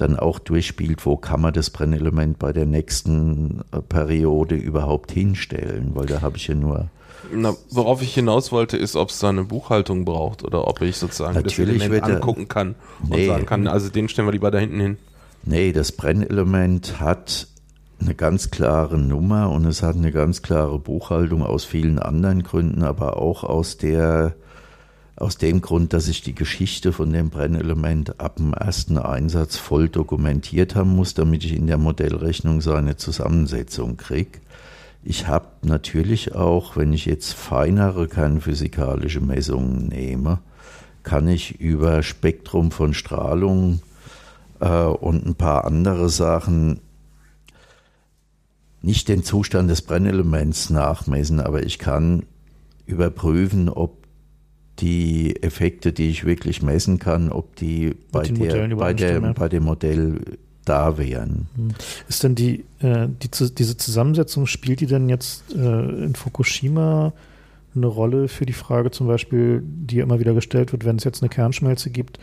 dann 0.00 0.18
auch 0.18 0.38
durchspielt, 0.38 1.04
wo 1.06 1.16
kann 1.16 1.40
man 1.40 1.52
das 1.52 1.70
Brennelement 1.70 2.38
bei 2.38 2.52
der 2.52 2.66
nächsten 2.66 3.62
äh, 3.72 3.80
Periode 3.80 4.54
überhaupt 4.54 5.12
hinstellen, 5.12 5.90
weil 5.94 6.06
da 6.06 6.22
habe 6.22 6.36
ich 6.36 6.46
ja 6.48 6.54
nur. 6.54 6.88
Na, 7.32 7.54
worauf 7.70 8.02
ich 8.02 8.14
hinaus 8.14 8.50
wollte, 8.50 8.76
ist, 8.76 8.96
ob 8.96 9.10
es 9.10 9.18
da 9.18 9.28
eine 9.28 9.44
Buchhaltung 9.44 10.04
braucht 10.04 10.42
oder 10.42 10.66
ob 10.66 10.80
ich 10.80 10.96
sozusagen 10.96 11.34
Natürlich 11.34 11.78
das 11.78 11.86
Element 11.86 12.02
angucken 12.04 12.48
kann 12.48 12.74
nee, 13.06 13.28
und 13.28 13.34
sagen 13.34 13.46
kann, 13.46 13.66
also 13.66 13.90
den 13.90 14.08
stellen 14.08 14.26
wir 14.26 14.32
lieber 14.32 14.50
da 14.50 14.58
hinten 14.58 14.80
hin. 14.80 14.98
Nee, 15.44 15.72
das 15.72 15.92
Brennelement 15.92 17.00
hat 17.00 17.46
eine 18.00 18.14
ganz 18.14 18.50
klare 18.50 18.98
Nummer 18.98 19.50
und 19.50 19.66
es 19.66 19.82
hat 19.82 19.96
eine 19.96 20.12
ganz 20.12 20.42
klare 20.42 20.78
Buchhaltung 20.78 21.42
aus 21.42 21.64
vielen 21.64 21.98
anderen 21.98 22.42
Gründen, 22.42 22.82
aber 22.82 23.18
auch 23.18 23.44
aus 23.44 23.76
der 23.76 24.34
aus 25.20 25.36
dem 25.36 25.60
Grund, 25.60 25.92
dass 25.92 26.08
ich 26.08 26.22
die 26.22 26.34
Geschichte 26.34 26.92
von 26.92 27.12
dem 27.12 27.28
Brennelement 27.28 28.18
ab 28.20 28.36
dem 28.36 28.54
ersten 28.54 28.96
Einsatz 28.96 29.56
voll 29.56 29.90
dokumentiert 29.90 30.74
haben 30.74 30.96
muss, 30.96 31.12
damit 31.12 31.44
ich 31.44 31.54
in 31.54 31.66
der 31.66 31.76
Modellrechnung 31.76 32.62
seine 32.62 32.96
Zusammensetzung 32.96 33.98
kriege. 33.98 34.40
Ich 35.04 35.26
habe 35.26 35.46
natürlich 35.62 36.34
auch, 36.34 36.76
wenn 36.76 36.94
ich 36.94 37.04
jetzt 37.04 37.34
feinere 37.34 38.08
kernphysikalische 38.08 39.20
Messungen 39.20 39.88
nehme, 39.88 40.38
kann 41.02 41.28
ich 41.28 41.60
über 41.60 42.02
Spektrum 42.02 42.70
von 42.70 42.94
Strahlung 42.94 43.82
äh, 44.60 44.84
und 44.84 45.26
ein 45.26 45.34
paar 45.34 45.66
andere 45.66 46.08
Sachen 46.08 46.80
nicht 48.82 49.08
den 49.08 49.22
Zustand 49.22 49.68
des 49.70 49.82
Brennelements 49.82 50.70
nachmessen, 50.70 51.40
aber 51.40 51.62
ich 51.62 51.78
kann 51.78 52.24
überprüfen, 52.86 53.68
ob 53.68 53.99
die 54.80 55.42
Effekte, 55.42 55.92
die 55.92 56.10
ich 56.10 56.24
wirklich 56.24 56.62
messen 56.62 56.98
kann, 56.98 57.30
ob 57.30 57.56
die 57.56 57.94
bei, 58.12 58.22
der, 58.22 58.76
bei, 58.76 58.94
der, 58.94 59.20
bei 59.20 59.48
dem 59.48 59.64
Modell 59.64 60.20
da 60.64 60.98
wären. 60.98 61.48
Hm. 61.56 61.68
Ist 62.08 62.22
denn 62.22 62.34
die, 62.34 62.64
äh, 62.80 63.08
die, 63.08 63.30
diese 63.30 63.76
Zusammensetzung, 63.76 64.46
spielt 64.46 64.80
die 64.80 64.86
denn 64.86 65.08
jetzt 65.08 65.54
äh, 65.54 66.04
in 66.04 66.14
Fukushima 66.14 67.12
eine 67.74 67.86
Rolle 67.86 68.28
für 68.28 68.46
die 68.46 68.52
Frage 68.52 68.90
zum 68.90 69.06
Beispiel, 69.06 69.62
die 69.64 70.00
immer 70.00 70.18
wieder 70.18 70.34
gestellt 70.34 70.72
wird, 70.72 70.84
wenn 70.84 70.96
es 70.96 71.04
jetzt 71.04 71.22
eine 71.22 71.28
Kernschmelze 71.28 71.90
gibt, 71.90 72.18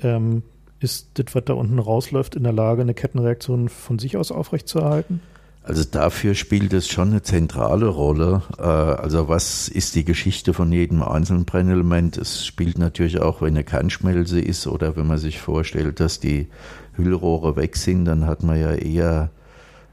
ähm, 0.00 0.42
ist 0.80 1.08
das, 1.14 1.34
was 1.34 1.44
da 1.44 1.54
unten 1.54 1.78
rausläuft, 1.78 2.36
in 2.36 2.42
der 2.42 2.52
Lage, 2.52 2.82
eine 2.82 2.94
Kettenreaktion 2.94 3.68
von 3.68 3.98
sich 3.98 4.16
aus 4.16 4.30
aufrechtzuerhalten? 4.30 5.20
Also 5.66 5.82
dafür 5.82 6.34
spielt 6.34 6.74
es 6.74 6.88
schon 6.88 7.08
eine 7.08 7.22
zentrale 7.22 7.86
Rolle. 7.86 8.42
Äh, 8.58 8.62
also 8.62 9.28
was 9.28 9.68
ist 9.68 9.94
die 9.94 10.04
Geschichte 10.04 10.52
von 10.52 10.70
jedem 10.70 11.02
einzelnen 11.02 11.46
Brennelement? 11.46 12.18
Es 12.18 12.44
spielt 12.44 12.76
natürlich 12.78 13.18
auch, 13.20 13.40
wenn 13.40 13.54
eine 13.54 13.64
Kernschmelze 13.64 14.40
ist 14.40 14.66
oder 14.66 14.94
wenn 14.96 15.06
man 15.06 15.16
sich 15.16 15.40
vorstellt, 15.40 16.00
dass 16.00 16.20
die 16.20 16.48
Hüllrohre 16.96 17.56
weg 17.56 17.76
sind, 17.76 18.04
dann 18.04 18.26
hat 18.26 18.42
man 18.42 18.60
ja 18.60 18.72
eher 18.72 19.30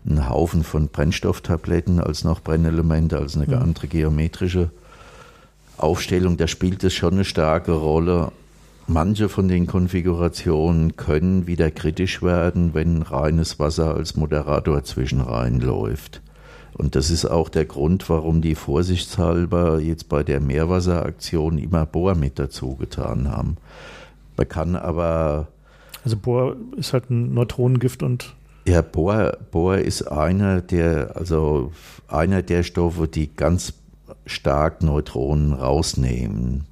einen 0.06 0.28
Haufen 0.28 0.66
von 0.66 0.90
Brennstofftabletten 0.90 2.02
als 2.02 2.26
noch 2.26 2.42
Brennelemente, 2.42 3.18
als 3.18 3.38
eine 3.38 3.48
mhm. 3.48 3.62
andere 3.62 3.88
geometrische 3.88 4.72
Aufstellung. 5.78 6.36
Da 6.36 6.48
spielt 6.48 6.84
es 6.84 6.94
schon 6.94 7.14
eine 7.14 7.24
starke 7.24 7.72
Rolle. 7.72 8.34
Manche 8.88 9.30
von 9.30 9.48
den 9.48 9.68
Konfigurationen 9.68 10.98
können 10.98 11.48
wieder 11.48 11.72
kritisch 11.72 12.22
werden, 12.22 12.74
wenn 12.74 13.02
reines 13.02 13.60
Wasser 13.60 13.96
als 13.96 14.16
Moderator 14.16 14.84
zwischen 14.84 15.22
reinläuft. 15.22 16.22
Und 16.74 16.96
das 16.96 17.10
ist 17.10 17.26
auch 17.26 17.50
der 17.50 17.66
Grund, 17.66 18.10
warum 18.10 18.42
die 18.42 18.56
vorsichtshalber 18.56 19.80
jetzt 19.80 20.10
bei 20.10 20.24
der 20.24 20.40
Meerwasseraktion 20.40 21.58
immer 21.58 21.86
Bohr 21.86 22.16
mit 22.16 22.40
dazu 22.40 22.76
getan 22.76 23.30
haben. 23.30 23.58
Man 24.38 24.48
kann 24.48 24.76
aber. 24.76 25.48
Also 26.04 26.18
Bohr 26.18 26.56
ist 26.78 26.94
halt 26.94 27.10
ein 27.10 27.34
Neutronengift 27.34 28.04
und. 28.04 28.36
Ja, 28.66 28.82
Bohr, 28.82 29.38
Bohr 29.52 29.78
ist 29.78 30.04
einer 30.04 30.62
der, 30.62 31.16
also 31.16 31.72
einer 32.08 32.42
der 32.42 32.64
Stoffe, 32.64 33.08
die 33.08 33.30
ganz 33.36 33.74
stark 34.26 34.84
Neutronen 34.84 35.54
rausnehmen. 35.54 36.66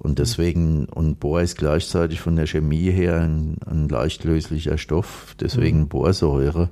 Und 0.00 0.18
deswegen, 0.18 0.86
und 0.86 1.20
Bohr 1.20 1.40
ist 1.40 1.56
gleichzeitig 1.56 2.20
von 2.20 2.36
der 2.36 2.46
Chemie 2.46 2.90
her 2.90 3.20
ein, 3.20 3.56
ein 3.66 3.88
leicht 3.88 4.24
löslicher 4.24 4.76
Stoff, 4.78 5.34
deswegen 5.40 5.80
mhm. 5.80 5.88
Bohrsäure. 5.88 6.70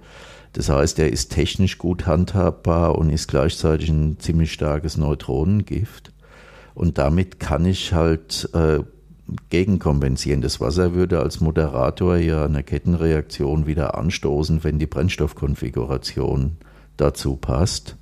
Das 0.52 0.68
heißt, 0.68 0.98
er 0.98 1.10
ist 1.10 1.32
technisch 1.32 1.78
gut 1.78 2.06
handhabbar 2.06 2.98
und 2.98 3.10
ist 3.10 3.28
gleichzeitig 3.28 3.88
ein 3.88 4.18
ziemlich 4.18 4.52
starkes 4.52 4.96
Neutronengift. 4.96 6.12
Und 6.74 6.98
damit 6.98 7.40
kann 7.40 7.64
ich 7.64 7.92
halt 7.92 8.50
äh, 8.52 8.80
gegenkompensieren. 9.48 10.42
Das 10.42 10.60
Wasser 10.60 10.94
würde 10.94 11.20
als 11.20 11.40
Moderator 11.40 12.16
ja 12.16 12.44
eine 12.44 12.62
Kettenreaktion 12.62 13.66
wieder 13.66 13.96
anstoßen, 13.96 14.64
wenn 14.64 14.78
die 14.78 14.86
Brennstoffkonfiguration 14.86 16.56
dazu 16.96 17.36
passt. 17.36 17.96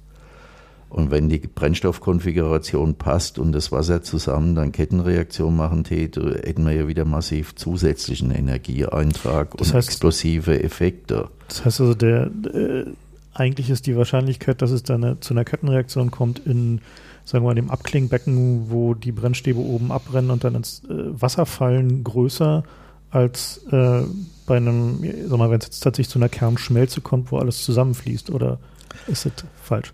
Und 0.91 1.13
wenn 1.13 1.29
die 1.29 1.39
Brennstoffkonfiguration 1.39 2.97
passt 2.97 3.39
und 3.39 3.53
das 3.53 3.71
Wasser 3.71 4.03
zusammen 4.03 4.57
dann 4.57 4.73
Kettenreaktion 4.73 5.55
machen 5.55 5.85
täte, 5.85 6.43
hätten 6.45 6.67
wir 6.67 6.73
ja 6.73 6.89
wieder 6.89 7.05
massiv 7.05 7.55
zusätzlichen 7.55 8.33
Energieeintrag 8.33 9.57
das 9.57 9.69
und 9.69 9.75
heißt, 9.75 9.89
explosive 9.89 10.63
Effekte. 10.63 11.29
Das 11.47 11.65
heißt 11.65 11.81
also, 11.81 11.95
der, 11.95 12.27
äh, 12.53 12.87
eigentlich 13.35 13.71
ist 13.71 13.87
die 13.87 13.97
Wahrscheinlichkeit, 13.97 14.63
dass 14.63 14.73
es 14.73 14.83
dann 14.83 15.05
eine, 15.05 15.21
zu 15.21 15.33
einer 15.33 15.45
Kettenreaktion 15.45 16.11
kommt 16.11 16.41
in, 16.41 16.81
sagen 17.25 17.45
wir 17.45 17.51
mal, 17.51 17.55
dem 17.55 17.71
Abklingbecken, 17.71 18.71
wo 18.71 18.95
die 18.95 19.13
Brennstäbe 19.13 19.61
oben 19.61 19.93
abbrennen 19.93 20.33
und 20.33 20.43
dann 20.43 20.57
ins 20.57 20.83
äh, 20.89 20.89
Wasser 20.89 21.47
fallen, 21.47 22.03
größer 22.03 22.65
als 23.13 23.65
äh, 23.71 24.03
bei 24.47 24.57
einem, 24.57 25.05
sag 25.29 25.39
mal, 25.39 25.51
wenn 25.51 25.61
es 25.61 25.67
jetzt 25.67 25.81
tatsächlich 25.81 26.11
zu 26.11 26.19
einer 26.19 26.29
Kernschmelze 26.29 27.01
kommt, 27.01 27.31
wo 27.31 27.39
alles 27.39 27.63
zusammenfließt, 27.63 28.31
oder 28.31 28.59
ist 29.07 29.25
das 29.27 29.33
falsch? 29.63 29.93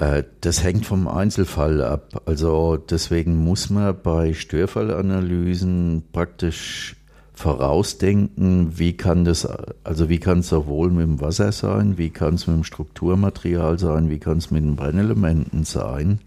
Äh, 0.00 0.24
das 0.40 0.64
hängt 0.64 0.86
vom 0.86 1.06
Einzelfall 1.06 1.82
ab. 1.82 2.22
Also 2.24 2.78
deswegen 2.78 3.36
muss 3.44 3.68
man 3.68 3.94
bei 4.02 4.32
Störfallanalysen 4.32 6.04
praktisch 6.10 6.96
vorausdenken, 7.34 8.78
wie 8.78 8.94
kann 8.96 9.24
das, 9.24 9.46
also 9.84 10.08
wie 10.08 10.18
kann 10.18 10.40
es 10.40 10.48
sowohl 10.48 10.90
mit 10.90 11.02
dem 11.02 11.20
Wasser 11.20 11.52
sein, 11.52 11.98
wie 11.98 12.10
kann 12.10 12.34
es 12.34 12.46
mit 12.46 12.56
dem 12.56 12.64
Strukturmaterial 12.64 13.78
sein, 13.78 14.10
wie 14.10 14.18
kann 14.18 14.38
es 14.38 14.50
mit 14.50 14.62
den 14.62 14.76
Brennelementen 14.76 15.64
sein. 15.64 16.20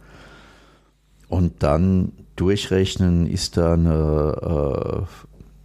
Und 1.28 1.64
dann 1.64 2.12
durchrechnen, 2.36 3.26
ist 3.26 3.58
da 3.58 3.74
eine, 3.74 5.08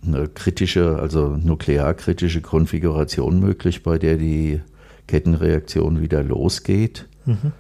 äh, 0.02 0.06
eine 0.06 0.28
kritische, 0.28 0.98
also 0.98 1.36
nuklearkritische 1.36 2.40
Konfiguration 2.40 3.38
möglich, 3.38 3.82
bei 3.82 3.98
der 3.98 4.16
die 4.16 4.62
Kettenreaktion 5.06 6.00
wieder 6.00 6.22
losgeht. 6.22 7.06
Mhm. 7.26 7.52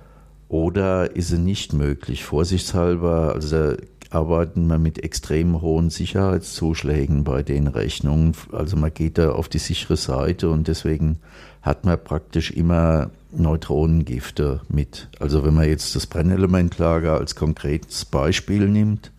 Oder 0.48 1.14
ist 1.14 1.30
es 1.30 1.38
nicht 1.38 1.72
möglich? 1.72 2.24
Vorsichtshalber, 2.24 3.34
also 3.34 3.74
arbeiten 4.10 4.66
wir 4.68 4.78
mit 4.78 5.04
extrem 5.04 5.60
hohen 5.60 5.90
Sicherheitszuschlägen 5.90 7.24
bei 7.24 7.42
den 7.42 7.66
Rechnungen. 7.66 8.32
Also 8.52 8.76
man 8.76 8.92
geht 8.92 9.18
da 9.18 9.32
auf 9.32 9.48
die 9.48 9.58
sichere 9.58 9.96
Seite 9.96 10.48
und 10.48 10.68
deswegen 10.68 11.18
hat 11.60 11.84
man 11.84 12.02
praktisch 12.02 12.50
immer 12.50 13.10
Neutronengifte 13.30 14.62
mit. 14.68 15.08
Also 15.20 15.44
wenn 15.44 15.54
man 15.54 15.68
jetzt 15.68 15.94
das 15.94 16.06
Brennelementlager 16.06 17.18
als 17.18 17.34
konkretes 17.34 18.06
Beispiel 18.06 18.68
nimmt, 18.68 19.12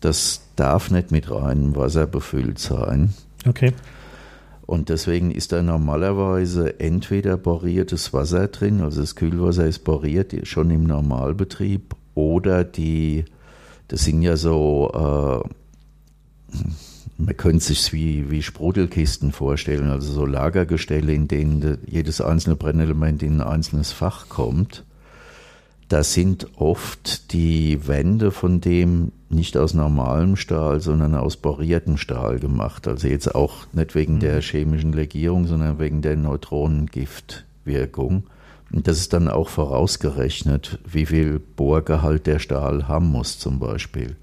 das 0.00 0.42
darf 0.54 0.90
nicht 0.90 1.10
mit 1.10 1.30
reinem 1.30 1.74
Wasser 1.74 2.06
befüllt 2.06 2.58
sein. 2.60 3.14
Okay. 3.46 3.72
Und 4.66 4.88
deswegen 4.88 5.30
ist 5.30 5.52
da 5.52 5.62
normalerweise 5.62 6.80
entweder 6.80 7.36
boriertes 7.36 8.12
Wasser 8.12 8.48
drin, 8.48 8.80
also 8.80 9.00
das 9.00 9.14
Kühlwasser 9.14 9.66
ist 9.66 9.84
boriert, 9.84 10.34
schon 10.46 10.70
im 10.70 10.84
Normalbetrieb, 10.84 11.94
oder 12.14 12.64
die, 12.64 13.24
das 13.88 14.04
sind 14.04 14.22
ja 14.22 14.36
so, 14.36 14.90
äh, 14.94 16.58
man 17.18 17.36
könnte 17.36 17.64
sich 17.64 17.92
wie, 17.92 18.30
wie 18.30 18.42
Sprudelkisten 18.42 19.32
vorstellen, 19.32 19.90
also 19.90 20.12
so 20.12 20.26
Lagergestelle, 20.26 21.12
in 21.12 21.28
denen 21.28 21.78
jedes 21.86 22.20
einzelne 22.20 22.56
Brennelement 22.56 23.22
in 23.22 23.40
ein 23.40 23.46
einzelnes 23.46 23.92
Fach 23.92 24.28
kommt. 24.28 24.84
Da 25.94 26.02
sind 26.02 26.48
oft 26.56 27.32
die 27.32 27.86
Wände 27.86 28.32
von 28.32 28.60
dem 28.60 29.12
nicht 29.28 29.56
aus 29.56 29.74
normalem 29.74 30.34
Stahl, 30.34 30.80
sondern 30.80 31.14
aus 31.14 31.36
boriertem 31.36 31.98
Stahl 31.98 32.40
gemacht. 32.40 32.88
Also 32.88 33.06
jetzt 33.06 33.32
auch 33.32 33.68
nicht 33.72 33.94
wegen 33.94 34.18
der 34.18 34.38
mhm. 34.38 34.40
chemischen 34.40 34.92
Legierung, 34.92 35.46
sondern 35.46 35.78
wegen 35.78 36.02
der 36.02 36.16
Neutronengiftwirkung. 36.16 38.24
Und 38.72 38.88
das 38.88 38.98
ist 38.98 39.12
dann 39.12 39.28
auch 39.28 39.48
vorausgerechnet, 39.48 40.80
wie 40.84 41.06
viel 41.06 41.38
Bohrgehalt 41.38 42.26
der 42.26 42.40
Stahl 42.40 42.88
haben 42.88 43.12
muss 43.12 43.38
zum 43.38 43.60
Beispiel. 43.60 44.16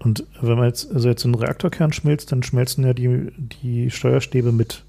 Und 0.00 0.26
wenn 0.42 0.58
man 0.58 0.66
jetzt, 0.66 0.92
also 0.92 1.08
jetzt 1.08 1.24
einen 1.24 1.36
Reaktorkern 1.36 1.94
schmilzt, 1.94 2.32
dann 2.32 2.42
schmelzen 2.42 2.84
ja 2.84 2.92
die, 2.92 3.32
die 3.62 3.90
Steuerstäbe 3.90 4.52
mit. 4.52 4.82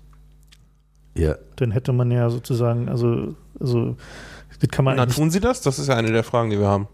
Ja. 1.16 1.36
Dann 1.56 1.72
hätte 1.72 1.94
man 1.94 2.12
ja 2.12 2.30
sozusagen, 2.30 2.90
also, 2.90 3.36
also 3.58 3.96
das 4.60 4.69
kann 4.69 4.86
man 4.86 4.98
Na, 4.98 5.06
tun 5.06 5.31
sie 5.31 5.40
das? 5.40 5.61
Das 5.61 5.80
ist 5.80 5.88
ja 5.88 5.95
eine 5.95 6.11
der 6.11 6.23
Fragen, 6.23 6.49
die 6.49 6.60
wir 6.60 6.68
haben. 6.68 6.88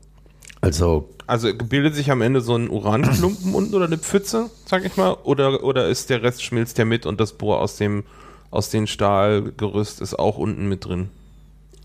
Also, 0.61 1.09
also 1.27 1.53
bildet 1.53 1.95
sich 1.95 2.09
am 2.11 2.21
Ende 2.21 2.41
so 2.41 2.55
ein 2.55 2.69
Uranklumpen 2.69 3.53
unten 3.53 3.75
oder 3.75 3.85
eine 3.85 3.97
Pfütze, 3.97 4.49
sag 4.65 4.85
ich 4.85 4.97
mal, 4.97 5.13
oder, 5.23 5.63
oder 5.63 5.87
ist 5.87 6.09
der 6.09 6.23
Rest 6.23 6.43
schmilzt 6.43 6.77
der 6.77 6.85
mit 6.85 7.05
und 7.05 7.19
das 7.19 7.33
Bohr 7.33 7.59
aus 7.59 7.77
dem 7.77 8.03
aus 8.51 8.69
dem 8.69 8.87
Stahlgerüst 8.87 10.01
ist 10.01 10.17
auch 10.17 10.37
unten 10.37 10.69
mit 10.69 10.85
drin? 10.85 11.09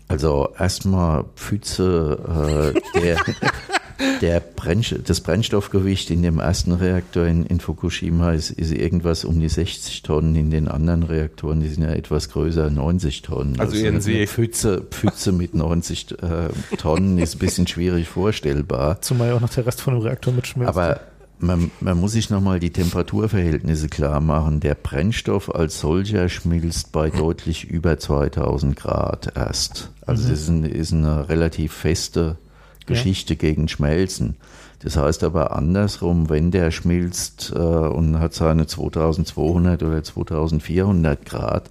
Also 0.07 0.49
erstmal 0.57 1.25
Pfütze, 1.35 2.73
äh, 2.95 2.99
der, 2.99 3.17
der 4.21 4.39
Brennst 4.39 4.95
das 5.05 5.21
Brennstoffgewicht 5.21 6.09
in 6.11 6.21
dem 6.21 6.39
ersten 6.39 6.73
Reaktor 6.73 7.25
in, 7.25 7.45
in 7.45 7.59
Fukushima 7.59 8.33
ist, 8.33 8.51
ist, 8.51 8.71
irgendwas 8.71 9.25
um 9.25 9.39
die 9.39 9.49
60 9.49 10.01
Tonnen. 10.03 10.35
In 10.35 10.51
den 10.51 10.67
anderen 10.67 11.03
Reaktoren, 11.03 11.61
die 11.61 11.69
sind 11.69 11.83
ja 11.83 11.91
etwas 11.91 12.29
größer, 12.29 12.69
90 12.69 13.21
Tonnen. 13.21 13.59
Also, 13.59 13.85
also 13.85 14.09
eine 14.09 14.27
Pfütze, 14.27 14.81
Pfütze 14.89 15.31
mit 15.31 15.53
90 15.53 16.11
äh, 16.11 16.75
Tonnen 16.77 17.17
ist 17.17 17.35
ein 17.35 17.39
bisschen 17.39 17.67
schwierig 17.67 18.07
vorstellbar. 18.07 19.01
Zumal 19.01 19.29
ja 19.29 19.35
auch 19.35 19.41
noch 19.41 19.49
der 19.49 19.65
Rest 19.65 19.81
von 19.81 19.93
dem 19.93 20.03
Reaktor 20.03 20.33
mitschmilzt. 20.33 20.69
Aber 20.69 21.01
man, 21.41 21.71
man, 21.79 21.99
muss 21.99 22.13
sich 22.13 22.29
nochmal 22.29 22.59
die 22.59 22.71
Temperaturverhältnisse 22.71 23.89
klar 23.89 24.21
machen. 24.21 24.59
Der 24.59 24.75
Brennstoff 24.75 25.53
als 25.53 25.79
solcher 25.79 26.29
schmilzt 26.29 26.91
bei 26.91 27.09
deutlich 27.09 27.65
über 27.69 27.97
2000 27.97 28.75
Grad 28.75 29.33
erst. 29.35 29.91
Also 30.05 30.25
mhm. 30.25 30.29
das 30.29 30.39
ist, 30.39 30.49
ein, 30.49 30.63
ist 30.63 30.93
eine 30.93 31.29
relativ 31.29 31.73
feste 31.73 32.37
Geschichte 32.85 33.33
ja. 33.33 33.39
gegen 33.39 33.67
Schmelzen. 33.67 34.35
Das 34.79 34.97
heißt 34.97 35.23
aber 35.23 35.55
andersrum, 35.55 36.29
wenn 36.29 36.51
der 36.51 36.71
schmilzt 36.71 37.53
äh, 37.55 37.59
und 37.59 38.19
hat 38.19 38.33
seine 38.33 38.65
2200 38.65 39.83
oder 39.83 40.03
2400 40.03 41.25
Grad, 41.25 41.69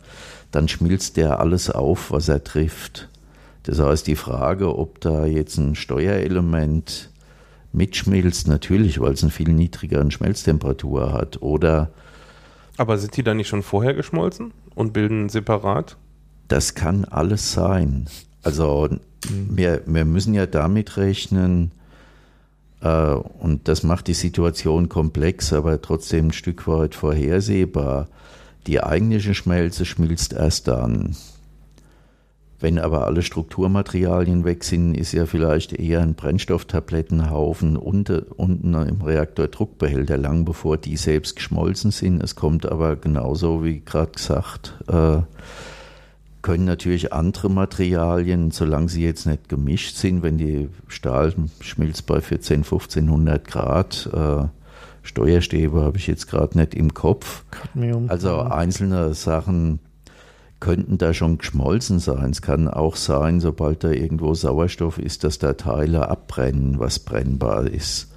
dann 0.53 0.69
schmilzt 0.69 1.17
der 1.17 1.41
alles 1.41 1.71
auf, 1.71 2.11
was 2.13 2.29
er 2.29 2.45
trifft. 2.45 3.09
Das 3.65 3.81
heißt, 3.81 4.07
die 4.07 4.17
Frage, 4.17 4.77
ob 4.79 5.01
da 5.01 5.27
jetzt 5.27 5.59
ein 5.59 5.75
Steuerelement 5.75 7.11
mitschmilzt, 7.73 8.49
natürlich, 8.49 9.01
weil 9.01 9.13
es 9.13 9.23
eine 9.23 9.33
viel 9.33 9.53
niedrigere 9.53 10.09
Schmelztemperatur 10.11 11.13
hat, 11.13 11.43
oder 11.43 11.91
aber 12.81 12.97
sind 12.97 13.15
die 13.19 13.23
dann 13.23 13.37
nicht 13.37 13.49
schon 13.49 13.63
vorher 13.63 13.93
geschmolzen 13.93 14.53
und 14.75 14.95
bilden 14.95 15.29
separat? 15.29 15.99
Das 16.49 16.75
kann 16.75 17.05
alles 17.05 17.53
sein. 17.53 18.09
Also 18.43 18.89
wir, 19.29 19.83
wir 19.87 20.05
müssen 20.05 20.35
ja 20.35 20.47
damit 20.47 20.97
rechnen, 20.97 21.73
äh, 22.81 23.13
und 23.13 23.69
das 23.69 23.83
macht 23.83 24.09
die 24.09 24.15
Situation 24.15 24.89
komplex, 24.89 25.53
aber 25.53 25.81
trotzdem 25.81 26.29
ein 26.29 26.33
Stück 26.33 26.67
weit 26.67 26.95
vorhersehbar. 26.95 28.09
Die 28.67 28.83
eigentliche 28.83 29.35
Schmelze 29.35 29.85
schmilzt 29.85 30.33
erst 30.33 30.69
dann. 30.69 31.17
Wenn 32.63 32.79
aber 32.79 33.07
alle 33.07 33.23
Strukturmaterialien 33.23 34.45
weg 34.45 34.65
sind, 34.65 34.95
ist 34.95 35.13
ja 35.13 35.25
vielleicht 35.25 35.73
eher 35.73 36.03
ein 36.03 36.15
Brennstofftablettenhaufen 36.15 37.79
unter, 37.79 38.25
unten 38.37 38.75
im 38.75 39.01
Reaktor 39.01 39.49
Druckbehälter, 39.49 40.19
lang 40.19 40.45
bevor 40.45 40.77
die 40.77 40.99
selbst 40.99 41.37
geschmolzen 41.37 41.91
sind. 41.91 42.23
Es 42.23 42.37
kommt 42.37 42.67
aber 42.67 42.97
genauso, 42.97 43.65
wie 43.65 43.81
gerade 43.81 44.13
gesagt, 44.13 44.75
äh, 44.89 45.23
können 46.43 46.65
natürlich 46.65 47.13
andere 47.13 47.51
Materialien, 47.51 48.51
solange 48.51 48.89
sie 48.89 49.05
jetzt 49.05 49.27
nicht 49.27 49.49
gemischt 49.49 49.97
sind, 49.97 50.23
wenn 50.23 50.39
die 50.39 50.69
Stahl 50.89 51.35
schmilzt 51.61 52.07
bei 52.07 52.21
14, 52.21 52.59
1500 52.59 53.47
Grad, 53.47 54.09
äh, 54.13 54.49
Steuerstäbe 55.03 55.83
habe 55.83 55.97
ich 55.97 56.07
jetzt 56.07 56.29
gerade 56.29 56.59
nicht 56.59 56.75
im 56.75 56.95
Kopf. 56.95 57.45
Cadmium. 57.51 58.11
Also 58.11 58.41
einzelne 58.41 59.15
Sachen 59.15 59.81
könnten 60.61 60.99
da 60.99 61.15
schon 61.15 61.39
geschmolzen 61.39 61.99
sein. 62.01 62.31
Es 62.31 62.43
kann 62.43 62.69
auch 62.69 62.97
sein, 62.97 63.41
sobald 63.41 63.83
da 63.83 63.91
irgendwo 63.91 64.35
Sauerstoff 64.35 64.99
ist, 64.99 65.25
dass 65.25 65.39
da 65.39 65.55
Teile 65.55 66.09
abbrennen, 66.09 66.79
was 66.79 66.99
brennbar 66.99 67.67
ist. 67.67 68.13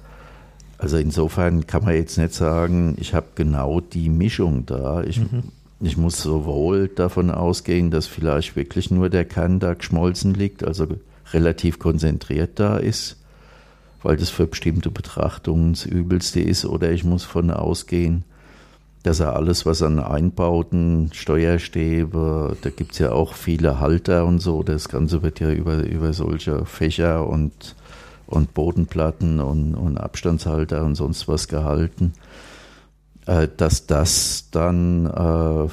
Also 0.76 0.98
insofern 0.98 1.66
kann 1.66 1.84
man 1.84 1.94
jetzt 1.94 2.18
nicht 2.18 2.34
sagen, 2.34 2.96
ich 2.98 3.14
habe 3.14 3.28
genau 3.34 3.80
die 3.80 4.10
Mischung 4.10 4.66
da. 4.66 5.02
Ich 5.02 5.20
mhm 5.20 5.44
ich 5.84 5.96
muss 5.96 6.22
sowohl 6.22 6.88
davon 6.88 7.30
ausgehen, 7.30 7.90
dass 7.90 8.06
vielleicht 8.06 8.56
wirklich 8.56 8.90
nur 8.90 9.10
der 9.10 9.24
Kern 9.24 9.60
da 9.60 9.74
geschmolzen 9.74 10.32
liegt, 10.34 10.64
also 10.64 10.86
relativ 11.32 11.78
konzentriert 11.78 12.58
da 12.58 12.76
ist, 12.76 13.16
weil 14.02 14.16
das 14.16 14.30
für 14.30 14.46
bestimmte 14.46 14.90
Betrachtungen 14.90 15.72
das 15.72 15.84
Übelste 15.84 16.40
ist, 16.40 16.64
oder 16.64 16.90
ich 16.90 17.04
muss 17.04 17.22
davon 17.22 17.50
ausgehen, 17.50 18.24
dass 19.02 19.20
er 19.20 19.36
alles, 19.36 19.66
was 19.66 19.82
an 19.82 19.98
Einbauten, 19.98 21.10
Steuerstäbe, 21.12 22.56
da 22.62 22.70
gibt 22.70 22.92
es 22.92 22.98
ja 22.98 23.12
auch 23.12 23.34
viele 23.34 23.78
Halter 23.78 24.24
und 24.24 24.40
so, 24.40 24.62
das 24.62 24.88
Ganze 24.88 25.22
wird 25.22 25.40
ja 25.40 25.50
über, 25.50 25.82
über 25.84 26.14
solche 26.14 26.64
Fächer 26.64 27.26
und, 27.26 27.76
und 28.26 28.54
Bodenplatten 28.54 29.40
und, 29.40 29.74
und 29.74 29.98
Abstandshalter 29.98 30.82
und 30.84 30.94
sonst 30.94 31.28
was 31.28 31.48
gehalten 31.48 32.14
äh, 33.26 33.48
dass 33.56 33.86
das 33.86 34.48
dann 34.50 35.06
äh, 35.06 35.68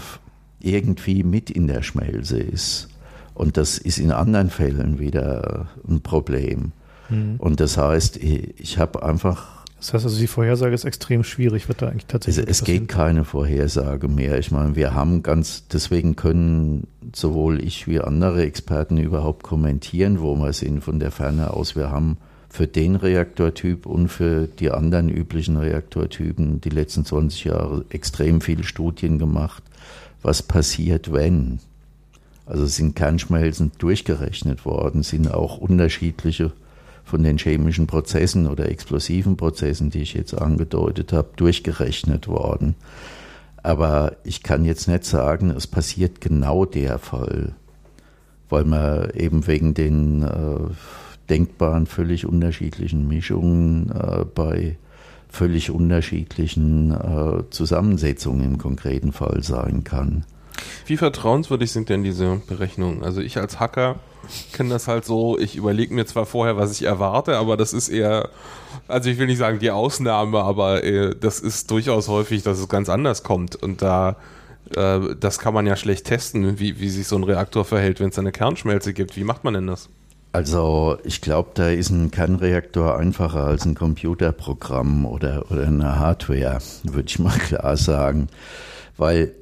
irgendwie 0.62 1.24
mit 1.24 1.50
in 1.50 1.68
der 1.68 1.82
Schmelze 1.82 2.40
ist. 2.40 2.88
Und 3.34 3.58
das 3.58 3.78
ist 3.78 3.98
in 3.98 4.12
anderen 4.12 4.50
Fällen 4.50 5.00
wieder 5.00 5.68
ein 5.88 6.02
Problem. 6.02 6.72
Mhm. 7.10 7.36
Und 7.38 7.60
das 7.60 7.78
heißt, 7.78 8.18
ich 8.18 8.78
habe 8.78 9.04
einfach. 9.04 9.66
Das 9.80 9.94
heißt 9.94 10.06
also, 10.06 10.20
die 10.20 10.28
Vorhersage 10.28 10.76
ist 10.76 10.86
extrem 10.86 11.24
schwierig, 11.24 11.68
wird 11.68 11.82
da 11.82 11.88
eigentlich 11.88 12.06
tatsächlich. 12.06 12.46
Es, 12.48 12.60
es 12.60 12.64
geht 12.64 12.88
keine 12.88 13.24
Vorhersage 13.24 14.08
mehr. 14.08 14.38
Ich 14.38 14.52
meine, 14.52 14.76
wir 14.76 14.94
haben 14.94 15.24
ganz, 15.24 15.68
deswegen 15.68 16.16
können 16.16 16.86
sowohl 17.14 17.64
ich 17.64 17.88
wie 17.88 18.00
andere 18.00 18.44
Experten 18.44 18.98
überhaupt 18.98 19.42
kommentieren, 19.42 20.22
wo 20.22 20.36
wir 20.36 20.54
sind 20.54 20.84
von 20.84 21.00
der 21.00 21.10
Ferne 21.10 21.52
aus. 21.52 21.76
Wir 21.76 21.90
haben 21.90 22.18
für 22.52 22.68
den 22.68 22.98
Reaktortyp 22.98 23.86
und 23.86 24.10
für 24.10 24.46
die 24.46 24.72
anderen 24.72 25.08
üblichen 25.08 25.56
Reaktortypen 25.56 26.60
die 26.60 26.70
letzten 26.70 27.06
20 27.06 27.46
Jahre 27.46 27.86
extrem 27.90 28.42
viele 28.42 28.66
Studien 28.66 29.18
gemacht, 29.20 29.64
was 30.22 30.44
passiert, 30.44 31.14
wenn. 31.14 31.60
Also 32.46 32.66
sind 32.66 32.98
Kernschmelzen 32.98 33.72
durchgerechnet 33.78 34.66
worden, 34.66 35.02
sind 35.02 35.34
auch 35.34 35.60
unterschiedliche 35.60 36.52
von 37.06 37.24
den 37.24 37.38
chemischen 37.38 37.88
Prozessen 37.88 38.48
oder 38.48 38.68
explosiven 38.68 39.38
Prozessen, 39.38 39.90
die 39.90 40.02
ich 40.02 40.14
jetzt 40.14 40.34
angedeutet 40.34 41.14
habe, 41.14 41.30
durchgerechnet 41.38 42.28
worden. 42.28 42.76
Aber 43.64 44.18
ich 44.26 44.44
kann 44.44 44.66
jetzt 44.66 44.90
nicht 44.90 45.06
sagen, 45.06 45.52
es 45.52 45.68
passiert 45.68 46.20
genau 46.20 46.66
der 46.66 47.00
Fall, 47.00 47.54
weil 48.50 48.66
man 48.66 49.10
eben 49.12 49.48
wegen 49.48 49.74
den 49.74 50.24
äh, 50.24 50.74
denkbaren 51.30 51.86
völlig 51.86 52.26
unterschiedlichen 52.26 53.08
Mischungen 53.08 53.92
äh, 53.92 54.26
bei 54.26 54.78
völlig 55.30 55.72
unterschiedlichen 55.72 56.92
äh, 56.92 57.50
Zusammensetzungen 57.50 58.44
im 58.44 58.58
konkreten 58.58 59.14
Fall 59.14 59.44
sein 59.44 59.84
kann. 59.84 60.26
Wie 60.86 60.98
vertrauenswürdig 60.98 61.72
sind 61.72 61.90
denn 61.90 62.04
diese 62.04 62.42
Berechnungen? 62.48 63.04
Also 63.04 63.22
ich 63.22 63.38
als 63.38 63.60
Hacker 63.60 64.00
kenne 64.54 64.70
das 64.70 64.88
halt 64.88 65.06
so, 65.06 65.40
ich 65.40 65.56
überlege 65.56 65.94
mir 65.94 66.06
zwar 66.06 66.26
vorher, 66.26 66.58
was 66.58 66.72
ich 66.74 66.84
erwarte, 66.84 67.38
aber 67.38 67.58
das 67.58 67.74
ist 67.74 67.90
eher, 67.90 68.30
also 68.88 69.10
ich 69.10 69.18
will 69.18 69.28
nicht 69.28 69.40
sagen 69.40 69.60
die 69.60 69.72
Ausnahme, 69.72 70.40
aber 70.42 70.84
äh, 70.84 71.16
das 71.20 71.40
ist 71.40 71.72
durchaus 71.72 72.08
häufig, 72.08 72.44
dass 72.44 72.60
es 72.60 72.68
ganz 72.68 72.90
anders 72.90 73.24
kommt 73.24 73.56
und 73.56 73.82
da 73.82 74.18
äh, 74.76 75.16
das 75.20 75.40
kann 75.40 75.54
man 75.54 75.66
ja 75.66 75.76
schlecht 75.76 76.06
testen, 76.06 76.60
wie, 76.60 76.80
wie 76.80 76.90
sich 76.90 77.08
so 77.08 77.16
ein 77.16 77.24
Reaktor 77.24 77.66
verhält, 77.66 78.00
wenn 78.00 78.10
es 78.10 78.20
eine 78.20 78.32
Kernschmelze 78.32 78.94
gibt. 78.94 79.16
Wie 79.16 79.24
macht 79.24 79.44
man 79.44 79.54
denn 79.54 79.68
das? 79.68 79.90
Also 80.34 80.98
ich 81.04 81.20
glaube, 81.20 81.52
da 81.56 81.70
ist 81.70 81.90
ein 81.90 82.10
Kernreaktor 82.10 82.98
einfacher 82.98 83.44
als 83.44 83.66
ein 83.66 83.76
Computerprogramm 83.76 85.06
oder, 85.06 85.52
oder 85.52 85.68
eine 85.68 86.00
Hardware, 86.00 86.60
würde 86.84 87.08
ich 87.08 87.20
mal 87.20 87.38
klar 87.38 87.76
sagen. 87.76 88.28
Weil 88.98 89.34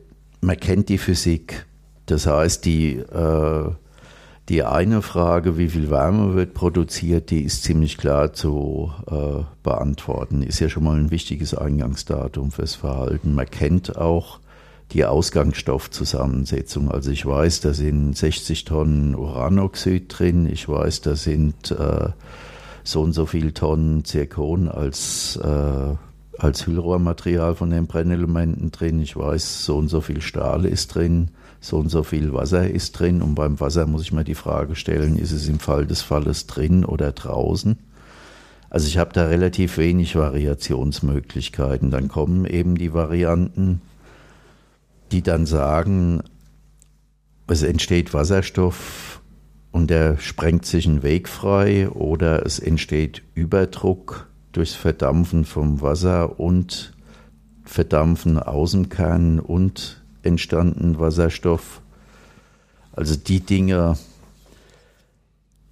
man 0.42 0.58
kennt 0.58 0.90
die 0.90 0.98
Physik. 0.98 1.66
Das 2.08 2.26
heißt, 2.26 2.66
die, 2.66 2.96
äh, 2.96 3.72
die 4.50 4.64
eine 4.64 5.04
Frage, 5.04 5.60
wie 5.60 5.70
viel 5.70 5.92
Wärme 5.92 6.34
wird 6.34 6.56
produziert, 6.56 7.30
die 7.30 7.44
ist 7.44 7.64
ziemlich 7.64 8.00
klar 8.00 8.34
zu 8.34 8.92
äh, 9.12 9.44
beantworten. 9.62 10.42
Ist 10.42 10.60
ja 10.60 10.70
schon 10.70 10.86
mal 10.86 10.98
ein 10.98 11.12
wichtiges 11.12 11.54
Eingangsdatum 11.54 12.50
fürs 12.50 12.74
Verhalten. 12.74 13.36
Man 13.36 13.46
kennt 13.46 13.96
auch 13.96 14.39
die 14.92 15.06
Ausgangsstoffzusammensetzung. 15.06 16.90
Also 16.90 17.12
ich 17.12 17.26
weiß, 17.26 17.62
da 17.62 17.74
sind 17.74 18.18
60 18.18 18.66
Tonnen 18.66 19.16
Uranoxid 19.16 20.06
drin. 20.08 20.48
Ich 20.52 20.68
weiß, 20.68 21.02
da 21.02 21.16
sind 21.16 21.72
äh, 21.72 22.10
so 22.84 23.02
und 23.02 23.14
so 23.14 23.26
viele 23.26 23.54
Tonnen 23.54 24.04
Zirkon 24.04 24.68
als, 24.68 25.38
äh, 25.38 25.96
als 26.38 26.66
Hüllrohrmaterial 26.66 27.56
von 27.56 27.70
den 27.70 27.86
Brennelementen 27.86 28.72
drin. 28.72 29.00
Ich 29.02 29.16
weiß, 29.16 29.66
so 29.66 29.78
und 29.78 29.90
so 29.90 30.02
viel 30.02 30.22
Stahl 30.22 30.66
ist 30.66 30.96
drin, 30.96 31.30
so 31.62 31.78
und 31.78 31.90
so 31.90 32.04
viel 32.04 32.34
Wasser 32.34 32.68
ist 32.68 32.94
drin. 32.94 33.22
Und 33.22 33.36
beim 33.36 33.60
Wasser 33.60 33.86
muss 33.86 34.02
ich 34.02 34.12
mir 34.12 34.24
die 34.24 34.36
Frage 34.36 34.76
stellen, 34.76 35.18
ist 35.18 35.32
es 35.32 35.48
im 35.48 35.60
Fall 35.60 35.86
des 35.86 36.02
Falles 36.02 36.48
drin 36.48 36.84
oder 36.84 37.12
draußen? 37.12 37.78
Also 38.72 38.88
ich 38.88 38.98
habe 38.98 39.14
da 39.14 39.26
relativ 39.26 39.78
wenig 39.78 40.16
Variationsmöglichkeiten. 40.16 41.92
Dann 41.92 42.08
kommen 42.08 42.46
eben 42.46 42.76
die 42.76 42.94
Varianten, 42.94 43.82
die 45.12 45.22
dann 45.22 45.46
sagen, 45.46 46.24
es 47.48 47.64
entsteht 47.64 48.14
Wasserstoff 48.14 49.22
und 49.72 49.90
der 49.90 50.18
sprengt 50.18 50.66
sich 50.66 50.88
einen 50.88 51.04
Weg 51.04 51.28
frei 51.28 51.90
oder 51.90 52.46
es 52.46 52.60
entsteht 52.60 53.24
Überdruck 53.34 54.28
durchs 54.52 54.76
Verdampfen 54.76 55.46
vom 55.46 55.82
Wasser 55.82 56.40
und 56.40 56.94
Verdampfen 57.64 58.40
aus 58.40 58.72
dem 58.72 58.90
Kern 58.90 59.40
und 59.40 60.04
entstanden 60.24 61.00
Wasserstoff. 61.00 61.82
Also 62.92 63.16
die 63.16 63.42
Dinge, 63.42 63.98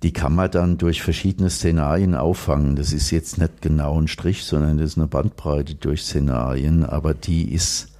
die 0.03 0.13
kann 0.13 0.35
man 0.35 0.51
dann 0.51 0.77
durch 0.77 1.01
verschiedene 1.01 1.49
Szenarien 1.49 2.13
auffangen. 2.13 2.75
Das 2.75 2.93
ist 2.93 3.09
jetzt 3.09 3.39
nicht 3.39 3.61
genau 3.61 3.99
ein 3.99 4.07
Strich, 4.07 4.43
sondern 4.43 4.77
das 4.77 4.91
ist 4.91 4.97
eine 4.97 5.07
Bandbreite 5.07 5.75
durch 5.75 6.03
Szenarien, 6.03 6.85
aber 6.85 7.13
die 7.13 7.51
ist 7.51 7.96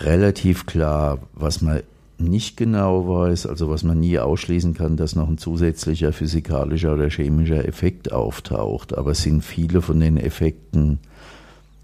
relativ 0.00 0.66
klar, 0.66 1.18
was 1.34 1.62
man 1.62 1.82
nicht 2.18 2.56
genau 2.56 3.08
weiß, 3.08 3.46
also 3.46 3.70
was 3.70 3.84
man 3.84 4.00
nie 4.00 4.18
ausschließen 4.18 4.74
kann, 4.74 4.96
dass 4.96 5.14
noch 5.14 5.28
ein 5.28 5.38
zusätzlicher 5.38 6.12
physikalischer 6.12 6.94
oder 6.94 7.08
chemischer 7.10 7.64
Effekt 7.64 8.12
auftaucht. 8.12 8.96
Aber 8.96 9.12
es 9.12 9.22
sind 9.22 9.42
viele 9.42 9.82
von 9.82 10.00
den 10.00 10.16
Effekten 10.16 10.98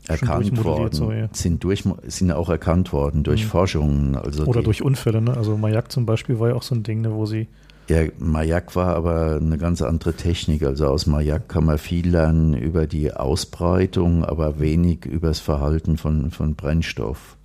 erkannt 0.09 0.63
worden, 0.65 0.93
so, 0.93 1.13
ja. 1.13 1.29
sind, 1.33 1.65
durch, 1.65 1.85
sind 2.07 2.33
auch 2.33 2.51
erkannt 2.51 2.93
worden 2.93 3.23
durch 3.23 3.45
mhm. 3.45 3.49
Forschungen. 3.49 4.17
Also 4.17 4.45
oder 4.45 4.61
die, 4.61 4.65
durch 4.65 4.83
Unfälle. 4.83 5.23
Ne? 5.23 5.37
Also 5.37 5.57
Mayak 5.57 5.91
zum 5.91 6.05
Beispiel 6.05 6.39
war 6.39 6.49
ja 6.49 6.55
auch 6.57 6.63
so 6.63 6.75
ein 6.75 6.83
Ding, 6.83 7.01
ne, 7.01 7.13
wo 7.13 7.27
sie 7.27 7.47
ja, 7.89 8.05
Mayak 8.19 8.77
war 8.77 8.97
aber 8.97 9.37
eine 9.37 9.59
ganz 9.59 9.83
andere 9.83 10.15
Technik. 10.15 10.63
Also 10.63 10.87
aus 10.87 11.07
Mayak 11.07 11.49
kann 11.49 11.67
man 11.67 11.77
viel 11.77 12.09
lernen 12.09 12.55
über 12.55 12.87
die 12.87 13.13
Ausbreitung, 13.13 14.25
aber 14.25 14.59
wenig 14.59 15.05
über 15.05 15.29
das 15.29 15.41
Verhalten 15.41 15.99
von, 15.99 16.31
von 16.31 16.55
Brennstoff. 16.55 17.37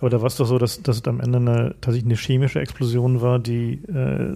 Aber 0.00 0.10
da 0.10 0.20
war 0.20 0.26
es 0.26 0.36
doch 0.36 0.46
so, 0.46 0.58
dass, 0.58 0.82
dass 0.82 0.96
es 0.96 1.04
am 1.04 1.20
Ende 1.20 1.38
eine, 1.38 1.74
tatsächlich 1.80 2.04
eine 2.04 2.16
chemische 2.16 2.60
Explosion 2.60 3.20
war, 3.20 3.38
die, 3.38 3.74
äh, 3.88 4.34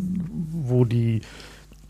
wo 0.51 0.85
die, 0.85 1.21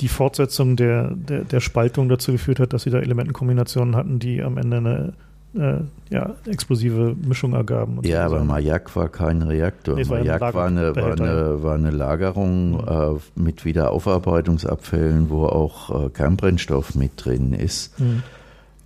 die 0.00 0.08
Fortsetzung 0.08 0.76
der, 0.76 1.10
der, 1.14 1.44
der 1.44 1.60
Spaltung 1.60 2.08
dazu 2.08 2.32
geführt 2.32 2.60
hat, 2.60 2.72
dass 2.72 2.82
sie 2.82 2.90
da 2.90 2.98
Elementenkombinationen 2.98 3.96
hatten, 3.96 4.18
die 4.18 4.42
am 4.42 4.58
Ende 4.58 4.76
eine 4.78 5.12
äh, 5.54 5.80
ja, 6.10 6.34
explosive 6.46 7.14
Mischung 7.26 7.52
ergaben. 7.52 8.00
ja, 8.04 8.28
so 8.28 8.36
aber 8.36 8.44
Mayak 8.44 8.94
war 8.96 9.08
kein 9.08 9.42
Reaktor. 9.42 9.96
Nee, 9.96 10.04
Mayak 10.04 10.40
war, 10.40 10.54
war, 10.54 10.66
eine, 10.66 10.96
war, 10.96 11.12
eine, 11.12 11.62
war 11.62 11.74
eine 11.74 11.90
Lagerung 11.90 12.72
mhm. 12.72 12.88
äh, 12.88 13.40
mit 13.40 13.64
Wiederaufarbeitungsabfällen, 13.64 15.30
wo 15.30 15.46
auch 15.46 16.06
äh, 16.06 16.08
Kernbrennstoff 16.10 16.94
mit 16.94 17.12
drin 17.24 17.52
ist. 17.52 17.98
Mhm. 18.00 18.22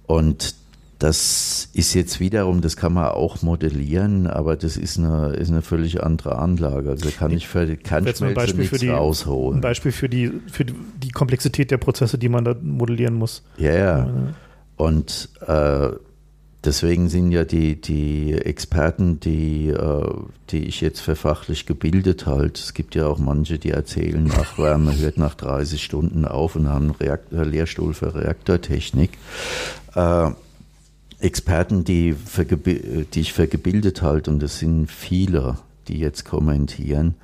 Und 0.06 0.54
das 0.98 1.68
ist 1.74 1.92
jetzt 1.94 2.20
wiederum, 2.20 2.62
das 2.62 2.76
kann 2.76 2.94
man 2.94 3.08
auch 3.08 3.42
modellieren, 3.42 4.26
aber 4.26 4.56
das 4.56 4.78
ist 4.78 4.98
eine, 4.98 5.34
ist 5.34 5.50
eine 5.50 5.60
völlig 5.60 6.02
andere 6.02 6.38
Anlage. 6.38 6.90
Also 6.90 7.10
kann 7.10 7.32
ich 7.32 7.46
für 7.46 7.66
die 7.66 7.76
Kernschmelze 7.76 8.56
nichts 8.56 8.78
die, 8.78 8.88
rausholen. 8.88 9.58
Ein 9.58 9.60
Beispiel 9.60 9.92
für 9.92 10.08
die, 10.08 10.32
für 10.50 10.64
die 10.64 11.10
Komplexität 11.10 11.70
der 11.70 11.76
Prozesse, 11.76 12.16
die 12.16 12.30
man 12.30 12.44
da 12.44 12.56
modellieren 12.60 13.14
muss. 13.14 13.42
Ja, 13.58 13.74
ja. 13.74 14.10
Und 14.76 15.28
äh, 15.46 15.88
deswegen 16.64 17.10
sind 17.10 17.30
ja 17.30 17.44
die, 17.44 17.78
die 17.78 18.32
Experten, 18.32 19.20
die, 19.20 19.68
äh, 19.68 20.14
die 20.48 20.64
ich 20.64 20.80
jetzt 20.80 21.00
für 21.00 21.14
fachlich 21.14 21.66
gebildet 21.66 22.26
halte, 22.26 22.60
es 22.60 22.72
gibt 22.72 22.94
ja 22.94 23.06
auch 23.06 23.18
manche, 23.18 23.58
die 23.58 23.70
erzählen, 23.70 24.24
Nachwärme 24.28 24.96
hört 24.96 25.18
nach 25.18 25.34
30 25.34 25.82
Stunden 25.82 26.24
auf 26.24 26.56
und 26.56 26.68
haben 26.68 26.86
einen 26.86 26.90
Reaktor, 26.92 27.44
Lehrstuhl 27.44 27.92
für 27.92 28.14
Reaktortechnik. 28.14 29.10
Äh, 29.94 30.30
Experten, 31.18 31.84
die, 31.84 32.14
die 33.14 33.20
ich 33.20 33.32
für 33.32 33.46
gebildet 33.46 34.02
halte, 34.02 34.30
und 34.30 34.42
das 34.42 34.58
sind 34.58 34.90
viele, 34.90 35.58
die 35.88 35.98
jetzt 35.98 36.24
kommentieren, 36.24 37.14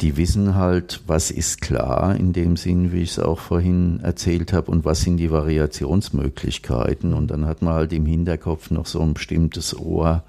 die 0.00 0.16
wissen 0.16 0.54
halt, 0.54 1.02
was 1.06 1.30
ist 1.30 1.60
klar 1.60 2.16
in 2.16 2.32
dem 2.32 2.56
Sinn, 2.56 2.92
wie 2.92 3.02
ich 3.02 3.10
es 3.10 3.18
auch 3.18 3.38
vorhin 3.38 4.00
erzählt 4.02 4.52
habe, 4.52 4.70
und 4.70 4.84
was 4.84 5.02
sind 5.02 5.18
die 5.18 5.30
Variationsmöglichkeiten. 5.30 7.12
Und 7.12 7.30
dann 7.30 7.46
hat 7.46 7.62
man 7.62 7.74
halt 7.74 7.92
im 7.92 8.06
Hinterkopf 8.06 8.70
noch 8.70 8.86
so 8.86 9.00
ein 9.02 9.14
bestimmtes 9.14 9.78
Ohr 9.78 10.24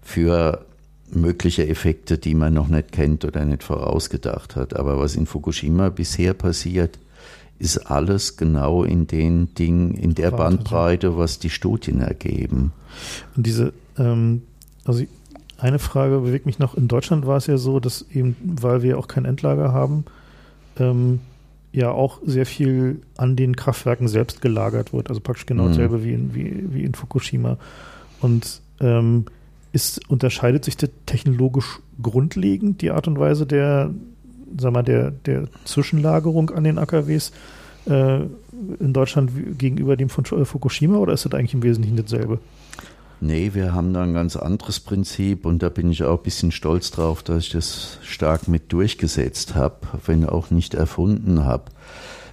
für 0.00 0.64
mögliche 1.10 1.68
Effekte, 1.68 2.16
die 2.16 2.34
man 2.34 2.54
noch 2.54 2.68
nicht 2.68 2.90
kennt 2.90 3.26
oder 3.26 3.44
nicht 3.44 3.62
vorausgedacht 3.62 4.56
hat. 4.56 4.74
Aber 4.74 4.98
was 4.98 5.14
in 5.14 5.26
Fukushima 5.26 5.90
bisher 5.90 6.32
passiert, 6.32 6.98
ist 7.62 7.78
alles 7.78 8.36
genau 8.36 8.82
in 8.82 9.06
den 9.06 9.54
Dingen, 9.54 9.94
in 9.94 10.16
der 10.16 10.32
Bandbreite, 10.32 11.16
was 11.16 11.38
die 11.38 11.48
Studien 11.48 12.00
ergeben. 12.00 12.72
Und 13.36 13.46
diese, 13.46 13.72
ähm, 13.96 14.42
also 14.84 15.04
eine 15.58 15.78
Frage 15.78 16.18
bewegt 16.18 16.44
mich 16.44 16.58
noch. 16.58 16.74
In 16.74 16.88
Deutschland 16.88 17.24
war 17.24 17.36
es 17.36 17.46
ja 17.46 17.56
so, 17.58 17.78
dass 17.78 18.04
eben, 18.10 18.36
weil 18.42 18.82
wir 18.82 18.98
auch 18.98 19.06
kein 19.06 19.24
Endlager 19.24 19.72
haben, 19.72 20.04
ähm, 20.76 21.20
ja 21.70 21.92
auch 21.92 22.18
sehr 22.26 22.46
viel 22.46 23.00
an 23.16 23.36
den 23.36 23.54
Kraftwerken 23.54 24.08
selbst 24.08 24.40
gelagert 24.40 24.92
wird. 24.92 25.08
Also 25.08 25.20
praktisch 25.20 25.46
genau 25.46 25.64
mhm. 25.64 25.68
dasselbe 25.68 26.02
wie 26.02 26.14
in, 26.14 26.34
wie, 26.34 26.74
wie 26.74 26.82
in 26.82 26.94
Fukushima. 26.94 27.58
Und 28.20 28.60
ähm, 28.80 29.26
ist, 29.72 30.10
unterscheidet 30.10 30.64
sich 30.64 30.76
das 30.76 30.90
technologisch 31.06 31.78
grundlegend, 32.02 32.82
die 32.82 32.90
Art 32.90 33.06
und 33.06 33.20
Weise 33.20 33.46
der, 33.46 33.90
sag 34.58 34.72
mal, 34.72 34.82
der, 34.82 35.10
der 35.10 35.44
Zwischenlagerung 35.64 36.50
an 36.50 36.64
den 36.64 36.78
AKWs 36.78 37.32
äh, 37.86 38.20
in 38.78 38.92
Deutschland 38.92 39.58
gegenüber 39.58 39.96
dem 39.96 40.08
von 40.08 40.24
Fukushima 40.24 40.98
oder 40.98 41.12
ist 41.12 41.24
das 41.24 41.32
eigentlich 41.34 41.54
im 41.54 41.62
Wesentlichen 41.62 41.96
dasselbe? 41.96 42.38
Nee, 43.20 43.50
wir 43.54 43.72
haben 43.72 43.92
da 43.92 44.02
ein 44.02 44.14
ganz 44.14 44.34
anderes 44.34 44.80
Prinzip 44.80 45.46
und 45.46 45.62
da 45.62 45.68
bin 45.68 45.92
ich 45.92 46.02
auch 46.02 46.18
ein 46.18 46.24
bisschen 46.24 46.50
stolz 46.50 46.90
drauf, 46.90 47.22
dass 47.22 47.44
ich 47.44 47.50
das 47.50 47.98
stark 48.02 48.48
mit 48.48 48.72
durchgesetzt 48.72 49.54
habe, 49.54 49.76
wenn 50.06 50.28
auch 50.28 50.50
nicht 50.50 50.74
erfunden 50.74 51.44
habe. 51.44 51.66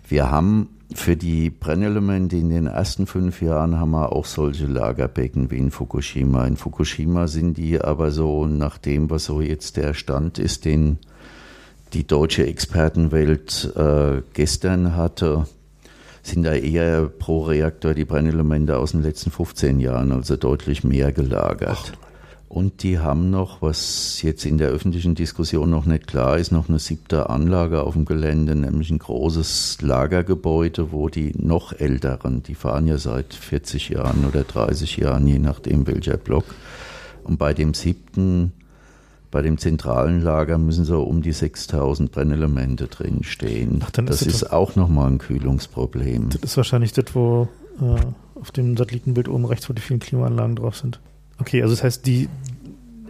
Wir 0.08 0.32
haben 0.32 0.70
für 0.96 1.16
die 1.16 1.52
Brennelemente 1.52 2.38
in 2.38 2.50
den 2.50 2.66
ersten 2.66 3.06
fünf 3.06 3.44
Jahren 3.44 3.80
haben 3.80 3.92
wir 3.92 4.12
auch 4.12 4.26
solche 4.26 4.66
Lagerbecken 4.66 5.52
wie 5.52 5.60
in 5.60 5.70
Fukushima. 5.70 6.46
In 6.48 6.58
Fukushima 6.58 7.28
sind 7.28 7.58
die 7.58 7.80
aber 7.80 8.10
so 8.10 8.48
nach 8.48 8.80
dem, 8.80 9.12
was 9.12 9.26
so 9.26 9.42
jetzt 9.42 9.78
der 9.78 9.94
Stand 9.94 10.40
ist, 10.40 10.66
den 10.66 10.98
die 11.94 12.06
deutsche 12.06 12.46
Expertenwelt 12.46 13.74
äh, 13.76 14.22
gestern 14.34 14.96
hatte, 14.96 15.48
sind 16.22 16.44
da 16.44 16.54
eher 16.54 17.08
pro 17.08 17.44
Reaktor 17.44 17.94
die 17.94 18.06
Brennelemente 18.06 18.78
aus 18.78 18.92
den 18.92 19.02
letzten 19.02 19.32
15 19.32 19.80
Jahren, 19.80 20.12
also 20.12 20.36
deutlich 20.36 20.84
mehr 20.84 21.12
gelagert. 21.12 21.94
Ach. 21.96 22.10
Und 22.50 22.82
die 22.82 22.98
haben 22.98 23.30
noch, 23.30 23.62
was 23.62 24.24
jetzt 24.24 24.44
in 24.44 24.58
der 24.58 24.70
öffentlichen 24.70 25.14
Diskussion 25.14 25.70
noch 25.70 25.86
nicht 25.86 26.08
klar 26.08 26.40
ist, 26.40 26.52
noch 26.52 26.68
eine 26.68 26.80
siebte 26.80 27.30
Anlage 27.30 27.84
auf 27.84 27.94
dem 27.94 28.06
Gelände, 28.06 28.56
nämlich 28.56 28.90
ein 28.90 28.98
großes 28.98 29.84
Lagergebäude, 29.84 30.92
wo 30.92 31.10
die 31.10 31.32
noch 31.38 31.74
älteren, 31.74 32.42
die 32.42 32.56
fahren 32.56 32.88
ja 32.88 32.98
seit 32.98 33.36
40 33.36 33.90
Jahren 33.90 34.26
oder 34.26 34.44
30 34.44 34.98
Jahren, 34.98 35.28
je 35.28 35.38
nachdem 35.38 35.86
welcher 35.86 36.18
Block. 36.18 36.46
Und 37.24 37.38
bei 37.38 37.54
dem 37.54 37.76
siebten 37.76 38.54
bei 39.32 39.42
dem 39.42 39.58
zentralen 39.58 40.22
Lager 40.22 40.58
müssen 40.58 40.86
so 40.86 41.04
um 41.04 41.22
die 41.22 41.32
6000 41.32 42.12
Brennelemente 42.12 42.88
drinstehen. 42.88 43.82
Ach, 43.84 43.92
das 43.92 44.22
ist, 44.22 44.28
ist 44.28 44.52
auch 44.52 44.76
nochmal 44.76 45.12
ein 45.12 45.18
Kühlungsproblem. 45.20 46.30
Das 46.30 46.42
ist 46.42 46.58
wahrscheinlich 46.58 46.94
das, 46.94 47.14
wo 47.14 47.48
äh, 47.80 48.40
auf 48.40 48.52
dem 48.52 48.76
Satellitenbild 48.76 49.28
oben 49.28 49.46
rechts, 49.46 49.70
wo 49.70 49.74
die 49.74 49.82
vielen 49.82 50.00
Klimaanlagen 50.00 50.56
drauf 50.56 50.78
sind. 50.78 51.00
Okay, 51.40 51.62
also 51.62 51.74
das 51.74 51.84
heißt, 51.84 52.06
die, 52.06 52.28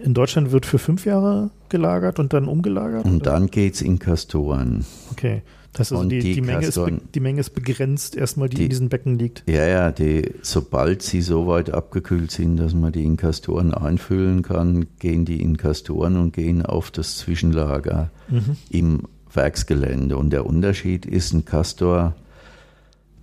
in 0.02 0.14
Deutschland 0.14 0.52
wird 0.52 0.66
für 0.66 0.78
fünf 0.78 1.06
Jahre 1.06 1.50
gelagert 1.68 2.18
und 2.18 2.32
dann 2.32 2.46
umgelagert? 2.46 3.04
Und 3.04 3.22
oder? 3.22 3.30
dann 3.32 3.46
geht 3.46 3.74
es 3.74 3.82
in 3.82 3.98
Kastoren. 3.98 4.84
Okay. 5.12 5.42
Das 5.72 5.92
also, 5.92 6.04
die, 6.04 6.18
die, 6.18 6.34
die, 6.34 6.40
Menge 6.40 6.66
ist 6.66 6.80
die, 7.14 7.20
Menge 7.20 7.40
ist 7.40 7.50
begrenzt, 7.50 8.16
erstmal, 8.16 8.48
die, 8.48 8.56
die, 8.56 8.62
in 8.64 8.70
diesen 8.70 8.88
Becken 8.88 9.18
liegt. 9.18 9.44
Ja, 9.48 9.66
ja, 9.66 9.92
die, 9.92 10.32
sobald 10.42 11.02
sie 11.02 11.22
so 11.22 11.46
weit 11.46 11.70
abgekühlt 11.70 12.32
sind, 12.32 12.56
dass 12.56 12.74
man 12.74 12.92
die 12.92 13.04
Inkastoren 13.04 13.72
einfüllen 13.72 14.42
kann, 14.42 14.86
gehen 14.98 15.24
die 15.24 15.40
Inkastoren 15.40 16.16
und 16.16 16.32
gehen 16.32 16.66
auf 16.66 16.90
das 16.90 17.18
Zwischenlager 17.18 18.10
mhm. 18.28 18.56
im 18.70 19.02
Werksgelände. 19.32 20.16
Und 20.16 20.30
der 20.30 20.44
Unterschied 20.44 21.06
ist, 21.06 21.32
ein 21.32 21.44
Kastor 21.44 22.16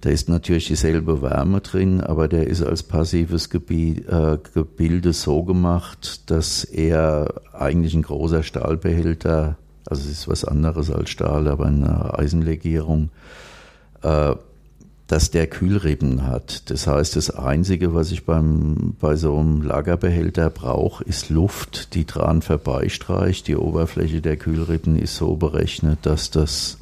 da 0.02 0.11
ist 0.11 0.30
natürlich 0.30 0.68
dieselbe 0.68 1.22
Wärme 1.24 1.61
drin, 1.61 2.02
aber 2.02 2.28
der 2.28 2.48
ist 2.48 2.61
als 2.61 2.84
passives 2.84 3.49
Gebiet, 3.49 4.07
äh, 4.07 4.38
Gebilde 4.53 5.11
so 5.11 5.44
gemacht, 5.44 6.30
dass 6.30 6.64
er 6.64 7.41
eigentlich 7.53 7.95
ein 7.95 8.03
großer 8.03 8.44
Stahlbehälter, 8.44 9.57
also 9.89 10.03
es 10.03 10.19
ist 10.19 10.27
was 10.27 10.45
anderes 10.45 10.91
als 10.91 11.09
Stahl, 11.09 11.47
aber 11.47 11.65
eine 11.65 12.18
Eisenlegierung, 12.18 13.09
äh, 14.01 14.35
dass 15.07 15.31
der 15.31 15.47
Kühlrippen 15.47 16.27
hat. 16.27 16.69
Das 16.69 16.85
heißt, 16.85 17.15
das 17.15 17.30
Einzige, 17.30 17.93
was 17.93 18.11
ich 18.11 18.26
beim, 18.26 18.95
bei 18.99 19.15
so 19.15 19.38
einem 19.38 19.61
Lagerbehälter 19.61 20.49
brauche, 20.49 21.03
ist 21.05 21.30
Luft, 21.30 21.93
die 21.95 22.05
dran 22.05 22.41
vorbeistreicht. 22.41 23.47
Die 23.47 23.55
Oberfläche 23.55 24.19
der 24.19 24.35
Kühlrippen 24.35 24.97
ist 24.97 25.15
so 25.15 25.38
berechnet, 25.38 25.99
dass 26.01 26.30
das 26.30 26.77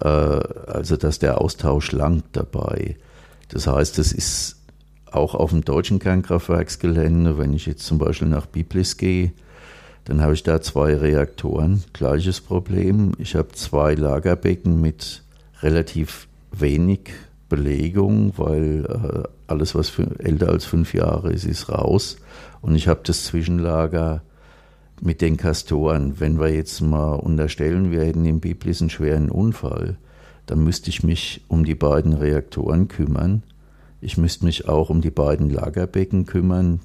äh, 0.00 0.08
also 0.08 0.96
dass 0.96 1.18
der 1.18 1.40
Austausch 1.40 1.92
langt 1.92 2.24
dabei. 2.32 2.96
Das 3.48 3.66
heißt, 3.66 3.98
es 3.98 4.12
ist 4.12 4.56
auch 5.10 5.34
auf 5.34 5.50
dem 5.50 5.64
deutschen 5.64 5.98
Kernkraftwerksgelände, 5.98 7.38
wenn 7.38 7.52
ich 7.52 7.66
jetzt 7.66 7.86
zum 7.86 7.98
Beispiel 7.98 8.28
nach 8.28 8.46
Biblis 8.46 8.96
gehe, 8.96 9.32
dann 10.04 10.20
habe 10.20 10.34
ich 10.34 10.42
da 10.42 10.60
zwei 10.60 10.94
Reaktoren, 10.94 11.82
gleiches 11.92 12.40
Problem. 12.40 13.12
Ich 13.18 13.34
habe 13.34 13.52
zwei 13.52 13.94
Lagerbecken 13.94 14.80
mit 14.80 15.22
relativ 15.62 16.28
wenig 16.52 17.12
Belegung, 17.48 18.32
weil 18.36 18.84
äh, 18.84 19.28
alles, 19.46 19.74
was 19.74 19.92
älter 20.18 20.48
als 20.50 20.64
fünf 20.64 20.94
Jahre 20.94 21.32
ist, 21.32 21.44
ist 21.44 21.68
raus. 21.68 22.16
Und 22.60 22.74
ich 22.74 22.88
habe 22.88 23.00
das 23.04 23.24
Zwischenlager 23.24 24.22
mit 25.00 25.20
den 25.20 25.36
Kastoren. 25.36 26.20
Wenn 26.20 26.38
wir 26.38 26.52
jetzt 26.52 26.80
mal 26.80 27.14
unterstellen, 27.14 27.90
wir 27.90 28.04
hätten 28.04 28.24
im 28.24 28.40
Biblis 28.40 28.80
einen 28.80 28.90
schweren 28.90 29.30
Unfall, 29.30 29.96
dann 30.46 30.62
müsste 30.62 30.90
ich 30.90 31.02
mich 31.02 31.42
um 31.48 31.64
die 31.64 31.74
beiden 31.74 32.12
Reaktoren 32.12 32.88
kümmern. 32.88 33.42
Ich 34.00 34.18
müsste 34.18 34.44
mich 34.44 34.68
auch 34.68 34.90
um 34.90 35.00
die 35.00 35.10
beiden 35.10 35.48
Lagerbecken 35.48 36.26
kümmern. 36.26 36.80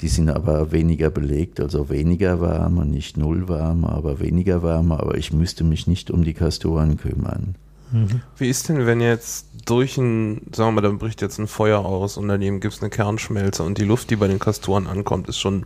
Die 0.00 0.08
sind 0.08 0.30
aber 0.30 0.72
weniger 0.72 1.10
belegt, 1.10 1.60
also 1.60 1.90
weniger 1.90 2.40
Wärme, 2.40 2.86
nicht 2.86 3.16
null 3.16 3.48
Wärme, 3.48 3.90
aber 3.90 4.18
weniger 4.20 4.62
Wärme. 4.62 4.98
Aber 4.98 5.16
ich 5.16 5.32
müsste 5.32 5.62
mich 5.64 5.86
nicht 5.86 6.10
um 6.10 6.24
die 6.24 6.34
Kastoren 6.34 6.96
kümmern. 6.96 7.54
Mhm. 7.92 8.22
Wie 8.36 8.48
ist 8.48 8.68
denn, 8.68 8.86
wenn 8.86 9.00
jetzt 9.00 9.46
durch 9.66 9.98
ein, 9.98 10.42
sagen 10.54 10.70
wir 10.70 10.80
mal, 10.80 10.80
dann 10.80 10.98
bricht 10.98 11.20
jetzt 11.22 11.38
ein 11.38 11.48
Feuer 11.48 11.84
aus 11.84 12.16
und 12.16 12.28
daneben 12.28 12.60
gibt 12.60 12.74
es 12.74 12.80
eine 12.80 12.90
Kernschmelze 12.90 13.62
und 13.62 13.78
die 13.78 13.84
Luft, 13.84 14.10
die 14.10 14.16
bei 14.16 14.28
den 14.28 14.38
Kastoren 14.38 14.86
ankommt, 14.86 15.28
ist 15.28 15.38
schon 15.38 15.64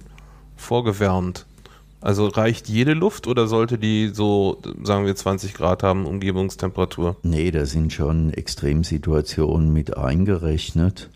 vorgewärmt? 0.56 1.46
Also 2.00 2.26
reicht 2.26 2.68
jede 2.68 2.92
Luft 2.92 3.26
oder 3.26 3.46
sollte 3.46 3.78
die 3.78 4.10
so, 4.12 4.60
sagen 4.82 5.06
wir, 5.06 5.16
20 5.16 5.54
Grad 5.54 5.82
haben, 5.82 6.04
Umgebungstemperatur? 6.04 7.16
Nee, 7.22 7.50
da 7.50 7.64
sind 7.64 7.94
schon 7.94 8.30
Extremsituationen 8.30 9.72
mit 9.72 9.96
eingerechnet. 9.96 11.08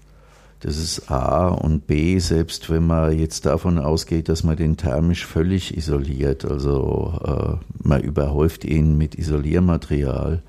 Das 0.60 0.76
ist 0.76 1.08
A 1.10 1.48
und 1.48 1.86
B, 1.86 2.18
selbst 2.18 2.68
wenn 2.68 2.86
man 2.86 3.16
jetzt 3.16 3.46
davon 3.46 3.78
ausgeht, 3.78 4.28
dass 4.28 4.42
man 4.42 4.56
den 4.56 4.76
thermisch 4.76 5.24
völlig 5.24 5.76
isoliert, 5.76 6.44
also 6.44 7.14
äh, 7.24 7.86
man 7.86 8.02
überhäuft 8.02 8.64
ihn 8.64 8.98
mit 8.98 9.14
Isoliermaterial, 9.14 10.42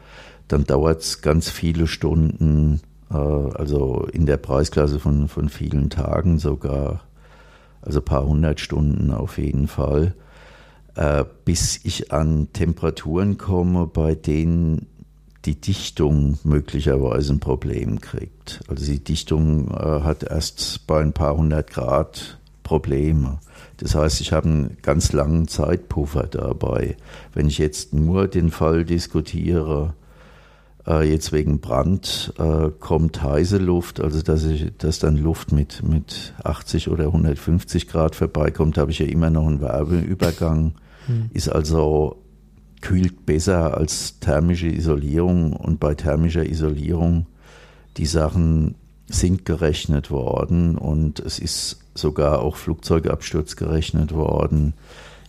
dann 0.48 0.64
dauert 0.64 1.02
es 1.02 1.22
ganz 1.22 1.49
viele 1.49 1.86
Stunden, 1.86 2.81
äh, 3.11 3.15
also 3.15 4.07
in 4.11 4.26
der 4.26 4.38
Preisklasse 4.38 4.99
von, 4.99 5.27
von 5.27 5.48
vielen 5.48 5.91
Tagen 5.91 6.40
sogar, 6.40 7.02
also 7.84 7.99
ein 7.99 8.06
paar 8.06 8.26
hundert 8.26 8.60
Stunden 8.60 9.11
auf 9.11 9.38
jeden 9.38 9.68
Fall. 9.68 10.15
Äh, 10.95 11.23
bis 11.45 11.80
ich 11.84 12.11
an 12.11 12.52
Temperaturen 12.52 13.38
komme, 13.38 13.86
bei 13.86 14.15
denen 14.15 14.88
die 15.45 15.56
Dichtung 15.56 16.38
möglicherweise 16.44 17.34
ein 17.34 17.40
Problem 17.40 18.02
kriegt. 18.02 18.61
Also 18.68 18.86
die 18.86 19.03
Dichtung 19.03 19.70
äh, 19.72 20.02
hat 20.02 20.24
erst 20.24 20.86
bei 20.88 21.02
ein 21.02 21.14
paar 21.14 21.38
hundert 21.38 21.72
Grad 21.72 22.40
Probleme. 22.64 23.40
Das 23.78 23.95
heißt, 23.95 24.22
ich 24.22 24.32
habe 24.32 24.48
einen 24.48 24.78
ganz 24.82 25.11
langen 25.11 25.48
Zeitpuffer 25.48 26.28
dabei. 26.28 26.98
Wenn 27.34 27.48
ich 27.48 27.57
jetzt 27.57 27.94
nur 27.94 28.28
den 28.28 28.52
Fall 28.52 28.86
diskutiere, 28.86 29.95
äh, 30.86 31.10
jetzt 31.10 31.32
wegen 31.32 31.61
Brand 31.61 32.34
äh, 32.38 32.70
kommt 32.80 33.24
heiße 33.24 33.57
Luft, 33.57 33.99
also 33.99 34.22
dass, 34.22 34.44
ich, 34.44 34.72
dass 34.78 34.99
dann 34.99 35.18
Luft 35.18 35.52
mit, 35.52 35.82
mit 35.84 36.34
80 36.44 36.90
oder 36.90 37.06
150 37.06 37.88
Grad 37.88 38.16
vorbeikommt, 38.16 38.78
habe 38.78 38.91
ich 38.91 38.99
ja 38.99 39.07
immer 39.07 39.30
noch 39.30 39.48
einen 39.48 39.61
Wärmeübergang 39.61 40.74
mhm. 41.07 41.30
ist 41.34 41.49
also 41.49 42.19
kühlt 42.82 43.26
besser 43.26 43.78
als 43.78 44.20
thermische 44.20 44.68
Isolierung 44.68 45.54
und 45.54 45.80
bei 45.80 45.96
thermischer 45.96 46.46
Isolierung 46.46 47.26
die 47.98 48.06
Sachen 48.06 48.76
sind 49.08 49.46
gerechnet 49.46 50.12
worden 50.12 50.78
und 50.78 51.20
es 51.20 51.40
ist 51.40 51.80
sogar 51.96 52.40
auch 52.40 52.56
Flugzeugabsturz 52.56 53.56
gerechnet 53.56 54.14
worden. 54.14 54.74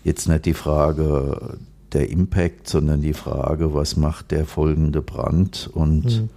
Jetzt 0.05 0.29
nicht 0.29 0.45
die 0.45 0.55
Frage 0.55 1.59
der 1.93 2.11
Impact, 2.11 2.69
sondern 2.69 3.01
die 3.03 3.15
Frage, 3.15 3.75
was 3.75 3.97
macht 3.97 4.31
der 4.31 4.45
folgende 4.45 5.03
Brand 5.03 5.69
und 5.73 6.05
mhm. 6.05 6.29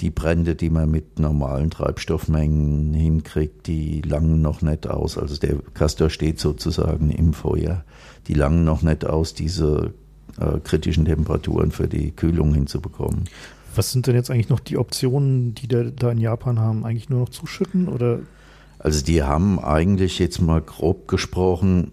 die 0.00 0.10
Brände, 0.10 0.56
die 0.56 0.70
man 0.70 0.90
mit 0.90 1.18
normalen 1.18 1.70
Treibstoffmengen 1.70 2.92
hinkriegt, 2.94 3.66
die 3.66 4.00
langen 4.00 4.42
noch 4.42 4.62
nicht 4.62 4.88
aus. 4.88 5.16
Also 5.16 5.36
der 5.36 5.56
Castor 5.74 6.10
steht 6.10 6.40
sozusagen 6.40 7.10
im 7.10 7.34
Feuer 7.34 7.84
die 8.26 8.34
langen 8.34 8.64
noch 8.64 8.82
nicht 8.82 9.04
aus, 9.04 9.34
diese 9.34 9.92
äh, 10.38 10.58
kritischen 10.60 11.04
Temperaturen 11.04 11.70
für 11.70 11.88
die 11.88 12.10
Kühlung 12.10 12.54
hinzubekommen. 12.54 13.24
Was 13.74 13.92
sind 13.92 14.06
denn 14.06 14.16
jetzt 14.16 14.30
eigentlich 14.30 14.48
noch 14.48 14.60
die 14.60 14.78
Optionen, 14.78 15.54
die 15.54 15.68
da, 15.68 15.84
da 15.84 16.10
in 16.10 16.18
Japan 16.18 16.58
haben? 16.58 16.84
Eigentlich 16.84 17.08
nur 17.08 17.20
noch 17.20 17.28
zuschütten 17.28 17.88
oder? 17.88 18.20
Also 18.78 19.04
die 19.04 19.22
haben 19.22 19.58
eigentlich 19.58 20.18
jetzt 20.18 20.40
mal 20.40 20.60
grob 20.60 21.06
gesprochen 21.06 21.92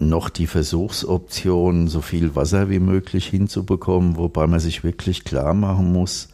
noch 0.00 0.30
die 0.30 0.46
Versuchsoption, 0.46 1.88
so 1.88 2.00
viel 2.00 2.34
Wasser 2.34 2.70
wie 2.70 2.78
möglich 2.78 3.26
hinzubekommen, 3.26 4.16
wobei 4.16 4.46
man 4.46 4.60
sich 4.60 4.82
wirklich 4.82 5.24
klar 5.24 5.52
machen 5.52 5.92
muss, 5.92 6.30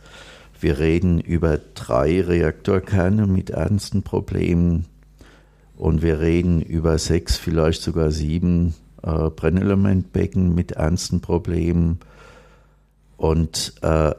wir 0.60 0.78
reden 0.78 1.20
über 1.20 1.58
drei 1.74 2.22
Reaktorkerne 2.22 3.26
mit 3.26 3.50
ernsten 3.50 4.02
Problemen 4.02 4.86
und 5.76 6.00
wir 6.00 6.20
reden 6.20 6.62
über 6.62 6.96
sechs, 6.98 7.36
vielleicht 7.36 7.82
sogar 7.82 8.10
sieben 8.10 8.74
äh, 9.02 9.30
Brennelementbecken 9.30 10.54
mit 10.54 10.72
ernsten 10.72 11.20
Problemen. 11.20 12.00
Und 13.16 13.74
äh, 13.82 14.12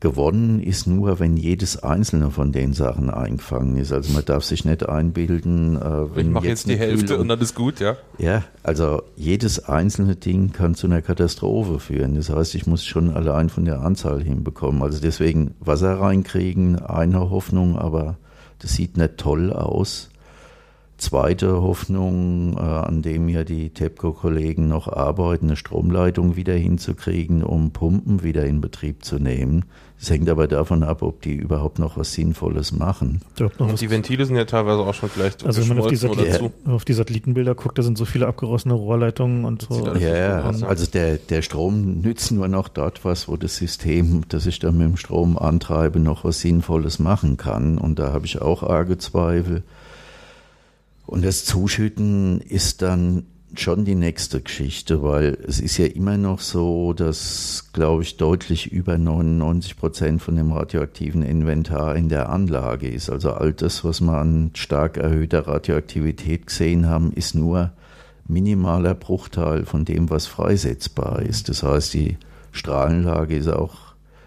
gewonnen 0.00 0.60
ist 0.60 0.86
nur, 0.86 1.18
wenn 1.20 1.36
jedes 1.36 1.82
einzelne 1.82 2.30
von 2.30 2.52
den 2.52 2.74
Sachen 2.74 3.10
eingefangen 3.10 3.76
ist. 3.76 3.92
Also 3.92 4.12
man 4.12 4.24
darf 4.24 4.44
sich 4.44 4.64
nicht 4.64 4.88
einbilden, 4.88 5.76
äh, 5.76 6.14
wenn 6.14 6.28
ich 6.28 6.32
mache 6.32 6.46
jetzt, 6.46 6.66
jetzt 6.66 6.76
die 6.76 6.78
Hälfte 6.78 7.06
Kühlung, 7.06 7.20
und 7.22 7.28
dann 7.28 7.40
ist 7.40 7.54
gut, 7.54 7.80
ja. 7.80 7.96
Ja, 8.18 8.44
also 8.62 9.02
jedes 9.16 9.64
einzelne 9.68 10.16
Ding 10.16 10.52
kann 10.52 10.74
zu 10.74 10.86
einer 10.86 11.02
Katastrophe 11.02 11.78
führen. 11.80 12.14
Das 12.14 12.30
heißt, 12.30 12.54
ich 12.54 12.66
muss 12.66 12.84
schon 12.84 13.10
allein 13.10 13.48
von 13.48 13.64
der 13.64 13.80
Anzahl 13.80 14.22
hinbekommen. 14.22 14.82
Also 14.82 15.00
deswegen 15.00 15.54
Wasser 15.60 15.98
reinkriegen, 15.98 16.78
eine 16.78 17.30
Hoffnung, 17.30 17.78
aber 17.78 18.18
das 18.58 18.74
sieht 18.74 18.96
nicht 18.96 19.16
toll 19.16 19.52
aus 19.52 20.10
zweite 20.98 21.62
Hoffnung, 21.62 22.56
äh, 22.56 22.60
an 22.60 23.02
dem 23.02 23.28
ja 23.28 23.44
die 23.44 23.70
TEPCO-Kollegen 23.70 24.68
noch 24.68 24.88
arbeiten, 24.88 25.46
eine 25.46 25.56
Stromleitung 25.56 26.36
wieder 26.36 26.54
hinzukriegen, 26.54 27.42
um 27.42 27.70
Pumpen 27.70 28.22
wieder 28.22 28.44
in 28.46 28.60
Betrieb 28.60 29.04
zu 29.04 29.18
nehmen. 29.18 29.64
Das 29.98 30.10
hängt 30.10 30.28
aber 30.28 30.46
davon 30.46 30.82
ab, 30.82 31.00
ob 31.00 31.22
die 31.22 31.34
überhaupt 31.34 31.78
noch 31.78 31.96
was 31.96 32.12
Sinnvolles 32.12 32.72
machen. 32.72 33.22
Und 33.58 33.80
die 33.80 33.88
Ventile 33.88 34.26
sind 34.26 34.36
ja 34.36 34.44
teilweise 34.44 34.80
auch 34.80 34.92
schon 34.92 35.08
vielleicht 35.08 35.44
Also 35.44 35.62
wenn 35.62 35.68
man 35.68 35.78
auf 35.78 35.86
die, 35.86 35.96
Satelliten, 35.96 36.70
auf 36.70 36.84
die 36.84 36.92
Satellitenbilder 36.92 37.54
guckt, 37.54 37.78
da 37.78 37.82
sind 37.82 37.96
so 37.96 38.04
viele 38.04 38.26
abgerossene 38.26 38.74
Rohrleitungen 38.74 39.46
und 39.46 39.62
so. 39.62 39.86
Ja, 39.98 40.16
ja, 40.16 40.40
also 40.42 40.86
der, 40.86 41.16
der 41.16 41.40
Strom 41.40 42.02
nützt 42.02 42.30
nur 42.30 42.46
noch 42.48 42.68
dort 42.68 43.06
was, 43.06 43.26
wo 43.26 43.36
das 43.36 43.56
System, 43.56 44.24
das 44.28 44.44
ich 44.44 44.58
dann 44.58 44.76
mit 44.76 44.86
dem 44.86 44.96
Strom 44.98 45.38
antreibe, 45.38 45.98
noch 45.98 46.24
was 46.24 46.40
Sinnvolles 46.40 46.98
machen 46.98 47.38
kann. 47.38 47.78
Und 47.78 47.98
da 47.98 48.12
habe 48.12 48.26
ich 48.26 48.42
auch 48.42 48.62
arge 48.62 48.98
Zweifel. 48.98 49.62
Und 51.06 51.24
das 51.24 51.44
Zuschütten 51.44 52.40
ist 52.40 52.82
dann 52.82 53.26
schon 53.54 53.84
die 53.84 53.94
nächste 53.94 54.40
Geschichte, 54.40 55.02
weil 55.02 55.38
es 55.46 55.60
ist 55.60 55.78
ja 55.78 55.86
immer 55.86 56.16
noch 56.16 56.40
so, 56.40 56.92
dass, 56.92 57.70
glaube 57.72 58.02
ich, 58.02 58.16
deutlich 58.16 58.72
über 58.72 58.98
99 58.98 59.76
Prozent 59.76 60.22
von 60.22 60.36
dem 60.36 60.52
radioaktiven 60.52 61.22
Inventar 61.22 61.96
in 61.96 62.08
der 62.08 62.28
Anlage 62.28 62.88
ist. 62.88 63.08
Also 63.08 63.32
all 63.32 63.52
das, 63.52 63.84
was 63.84 64.00
wir 64.00 64.18
an 64.18 64.50
stark 64.54 64.96
erhöhter 64.96 65.46
Radioaktivität 65.46 66.48
gesehen 66.48 66.86
haben, 66.86 67.12
ist 67.12 67.34
nur 67.34 67.72
minimaler 68.28 68.94
Bruchteil 68.94 69.64
von 69.64 69.84
dem, 69.84 70.10
was 70.10 70.26
freisetzbar 70.26 71.22
ist. 71.22 71.48
Das 71.48 71.62
heißt, 71.62 71.94
die 71.94 72.18
Strahlenlage 72.52 73.36
ist 73.36 73.48
auch 73.48 73.76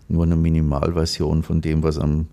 nur 0.07 0.23
eine 0.23 0.37
Minimalversion 0.37 1.43
von 1.43 1.61
dem, 1.61 1.83
was 1.83 1.99
am 1.99 2.27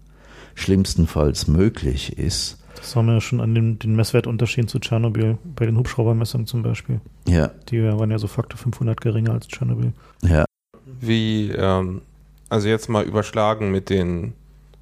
schlimmstenfalls 0.55 1.48
möglich 1.48 2.16
ist. 2.18 2.59
Das 2.77 2.94
haben 2.94 3.07
wir 3.07 3.15
ja 3.15 3.20
schon 3.20 3.40
an 3.40 3.55
den, 3.55 3.78
den 3.78 3.97
Messwertunterschieden 3.97 4.69
zu 4.69 4.78
Tschernobyl, 4.78 5.39
bei 5.57 5.66
den 5.66 5.77
Hubschraubermessungen 5.77 6.47
zum 6.47 6.62
Beispiel. 6.62 7.01
Ja. 7.27 7.51
Die 7.69 7.82
waren 7.82 8.11
ja 8.11 8.19
so 8.19 8.27
Faktor 8.27 8.59
500 8.59 9.01
geringer 9.01 9.32
als 9.32 9.48
Tschernobyl. 9.48 9.93
Ja. 10.23 10.44
Wie, 11.01 11.51
ähm, 11.51 12.03
also 12.48 12.69
jetzt 12.69 12.89
mal 12.89 13.05
überschlagen 13.05 13.70
mit 13.70 13.90
den, 13.90 14.35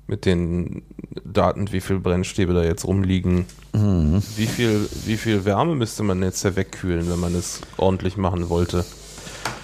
mit 0.06 0.26
den 0.26 0.82
Daten, 1.24 1.72
wie 1.72 1.80
viel 1.80 1.98
Brennstäbe 1.98 2.52
da 2.52 2.62
jetzt 2.62 2.84
rumliegen. 2.84 3.46
Mhm. 3.72 4.22
Wie 4.36 4.46
viel, 4.46 4.88
wie 5.06 5.16
viel 5.16 5.44
Wärme 5.44 5.74
müsste 5.74 6.02
man 6.02 6.22
jetzt 6.22 6.44
da 6.44 6.56
wegkühlen, 6.56 7.08
wenn 7.10 7.20
man 7.20 7.34
es 7.34 7.62
ordentlich 7.76 8.16
machen 8.16 8.48
wollte? 8.48 8.84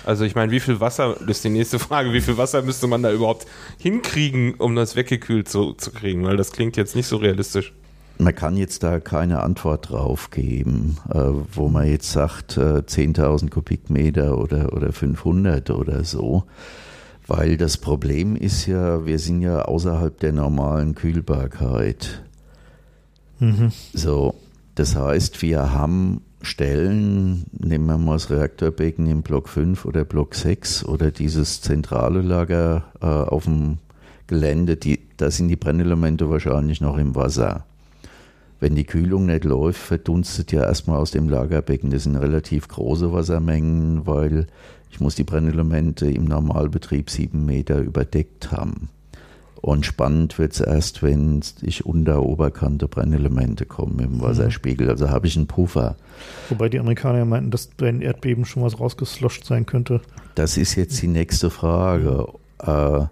Also 0.04 0.24
ich 0.24 0.34
meine, 0.34 0.50
wie 0.50 0.60
viel 0.60 0.80
Wasser, 0.80 1.16
das 1.20 1.36
ist 1.36 1.44
die 1.44 1.50
nächste 1.50 1.78
Frage, 1.78 2.12
wie 2.12 2.20
viel 2.20 2.36
Wasser 2.36 2.62
müsste 2.62 2.86
man 2.86 3.02
da 3.02 3.12
überhaupt 3.12 3.46
hinkriegen, 3.78 4.54
um 4.54 4.74
das 4.74 4.96
weggekühlt 4.96 5.48
zu, 5.48 5.74
zu 5.74 5.92
kriegen? 5.92 6.24
Weil 6.24 6.36
das 6.36 6.52
klingt 6.52 6.76
jetzt 6.76 6.96
nicht 6.96 7.06
so 7.06 7.16
realistisch. 7.16 7.72
Man 8.20 8.34
kann 8.34 8.56
jetzt 8.56 8.82
da 8.82 9.00
keine 9.00 9.42
Antwort 9.42 9.90
drauf 9.90 10.30
geben, 10.30 10.98
äh, 11.08 11.18
wo 11.52 11.68
man 11.68 11.86
jetzt 11.86 12.12
sagt, 12.12 12.58
äh, 12.58 12.82
10.000 12.82 13.50
Kubikmeter 13.50 14.36
oder, 14.38 14.74
oder 14.74 14.92
500 14.92 15.70
oder 15.70 16.04
so. 16.04 16.44
Weil 17.26 17.56
das 17.56 17.78
Problem 17.78 18.36
ist 18.36 18.66
ja, 18.66 19.06
wir 19.06 19.18
sind 19.18 19.40
ja 19.40 19.62
außerhalb 19.62 20.18
der 20.20 20.32
normalen 20.32 20.94
Kühlbarkeit. 20.94 22.22
Mhm. 23.38 23.72
So, 23.94 24.34
das 24.74 24.96
heißt, 24.96 25.40
wir 25.40 25.72
haben 25.72 26.22
Stellen, 26.42 27.44
nehmen 27.52 27.86
wir 27.86 27.98
mal 27.98 28.14
das 28.14 28.30
Reaktorbecken 28.30 29.06
im 29.06 29.22
Block 29.22 29.48
5 29.48 29.84
oder 29.84 30.04
Block 30.04 30.34
6 30.34 30.84
oder 30.84 31.10
dieses 31.10 31.60
zentrale 31.60 32.20
Lager 32.22 32.84
äh, 33.00 33.06
auf 33.06 33.44
dem 33.44 33.78
Gelände, 34.26 34.76
die, 34.76 35.00
da 35.16 35.30
sind 35.30 35.48
die 35.48 35.56
Brennelemente 35.56 36.30
wahrscheinlich 36.30 36.80
noch 36.80 36.98
im 36.98 37.14
Wasser. 37.14 37.66
Wenn 38.60 38.74
die 38.74 38.84
Kühlung 38.84 39.26
nicht 39.26 39.44
läuft, 39.44 39.80
verdunstet 39.80 40.52
ja 40.52 40.62
erstmal 40.62 40.98
aus 40.98 41.10
dem 41.10 41.28
Lagerbecken. 41.30 41.90
Das 41.90 42.04
sind 42.04 42.16
relativ 42.16 42.68
große 42.68 43.10
Wassermengen, 43.12 44.06
weil 44.06 44.46
ich 44.90 45.00
muss 45.00 45.14
die 45.14 45.24
Brennelemente 45.24 46.10
im 46.10 46.24
Normalbetrieb 46.24 47.08
sieben 47.08 47.46
Meter 47.46 47.78
überdeckt 47.78 48.52
haben. 48.52 48.90
Und 49.62 49.84
spannend 49.84 50.38
wird 50.38 50.52
es 50.52 50.60
erst, 50.60 51.02
wenn 51.02 51.40
ich 51.60 51.84
unter 51.84 52.22
Oberkante 52.22 52.88
Brennelemente 52.88 53.66
komme 53.66 54.02
im 54.04 54.20
Wasserspiegel. 54.20 54.88
Also 54.88 55.10
habe 55.10 55.26
ich 55.26 55.36
einen 55.36 55.46
Puffer. 55.46 55.96
Wobei 56.48 56.68
die 56.68 56.78
Amerikaner 56.78 57.18
ja 57.18 57.24
meinten, 57.26 57.50
dass 57.50 57.66
bei 57.66 57.86
den 57.86 58.00
Erdbeben 58.00 58.46
schon 58.46 58.62
was 58.62 58.80
rausgesloscht 58.80 59.44
sein 59.44 59.66
könnte. 59.66 60.00
Das 60.34 60.56
ist 60.56 60.76
jetzt 60.76 61.00
die 61.02 61.08
nächste 61.08 61.50
Frage. 61.50 62.26
Äh, 62.58 63.04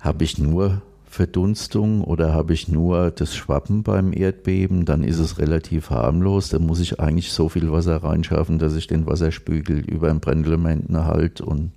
habe 0.00 0.24
ich 0.24 0.38
nur 0.38 0.82
Verdunstung 1.16 2.04
oder 2.04 2.34
habe 2.34 2.52
ich 2.52 2.68
nur 2.68 3.10
das 3.10 3.34
Schwappen 3.34 3.82
beim 3.82 4.12
Erdbeben, 4.12 4.84
dann 4.84 5.02
ist 5.02 5.18
es 5.18 5.38
relativ 5.38 5.88
harmlos. 5.88 6.50
Da 6.50 6.58
muss 6.58 6.78
ich 6.78 7.00
eigentlich 7.00 7.32
so 7.32 7.48
viel 7.48 7.72
Wasser 7.72 7.96
reinschaffen, 8.04 8.58
dass 8.58 8.76
ich 8.76 8.86
den 8.86 9.06
Wasserspiegel 9.06 9.78
über 9.78 10.08
den 10.08 10.20
Brennelementen 10.20 11.04
halte 11.06 11.46
und 11.46 11.72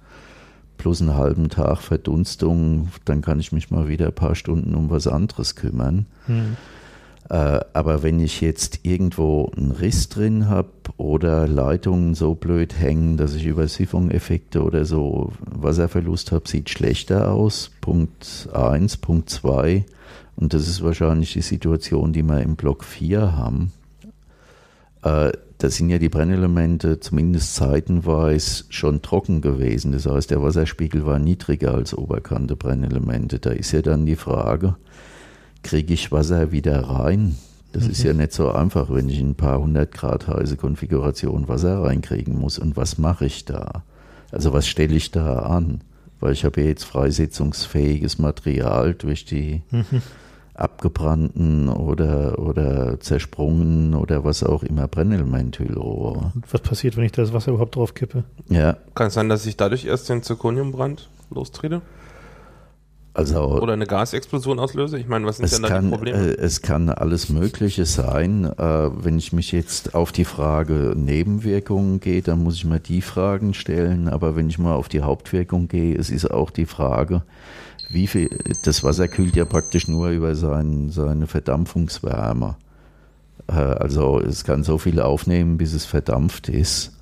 plus 0.78 1.00
einen 1.00 1.16
halben 1.16 1.48
Tag 1.48 1.78
Verdunstung, 1.78 2.90
dann 3.06 3.22
kann 3.22 3.40
ich 3.40 3.54
mich 3.54 3.72
mal 3.72 3.88
wieder 3.88 4.08
ein 4.08 4.14
paar 4.14 4.36
Stunden 4.36 4.76
um 4.76 4.90
was 4.90 5.08
anderes 5.08 5.56
kümmern. 5.56 6.06
Hm. 6.26 6.58
Äh, 7.30 7.60
aber 7.74 8.02
wenn 8.02 8.20
ich 8.20 8.42
jetzt 8.42 8.80
irgendwo 8.84 9.52
einen 9.56 9.72
Riss 9.72 10.10
drin 10.10 10.50
habe 10.50 10.70
oder 10.98 11.48
Leitungen 11.48 12.16
so 12.16 12.34
blöd 12.34 12.80
hängen, 12.80 13.18
dass 13.18 13.36
ich 13.36 13.46
über 13.46 13.68
Siphoneffekte 13.68 14.64
oder 14.64 14.86
so 14.86 15.32
Wasserverlust 15.42 16.32
habe, 16.32 16.50
sieht 16.50 16.70
schlechter 16.70 17.32
aus. 17.32 17.72
Punkt 17.82 18.50
1, 18.52 18.98
Punkt 18.98 19.30
2. 19.30 19.86
Und 20.36 20.54
das 20.54 20.68
ist 20.68 20.84
wahrscheinlich 20.84 21.34
die 21.34 21.42
Situation, 21.42 22.14
die 22.14 22.24
wir 22.24 22.42
im 22.42 22.56
Block 22.56 22.84
4 22.84 23.36
haben. 23.36 23.74
Äh, 25.04 25.32
da 25.60 25.70
sind 25.70 25.90
ja 25.90 25.98
die 25.98 26.10
Brennelemente 26.10 27.02
zumindest 27.02 27.54
zeitenweise 27.56 28.64
schon 28.70 29.02
trocken 29.02 29.42
gewesen. 29.42 29.92
Das 29.92 30.06
heißt, 30.06 30.32
der 30.32 30.42
Wasserspiegel 30.42 31.06
war 31.06 31.20
niedriger 31.20 31.76
als 31.76 31.94
oberkante 31.94 32.56
Brennelemente. 32.56 33.40
Da 33.40 33.52
ist 33.52 33.74
ja 33.74 33.82
dann 33.82 34.06
die 34.06 34.16
Frage, 34.16 34.78
kriege 35.64 35.94
ich 35.94 36.12
Wasser 36.12 36.52
wieder 36.52 36.82
rein? 36.90 37.36
Das 37.72 37.86
mhm. 37.86 37.92
ist 37.92 38.04
ja 38.04 38.14
nicht 38.14 38.34
so 38.34 38.52
einfach, 38.52 38.90
wenn 38.90 39.10
ich 39.10 39.20
in 39.20 39.32
ein 39.32 39.36
paar 39.36 39.60
hundert 39.60 39.92
Grad 39.92 40.28
heiße 40.28 40.58
Konfiguration 40.58 41.48
Wasser 41.48 41.84
reinkriegen 41.84 42.38
muss. 42.40 42.58
Und 42.58 42.78
was 42.78 42.98
mache 42.98 43.26
ich 43.26 43.46
da? 43.46 43.84
Also 44.32 44.54
was 44.54 44.68
stelle 44.68 44.96
ich 44.96 45.12
da 45.12 45.40
an? 45.40 45.82
Weil 46.20 46.34
ich 46.34 46.44
habe 46.46 46.62
ja 46.62 46.68
jetzt 46.68 46.84
freisetzungsfähiges 46.84 48.20
Material 48.20 48.94
durch 48.94 49.26
die 49.26 49.62
Mhm. 49.72 50.02
abgebrannten 50.54 51.70
oder, 51.70 52.38
oder 52.40 53.00
zersprungen 53.00 53.94
oder 53.94 54.26
was 54.26 54.44
auch 54.44 54.64
immer 54.64 54.88
Brennelementhüllrohre. 54.88 56.34
Was 56.52 56.62
passiert, 56.62 56.98
wenn 56.98 57.06
ich 57.06 57.14
das 57.14 57.32
Wasser 57.32 57.52
überhaupt 57.52 57.76
drauf 57.76 57.94
kippe? 57.94 58.26
Ja, 58.50 58.76
Kann 58.94 59.08
es 59.08 59.14
sein, 59.14 59.30
dass 59.30 59.46
ich 59.46 59.56
dadurch 59.56 59.86
erst 59.86 60.10
den 60.10 60.22
Zirconiumbrand 60.22 61.10
lostrete? 61.30 61.82
Also 63.20 63.62
Oder 63.62 63.74
eine 63.74 63.86
Gasexplosion 63.86 64.60
auslöse? 64.60 64.98
Ich 64.98 65.08
meine, 65.08 65.26
was 65.26 65.38
sind 65.38 65.52
denn 65.52 65.62
da 65.62 65.68
die 65.68 65.74
kann, 65.74 65.90
Probleme? 65.90 66.18
äh, 66.18 66.38
es 66.38 66.62
kann 66.62 66.90
alles 66.90 67.30
Mögliche 67.30 67.86
sein. 67.86 68.46
Äh, 68.46 68.58
wenn 68.58 69.18
ich 69.18 69.34
mich 69.34 69.52
jetzt 69.52 69.94
auf 69.96 70.12
die 70.12 70.26
Frage 70.26 70.94
Nebenwirkungen 70.96 72.00
gehe, 72.00 72.22
dann 72.22 72.44
muss 72.44 72.56
ich 72.56 72.66
mir 72.66 72.80
die 72.80 73.02
Fragen 73.02 73.54
stellen. 73.54 74.08
Aber 74.08 74.36
wenn 74.36 74.50
ich 74.50 74.58
mal 74.58 74.76
auf 74.76 74.90
die 74.90 75.02
Hauptwirkung 75.02 75.68
gehe, 75.68 75.96
es 75.96 76.10
ist 76.10 76.32
auch 76.32 76.50
die 76.50 76.66
Frage, 76.66 77.24
wie 77.90 78.08
viel, 78.08 78.30
das 78.64 78.84
Wasser 78.84 79.08
kühlt 79.08 79.36
ja 79.36 79.46
praktisch 79.46 79.88
nur 79.88 80.10
über 80.10 80.36
sein, 80.36 80.90
seine 80.90 81.28
Verdampfungswärme. 81.28 82.56
Äh, 83.48 83.54
also 83.54 84.20
es 84.20 84.44
kann 84.44 84.64
so 84.64 84.78
viel 84.78 85.00
aufnehmen, 85.02 85.58
bis 85.58 85.74
es 85.74 85.86
verdampft 85.86 86.50
ist. 86.50 86.98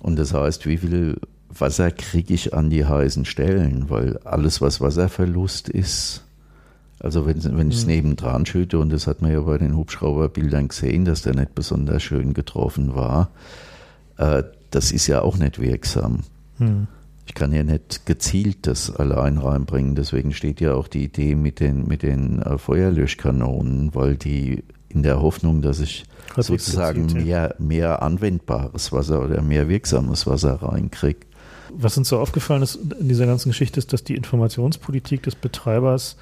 Und 0.00 0.16
das 0.18 0.32
heißt, 0.32 0.66
wie 0.66 0.78
viel 0.78 1.16
Wasser 1.56 1.90
kriege 1.90 2.34
ich 2.34 2.54
an 2.54 2.70
die 2.70 2.84
heißen 2.84 3.24
Stellen? 3.24 3.90
Weil 3.90 4.18
alles, 4.24 4.60
was 4.60 4.80
Wasserverlust 4.80 5.68
ist, 5.68 6.24
also 7.00 7.26
wenn, 7.26 7.42
wenn 7.56 7.70
ich 7.70 7.76
es 7.78 7.86
Mhm. 7.86 7.92
nebendran 7.92 8.46
schütte, 8.46 8.78
und 8.78 8.90
das 8.92 9.06
hat 9.06 9.22
man 9.22 9.32
ja 9.32 9.40
bei 9.40 9.58
den 9.58 9.76
Hubschrauberbildern 9.76 10.68
gesehen, 10.68 11.04
dass 11.04 11.22
der 11.22 11.34
nicht 11.34 11.54
besonders 11.54 12.02
schön 12.02 12.34
getroffen 12.34 12.94
war, 12.94 13.30
äh, 14.18 14.42
das 14.70 14.92
ist 14.92 15.06
ja 15.06 15.22
auch 15.22 15.36
nicht 15.36 15.60
wirksam. 15.60 16.20
Hm. 16.58 16.86
Ich 17.26 17.34
kann 17.34 17.52
ja 17.52 17.62
nicht 17.62 18.06
gezielt 18.06 18.66
das 18.66 18.94
allein 18.94 19.38
reinbringen. 19.38 19.94
Deswegen 19.94 20.32
steht 20.32 20.60
ja 20.60 20.74
auch 20.74 20.88
die 20.88 21.04
Idee 21.04 21.34
mit 21.36 21.60
den, 21.60 21.86
mit 21.86 22.02
den 22.02 22.42
äh, 22.42 22.58
Feuerlöschkanonen, 22.58 23.94
weil 23.94 24.16
die 24.16 24.64
in 24.88 25.02
der 25.02 25.22
Hoffnung, 25.22 25.62
dass 25.62 25.80
ich 25.80 26.04
sozusagen 26.36 27.06
mehr, 27.12 27.54
mehr 27.58 28.02
anwendbares 28.02 28.92
Wasser 28.92 29.24
oder 29.24 29.42
mehr 29.42 29.68
wirksames 29.68 30.26
Wasser 30.26 30.54
reinkriege. 30.62 31.20
Was 31.72 31.96
uns 31.96 32.08
so 32.08 32.18
aufgefallen 32.18 32.62
ist 32.62 32.78
in 32.98 33.08
dieser 33.08 33.26
ganzen 33.26 33.50
Geschichte, 33.50 33.78
ist, 33.78 33.92
dass 33.92 34.04
die 34.04 34.14
Informationspolitik 34.14 35.22
des 35.22 35.34
Betreibers 35.34 36.16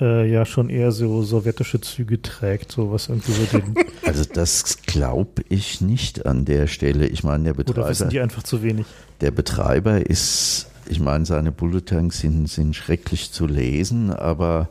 äh, 0.00 0.30
ja 0.30 0.44
schon 0.44 0.70
eher 0.70 0.92
so 0.92 1.22
sowjetische 1.22 1.80
Züge 1.80 2.22
trägt, 2.22 2.72
so 2.72 2.92
was 2.92 3.08
irgendwie 3.08 3.32
so 3.32 3.58
den. 3.58 3.74
Also 4.04 4.24
das 4.24 4.82
glaube 4.82 5.42
ich 5.50 5.82
nicht 5.82 6.24
an 6.24 6.46
der 6.46 6.66
Stelle. 6.66 7.06
Ich 7.08 7.24
meine, 7.24 7.44
der 7.44 7.52
oder 7.54 7.64
Betreiber, 7.64 7.90
wissen 7.90 8.08
die 8.08 8.20
einfach 8.20 8.42
zu 8.42 8.62
wenig? 8.62 8.86
der 9.20 9.30
Betreiber 9.30 10.06
ist, 10.06 10.66
ich 10.88 11.00
meine, 11.00 11.26
seine 11.26 11.52
Bulletins 11.52 12.20
sind, 12.20 12.48
sind 12.48 12.74
schrecklich 12.74 13.32
zu 13.32 13.46
lesen, 13.46 14.10
aber 14.10 14.68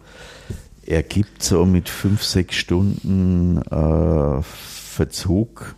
er 0.85 1.03
gibt 1.03 1.43
so 1.43 1.65
mit 1.65 1.89
fünf, 1.89 2.23
sechs 2.23 2.55
Stunden 2.55 3.61
äh, 3.61 4.41
Verzug 4.41 5.75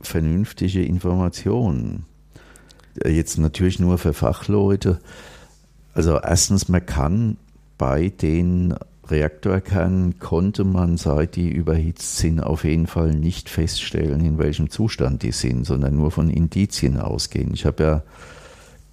vernünftige 0.00 0.84
Informationen. 0.84 2.06
Jetzt 3.04 3.38
natürlich 3.38 3.80
nur 3.80 3.98
für 3.98 4.12
Fachleute. 4.12 4.98
Also 5.94 6.18
erstens, 6.18 6.68
man 6.68 6.84
kann 6.84 7.36
bei 7.78 8.08
den 8.08 8.74
Reaktorkernen 9.06 10.18
konnte 10.18 10.64
man, 10.64 10.96
seit 10.96 11.36
die 11.36 11.50
überhitzt 11.50 12.18
sind, 12.18 12.40
auf 12.40 12.64
jeden 12.64 12.86
Fall 12.86 13.14
nicht 13.14 13.48
feststellen, 13.48 14.24
in 14.24 14.38
welchem 14.38 14.70
Zustand 14.70 15.22
die 15.22 15.32
sind, 15.32 15.66
sondern 15.66 15.96
nur 15.96 16.10
von 16.10 16.30
Indizien 16.30 16.98
ausgehen. 16.98 17.52
Ich 17.52 17.66
habe 17.66 17.82
ja 17.82 18.02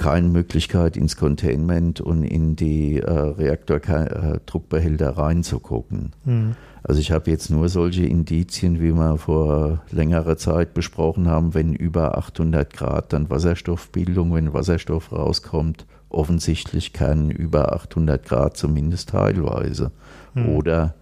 keine 0.02 0.30
Möglichkeit, 0.30 0.98
ins 0.98 1.16
Containment 1.16 2.02
und 2.02 2.24
in 2.24 2.56
die 2.56 2.98
äh, 2.98 3.12
Reaktordruckbehälter 3.12 5.06
äh, 5.06 5.10
reinzugucken. 5.10 6.14
Mhm. 6.26 6.56
Also 6.82 7.00
ich 7.00 7.12
habe 7.12 7.30
jetzt 7.30 7.52
nur 7.52 7.70
solche 7.70 8.06
Indizien, 8.06 8.82
wie 8.82 8.94
wir 8.94 9.18
vor 9.20 9.84
längerer 9.92 10.38
Zeit 10.38 10.74
besprochen 10.74 11.28
haben, 11.28 11.54
wenn 11.54 11.76
über 11.76 12.18
800 12.18 12.74
Grad 12.74 13.14
dann 13.14 13.30
Wasserstoffbildung, 13.30 14.34
wenn 14.34 14.54
Wasserstoff 14.54 15.12
rauskommt, 15.12 15.86
offensichtlich 16.10 16.94
keinen 16.94 17.30
über 17.30 17.72
800 17.72 18.26
Grad 18.26 18.58
zumindest 18.58 19.10
teilweise. 19.10 19.92
Mhm. 20.34 20.50
Oder 20.50 20.96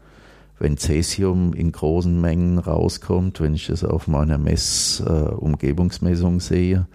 wenn 0.60 0.76
Cäsium 0.76 1.54
in 1.54 1.72
großen 1.72 2.20
Mengen 2.20 2.60
rauskommt, 2.60 3.40
wenn 3.40 3.54
ich 3.54 3.68
das 3.68 3.86
auf 3.86 4.10
meiner 4.10 4.38
Mess, 4.38 5.02
äh, 5.08 5.10
Umgebungsmessung 5.10 6.42
sehe, 6.42 6.86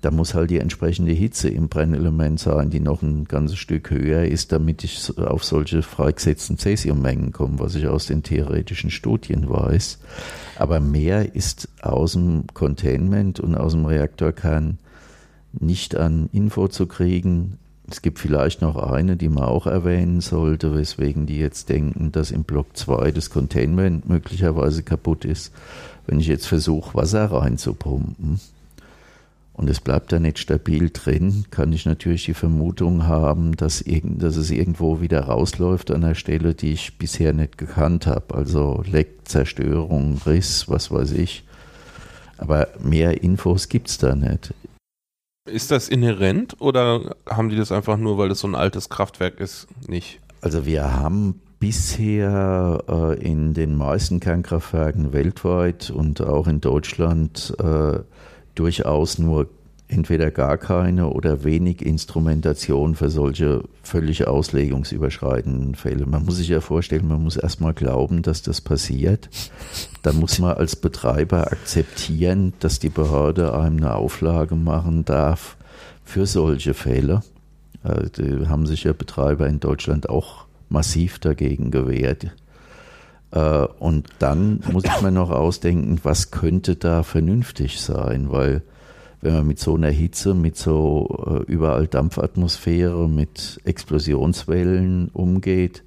da 0.00 0.12
muss 0.12 0.34
halt 0.34 0.50
die 0.50 0.58
entsprechende 0.58 1.12
Hitze 1.12 1.48
im 1.48 1.68
Brennelement 1.68 2.38
sein, 2.38 2.70
die 2.70 2.78
noch 2.78 3.02
ein 3.02 3.24
ganzes 3.24 3.58
Stück 3.58 3.90
höher 3.90 4.24
ist, 4.24 4.52
damit 4.52 4.84
ich 4.84 5.18
auf 5.18 5.44
solche 5.44 5.82
freigesetzten 5.82 6.56
Cäsiummengen 6.56 7.32
komme, 7.32 7.58
was 7.58 7.74
ich 7.74 7.88
aus 7.88 8.06
den 8.06 8.22
theoretischen 8.22 8.90
Studien 8.90 9.48
weiß. 9.48 9.98
Aber 10.56 10.78
mehr 10.78 11.34
ist 11.34 11.68
aus 11.82 12.12
dem 12.12 12.44
Containment 12.54 13.40
und 13.40 13.56
aus 13.56 13.72
dem 13.72 13.86
Reaktorkern 13.86 14.78
nicht 15.52 15.96
an 15.96 16.28
Info 16.32 16.68
zu 16.68 16.86
kriegen. 16.86 17.58
Es 17.90 18.00
gibt 18.00 18.20
vielleicht 18.20 18.62
noch 18.62 18.76
eine, 18.76 19.16
die 19.16 19.28
man 19.28 19.44
auch 19.44 19.66
erwähnen 19.66 20.20
sollte, 20.20 20.74
weswegen 20.74 21.26
die 21.26 21.38
jetzt 21.38 21.70
denken, 21.70 22.12
dass 22.12 22.30
im 22.30 22.44
Block 22.44 22.76
2 22.76 23.10
das 23.10 23.30
Containment 23.30 24.08
möglicherweise 24.08 24.84
kaputt 24.84 25.24
ist. 25.24 25.52
Wenn 26.06 26.20
ich 26.20 26.26
jetzt 26.26 26.46
versuche, 26.46 26.94
Wasser 26.94 27.24
reinzupumpen, 27.32 28.40
und 29.58 29.68
es 29.68 29.80
bleibt 29.80 30.12
da 30.12 30.20
nicht 30.20 30.38
stabil 30.38 30.90
drin, 30.90 31.46
kann 31.50 31.72
ich 31.72 31.84
natürlich 31.84 32.24
die 32.24 32.34
Vermutung 32.34 33.08
haben, 33.08 33.56
dass, 33.56 33.80
irgend, 33.80 34.22
dass 34.22 34.36
es 34.36 34.52
irgendwo 34.52 35.00
wieder 35.00 35.22
rausläuft 35.22 35.90
an 35.90 36.04
einer 36.04 36.14
Stelle, 36.14 36.54
die 36.54 36.72
ich 36.72 36.96
bisher 36.96 37.32
nicht 37.32 37.58
gekannt 37.58 38.06
habe. 38.06 38.36
Also 38.36 38.84
Leck, 38.88 39.18
Zerstörung, 39.24 40.20
Riss, 40.24 40.68
was 40.68 40.92
weiß 40.92 41.10
ich. 41.10 41.42
Aber 42.36 42.68
mehr 42.78 43.24
Infos 43.24 43.68
gibt 43.68 43.88
es 43.88 43.98
da 43.98 44.14
nicht. 44.14 44.54
Ist 45.50 45.72
das 45.72 45.88
inhärent 45.88 46.54
oder 46.60 47.16
haben 47.28 47.48
die 47.48 47.56
das 47.56 47.72
einfach 47.72 47.96
nur, 47.96 48.16
weil 48.16 48.28
das 48.28 48.38
so 48.38 48.46
ein 48.46 48.54
altes 48.54 48.88
Kraftwerk 48.88 49.40
ist, 49.40 49.66
nicht? 49.88 50.20
Also 50.40 50.66
wir 50.66 50.94
haben 50.94 51.40
bisher 51.58 52.84
äh, 52.88 53.20
in 53.20 53.54
den 53.54 53.74
meisten 53.74 54.20
Kernkraftwerken 54.20 55.12
weltweit 55.12 55.90
und 55.90 56.20
auch 56.20 56.46
in 56.46 56.60
Deutschland 56.60 57.56
äh, 57.58 57.98
durchaus 58.58 59.18
nur 59.18 59.48
entweder 59.88 60.30
gar 60.30 60.58
keine 60.58 61.08
oder 61.08 61.44
wenig 61.44 61.80
Instrumentation 61.80 62.94
für 62.94 63.08
solche 63.08 63.64
völlig 63.82 64.26
auslegungsüberschreitenden 64.26 65.74
Fälle. 65.74 66.04
Man 66.04 66.26
muss 66.26 66.36
sich 66.36 66.48
ja 66.48 66.60
vorstellen, 66.60 67.08
man 67.08 67.22
muss 67.22 67.36
erstmal 67.36 67.72
glauben, 67.72 68.20
dass 68.22 68.42
das 68.42 68.60
passiert. 68.60 69.30
Dann 70.02 70.16
muss 70.16 70.38
man 70.38 70.56
als 70.56 70.76
Betreiber 70.76 71.50
akzeptieren, 71.50 72.52
dass 72.60 72.78
die 72.78 72.90
Behörde 72.90 73.54
einem 73.54 73.78
eine 73.78 73.94
Auflage 73.94 74.56
machen 74.56 75.06
darf 75.06 75.56
für 76.04 76.26
solche 76.26 76.74
Fälle. 76.74 77.22
Da 77.82 78.48
haben 78.48 78.66
sich 78.66 78.84
ja 78.84 78.92
Betreiber 78.92 79.46
in 79.48 79.60
Deutschland 79.60 80.10
auch 80.10 80.44
massiv 80.68 81.18
dagegen 81.18 81.70
gewehrt. 81.70 82.26
Äh, 83.30 83.66
und 83.78 84.08
dann 84.18 84.60
muss 84.72 84.84
ich 84.84 85.02
mir 85.02 85.10
noch 85.10 85.30
ausdenken, 85.30 86.00
was 86.02 86.30
könnte 86.30 86.76
da 86.76 87.02
vernünftig 87.02 87.80
sein, 87.80 88.30
weil 88.30 88.62
wenn 89.20 89.34
man 89.34 89.46
mit 89.46 89.58
so 89.58 89.74
einer 89.74 89.90
Hitze, 89.90 90.34
mit 90.34 90.56
so 90.56 91.42
äh, 91.46 91.50
überall 91.50 91.88
Dampfatmosphäre, 91.88 93.08
mit 93.08 93.60
Explosionswellen 93.64 95.08
umgeht, 95.12 95.82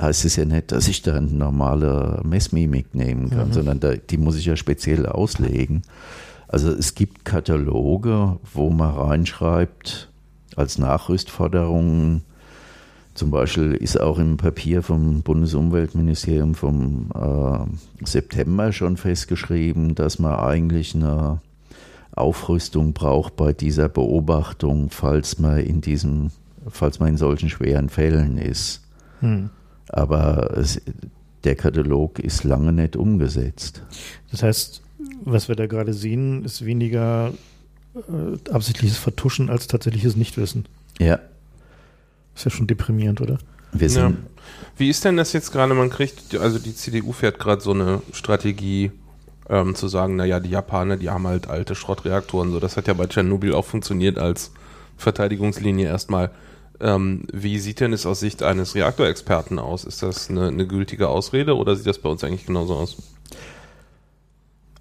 heißt 0.00 0.24
es 0.24 0.36
ja 0.36 0.44
nicht, 0.44 0.72
dass 0.72 0.88
ich 0.88 1.02
da 1.02 1.14
eine 1.14 1.28
normale 1.28 2.20
Messmimik 2.24 2.94
nehmen 2.94 3.30
kann, 3.30 3.48
mhm. 3.48 3.52
sondern 3.52 3.80
da, 3.80 3.94
die 3.94 4.18
muss 4.18 4.36
ich 4.36 4.46
ja 4.46 4.56
speziell 4.56 5.06
auslegen. 5.06 5.82
Also 6.48 6.70
es 6.70 6.94
gibt 6.94 7.24
Kataloge, 7.24 8.38
wo 8.52 8.70
man 8.70 8.94
reinschreibt 8.94 10.10
als 10.54 10.78
Nachrüstforderungen, 10.78 12.22
zum 13.16 13.30
Beispiel 13.30 13.72
ist 13.72 14.00
auch 14.00 14.18
im 14.18 14.36
Papier 14.36 14.82
vom 14.82 15.22
Bundesumweltministerium 15.22 16.54
vom 16.54 17.10
äh, 17.14 18.04
September 18.06 18.72
schon 18.72 18.96
festgeschrieben, 18.96 19.94
dass 19.94 20.18
man 20.18 20.38
eigentlich 20.38 20.94
eine 20.94 21.40
Aufrüstung 22.12 22.92
braucht 22.92 23.36
bei 23.36 23.52
dieser 23.52 23.88
Beobachtung, 23.88 24.90
falls 24.90 25.38
man 25.38 25.58
in 25.58 25.80
diesem, 25.80 26.30
falls 26.68 27.00
man 27.00 27.10
in 27.10 27.16
solchen 27.16 27.48
schweren 27.48 27.88
Fällen 27.88 28.38
ist. 28.38 28.82
Hm. 29.20 29.50
Aber 29.88 30.56
es, 30.56 30.80
der 31.44 31.56
Katalog 31.56 32.18
ist 32.18 32.44
lange 32.44 32.72
nicht 32.72 32.96
umgesetzt. 32.96 33.82
Das 34.30 34.42
heißt, 34.42 34.82
was 35.24 35.48
wir 35.48 35.56
da 35.56 35.66
gerade 35.66 35.92
sehen, 35.92 36.44
ist 36.44 36.64
weniger 36.64 37.32
äh, 37.94 38.50
absichtliches 38.50 38.98
Vertuschen 38.98 39.48
als 39.50 39.66
tatsächliches 39.66 40.16
Nichtwissen. 40.16 40.66
Ja, 40.98 41.18
ist 42.36 42.44
ja 42.44 42.50
schon 42.50 42.66
deprimierend, 42.66 43.20
oder? 43.20 43.38
Wir 43.72 43.90
sind 43.90 44.02
ja. 44.02 44.16
Wie 44.76 44.88
ist 44.90 45.04
denn 45.04 45.16
das 45.16 45.32
jetzt 45.32 45.52
gerade? 45.52 45.74
Man 45.74 45.90
kriegt, 45.90 46.36
also 46.36 46.58
die 46.58 46.74
CDU 46.74 47.12
fährt 47.12 47.38
gerade 47.38 47.60
so 47.60 47.72
eine 47.72 48.02
Strategie, 48.12 48.92
ähm, 49.48 49.74
zu 49.74 49.88
sagen, 49.88 50.16
naja, 50.16 50.40
die 50.40 50.50
Japaner, 50.50 50.96
die 50.96 51.10
haben 51.10 51.26
halt 51.26 51.48
alte 51.48 51.74
Schrottreaktoren. 51.74 52.52
So, 52.52 52.60
das 52.60 52.76
hat 52.76 52.88
ja 52.88 52.94
bei 52.94 53.06
Tschernobyl 53.06 53.54
auch 53.54 53.64
funktioniert 53.64 54.18
als 54.18 54.52
Verteidigungslinie 54.96 55.86
erstmal. 55.86 56.30
Ähm, 56.80 57.22
wie 57.32 57.58
sieht 57.58 57.80
denn 57.80 57.92
es 57.92 58.04
aus 58.04 58.20
Sicht 58.20 58.42
eines 58.42 58.74
Reaktorexperten 58.74 59.58
aus? 59.58 59.84
Ist 59.84 60.02
das 60.02 60.28
eine, 60.28 60.48
eine 60.48 60.66
gültige 60.66 61.08
Ausrede 61.08 61.56
oder 61.56 61.74
sieht 61.74 61.86
das 61.86 61.98
bei 61.98 62.08
uns 62.08 62.22
eigentlich 62.22 62.46
genauso 62.46 62.74
aus? 62.74 62.96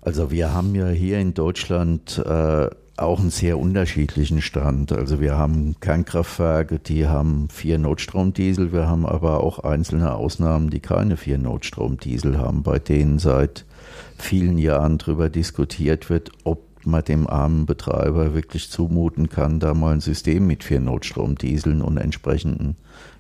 Also 0.02 0.30
wir 0.30 0.53
haben 0.53 0.76
ja 0.76 0.90
hier 0.90 1.19
in 1.19 1.34
Deutschland 1.34 2.18
äh, 2.18 2.69
auch 2.98 3.20
einen 3.20 3.30
sehr 3.30 3.60
unterschiedlichen 3.60 4.42
Stand. 4.42 4.92
Also 4.92 5.20
wir 5.20 5.38
haben 5.38 5.76
Kernkraftwerke, 5.80 6.80
die 6.80 7.08
haben 7.08 7.50
vier 7.50 7.78
Notstromdiesel, 7.78 8.72
wir 8.72 8.88
haben 8.88 9.06
aber 9.06 9.44
auch 9.44 9.60
einzelne 9.60 10.14
Ausnahmen, 10.14 10.70
die 10.70 10.80
keine 10.80 11.18
vier 11.18 11.38
Notstromdiesel 11.38 12.38
haben, 12.38 12.64
bei 12.64 12.80
denen 12.80 13.20
seit 13.20 13.66
vielen 14.18 14.58
Jahren 14.58 14.98
darüber 14.98 15.30
diskutiert 15.30 16.10
wird, 16.10 16.32
ob 16.46 16.64
man 16.86 17.04
dem 17.04 17.28
armen 17.28 17.66
Betreiber 17.66 18.34
wirklich 18.34 18.70
zumuten 18.70 19.28
kann, 19.30 19.60
da 19.60 19.74
mal 19.74 19.94
ein 19.94 20.02
System 20.02 20.48
mit 20.48 20.64
vier 20.64 20.80
Notstromdieseln 20.80 21.82
und 21.82 21.98
entsprechenden 21.98 22.76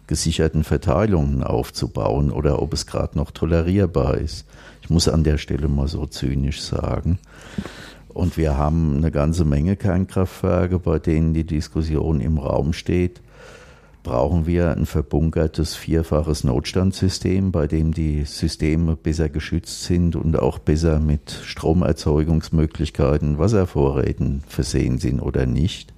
gesicherten 0.07 0.63
Verteilungen 0.63 1.43
aufzubauen 1.43 2.31
oder 2.31 2.61
ob 2.61 2.73
es 2.73 2.85
gerade 2.85 3.17
noch 3.17 3.31
tolerierbar 3.31 4.15
ist. 4.17 4.45
Ich 4.81 4.89
muss 4.89 5.09
an 5.09 5.23
der 5.23 5.39
Stelle 5.39 5.67
mal 5.67 5.87
so 5.87 6.05
zynisch 6.05 6.61
sagen. 6.61 7.17
Und 8.15 8.37
wir 8.37 8.57
haben 8.57 8.95
eine 8.95 9.11
ganze 9.11 9.43
Menge 9.43 9.75
Kernkraftwerke, 9.75 10.79
bei 10.79 10.99
denen 10.99 11.33
die 11.33 11.43
Diskussion 11.43 12.21
im 12.21 12.37
Raum 12.37 12.71
steht. 12.71 13.19
Brauchen 14.03 14.47
wir 14.47 14.71
ein 14.71 14.85
verbunkertes 14.85 15.75
vierfaches 15.75 16.45
Notstandssystem, 16.45 17.51
bei 17.51 17.67
dem 17.67 17.93
die 17.93 18.23
Systeme 18.23 18.95
besser 18.95 19.27
geschützt 19.27 19.83
sind 19.83 20.15
und 20.15 20.39
auch 20.39 20.59
besser 20.59 21.01
mit 21.01 21.29
Stromerzeugungsmöglichkeiten, 21.29 23.37
Wasservorräten 23.37 24.45
versehen 24.47 24.97
sind 24.97 25.19
oder 25.19 25.45
nicht? 25.45 25.91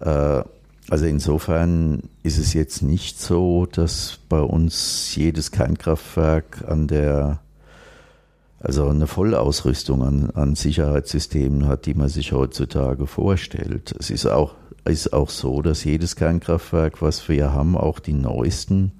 Äh, 0.00 0.42
also 0.90 1.06
insofern 1.06 2.02
ist 2.22 2.36
es 2.36 2.52
jetzt 2.52 2.82
nicht 2.82 3.18
so, 3.18 3.64
dass 3.64 4.18
bei 4.28 4.40
uns 4.40 5.14
jedes 5.14 5.52
Kernkraftwerk 5.52 6.64
an 6.68 6.86
der 6.86 7.40
also 8.60 8.88
eine 8.88 9.06
Vollausrüstung 9.06 10.02
an, 10.02 10.30
an 10.30 10.54
Sicherheitssystemen 10.54 11.66
hat, 11.66 11.86
die 11.86 11.94
man 11.94 12.08
sich 12.08 12.32
heutzutage 12.32 13.06
vorstellt. 13.06 13.94
Es 13.98 14.10
ist 14.10 14.26
auch, 14.26 14.54
ist 14.84 15.12
auch 15.12 15.30
so, 15.30 15.62
dass 15.62 15.84
jedes 15.84 16.16
Kernkraftwerk, 16.16 17.00
was 17.00 17.28
wir 17.28 17.52
haben, 17.52 17.76
auch 17.76 18.00
die 18.00 18.14
neuesten, 18.14 18.92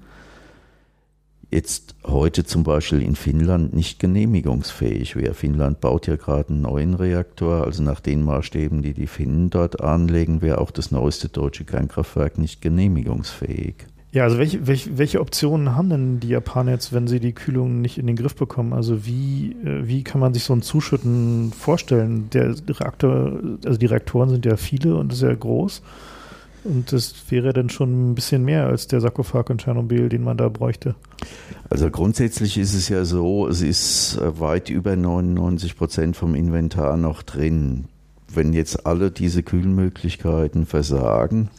jetzt 1.51 1.95
heute 2.05 2.45
zum 2.45 2.63
Beispiel 2.63 3.01
in 3.01 3.15
Finnland 3.15 3.73
nicht 3.73 3.99
genehmigungsfähig 3.99 5.15
wäre. 5.15 5.33
Finnland 5.33 5.81
baut 5.81 6.07
ja 6.07 6.15
gerade 6.15 6.49
einen 6.49 6.61
neuen 6.61 6.93
Reaktor, 6.93 7.65
also 7.65 7.83
nach 7.83 7.99
den 7.99 8.23
Maßstäben, 8.23 8.81
die 8.81 8.93
die 8.93 9.07
Finnen 9.07 9.49
dort 9.49 9.81
anlegen, 9.81 10.41
wäre 10.41 10.59
auch 10.59 10.71
das 10.71 10.91
neueste 10.91 11.27
deutsche 11.27 11.65
Kernkraftwerk 11.65 12.37
nicht 12.37 12.61
genehmigungsfähig. 12.61 13.87
Ja, 14.11 14.23
also 14.23 14.39
welche, 14.39 14.65
welche, 14.65 14.97
welche 14.97 15.21
Optionen 15.21 15.75
haben 15.75 15.89
denn 15.89 16.19
die 16.19 16.29
Japaner 16.29 16.71
jetzt, 16.71 16.93
wenn 16.93 17.07
sie 17.07 17.19
die 17.19 17.33
Kühlung 17.33 17.79
nicht 17.81 17.99
in 17.99 18.07
den 18.07 18.15
Griff 18.15 18.35
bekommen? 18.35 18.73
Also 18.73 19.05
wie, 19.05 19.55
äh, 19.63 19.87
wie 19.87 20.03
kann 20.03 20.19
man 20.19 20.33
sich 20.33 20.43
so 20.43 20.53
ein 20.53 20.63
Zuschütten 20.63 21.53
vorstellen? 21.53 22.29
Der 22.31 22.55
Reaktor, 22.67 23.39
also 23.63 23.77
die 23.77 23.85
Reaktoren 23.85 24.29
sind 24.29 24.45
ja 24.45 24.57
viele 24.57 24.95
und 24.95 25.13
sehr 25.13 25.35
groß. 25.35 25.83
Und 26.63 26.91
das 26.91 27.13
wäre 27.29 27.53
dann 27.53 27.69
schon 27.69 28.11
ein 28.11 28.15
bisschen 28.15 28.43
mehr 28.43 28.65
als 28.65 28.87
der 28.87 28.99
Sarkophag 28.99 29.49
in 29.49 29.59
Tschernobyl, 29.59 30.09
den 30.09 30.23
man 30.23 30.37
da 30.37 30.49
bräuchte. 30.49 30.95
Also 31.69 31.89
grundsätzlich 31.89 32.57
ist 32.57 32.73
es 32.73 32.89
ja 32.89 33.05
so, 33.05 33.47
es 33.47 33.61
ist 33.61 34.19
weit 34.21 34.69
über 34.69 34.95
99 34.95 35.77
Prozent 35.77 36.17
vom 36.17 36.35
Inventar 36.35 36.97
noch 36.97 37.21
drin. 37.23 37.85
wenn 38.31 38.53
jetzt 38.53 38.85
alle 38.85 39.09
diese 39.09 39.41
Kühlmöglichkeiten 39.41 40.67
versagen, 40.67 41.49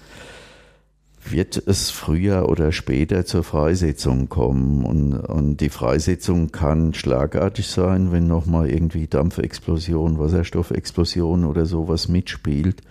wird 1.31 1.62
es 1.66 1.90
früher 1.90 2.48
oder 2.48 2.73
später 2.73 3.24
zur 3.24 3.44
Freisetzung 3.44 4.28
kommen. 4.28 4.85
Und, 4.85 5.15
und 5.15 5.59
die 5.59 5.69
Freisetzung 5.69 6.52
kann 6.52 6.94
schlagartig 6.94 7.69
sein, 7.69 8.12
wenn 8.12 8.27
nochmal 8.27 8.70
irgendwie 8.70 9.07
Dampfexplosion, 9.07 10.19
Wasserstoffexplosion 10.19 11.44
oder 11.44 11.66
sowas 11.66 12.09
mitspielt. 12.09 12.82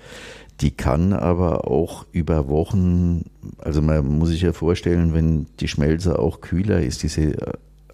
Die 0.61 0.72
kann 0.72 1.14
aber 1.14 1.68
auch 1.68 2.06
über 2.11 2.49
Wochen, 2.49 3.26
also 3.60 3.82
man 3.82 4.20
muss 4.20 4.30
sich 4.30 4.41
ja 4.41 4.52
vorstellen, 4.52 5.14
wenn 5.14 5.48
die 5.60 5.70
Schmelze 5.70 6.20
auch 6.20 6.41
kühler 6.41 6.82
ist, 6.82 7.03
diese, 7.03 7.34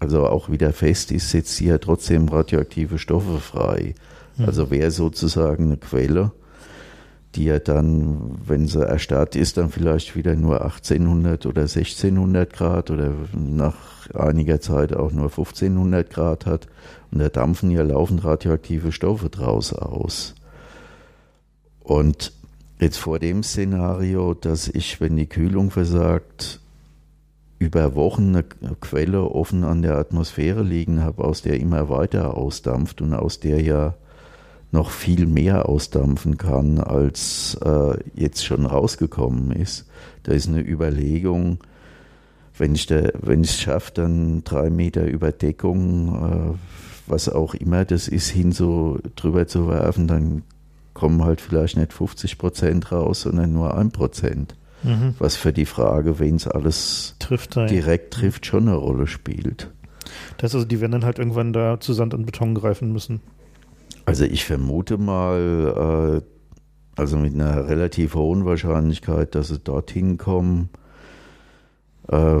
also 0.00 0.26
auch 0.26 0.50
wieder 0.50 0.72
fest 0.72 1.12
ist, 1.12 1.30
setzt 1.30 1.56
sie 1.56 1.66
ja 1.66 1.78
trotzdem 1.78 2.28
radioaktive 2.28 2.98
Stoffe 2.98 3.38
frei. 3.38 3.94
Mhm. 4.36 4.46
Also 4.46 4.70
wäre 4.70 4.90
sozusagen 4.90 5.66
eine 5.66 5.76
Quelle 5.76 6.32
die 7.36 7.44
ja 7.44 7.58
dann, 7.58 8.38
wenn 8.46 8.66
sie 8.66 8.86
erstarrt 8.86 9.36
ist, 9.36 9.58
dann 9.58 9.70
vielleicht 9.70 10.16
wieder 10.16 10.34
nur 10.34 10.62
1800 10.62 11.46
oder 11.46 11.62
1600 11.62 12.52
Grad 12.52 12.90
oder 12.90 13.12
nach 13.32 14.10
einiger 14.14 14.60
Zeit 14.60 14.94
auch 14.94 15.12
nur 15.12 15.26
1500 15.26 16.08
Grad 16.10 16.46
hat. 16.46 16.66
Und 17.10 17.20
da 17.20 17.28
dampfen 17.28 17.70
ja 17.70 17.82
laufend 17.82 18.24
radioaktive 18.24 18.90
Stoffe 18.90 19.28
draus 19.28 19.72
aus. 19.72 20.34
Und 21.80 22.32
jetzt 22.80 22.98
vor 22.98 23.18
dem 23.18 23.42
Szenario, 23.42 24.34
dass 24.34 24.68
ich, 24.68 25.00
wenn 25.00 25.16
die 25.16 25.28
Kühlung 25.28 25.70
versagt, 25.70 26.60
über 27.58 27.94
Wochen 27.94 28.34
eine 28.34 28.44
Quelle 28.80 29.22
offen 29.22 29.64
an 29.64 29.82
der 29.82 29.96
Atmosphäre 29.96 30.62
liegen 30.62 31.02
habe, 31.02 31.24
aus 31.24 31.42
der 31.42 31.60
immer 31.60 31.88
weiter 31.88 32.36
ausdampft 32.36 33.00
und 33.00 33.14
aus 33.14 33.40
der 33.40 33.62
ja 33.62 33.94
noch 34.76 34.90
viel 34.90 35.26
mehr 35.26 35.68
ausdampfen 35.68 36.36
kann, 36.36 36.78
als 36.78 37.58
äh, 37.64 37.98
jetzt 38.14 38.44
schon 38.44 38.66
rausgekommen 38.66 39.52
ist. 39.52 39.86
Da 40.24 40.32
ist 40.32 40.48
eine 40.48 40.60
Überlegung, 40.60 41.58
wenn 42.58 42.74
ich 42.74 42.90
es 42.90 43.60
schaffe, 43.60 43.92
dann 43.94 44.44
drei 44.44 44.68
Meter 44.68 45.06
Überdeckung, 45.06 46.54
äh, 46.54 46.58
was 47.06 47.30
auch 47.30 47.54
immer 47.54 47.86
das 47.86 48.06
ist, 48.06 48.28
hin 48.28 48.52
so 48.52 48.98
drüber 49.16 49.46
zu 49.46 49.68
werfen, 49.68 50.08
dann 50.08 50.42
kommen 50.92 51.24
halt 51.24 51.40
vielleicht 51.40 51.78
nicht 51.78 51.94
50 51.94 52.36
Prozent 52.36 52.92
raus, 52.92 53.22
sondern 53.22 53.52
nur 53.52 53.76
ein 53.76 53.90
Prozent. 53.92 54.56
Mhm. 54.82 55.14
Was 55.18 55.36
für 55.36 55.54
die 55.54 55.66
Frage, 55.66 56.18
wen 56.18 56.36
es 56.36 56.46
alles 56.46 57.16
trifft, 57.18 57.56
direkt 57.56 58.12
trifft, 58.12 58.44
schon 58.44 58.68
eine 58.68 58.76
Rolle 58.76 59.06
spielt. 59.06 59.70
Das 60.36 60.44
heißt 60.44 60.54
also, 60.56 60.66
die 60.66 60.80
werden 60.80 60.92
dann 60.92 61.04
halt 61.04 61.18
irgendwann 61.18 61.54
da 61.54 61.80
zu 61.80 61.94
Sand 61.94 62.12
und 62.12 62.26
Beton 62.26 62.54
greifen 62.54 62.92
müssen. 62.92 63.20
Also 64.06 64.24
ich 64.24 64.44
vermute 64.44 64.98
mal, 64.98 66.22
äh, 66.22 67.00
also 67.00 67.18
mit 67.18 67.34
einer 67.34 67.68
relativ 67.68 68.14
hohen 68.14 68.44
Wahrscheinlichkeit, 68.44 69.34
dass 69.34 69.48
sie 69.48 69.58
dorthin 69.58 70.16
kommen. 70.16 70.70
Äh, 72.08 72.38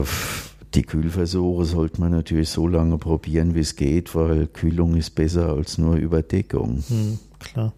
die 0.74 0.82
Kühlversuche 0.82 1.64
sollte 1.64 2.00
man 2.00 2.12
natürlich 2.12 2.50
so 2.50 2.68
lange 2.68 2.98
probieren, 2.98 3.54
wie 3.54 3.60
es 3.60 3.76
geht, 3.76 4.14
weil 4.14 4.46
Kühlung 4.46 4.94
ist 4.94 5.10
besser 5.10 5.54
als 5.54 5.76
nur 5.76 5.96
Überdeckung. 5.96 6.84
Hm, 6.88 7.18
klar. 7.40 7.72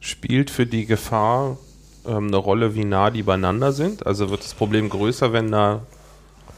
Spielt 0.00 0.50
für 0.50 0.66
die 0.66 0.86
Gefahr 0.86 1.58
ähm, 2.06 2.28
eine 2.28 2.36
Rolle, 2.36 2.74
wie 2.74 2.84
nah 2.84 3.10
die 3.10 3.22
beieinander 3.22 3.72
sind? 3.72 4.06
Also 4.06 4.30
wird 4.30 4.42
das 4.42 4.54
Problem 4.54 4.88
größer, 4.88 5.32
wenn 5.32 5.52
da, 5.52 5.82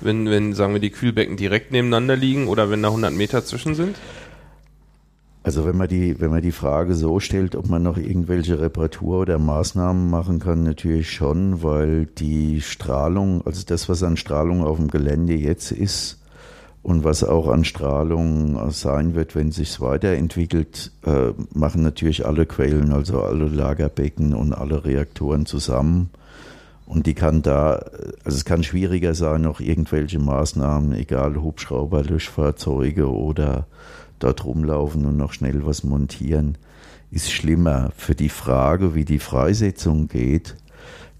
wenn, 0.00 0.30
wenn, 0.30 0.54
sagen 0.54 0.72
wir, 0.72 0.80
die 0.80 0.90
Kühlbecken 0.90 1.36
direkt 1.36 1.72
nebeneinander 1.72 2.16
liegen 2.16 2.48
oder 2.48 2.70
wenn 2.70 2.82
da 2.82 2.88
100 2.88 3.12
Meter 3.12 3.44
zwischen 3.44 3.74
sind? 3.74 3.96
Also 5.42 5.64
wenn 5.64 5.76
man 5.76 5.88
die, 5.88 6.20
wenn 6.20 6.30
man 6.30 6.42
die 6.42 6.52
Frage 6.52 6.94
so 6.94 7.18
stellt, 7.18 7.56
ob 7.56 7.68
man 7.68 7.82
noch 7.82 7.96
irgendwelche 7.96 8.60
Reparatur 8.60 9.20
oder 9.20 9.38
Maßnahmen 9.38 10.10
machen 10.10 10.38
kann, 10.38 10.64
natürlich 10.64 11.10
schon, 11.10 11.62
weil 11.62 12.06
die 12.06 12.60
Strahlung, 12.60 13.40
also 13.46 13.62
das, 13.66 13.88
was 13.88 14.02
an 14.02 14.18
Strahlung 14.18 14.62
auf 14.62 14.76
dem 14.76 14.88
Gelände 14.88 15.34
jetzt 15.34 15.72
ist 15.72 16.18
und 16.82 17.04
was 17.04 17.24
auch 17.24 17.48
an 17.48 17.64
Strahlung 17.64 18.70
sein 18.70 19.14
wird, 19.14 19.34
wenn 19.34 19.50
sich 19.50 19.80
weiterentwickelt, 19.80 20.92
äh, 21.06 21.32
machen 21.54 21.82
natürlich 21.82 22.26
alle 22.26 22.44
Quellen, 22.44 22.92
also 22.92 23.22
alle 23.22 23.46
Lagerbecken 23.48 24.34
und 24.34 24.52
alle 24.52 24.84
Reaktoren 24.84 25.46
zusammen. 25.46 26.10
Und 26.84 27.06
die 27.06 27.14
kann 27.14 27.40
da, 27.40 27.84
also 28.24 28.36
es 28.36 28.44
kann 28.44 28.62
schwieriger 28.62 29.14
sein, 29.14 29.42
noch 29.42 29.60
irgendwelche 29.60 30.18
Maßnahmen, 30.18 30.92
egal 30.92 31.36
Hubschrauber, 31.36 32.02
Löschfahrzeuge 32.02 33.10
oder 33.10 33.66
dort 34.20 34.44
rumlaufen 34.44 35.04
und 35.06 35.16
noch 35.16 35.32
schnell 35.32 35.66
was 35.66 35.82
montieren, 35.82 36.56
ist 37.10 37.32
schlimmer. 37.32 37.90
Für 37.96 38.14
die 38.14 38.28
Frage, 38.28 38.94
wie 38.94 39.04
die 39.04 39.18
Freisetzung 39.18 40.08
geht, 40.08 40.56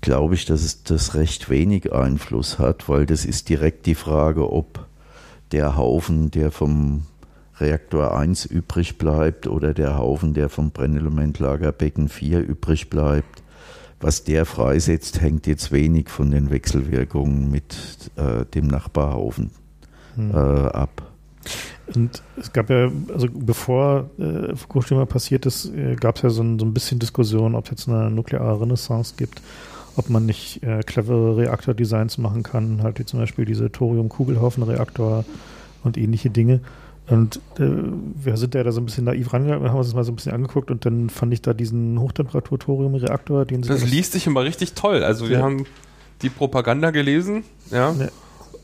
glaube 0.01 0.35
ich, 0.35 0.45
dass 0.45 0.63
es 0.63 0.83
das 0.85 1.15
recht 1.15 1.51
wenig 1.51 1.93
Einfluss 1.93 2.59
hat, 2.59 2.89
weil 2.89 3.07
das 3.07 3.25
ist 3.25 3.49
direkt 3.49 3.87
die 3.87 3.95
Frage, 3.95 4.51
ob 4.53 4.87
der 5.53 5.77
Haufen, 5.77 6.31
der 6.31 6.51
vom 6.51 7.03
Reaktor 7.59 8.17
1 8.17 8.47
übrig 8.47 8.97
bleibt 8.97 9.47
oder 9.47 9.75
der 9.75 9.99
Haufen, 9.99 10.33
der 10.33 10.49
vom 10.49 10.71
Brennelementlagerbecken 10.71 12.09
4 12.09 12.41
übrig 12.41 12.89
bleibt, 12.89 13.43
was 14.01 14.25
der 14.25 14.47
freisetzt, 14.47 15.21
hängt 15.21 15.47
jetzt 15.47 15.71
wenig 15.73 16.09
von 16.09 16.31
den 16.31 16.51
Wechselwirkungen 16.51 17.51
mit 17.51 18.11
äh, 18.17 18.47
dem 18.47 18.67
Nachbarhaufen 18.67 19.51
hm. 20.15 20.31
äh, 20.31 20.37
ab. 20.37 21.03
Und 21.95 22.23
es 22.37 22.53
gab 22.53 22.71
ja, 22.71 22.91
also 23.13 23.27
bevor 23.33 24.11
äh, 24.19 24.55
Fukushima 24.55 25.07
passiert 25.07 25.47
ist, 25.47 25.67
äh, 25.75 25.97
gab 25.97 26.17
es 26.17 26.23
ja 26.23 26.31
so 26.31 26.43
ein, 26.43 26.59
so 26.59 26.65
ein 26.65 26.75
bisschen 26.75 26.99
Diskussion, 26.99 27.55
ob 27.55 27.65
es 27.65 27.71
jetzt 27.71 27.89
eine 27.89 28.11
nukleare 28.11 28.61
Renaissance 28.61 29.15
gibt, 29.17 29.43
ob 29.97 30.09
man 30.09 30.27
nicht 30.27 30.63
äh, 30.63 30.81
clevere 30.81 31.37
Reaktordesigns 31.37 32.19
machen 32.19 32.43
kann, 32.43 32.83
halt 32.83 32.99
wie 32.99 33.05
zum 33.05 33.19
Beispiel 33.19 33.45
diese 33.45 33.73
Thorium-Kugelhaufen-Reaktor 33.73 35.25
und 35.83 35.97
ähnliche 35.97 36.31
Dinge. 36.31 36.61
Und 37.09 37.41
äh, 37.59 37.67
wir 38.23 38.37
sind 38.37 38.55
ja 38.55 38.63
da 38.63 38.71
so 38.71 38.81
ein 38.81 38.85
bisschen 38.85 39.05
naiv 39.05 39.33
rangegangen, 39.33 39.69
haben 39.69 39.77
uns 39.77 39.89
das 39.89 39.97
mal 39.97 40.05
so 40.05 40.13
ein 40.13 40.17
bisschen 40.17 40.33
angeguckt 40.33 40.71
und 40.71 40.87
dann 40.87 41.11
fand 41.11 41.33
ich 41.33 41.43
da 41.43 41.55
diesen 41.55 41.99
Hochtemperatur-Thorium-Reaktor, 41.99 43.47
den 43.47 43.65
sie. 43.65 43.69
Das 43.71 43.85
liest 43.85 44.13
sich 44.13 44.29
immer 44.29 44.45
richtig 44.45 44.75
toll. 44.75 45.03
Also 45.03 45.29
wir 45.29 45.39
ja. 45.39 45.43
haben 45.43 45.67
die 46.23 46.29
Propaganda 46.29 46.93
gelesen, 46.93 47.43
ja. 47.73 47.93
ja. 47.93 48.09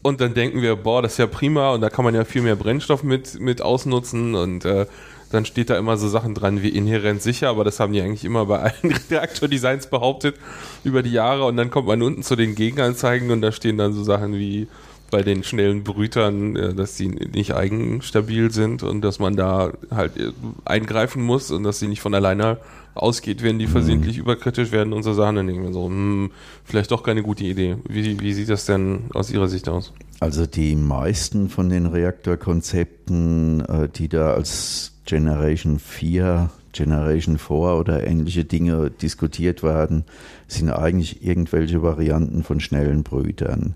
Und 0.06 0.20
dann 0.20 0.34
denken 0.34 0.62
wir, 0.62 0.76
boah, 0.76 1.02
das 1.02 1.14
ist 1.14 1.18
ja 1.18 1.26
prima 1.26 1.70
und 1.70 1.80
da 1.80 1.90
kann 1.90 2.04
man 2.04 2.14
ja 2.14 2.24
viel 2.24 2.40
mehr 2.40 2.54
Brennstoff 2.54 3.02
mit, 3.02 3.40
mit 3.40 3.60
ausnutzen 3.60 4.36
und 4.36 4.64
äh, 4.64 4.86
dann 5.32 5.44
steht 5.44 5.68
da 5.68 5.76
immer 5.76 5.96
so 5.96 6.06
Sachen 6.06 6.32
dran 6.32 6.62
wie 6.62 6.68
inhärent 6.68 7.22
sicher, 7.22 7.48
aber 7.48 7.64
das 7.64 7.80
haben 7.80 7.92
die 7.92 8.00
eigentlich 8.00 8.24
immer 8.24 8.46
bei 8.46 8.60
allen 8.60 8.94
Reaktordesigns 9.10 9.88
behauptet 9.88 10.36
über 10.84 11.02
die 11.02 11.10
Jahre 11.10 11.44
und 11.46 11.56
dann 11.56 11.70
kommt 11.70 11.88
man 11.88 12.02
unten 12.02 12.22
zu 12.22 12.36
den 12.36 12.54
Gegenanzeigen 12.54 13.32
und 13.32 13.40
da 13.40 13.50
stehen 13.50 13.78
dann 13.78 13.94
so 13.94 14.04
Sachen 14.04 14.34
wie 14.34 14.68
bei 15.10 15.24
den 15.24 15.42
schnellen 15.42 15.82
Brütern, 15.82 16.54
äh, 16.54 16.72
dass 16.72 16.94
die 16.94 17.08
nicht 17.08 17.56
eigenstabil 17.56 18.52
sind 18.52 18.84
und 18.84 19.00
dass 19.00 19.18
man 19.18 19.34
da 19.34 19.72
halt 19.90 20.16
äh, 20.18 20.30
eingreifen 20.64 21.20
muss 21.20 21.50
und 21.50 21.64
dass 21.64 21.80
sie 21.80 21.88
nicht 21.88 22.00
von 22.00 22.14
alleine 22.14 22.58
ausgeht, 22.96 23.42
wenn 23.42 23.58
die 23.58 23.66
versehentlich 23.66 24.16
mhm. 24.16 24.22
überkritisch 24.22 24.72
werden 24.72 24.92
und 24.92 25.02
so 25.02 25.12
Sachen, 25.12 25.36
dann 25.36 25.46
denken 25.46 25.62
wir 25.62 25.72
so, 25.72 25.86
hm, 25.86 26.30
vielleicht 26.64 26.90
doch 26.90 27.02
keine 27.02 27.22
gute 27.22 27.44
Idee. 27.44 27.76
Wie, 27.88 28.20
wie 28.20 28.32
sieht 28.32 28.48
das 28.48 28.66
denn 28.66 29.04
aus 29.14 29.30
Ihrer 29.30 29.48
Sicht 29.48 29.68
aus? 29.68 29.92
Also 30.20 30.46
die 30.46 30.76
meisten 30.76 31.48
von 31.48 31.68
den 31.68 31.86
Reaktorkonzepten, 31.86 33.60
äh, 33.60 33.88
die 33.88 34.08
da 34.08 34.32
als 34.32 34.92
Generation 35.04 35.78
4, 35.78 36.50
Generation 36.72 37.38
4 37.38 37.56
oder 37.56 38.06
ähnliche 38.06 38.44
Dinge 38.44 38.90
diskutiert 38.90 39.62
werden, 39.62 40.04
sind 40.48 40.70
eigentlich 40.70 41.24
irgendwelche 41.24 41.82
Varianten 41.82 42.42
von 42.42 42.60
schnellen 42.60 43.02
Brütern. 43.02 43.74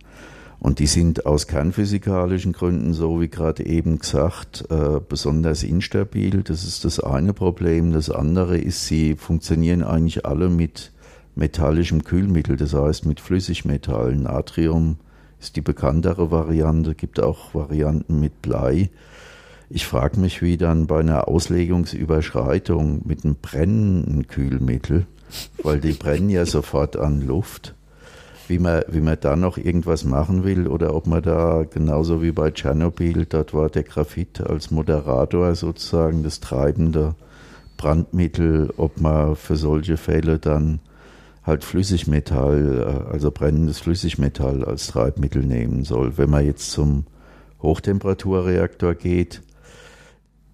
Und 0.61 0.79
die 0.79 0.87
sind 0.87 1.25
aus 1.25 1.47
kernphysikalischen 1.47 2.53
Gründen, 2.53 2.93
so 2.93 3.19
wie 3.19 3.29
gerade 3.29 3.65
eben 3.65 3.99
gesagt, 3.99 4.67
äh, 4.69 5.01
besonders 5.01 5.63
instabil. 5.63 6.43
Das 6.43 6.65
ist 6.65 6.85
das 6.85 7.01
eine 7.01 7.33
Problem. 7.33 7.93
Das 7.93 8.11
andere 8.11 8.59
ist, 8.59 8.87
sie 8.87 9.17
funktionieren 9.17 9.83
eigentlich 9.83 10.27
alle 10.27 10.51
mit 10.51 10.93
metallischem 11.35 12.05
Kühlmittel, 12.05 12.57
das 12.57 12.75
heißt 12.75 13.07
mit 13.07 13.21
Flüssigmetallen. 13.21 14.25
Natrium 14.25 14.99
ist 15.41 15.57
die 15.57 15.63
bekanntere 15.63 16.31
Variante, 16.31 16.95
gibt 16.95 17.21
auch 17.21 17.55
Varianten 17.55 18.21
mit 18.21 18.43
Blei. 18.43 18.91
Ich 19.71 19.87
frage 19.87 20.21
mich, 20.21 20.43
wie 20.43 20.59
dann 20.59 20.87
bei 20.87 21.01
einer 21.01 21.29
Auslegungsüberschreitung 21.29 23.03
mit 23.07 23.25
einem 23.25 23.37
brennenden 23.41 24.27
Kühlmittel, 24.27 25.07
weil 25.63 25.81
die 25.81 25.93
brennen 25.93 26.29
ja 26.29 26.45
sofort 26.45 26.97
an 26.97 27.23
Luft, 27.23 27.75
wie 28.51 28.59
man, 28.59 28.83
wie 28.89 29.01
man 29.01 29.17
da 29.19 29.37
noch 29.37 29.57
irgendwas 29.57 30.05
machen 30.05 30.45
will 30.45 30.67
oder 30.67 30.95
ob 30.95 31.07
man 31.07 31.23
da 31.23 31.65
genauso 31.65 32.21
wie 32.21 32.33
bei 32.33 32.51
Tschernobyl, 32.51 33.25
dort 33.25 33.55
war 33.55 33.71
der 33.71 33.85
Graphit 33.85 34.41
als 34.41 34.71
Moderator 34.71 35.55
sozusagen 35.55 36.23
das 36.23 36.41
treibende 36.41 37.15
Brandmittel, 37.77 38.71
ob 38.77 39.01
man 39.01 39.37
für 39.37 39.57
solche 39.57 39.97
Fälle 39.97 40.39
dann 40.39 40.81
halt 41.45 41.65
Flüssigmetall, 41.65 43.07
äh, 43.09 43.13
also 43.13 43.31
brennendes 43.31 43.79
Flüssigmetall 43.79 44.65
als 44.65 44.89
Treibmittel 44.89 45.45
nehmen 45.45 45.85
soll. 45.85 46.19
Wenn 46.19 46.29
man 46.29 46.45
jetzt 46.45 46.73
zum 46.73 47.07
Hochtemperaturreaktor 47.63 48.95
geht, 48.95 49.43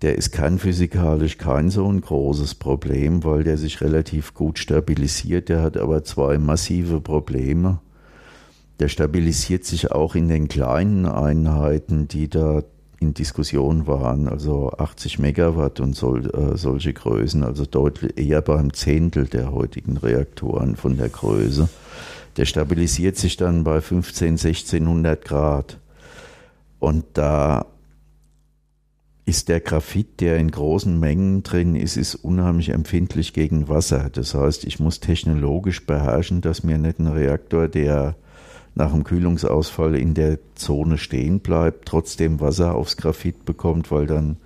der 0.03 0.17
ist 0.17 0.31
kernphysikalisch 0.33 1.39
kein 1.39 1.71
so 1.71 1.91
ein 1.91 2.03
großes 2.03 2.57
Problem, 2.57 3.25
weil 3.25 3.43
der 3.43 3.57
sich 3.57 3.81
relativ 3.81 4.35
gut 4.35 4.59
stabilisiert. 4.59 5.49
Der 5.49 5.63
hat 5.63 5.79
aber 5.79 6.05
zwei 6.05 6.37
massive 6.39 7.01
Probleme. 7.01 7.81
Der 8.79 8.89
stabilisiert 8.89 9.65
sich 9.65 9.91
auch 9.91 10.15
in 10.15 10.29
den 10.29 10.49
kleinen 10.49 11.07
Einheiten, 11.07 12.09
die 12.09 12.29
da 12.29 12.63
in 13.01 13.15
Diskussion 13.15 13.87
waren, 13.87 14.29
also 14.29 14.71
80 14.73 15.19
Megawatt 15.19 15.81
und 15.81 15.95
sol, 15.95 16.31
äh, 16.31 16.57
solche 16.57 16.93
Größen, 16.93 17.45
also 17.45 17.67
deutlich 17.67 18.19
eher 18.19 18.41
beim 18.43 18.73
Zehntel 18.73 19.27
der 19.27 19.53
heutigen 19.53 19.97
Reaktoren 19.97 20.77
von 20.77 20.97
der 20.97 21.09
Größe. 21.09 21.69
Der 22.37 22.45
stabilisiert 22.45 23.17
sich 23.17 23.37
dann 23.37 23.65
bei 23.65 23.81
15, 23.81 24.39
1600 24.39 25.25
Grad. 25.25 25.79
Und 26.79 27.05
da 27.15 27.67
ist 29.25 29.49
der 29.49 29.61
Graphit, 29.61 30.21
der 30.21 30.37
in 30.37 30.51
großen 30.51 30.99
Mengen 31.01 31.43
drin 31.43 31.75
ist, 31.75 31.97
ist 31.97 32.15
unheimlich 32.15 32.69
empfindlich 32.69 33.33
gegen 33.33 33.69
Wasser. 33.69 34.09
Das 34.13 34.35
heißt, 34.35 34.65
ich 34.65 34.79
muss 34.79 35.01
technologisch 35.01 35.85
beherrschen, 35.85 36.43
dass 36.43 36.63
mir 36.63 36.79
nicht 36.79 37.01
ein 37.01 37.09
Reaktor, 37.09 37.69
der 37.69 38.17
nach 38.77 38.93
dem 38.93 39.03
Kühlungsausfall 39.03 39.97
in 39.97 40.15
der 40.15 40.39
Zone 40.55 40.99
stehen 40.99 41.41
bleibt, 41.41 41.89
trotzdem 41.89 42.41
Wasser 42.41 42.75
aufs 42.75 42.97
Graphit 42.97 43.45
bekommt, 43.45 43.91
weil 43.91 44.07
dann 44.07 44.37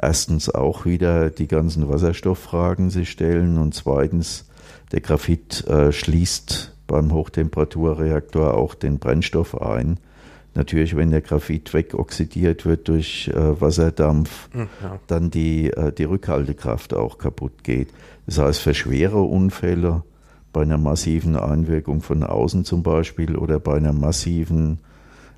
erstens 0.00 0.48
auch 0.48 0.86
wieder 0.86 1.28
die 1.28 1.48
ganzen 1.48 1.88
Wasserstofffragen 1.88 2.88
sich 2.88 3.10
stellen 3.10 3.58
und 3.58 3.74
zweitens 3.74 4.48
der 4.92 5.00
Graphit 5.00 5.66
äh, 5.66 5.92
schließt 5.92 6.72
beim 6.86 7.12
Hochtemperaturreaktor 7.12 8.54
auch 8.54 8.74
den 8.74 8.98
Brennstoff 8.98 9.60
ein 9.60 9.98
natürlich, 10.54 10.96
wenn 10.96 11.10
der 11.10 11.20
Graphit 11.20 11.74
wegoxidiert 11.74 12.64
wird 12.64 12.88
durch 12.88 13.28
äh, 13.28 13.60
Wasserdampf, 13.60 14.48
hm, 14.52 14.68
ja. 14.82 15.00
dann 15.06 15.30
die, 15.30 15.70
äh, 15.70 15.92
die 15.92 16.04
Rückhaltekraft 16.04 16.94
auch 16.94 17.18
kaputt 17.18 17.64
geht. 17.64 17.88
Das 18.26 18.38
heißt, 18.38 18.60
für 18.60 18.74
schwere 18.74 19.20
Unfälle 19.20 20.02
bei 20.54 20.62
einer 20.62 20.78
massiven 20.78 21.36
Einwirkung 21.36 22.00
von 22.00 22.22
außen 22.22 22.64
zum 22.64 22.82
Beispiel 22.82 23.36
oder 23.36 23.60
bei 23.60 23.74
einer 23.74 23.92
massiven 23.92 24.78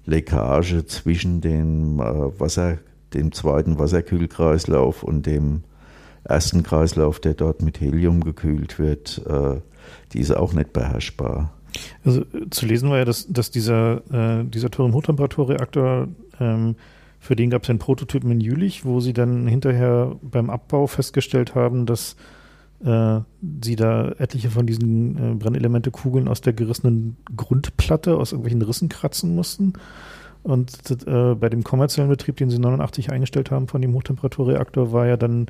Leckage 0.05 0.87
zwischen 0.87 1.41
dem 1.41 1.99
äh, 1.99 2.39
Wasser, 2.39 2.79
dem 3.15 3.33
zweiten 3.33 3.79
Wasserkühlkreislauf 3.79 5.03
und 5.03 5.27
dem 5.27 5.65
ersten 6.23 6.63
Kreislauf, 6.63 7.19
der 7.19 7.35
dort 7.35 7.63
mit 7.63 7.81
Helium 7.81 8.23
gekühlt 8.23 8.79
wird, 8.79 9.23
äh, 9.27 9.61
die 10.13 10.21
ist 10.21 10.37
auch 10.37 10.53
nicht 10.53 10.73
beherrschbar. 10.73 11.53
Also 12.05 12.21
äh, 12.21 12.51
zu 12.51 12.67
lesen 12.67 12.91
war 12.91 12.99
ja, 12.99 13.05
dass, 13.05 13.27
dass 13.27 13.51
dieser, 13.51 14.03
äh, 14.13 14.45
dieser 14.45 14.71
Thorium-Hochtemperaturreaktor, 14.71 16.09
ähm, 16.41 16.77
für 17.19 17.37
den 17.37 17.51
gab 17.51 17.63
es 17.63 17.71
einen 17.71 17.79
Prototypen 17.79 18.31
in 18.31 18.41
Jülich, 18.41 18.85
wo 18.85 19.01
sie 19.01 19.15
dann 19.15 19.49
hinterher 19.49 20.15
beim 20.21 20.51
Abbau 20.51 20.87
festgestellt 20.87 21.55
haben, 21.55 21.87
dass 21.87 22.17
äh, 22.85 23.21
sie 23.63 23.77
da 23.77 24.13
etliche 24.19 24.51
von 24.51 24.67
diesen 24.67 25.17
äh, 25.17 25.35
Brennelemente-Kugeln 25.35 26.29
aus 26.29 26.41
der 26.41 26.53
gerissenen 26.53 27.17
Grundplatte, 27.35 28.17
aus 28.17 28.33
irgendwelchen 28.33 28.63
Rissen 28.63 28.89
kratzen 28.89 29.35
mussten. 29.35 29.75
Und 30.43 30.71
äh, 31.07 31.35
bei 31.35 31.49
dem 31.49 31.65
kommerziellen 31.65 32.11
Betrieb, 32.11 32.37
den 32.37 32.51
sie 32.51 32.59
89 32.59 33.11
eingestellt 33.11 33.51
haben 33.51 33.67
von 33.67 33.83
dem 33.83 33.95
Hochtemperaturreaktor, 33.95 34.93
war 34.93 35.07
ja 35.07 35.17
dann 35.17 35.47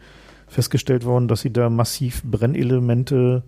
festgestellt 0.46 1.04
worden, 1.04 1.28
dass 1.28 1.40
sie 1.40 1.52
da 1.52 1.68
massiv 1.68 2.22
Brennelemente, 2.24 3.42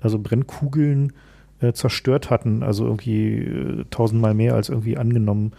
also 0.00 0.18
Brennkugeln 0.18 1.12
äh, 1.60 1.72
zerstört 1.72 2.30
hatten, 2.30 2.62
also 2.62 2.84
irgendwie 2.84 3.38
äh, 3.38 3.84
tausendmal 3.90 4.34
mehr 4.34 4.54
als 4.54 4.68
irgendwie 4.68 4.96
angenommen. 4.96 5.52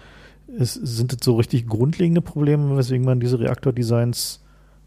Es, 0.58 0.74
sind 0.74 1.12
das 1.12 1.20
so 1.24 1.36
richtig 1.36 1.68
grundlegende 1.68 2.22
Probleme, 2.22 2.78
weswegen 2.78 3.06
man 3.06 3.20
diese 3.20 3.40
Reaktordesigns 3.40 4.45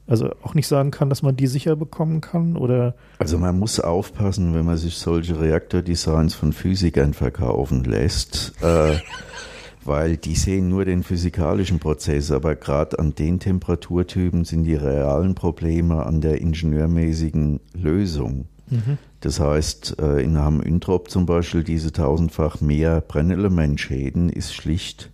also 0.08 0.30
auch 0.42 0.54
nicht 0.54 0.66
sagen 0.66 0.90
kann, 0.90 1.10
dass 1.10 1.22
man 1.22 1.36
die 1.36 1.46
sicher 1.46 1.76
bekommen 1.76 2.20
kann 2.20 2.56
oder? 2.56 2.94
Also 3.18 3.38
man 3.38 3.58
muss 3.58 3.78
aufpassen, 3.78 4.54
wenn 4.54 4.64
man 4.64 4.78
sich 4.78 4.96
solche 4.96 5.38
Reaktordesigns 5.38 6.34
von 6.34 6.52
Physikern 6.52 7.12
verkaufen 7.12 7.84
lässt, 7.84 8.54
äh, 8.62 8.96
weil 9.84 10.16
die 10.16 10.34
sehen 10.34 10.68
nur 10.68 10.86
den 10.86 11.02
physikalischen 11.02 11.78
Prozess, 11.78 12.32
aber 12.32 12.56
gerade 12.56 12.98
an 12.98 13.14
den 13.14 13.38
Temperaturtypen 13.38 14.44
sind 14.44 14.64
die 14.64 14.74
realen 14.74 15.34
Probleme 15.34 16.04
an 16.04 16.20
der 16.20 16.40
ingenieurmäßigen 16.40 17.60
Lösung. 17.74 18.46
Mhm. 18.70 18.98
Das 19.20 19.40
heißt, 19.40 19.96
äh, 20.00 20.22
in 20.22 20.38
Hamm-Üntrop 20.38 21.10
zum 21.10 21.26
Beispiel 21.26 21.64
diese 21.64 21.92
tausendfach 21.92 22.60
mehr 22.60 23.02
Brennelementschäden 23.02 24.30
ist 24.30 24.54
schlicht 24.54 25.10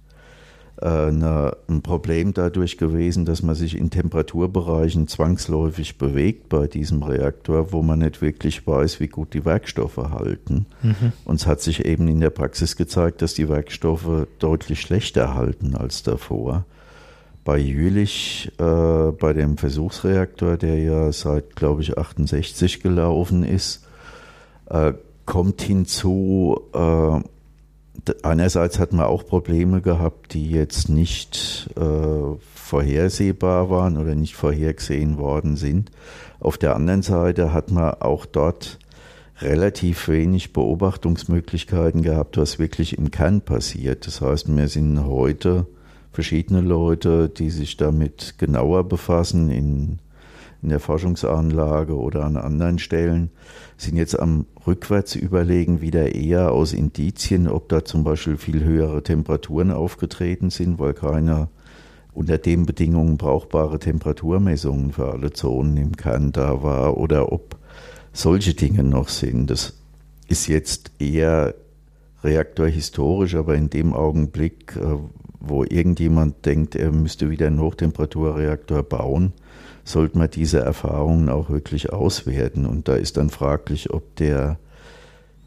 eine, 0.76 1.56
ein 1.68 1.82
Problem 1.82 2.34
dadurch 2.34 2.78
gewesen, 2.78 3.24
dass 3.24 3.42
man 3.42 3.54
sich 3.54 3.76
in 3.78 3.90
Temperaturbereichen 3.90 5.08
zwangsläufig 5.08 5.98
bewegt 5.98 6.48
bei 6.48 6.66
diesem 6.66 7.02
Reaktor, 7.02 7.72
wo 7.72 7.82
man 7.82 8.00
nicht 8.00 8.20
wirklich 8.20 8.66
weiß, 8.66 9.00
wie 9.00 9.08
gut 9.08 9.34
die 9.34 9.44
Werkstoffe 9.44 9.96
halten. 9.96 10.66
Mhm. 10.82 11.12
Und 11.24 11.36
es 11.36 11.46
hat 11.46 11.60
sich 11.60 11.84
eben 11.84 12.08
in 12.08 12.20
der 12.20 12.30
Praxis 12.30 12.76
gezeigt, 12.76 13.22
dass 13.22 13.34
die 13.34 13.48
Werkstoffe 13.48 14.26
deutlich 14.38 14.80
schlechter 14.80 15.34
halten 15.34 15.76
als 15.76 16.02
davor 16.02 16.64
bei 17.44 17.58
Jülich, 17.58 18.50
äh, 18.58 19.12
bei 19.12 19.32
dem 19.34 19.58
Versuchsreaktor, 19.58 20.56
der 20.56 20.78
ja 20.78 21.12
seit, 21.12 21.54
glaube 21.56 21.82
ich, 21.82 21.98
68 21.98 22.80
gelaufen 22.80 23.44
ist, 23.44 23.86
äh, 24.70 24.94
kommt 25.26 25.60
hinzu, 25.62 26.60
äh, 26.72 27.20
einerseits 28.22 28.78
hat 28.78 28.92
man 28.92 29.06
auch 29.06 29.26
Probleme 29.26 29.80
gehabt, 29.80 30.34
die 30.34 30.50
jetzt 30.50 30.88
nicht 30.88 31.70
äh, 31.76 32.36
vorhersehbar 32.54 33.70
waren 33.70 33.96
oder 33.96 34.14
nicht 34.14 34.34
vorhergesehen 34.34 35.18
worden 35.18 35.56
sind. 35.56 35.90
Auf 36.40 36.58
der 36.58 36.74
anderen 36.76 37.02
Seite 37.02 37.52
hat 37.52 37.70
man 37.70 37.94
auch 37.94 38.26
dort 38.26 38.78
relativ 39.40 40.08
wenig 40.08 40.52
Beobachtungsmöglichkeiten 40.52 42.02
gehabt, 42.02 42.36
was 42.36 42.58
wirklich 42.58 42.98
im 42.98 43.10
Kern 43.10 43.40
passiert. 43.40 44.06
Das 44.06 44.20
heißt, 44.20 44.54
wir 44.54 44.68
sind 44.68 45.04
heute 45.04 45.66
verschiedene 46.12 46.60
Leute, 46.60 47.28
die 47.28 47.50
sich 47.50 47.76
damit 47.76 48.34
genauer 48.38 48.84
befassen 48.84 49.50
in 49.50 49.98
in 50.64 50.70
der 50.70 50.80
Forschungsanlage 50.80 51.94
oder 51.94 52.24
an 52.24 52.36
anderen 52.36 52.78
Stellen, 52.78 53.30
sind 53.76 53.96
jetzt 53.96 54.18
am 54.18 54.46
rückwärts 54.66 55.14
überlegen 55.14 55.80
wieder 55.80 56.14
eher 56.14 56.52
aus 56.52 56.72
Indizien, 56.72 57.48
ob 57.48 57.68
da 57.68 57.84
zum 57.84 58.02
Beispiel 58.02 58.38
viel 58.38 58.64
höhere 58.64 59.02
Temperaturen 59.02 59.70
aufgetreten 59.70 60.50
sind, 60.50 60.78
weil 60.78 60.94
keiner 60.94 61.50
unter 62.14 62.38
den 62.38 62.64
Bedingungen 62.64 63.18
brauchbare 63.18 63.78
Temperaturmessungen 63.78 64.92
für 64.92 65.12
alle 65.12 65.32
Zonen 65.32 65.76
im 65.76 65.96
Kern 65.96 66.32
da 66.32 66.62
war 66.62 66.96
oder 66.96 67.30
ob 67.30 67.56
solche 68.12 68.54
Dinge 68.54 68.84
noch 68.84 69.08
sind. 69.08 69.50
Das 69.50 69.74
ist 70.28 70.46
jetzt 70.46 70.92
eher 70.98 71.54
reaktorhistorisch, 72.22 73.34
aber 73.34 73.54
in 73.54 73.68
dem 73.68 73.92
Augenblick, 73.92 74.76
äh, 74.76 74.96
wo 75.40 75.62
irgendjemand 75.64 76.46
denkt, 76.46 76.74
er 76.74 76.90
müsste 76.90 77.28
wieder 77.28 77.48
einen 77.48 77.60
Hochtemperaturreaktor 77.60 78.82
bauen, 78.82 79.34
sollte 79.84 80.18
man 80.18 80.30
diese 80.30 80.60
Erfahrungen 80.60 81.28
auch 81.28 81.50
wirklich 81.50 81.92
auswerten. 81.92 82.66
Und 82.66 82.88
da 82.88 82.94
ist 82.94 83.16
dann 83.16 83.30
fraglich, 83.30 83.92
ob 83.92 84.16
der 84.16 84.58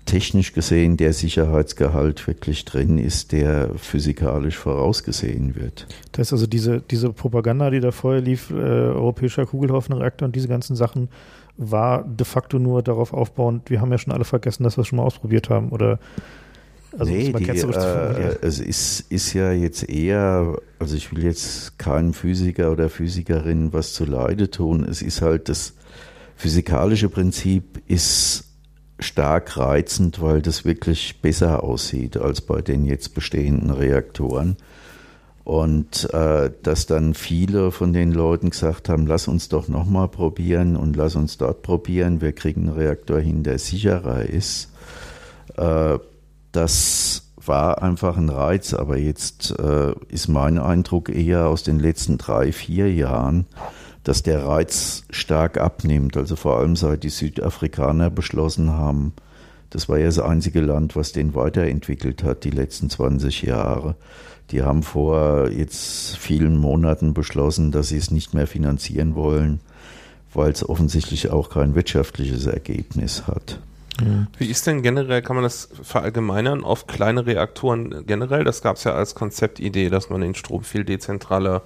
technisch 0.05 0.53
gesehen 0.53 0.97
der 0.97 1.13
Sicherheitsgehalt 1.13 2.25
wirklich 2.27 2.65
drin 2.65 2.97
ist, 2.97 3.33
der 3.33 3.71
physikalisch 3.75 4.57
vorausgesehen 4.57 5.55
wird. 5.55 5.85
Das 6.13 6.19
heißt 6.19 6.33
also, 6.33 6.47
diese, 6.47 6.81
diese 6.81 7.11
Propaganda, 7.11 7.69
die 7.69 7.81
da 7.81 7.91
vorher 7.91 8.21
lief, 8.21 8.49
äh, 8.49 8.53
europäischer 8.53 9.45
Kugelhaufenreaktor 9.45 10.25
und 10.27 10.35
diese 10.35 10.47
ganzen 10.47 10.75
Sachen, 10.75 11.09
war 11.57 12.03
de 12.03 12.25
facto 12.25 12.59
nur 12.59 12.83
darauf 12.83 13.13
aufbauend, 13.13 13.69
wir 13.69 13.81
haben 13.81 13.91
ja 13.91 13.97
schon 13.97 14.13
alle 14.13 14.25
vergessen, 14.25 14.63
dass 14.63 14.77
wir 14.77 14.81
es 14.81 14.87
schon 14.87 14.97
mal 14.97 15.03
ausprobiert 15.03 15.49
haben 15.49 15.69
oder 15.69 15.99
also 16.97 17.11
nee, 17.11 17.31
die, 17.31 17.49
äh, 17.49 18.37
es 18.41 18.59
ist, 18.59 19.11
ist 19.11 19.33
ja 19.33 19.51
jetzt 19.51 19.87
eher, 19.89 20.57
also 20.79 20.95
ich 20.95 21.11
will 21.11 21.23
jetzt 21.23 21.77
keinem 21.77 22.13
Physiker 22.13 22.71
oder 22.71 22.89
Physikerin 22.89 23.73
was 23.73 23.93
zu 23.93 24.05
Leide 24.05 24.49
tun. 24.49 24.85
Es 24.89 25.01
ist 25.01 25.21
halt 25.21 25.49
das 25.49 25.73
physikalische 26.35 27.09
Prinzip 27.09 27.81
ist 27.87 28.45
stark 28.99 29.57
reizend, 29.57 30.21
weil 30.21 30.41
das 30.41 30.65
wirklich 30.65 31.21
besser 31.21 31.63
aussieht 31.63 32.17
als 32.17 32.41
bei 32.41 32.61
den 32.61 32.85
jetzt 32.85 33.13
bestehenden 33.13 33.71
Reaktoren. 33.71 34.57
Und 35.43 36.13
äh, 36.13 36.51
dass 36.63 36.87
dann 36.87 37.13
viele 37.13 37.71
von 37.71 37.93
den 37.93 38.11
Leuten 38.11 38.49
gesagt 38.49 38.89
haben, 38.89 39.07
lass 39.07 39.29
uns 39.29 39.47
doch 39.47 39.69
nochmal 39.69 40.09
probieren 40.09 40.75
und 40.75 40.95
lass 40.97 41.15
uns 41.15 41.37
dort 41.37 41.61
probieren, 41.61 42.19
wir 42.19 42.33
kriegen 42.33 42.67
einen 42.67 42.77
Reaktor 42.77 43.19
hin, 43.19 43.43
der 43.43 43.57
sicherer 43.57 44.23
ist. 44.23 44.69
Äh, 45.55 45.99
das 46.51 47.23
war 47.45 47.81
einfach 47.81 48.17
ein 48.17 48.29
Reiz, 48.29 48.73
aber 48.73 48.97
jetzt 48.97 49.57
äh, 49.59 49.93
ist 50.09 50.27
mein 50.27 50.57
Eindruck 50.57 51.09
eher 51.09 51.47
aus 51.47 51.63
den 51.63 51.79
letzten 51.79 52.17
drei, 52.17 52.51
vier 52.51 52.93
Jahren, 52.93 53.45
dass 54.03 54.23
der 54.23 54.45
Reiz 54.45 55.03
stark 55.09 55.57
abnimmt. 55.57 56.17
Also 56.17 56.35
vor 56.35 56.59
allem 56.59 56.75
seit 56.75 57.03
die 57.03 57.09
Südafrikaner 57.09 58.09
beschlossen 58.09 58.71
haben, 58.71 59.13
Das 59.69 59.89
war 59.89 59.97
ja 59.97 60.05
das 60.05 60.19
einzige 60.19 60.61
Land, 60.61 60.95
was 60.95 61.11
den 61.11 61.35
weiterentwickelt 61.35 62.23
hat, 62.23 62.45
die 62.45 62.51
letzten 62.51 62.89
20 62.89 63.41
Jahre. 63.41 63.95
Die 64.51 64.63
haben 64.63 64.81
vor 64.81 65.49
jetzt 65.49 66.15
vielen 66.17 66.57
Monaten 66.57 67.13
beschlossen, 67.13 67.71
dass 67.71 67.89
sie 67.89 67.97
es 67.97 68.11
nicht 68.11 68.33
mehr 68.33 68.47
finanzieren 68.47 69.13
wollen, 69.15 69.59
weil 70.33 70.51
es 70.51 70.67
offensichtlich 70.67 71.31
auch 71.31 71.49
kein 71.49 71.75
wirtschaftliches 71.75 72.45
Ergebnis 72.45 73.27
hat. 73.27 73.59
Wie 74.37 74.45
ist 74.45 74.67
denn 74.67 74.81
generell, 74.81 75.21
kann 75.21 75.35
man 75.35 75.43
das 75.43 75.69
verallgemeinern 75.81 76.63
auf 76.63 76.87
kleine 76.87 77.25
Reaktoren 77.25 78.05
generell? 78.05 78.43
Das 78.43 78.61
gab 78.61 78.75
es 78.75 78.83
ja 78.83 78.93
als 78.93 79.15
Konzeptidee, 79.15 79.89
dass 79.89 80.09
man 80.09 80.21
den 80.21 80.35
Strom 80.35 80.63
viel 80.63 80.83
dezentraler 80.83 81.63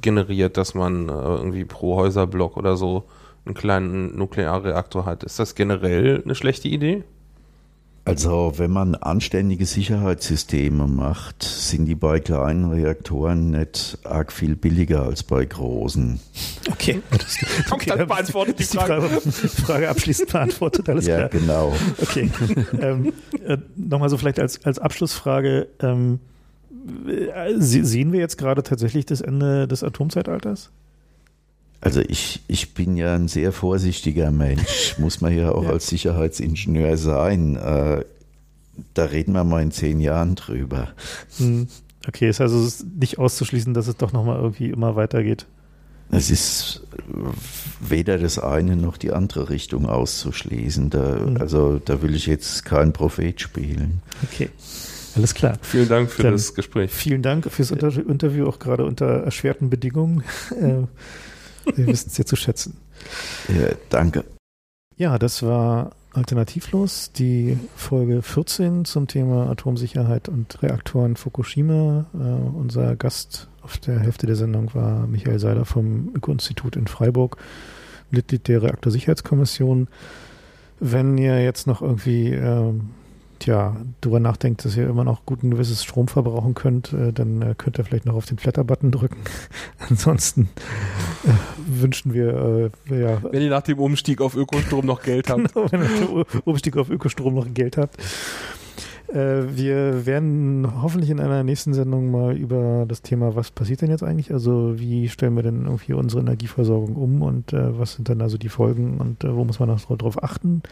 generiert, 0.00 0.56
dass 0.56 0.74
man 0.74 1.08
äh, 1.08 1.12
irgendwie 1.12 1.64
pro 1.64 1.96
Häuserblock 1.96 2.56
oder 2.56 2.76
so 2.76 3.04
einen 3.46 3.54
kleinen 3.54 4.16
Nuklearreaktor 4.16 5.06
hat. 5.06 5.24
Ist 5.24 5.38
das 5.38 5.54
generell 5.54 6.22
eine 6.24 6.34
schlechte 6.34 6.68
Idee? 6.68 7.04
Also 8.10 8.54
wenn 8.56 8.72
man 8.72 8.96
anständige 8.96 9.66
Sicherheitssysteme 9.66 10.88
macht, 10.88 11.44
sind 11.44 11.86
die 11.86 11.94
bei 11.94 12.18
kleinen 12.18 12.70
Reaktoren 12.70 13.52
nicht 13.52 13.98
arg 14.02 14.32
viel 14.32 14.56
billiger 14.56 15.02
als 15.02 15.22
bei 15.22 15.44
großen. 15.44 16.18
Okay, 16.70 17.02
das, 17.12 17.38
okay, 17.70 17.90
dann 17.90 18.08
beantwortet 18.08 18.58
die 18.58 18.64
Frage. 18.64 19.08
Die 19.24 19.48
Frage 19.48 19.88
abschließend 19.88 20.32
beantwortet, 20.32 20.88
alles 20.88 21.06
ja, 21.06 21.28
klar. 21.28 21.28
genau. 21.28 21.72
Okay, 22.02 22.30
ähm, 22.80 23.12
äh, 23.44 23.58
nochmal 23.76 24.08
so 24.08 24.16
vielleicht 24.16 24.40
als, 24.40 24.64
als 24.64 24.80
Abschlussfrage, 24.80 25.68
ähm, 25.80 26.18
äh, 27.06 27.54
sehen 27.58 28.12
wir 28.12 28.18
jetzt 28.18 28.38
gerade 28.38 28.64
tatsächlich 28.64 29.06
das 29.06 29.20
Ende 29.20 29.68
des 29.68 29.84
Atomzeitalters? 29.84 30.70
Also 31.80 32.00
ich, 32.00 32.42
ich 32.46 32.74
bin 32.74 32.96
ja 32.96 33.14
ein 33.14 33.28
sehr 33.28 33.52
vorsichtiger 33.52 34.30
Mensch, 34.30 34.96
muss 34.98 35.20
man 35.20 35.34
ja 35.36 35.52
auch 35.52 35.64
ja. 35.64 35.70
als 35.70 35.86
Sicherheitsingenieur 35.88 36.96
sein. 36.96 37.56
Äh, 37.56 38.04
da 38.94 39.04
reden 39.04 39.32
wir 39.32 39.44
mal 39.44 39.62
in 39.62 39.70
zehn 39.70 40.00
Jahren 40.00 40.34
drüber. 40.34 40.88
Hm. 41.38 41.68
Okay, 42.06 42.28
ist 42.28 42.40
also 42.40 42.66
nicht 42.98 43.18
auszuschließen, 43.18 43.74
dass 43.74 43.86
es 43.86 43.96
doch 43.96 44.12
nochmal 44.12 44.36
irgendwie 44.36 44.70
immer 44.70 44.96
weitergeht. 44.96 45.46
Es 46.12 46.30
ist 46.30 46.82
weder 47.78 48.18
das 48.18 48.38
eine 48.38 48.76
noch 48.76 48.96
die 48.96 49.12
andere 49.12 49.48
Richtung 49.48 49.86
auszuschließen. 49.86 50.90
Da, 50.90 51.16
mhm. 51.20 51.36
Also 51.36 51.80
da 51.84 52.02
will 52.02 52.14
ich 52.14 52.26
jetzt 52.26 52.64
kein 52.64 52.92
Prophet 52.92 53.40
spielen. 53.40 54.02
Okay. 54.24 54.48
Alles 55.14 55.34
klar. 55.34 55.58
Vielen 55.62 55.88
Dank 55.88 56.10
für 56.10 56.22
Dann 56.22 56.32
das 56.32 56.54
Gespräch. 56.54 56.90
Vielen 56.90 57.22
Dank 57.22 57.50
fürs 57.50 57.70
Interview, 57.70 58.46
auch 58.46 58.58
gerade 58.58 58.84
unter 58.84 59.06
erschwerten 59.06 59.70
Bedingungen. 59.70 60.24
Äh, 61.66 61.76
wir 61.76 61.86
wissen 61.86 62.08
es 62.08 62.18
ja 62.18 62.24
zu 62.24 62.36
schätzen. 62.36 62.76
Ja, 63.48 63.68
danke. 63.88 64.24
Ja, 64.96 65.18
das 65.18 65.42
war 65.42 65.92
Alternativlos, 66.12 67.12
die 67.12 67.56
Folge 67.76 68.22
14 68.22 68.84
zum 68.84 69.06
Thema 69.06 69.48
Atomsicherheit 69.48 70.28
und 70.28 70.60
Reaktoren 70.62 71.16
Fukushima. 71.16 72.06
Uh, 72.12 72.58
unser 72.58 72.96
Gast 72.96 73.48
auf 73.62 73.78
der 73.78 74.00
Hälfte 74.00 74.26
der 74.26 74.36
Sendung 74.36 74.74
war 74.74 75.06
Michael 75.06 75.38
Seiler 75.38 75.64
vom 75.64 76.10
Öko-Institut 76.14 76.74
in 76.74 76.88
Freiburg, 76.88 77.36
Mitglied 78.10 78.48
der 78.48 78.62
Reaktorsicherheitskommission. 78.62 79.88
Wenn 80.80 81.16
ihr 81.16 81.42
jetzt 81.42 81.66
noch 81.66 81.80
irgendwie 81.80 82.30
ähm, 82.30 82.90
tja, 83.40 83.76
drüber 84.00 84.20
nachdenkt, 84.20 84.64
dass 84.64 84.76
ihr 84.76 84.88
immer 84.88 85.04
noch 85.04 85.26
guten 85.26 85.50
gewisses 85.50 85.82
Strom 85.82 86.08
verbrauchen 86.08 86.54
könnt, 86.54 86.92
äh, 86.92 87.12
dann 87.12 87.42
äh, 87.42 87.54
könnt 87.56 87.78
ihr 87.78 87.84
vielleicht 87.84 88.06
noch 88.06 88.14
auf 88.14 88.26
den 88.26 88.38
Flatter-Button 88.38 88.92
drücken. 88.92 89.18
Ansonsten 89.88 90.48
äh, 91.24 91.80
wünschen 91.82 92.14
wir, 92.14 92.70
äh, 92.90 93.00
ja. 93.00 93.22
Wenn 93.22 93.42
ihr 93.42 93.50
nach 93.50 93.62
dem 93.62 93.78
Umstieg 93.78 94.20
auf 94.20 94.36
Ökostrom 94.36 94.86
noch 94.86 95.02
Geld 95.02 95.28
habt. 95.28 95.52
genau, 95.54 95.72
wenn 95.72 95.82
ihr 95.82 95.88
nach 95.88 96.24
dem 96.24 96.40
Umstieg 96.44 96.76
auf 96.76 96.90
Ökostrom 96.90 97.34
noch 97.34 97.52
Geld 97.52 97.76
habt. 97.76 97.96
Äh, 99.08 99.56
wir 99.56 100.06
werden 100.06 100.82
hoffentlich 100.82 101.10
in 101.10 101.18
einer 101.18 101.42
nächsten 101.42 101.74
Sendung 101.74 102.10
mal 102.10 102.36
über 102.36 102.84
das 102.86 103.02
Thema, 103.02 103.34
was 103.34 103.50
passiert 103.50 103.80
denn 103.80 103.90
jetzt 103.90 104.04
eigentlich? 104.04 104.32
Also 104.32 104.78
wie 104.78 105.08
stellen 105.08 105.34
wir 105.34 105.42
denn 105.42 105.64
irgendwie 105.64 105.94
unsere 105.94 106.20
Energieversorgung 106.20 106.94
um 106.94 107.22
und 107.22 107.52
äh, 107.52 107.78
was 107.78 107.94
sind 107.94 108.08
dann 108.08 108.20
also 108.20 108.38
die 108.38 108.48
Folgen 108.48 108.98
und 108.98 109.24
wo 109.24 109.44
muss 109.44 109.58
man 109.58 109.68
noch 109.68 109.84
drauf 109.96 110.22
achten? 110.22 110.62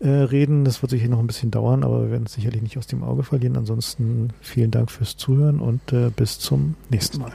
Äh, 0.00 0.08
reden. 0.08 0.64
Das 0.64 0.82
wird 0.82 0.90
sicher 0.90 1.08
noch 1.08 1.18
ein 1.18 1.26
bisschen 1.26 1.50
dauern, 1.50 1.84
aber 1.84 2.02
wir 2.04 2.10
werden 2.10 2.24
es 2.26 2.34
sicherlich 2.34 2.62
nicht 2.62 2.78
aus 2.78 2.86
dem 2.86 3.02
Auge 3.02 3.22
verlieren. 3.22 3.56
Ansonsten 3.56 4.30
vielen 4.40 4.70
Dank 4.70 4.90
fürs 4.90 5.16
Zuhören 5.16 5.60
und 5.60 5.92
äh, 5.92 6.10
bis 6.10 6.38
zum 6.38 6.74
nächsten 6.90 7.20
Mal. 7.20 7.32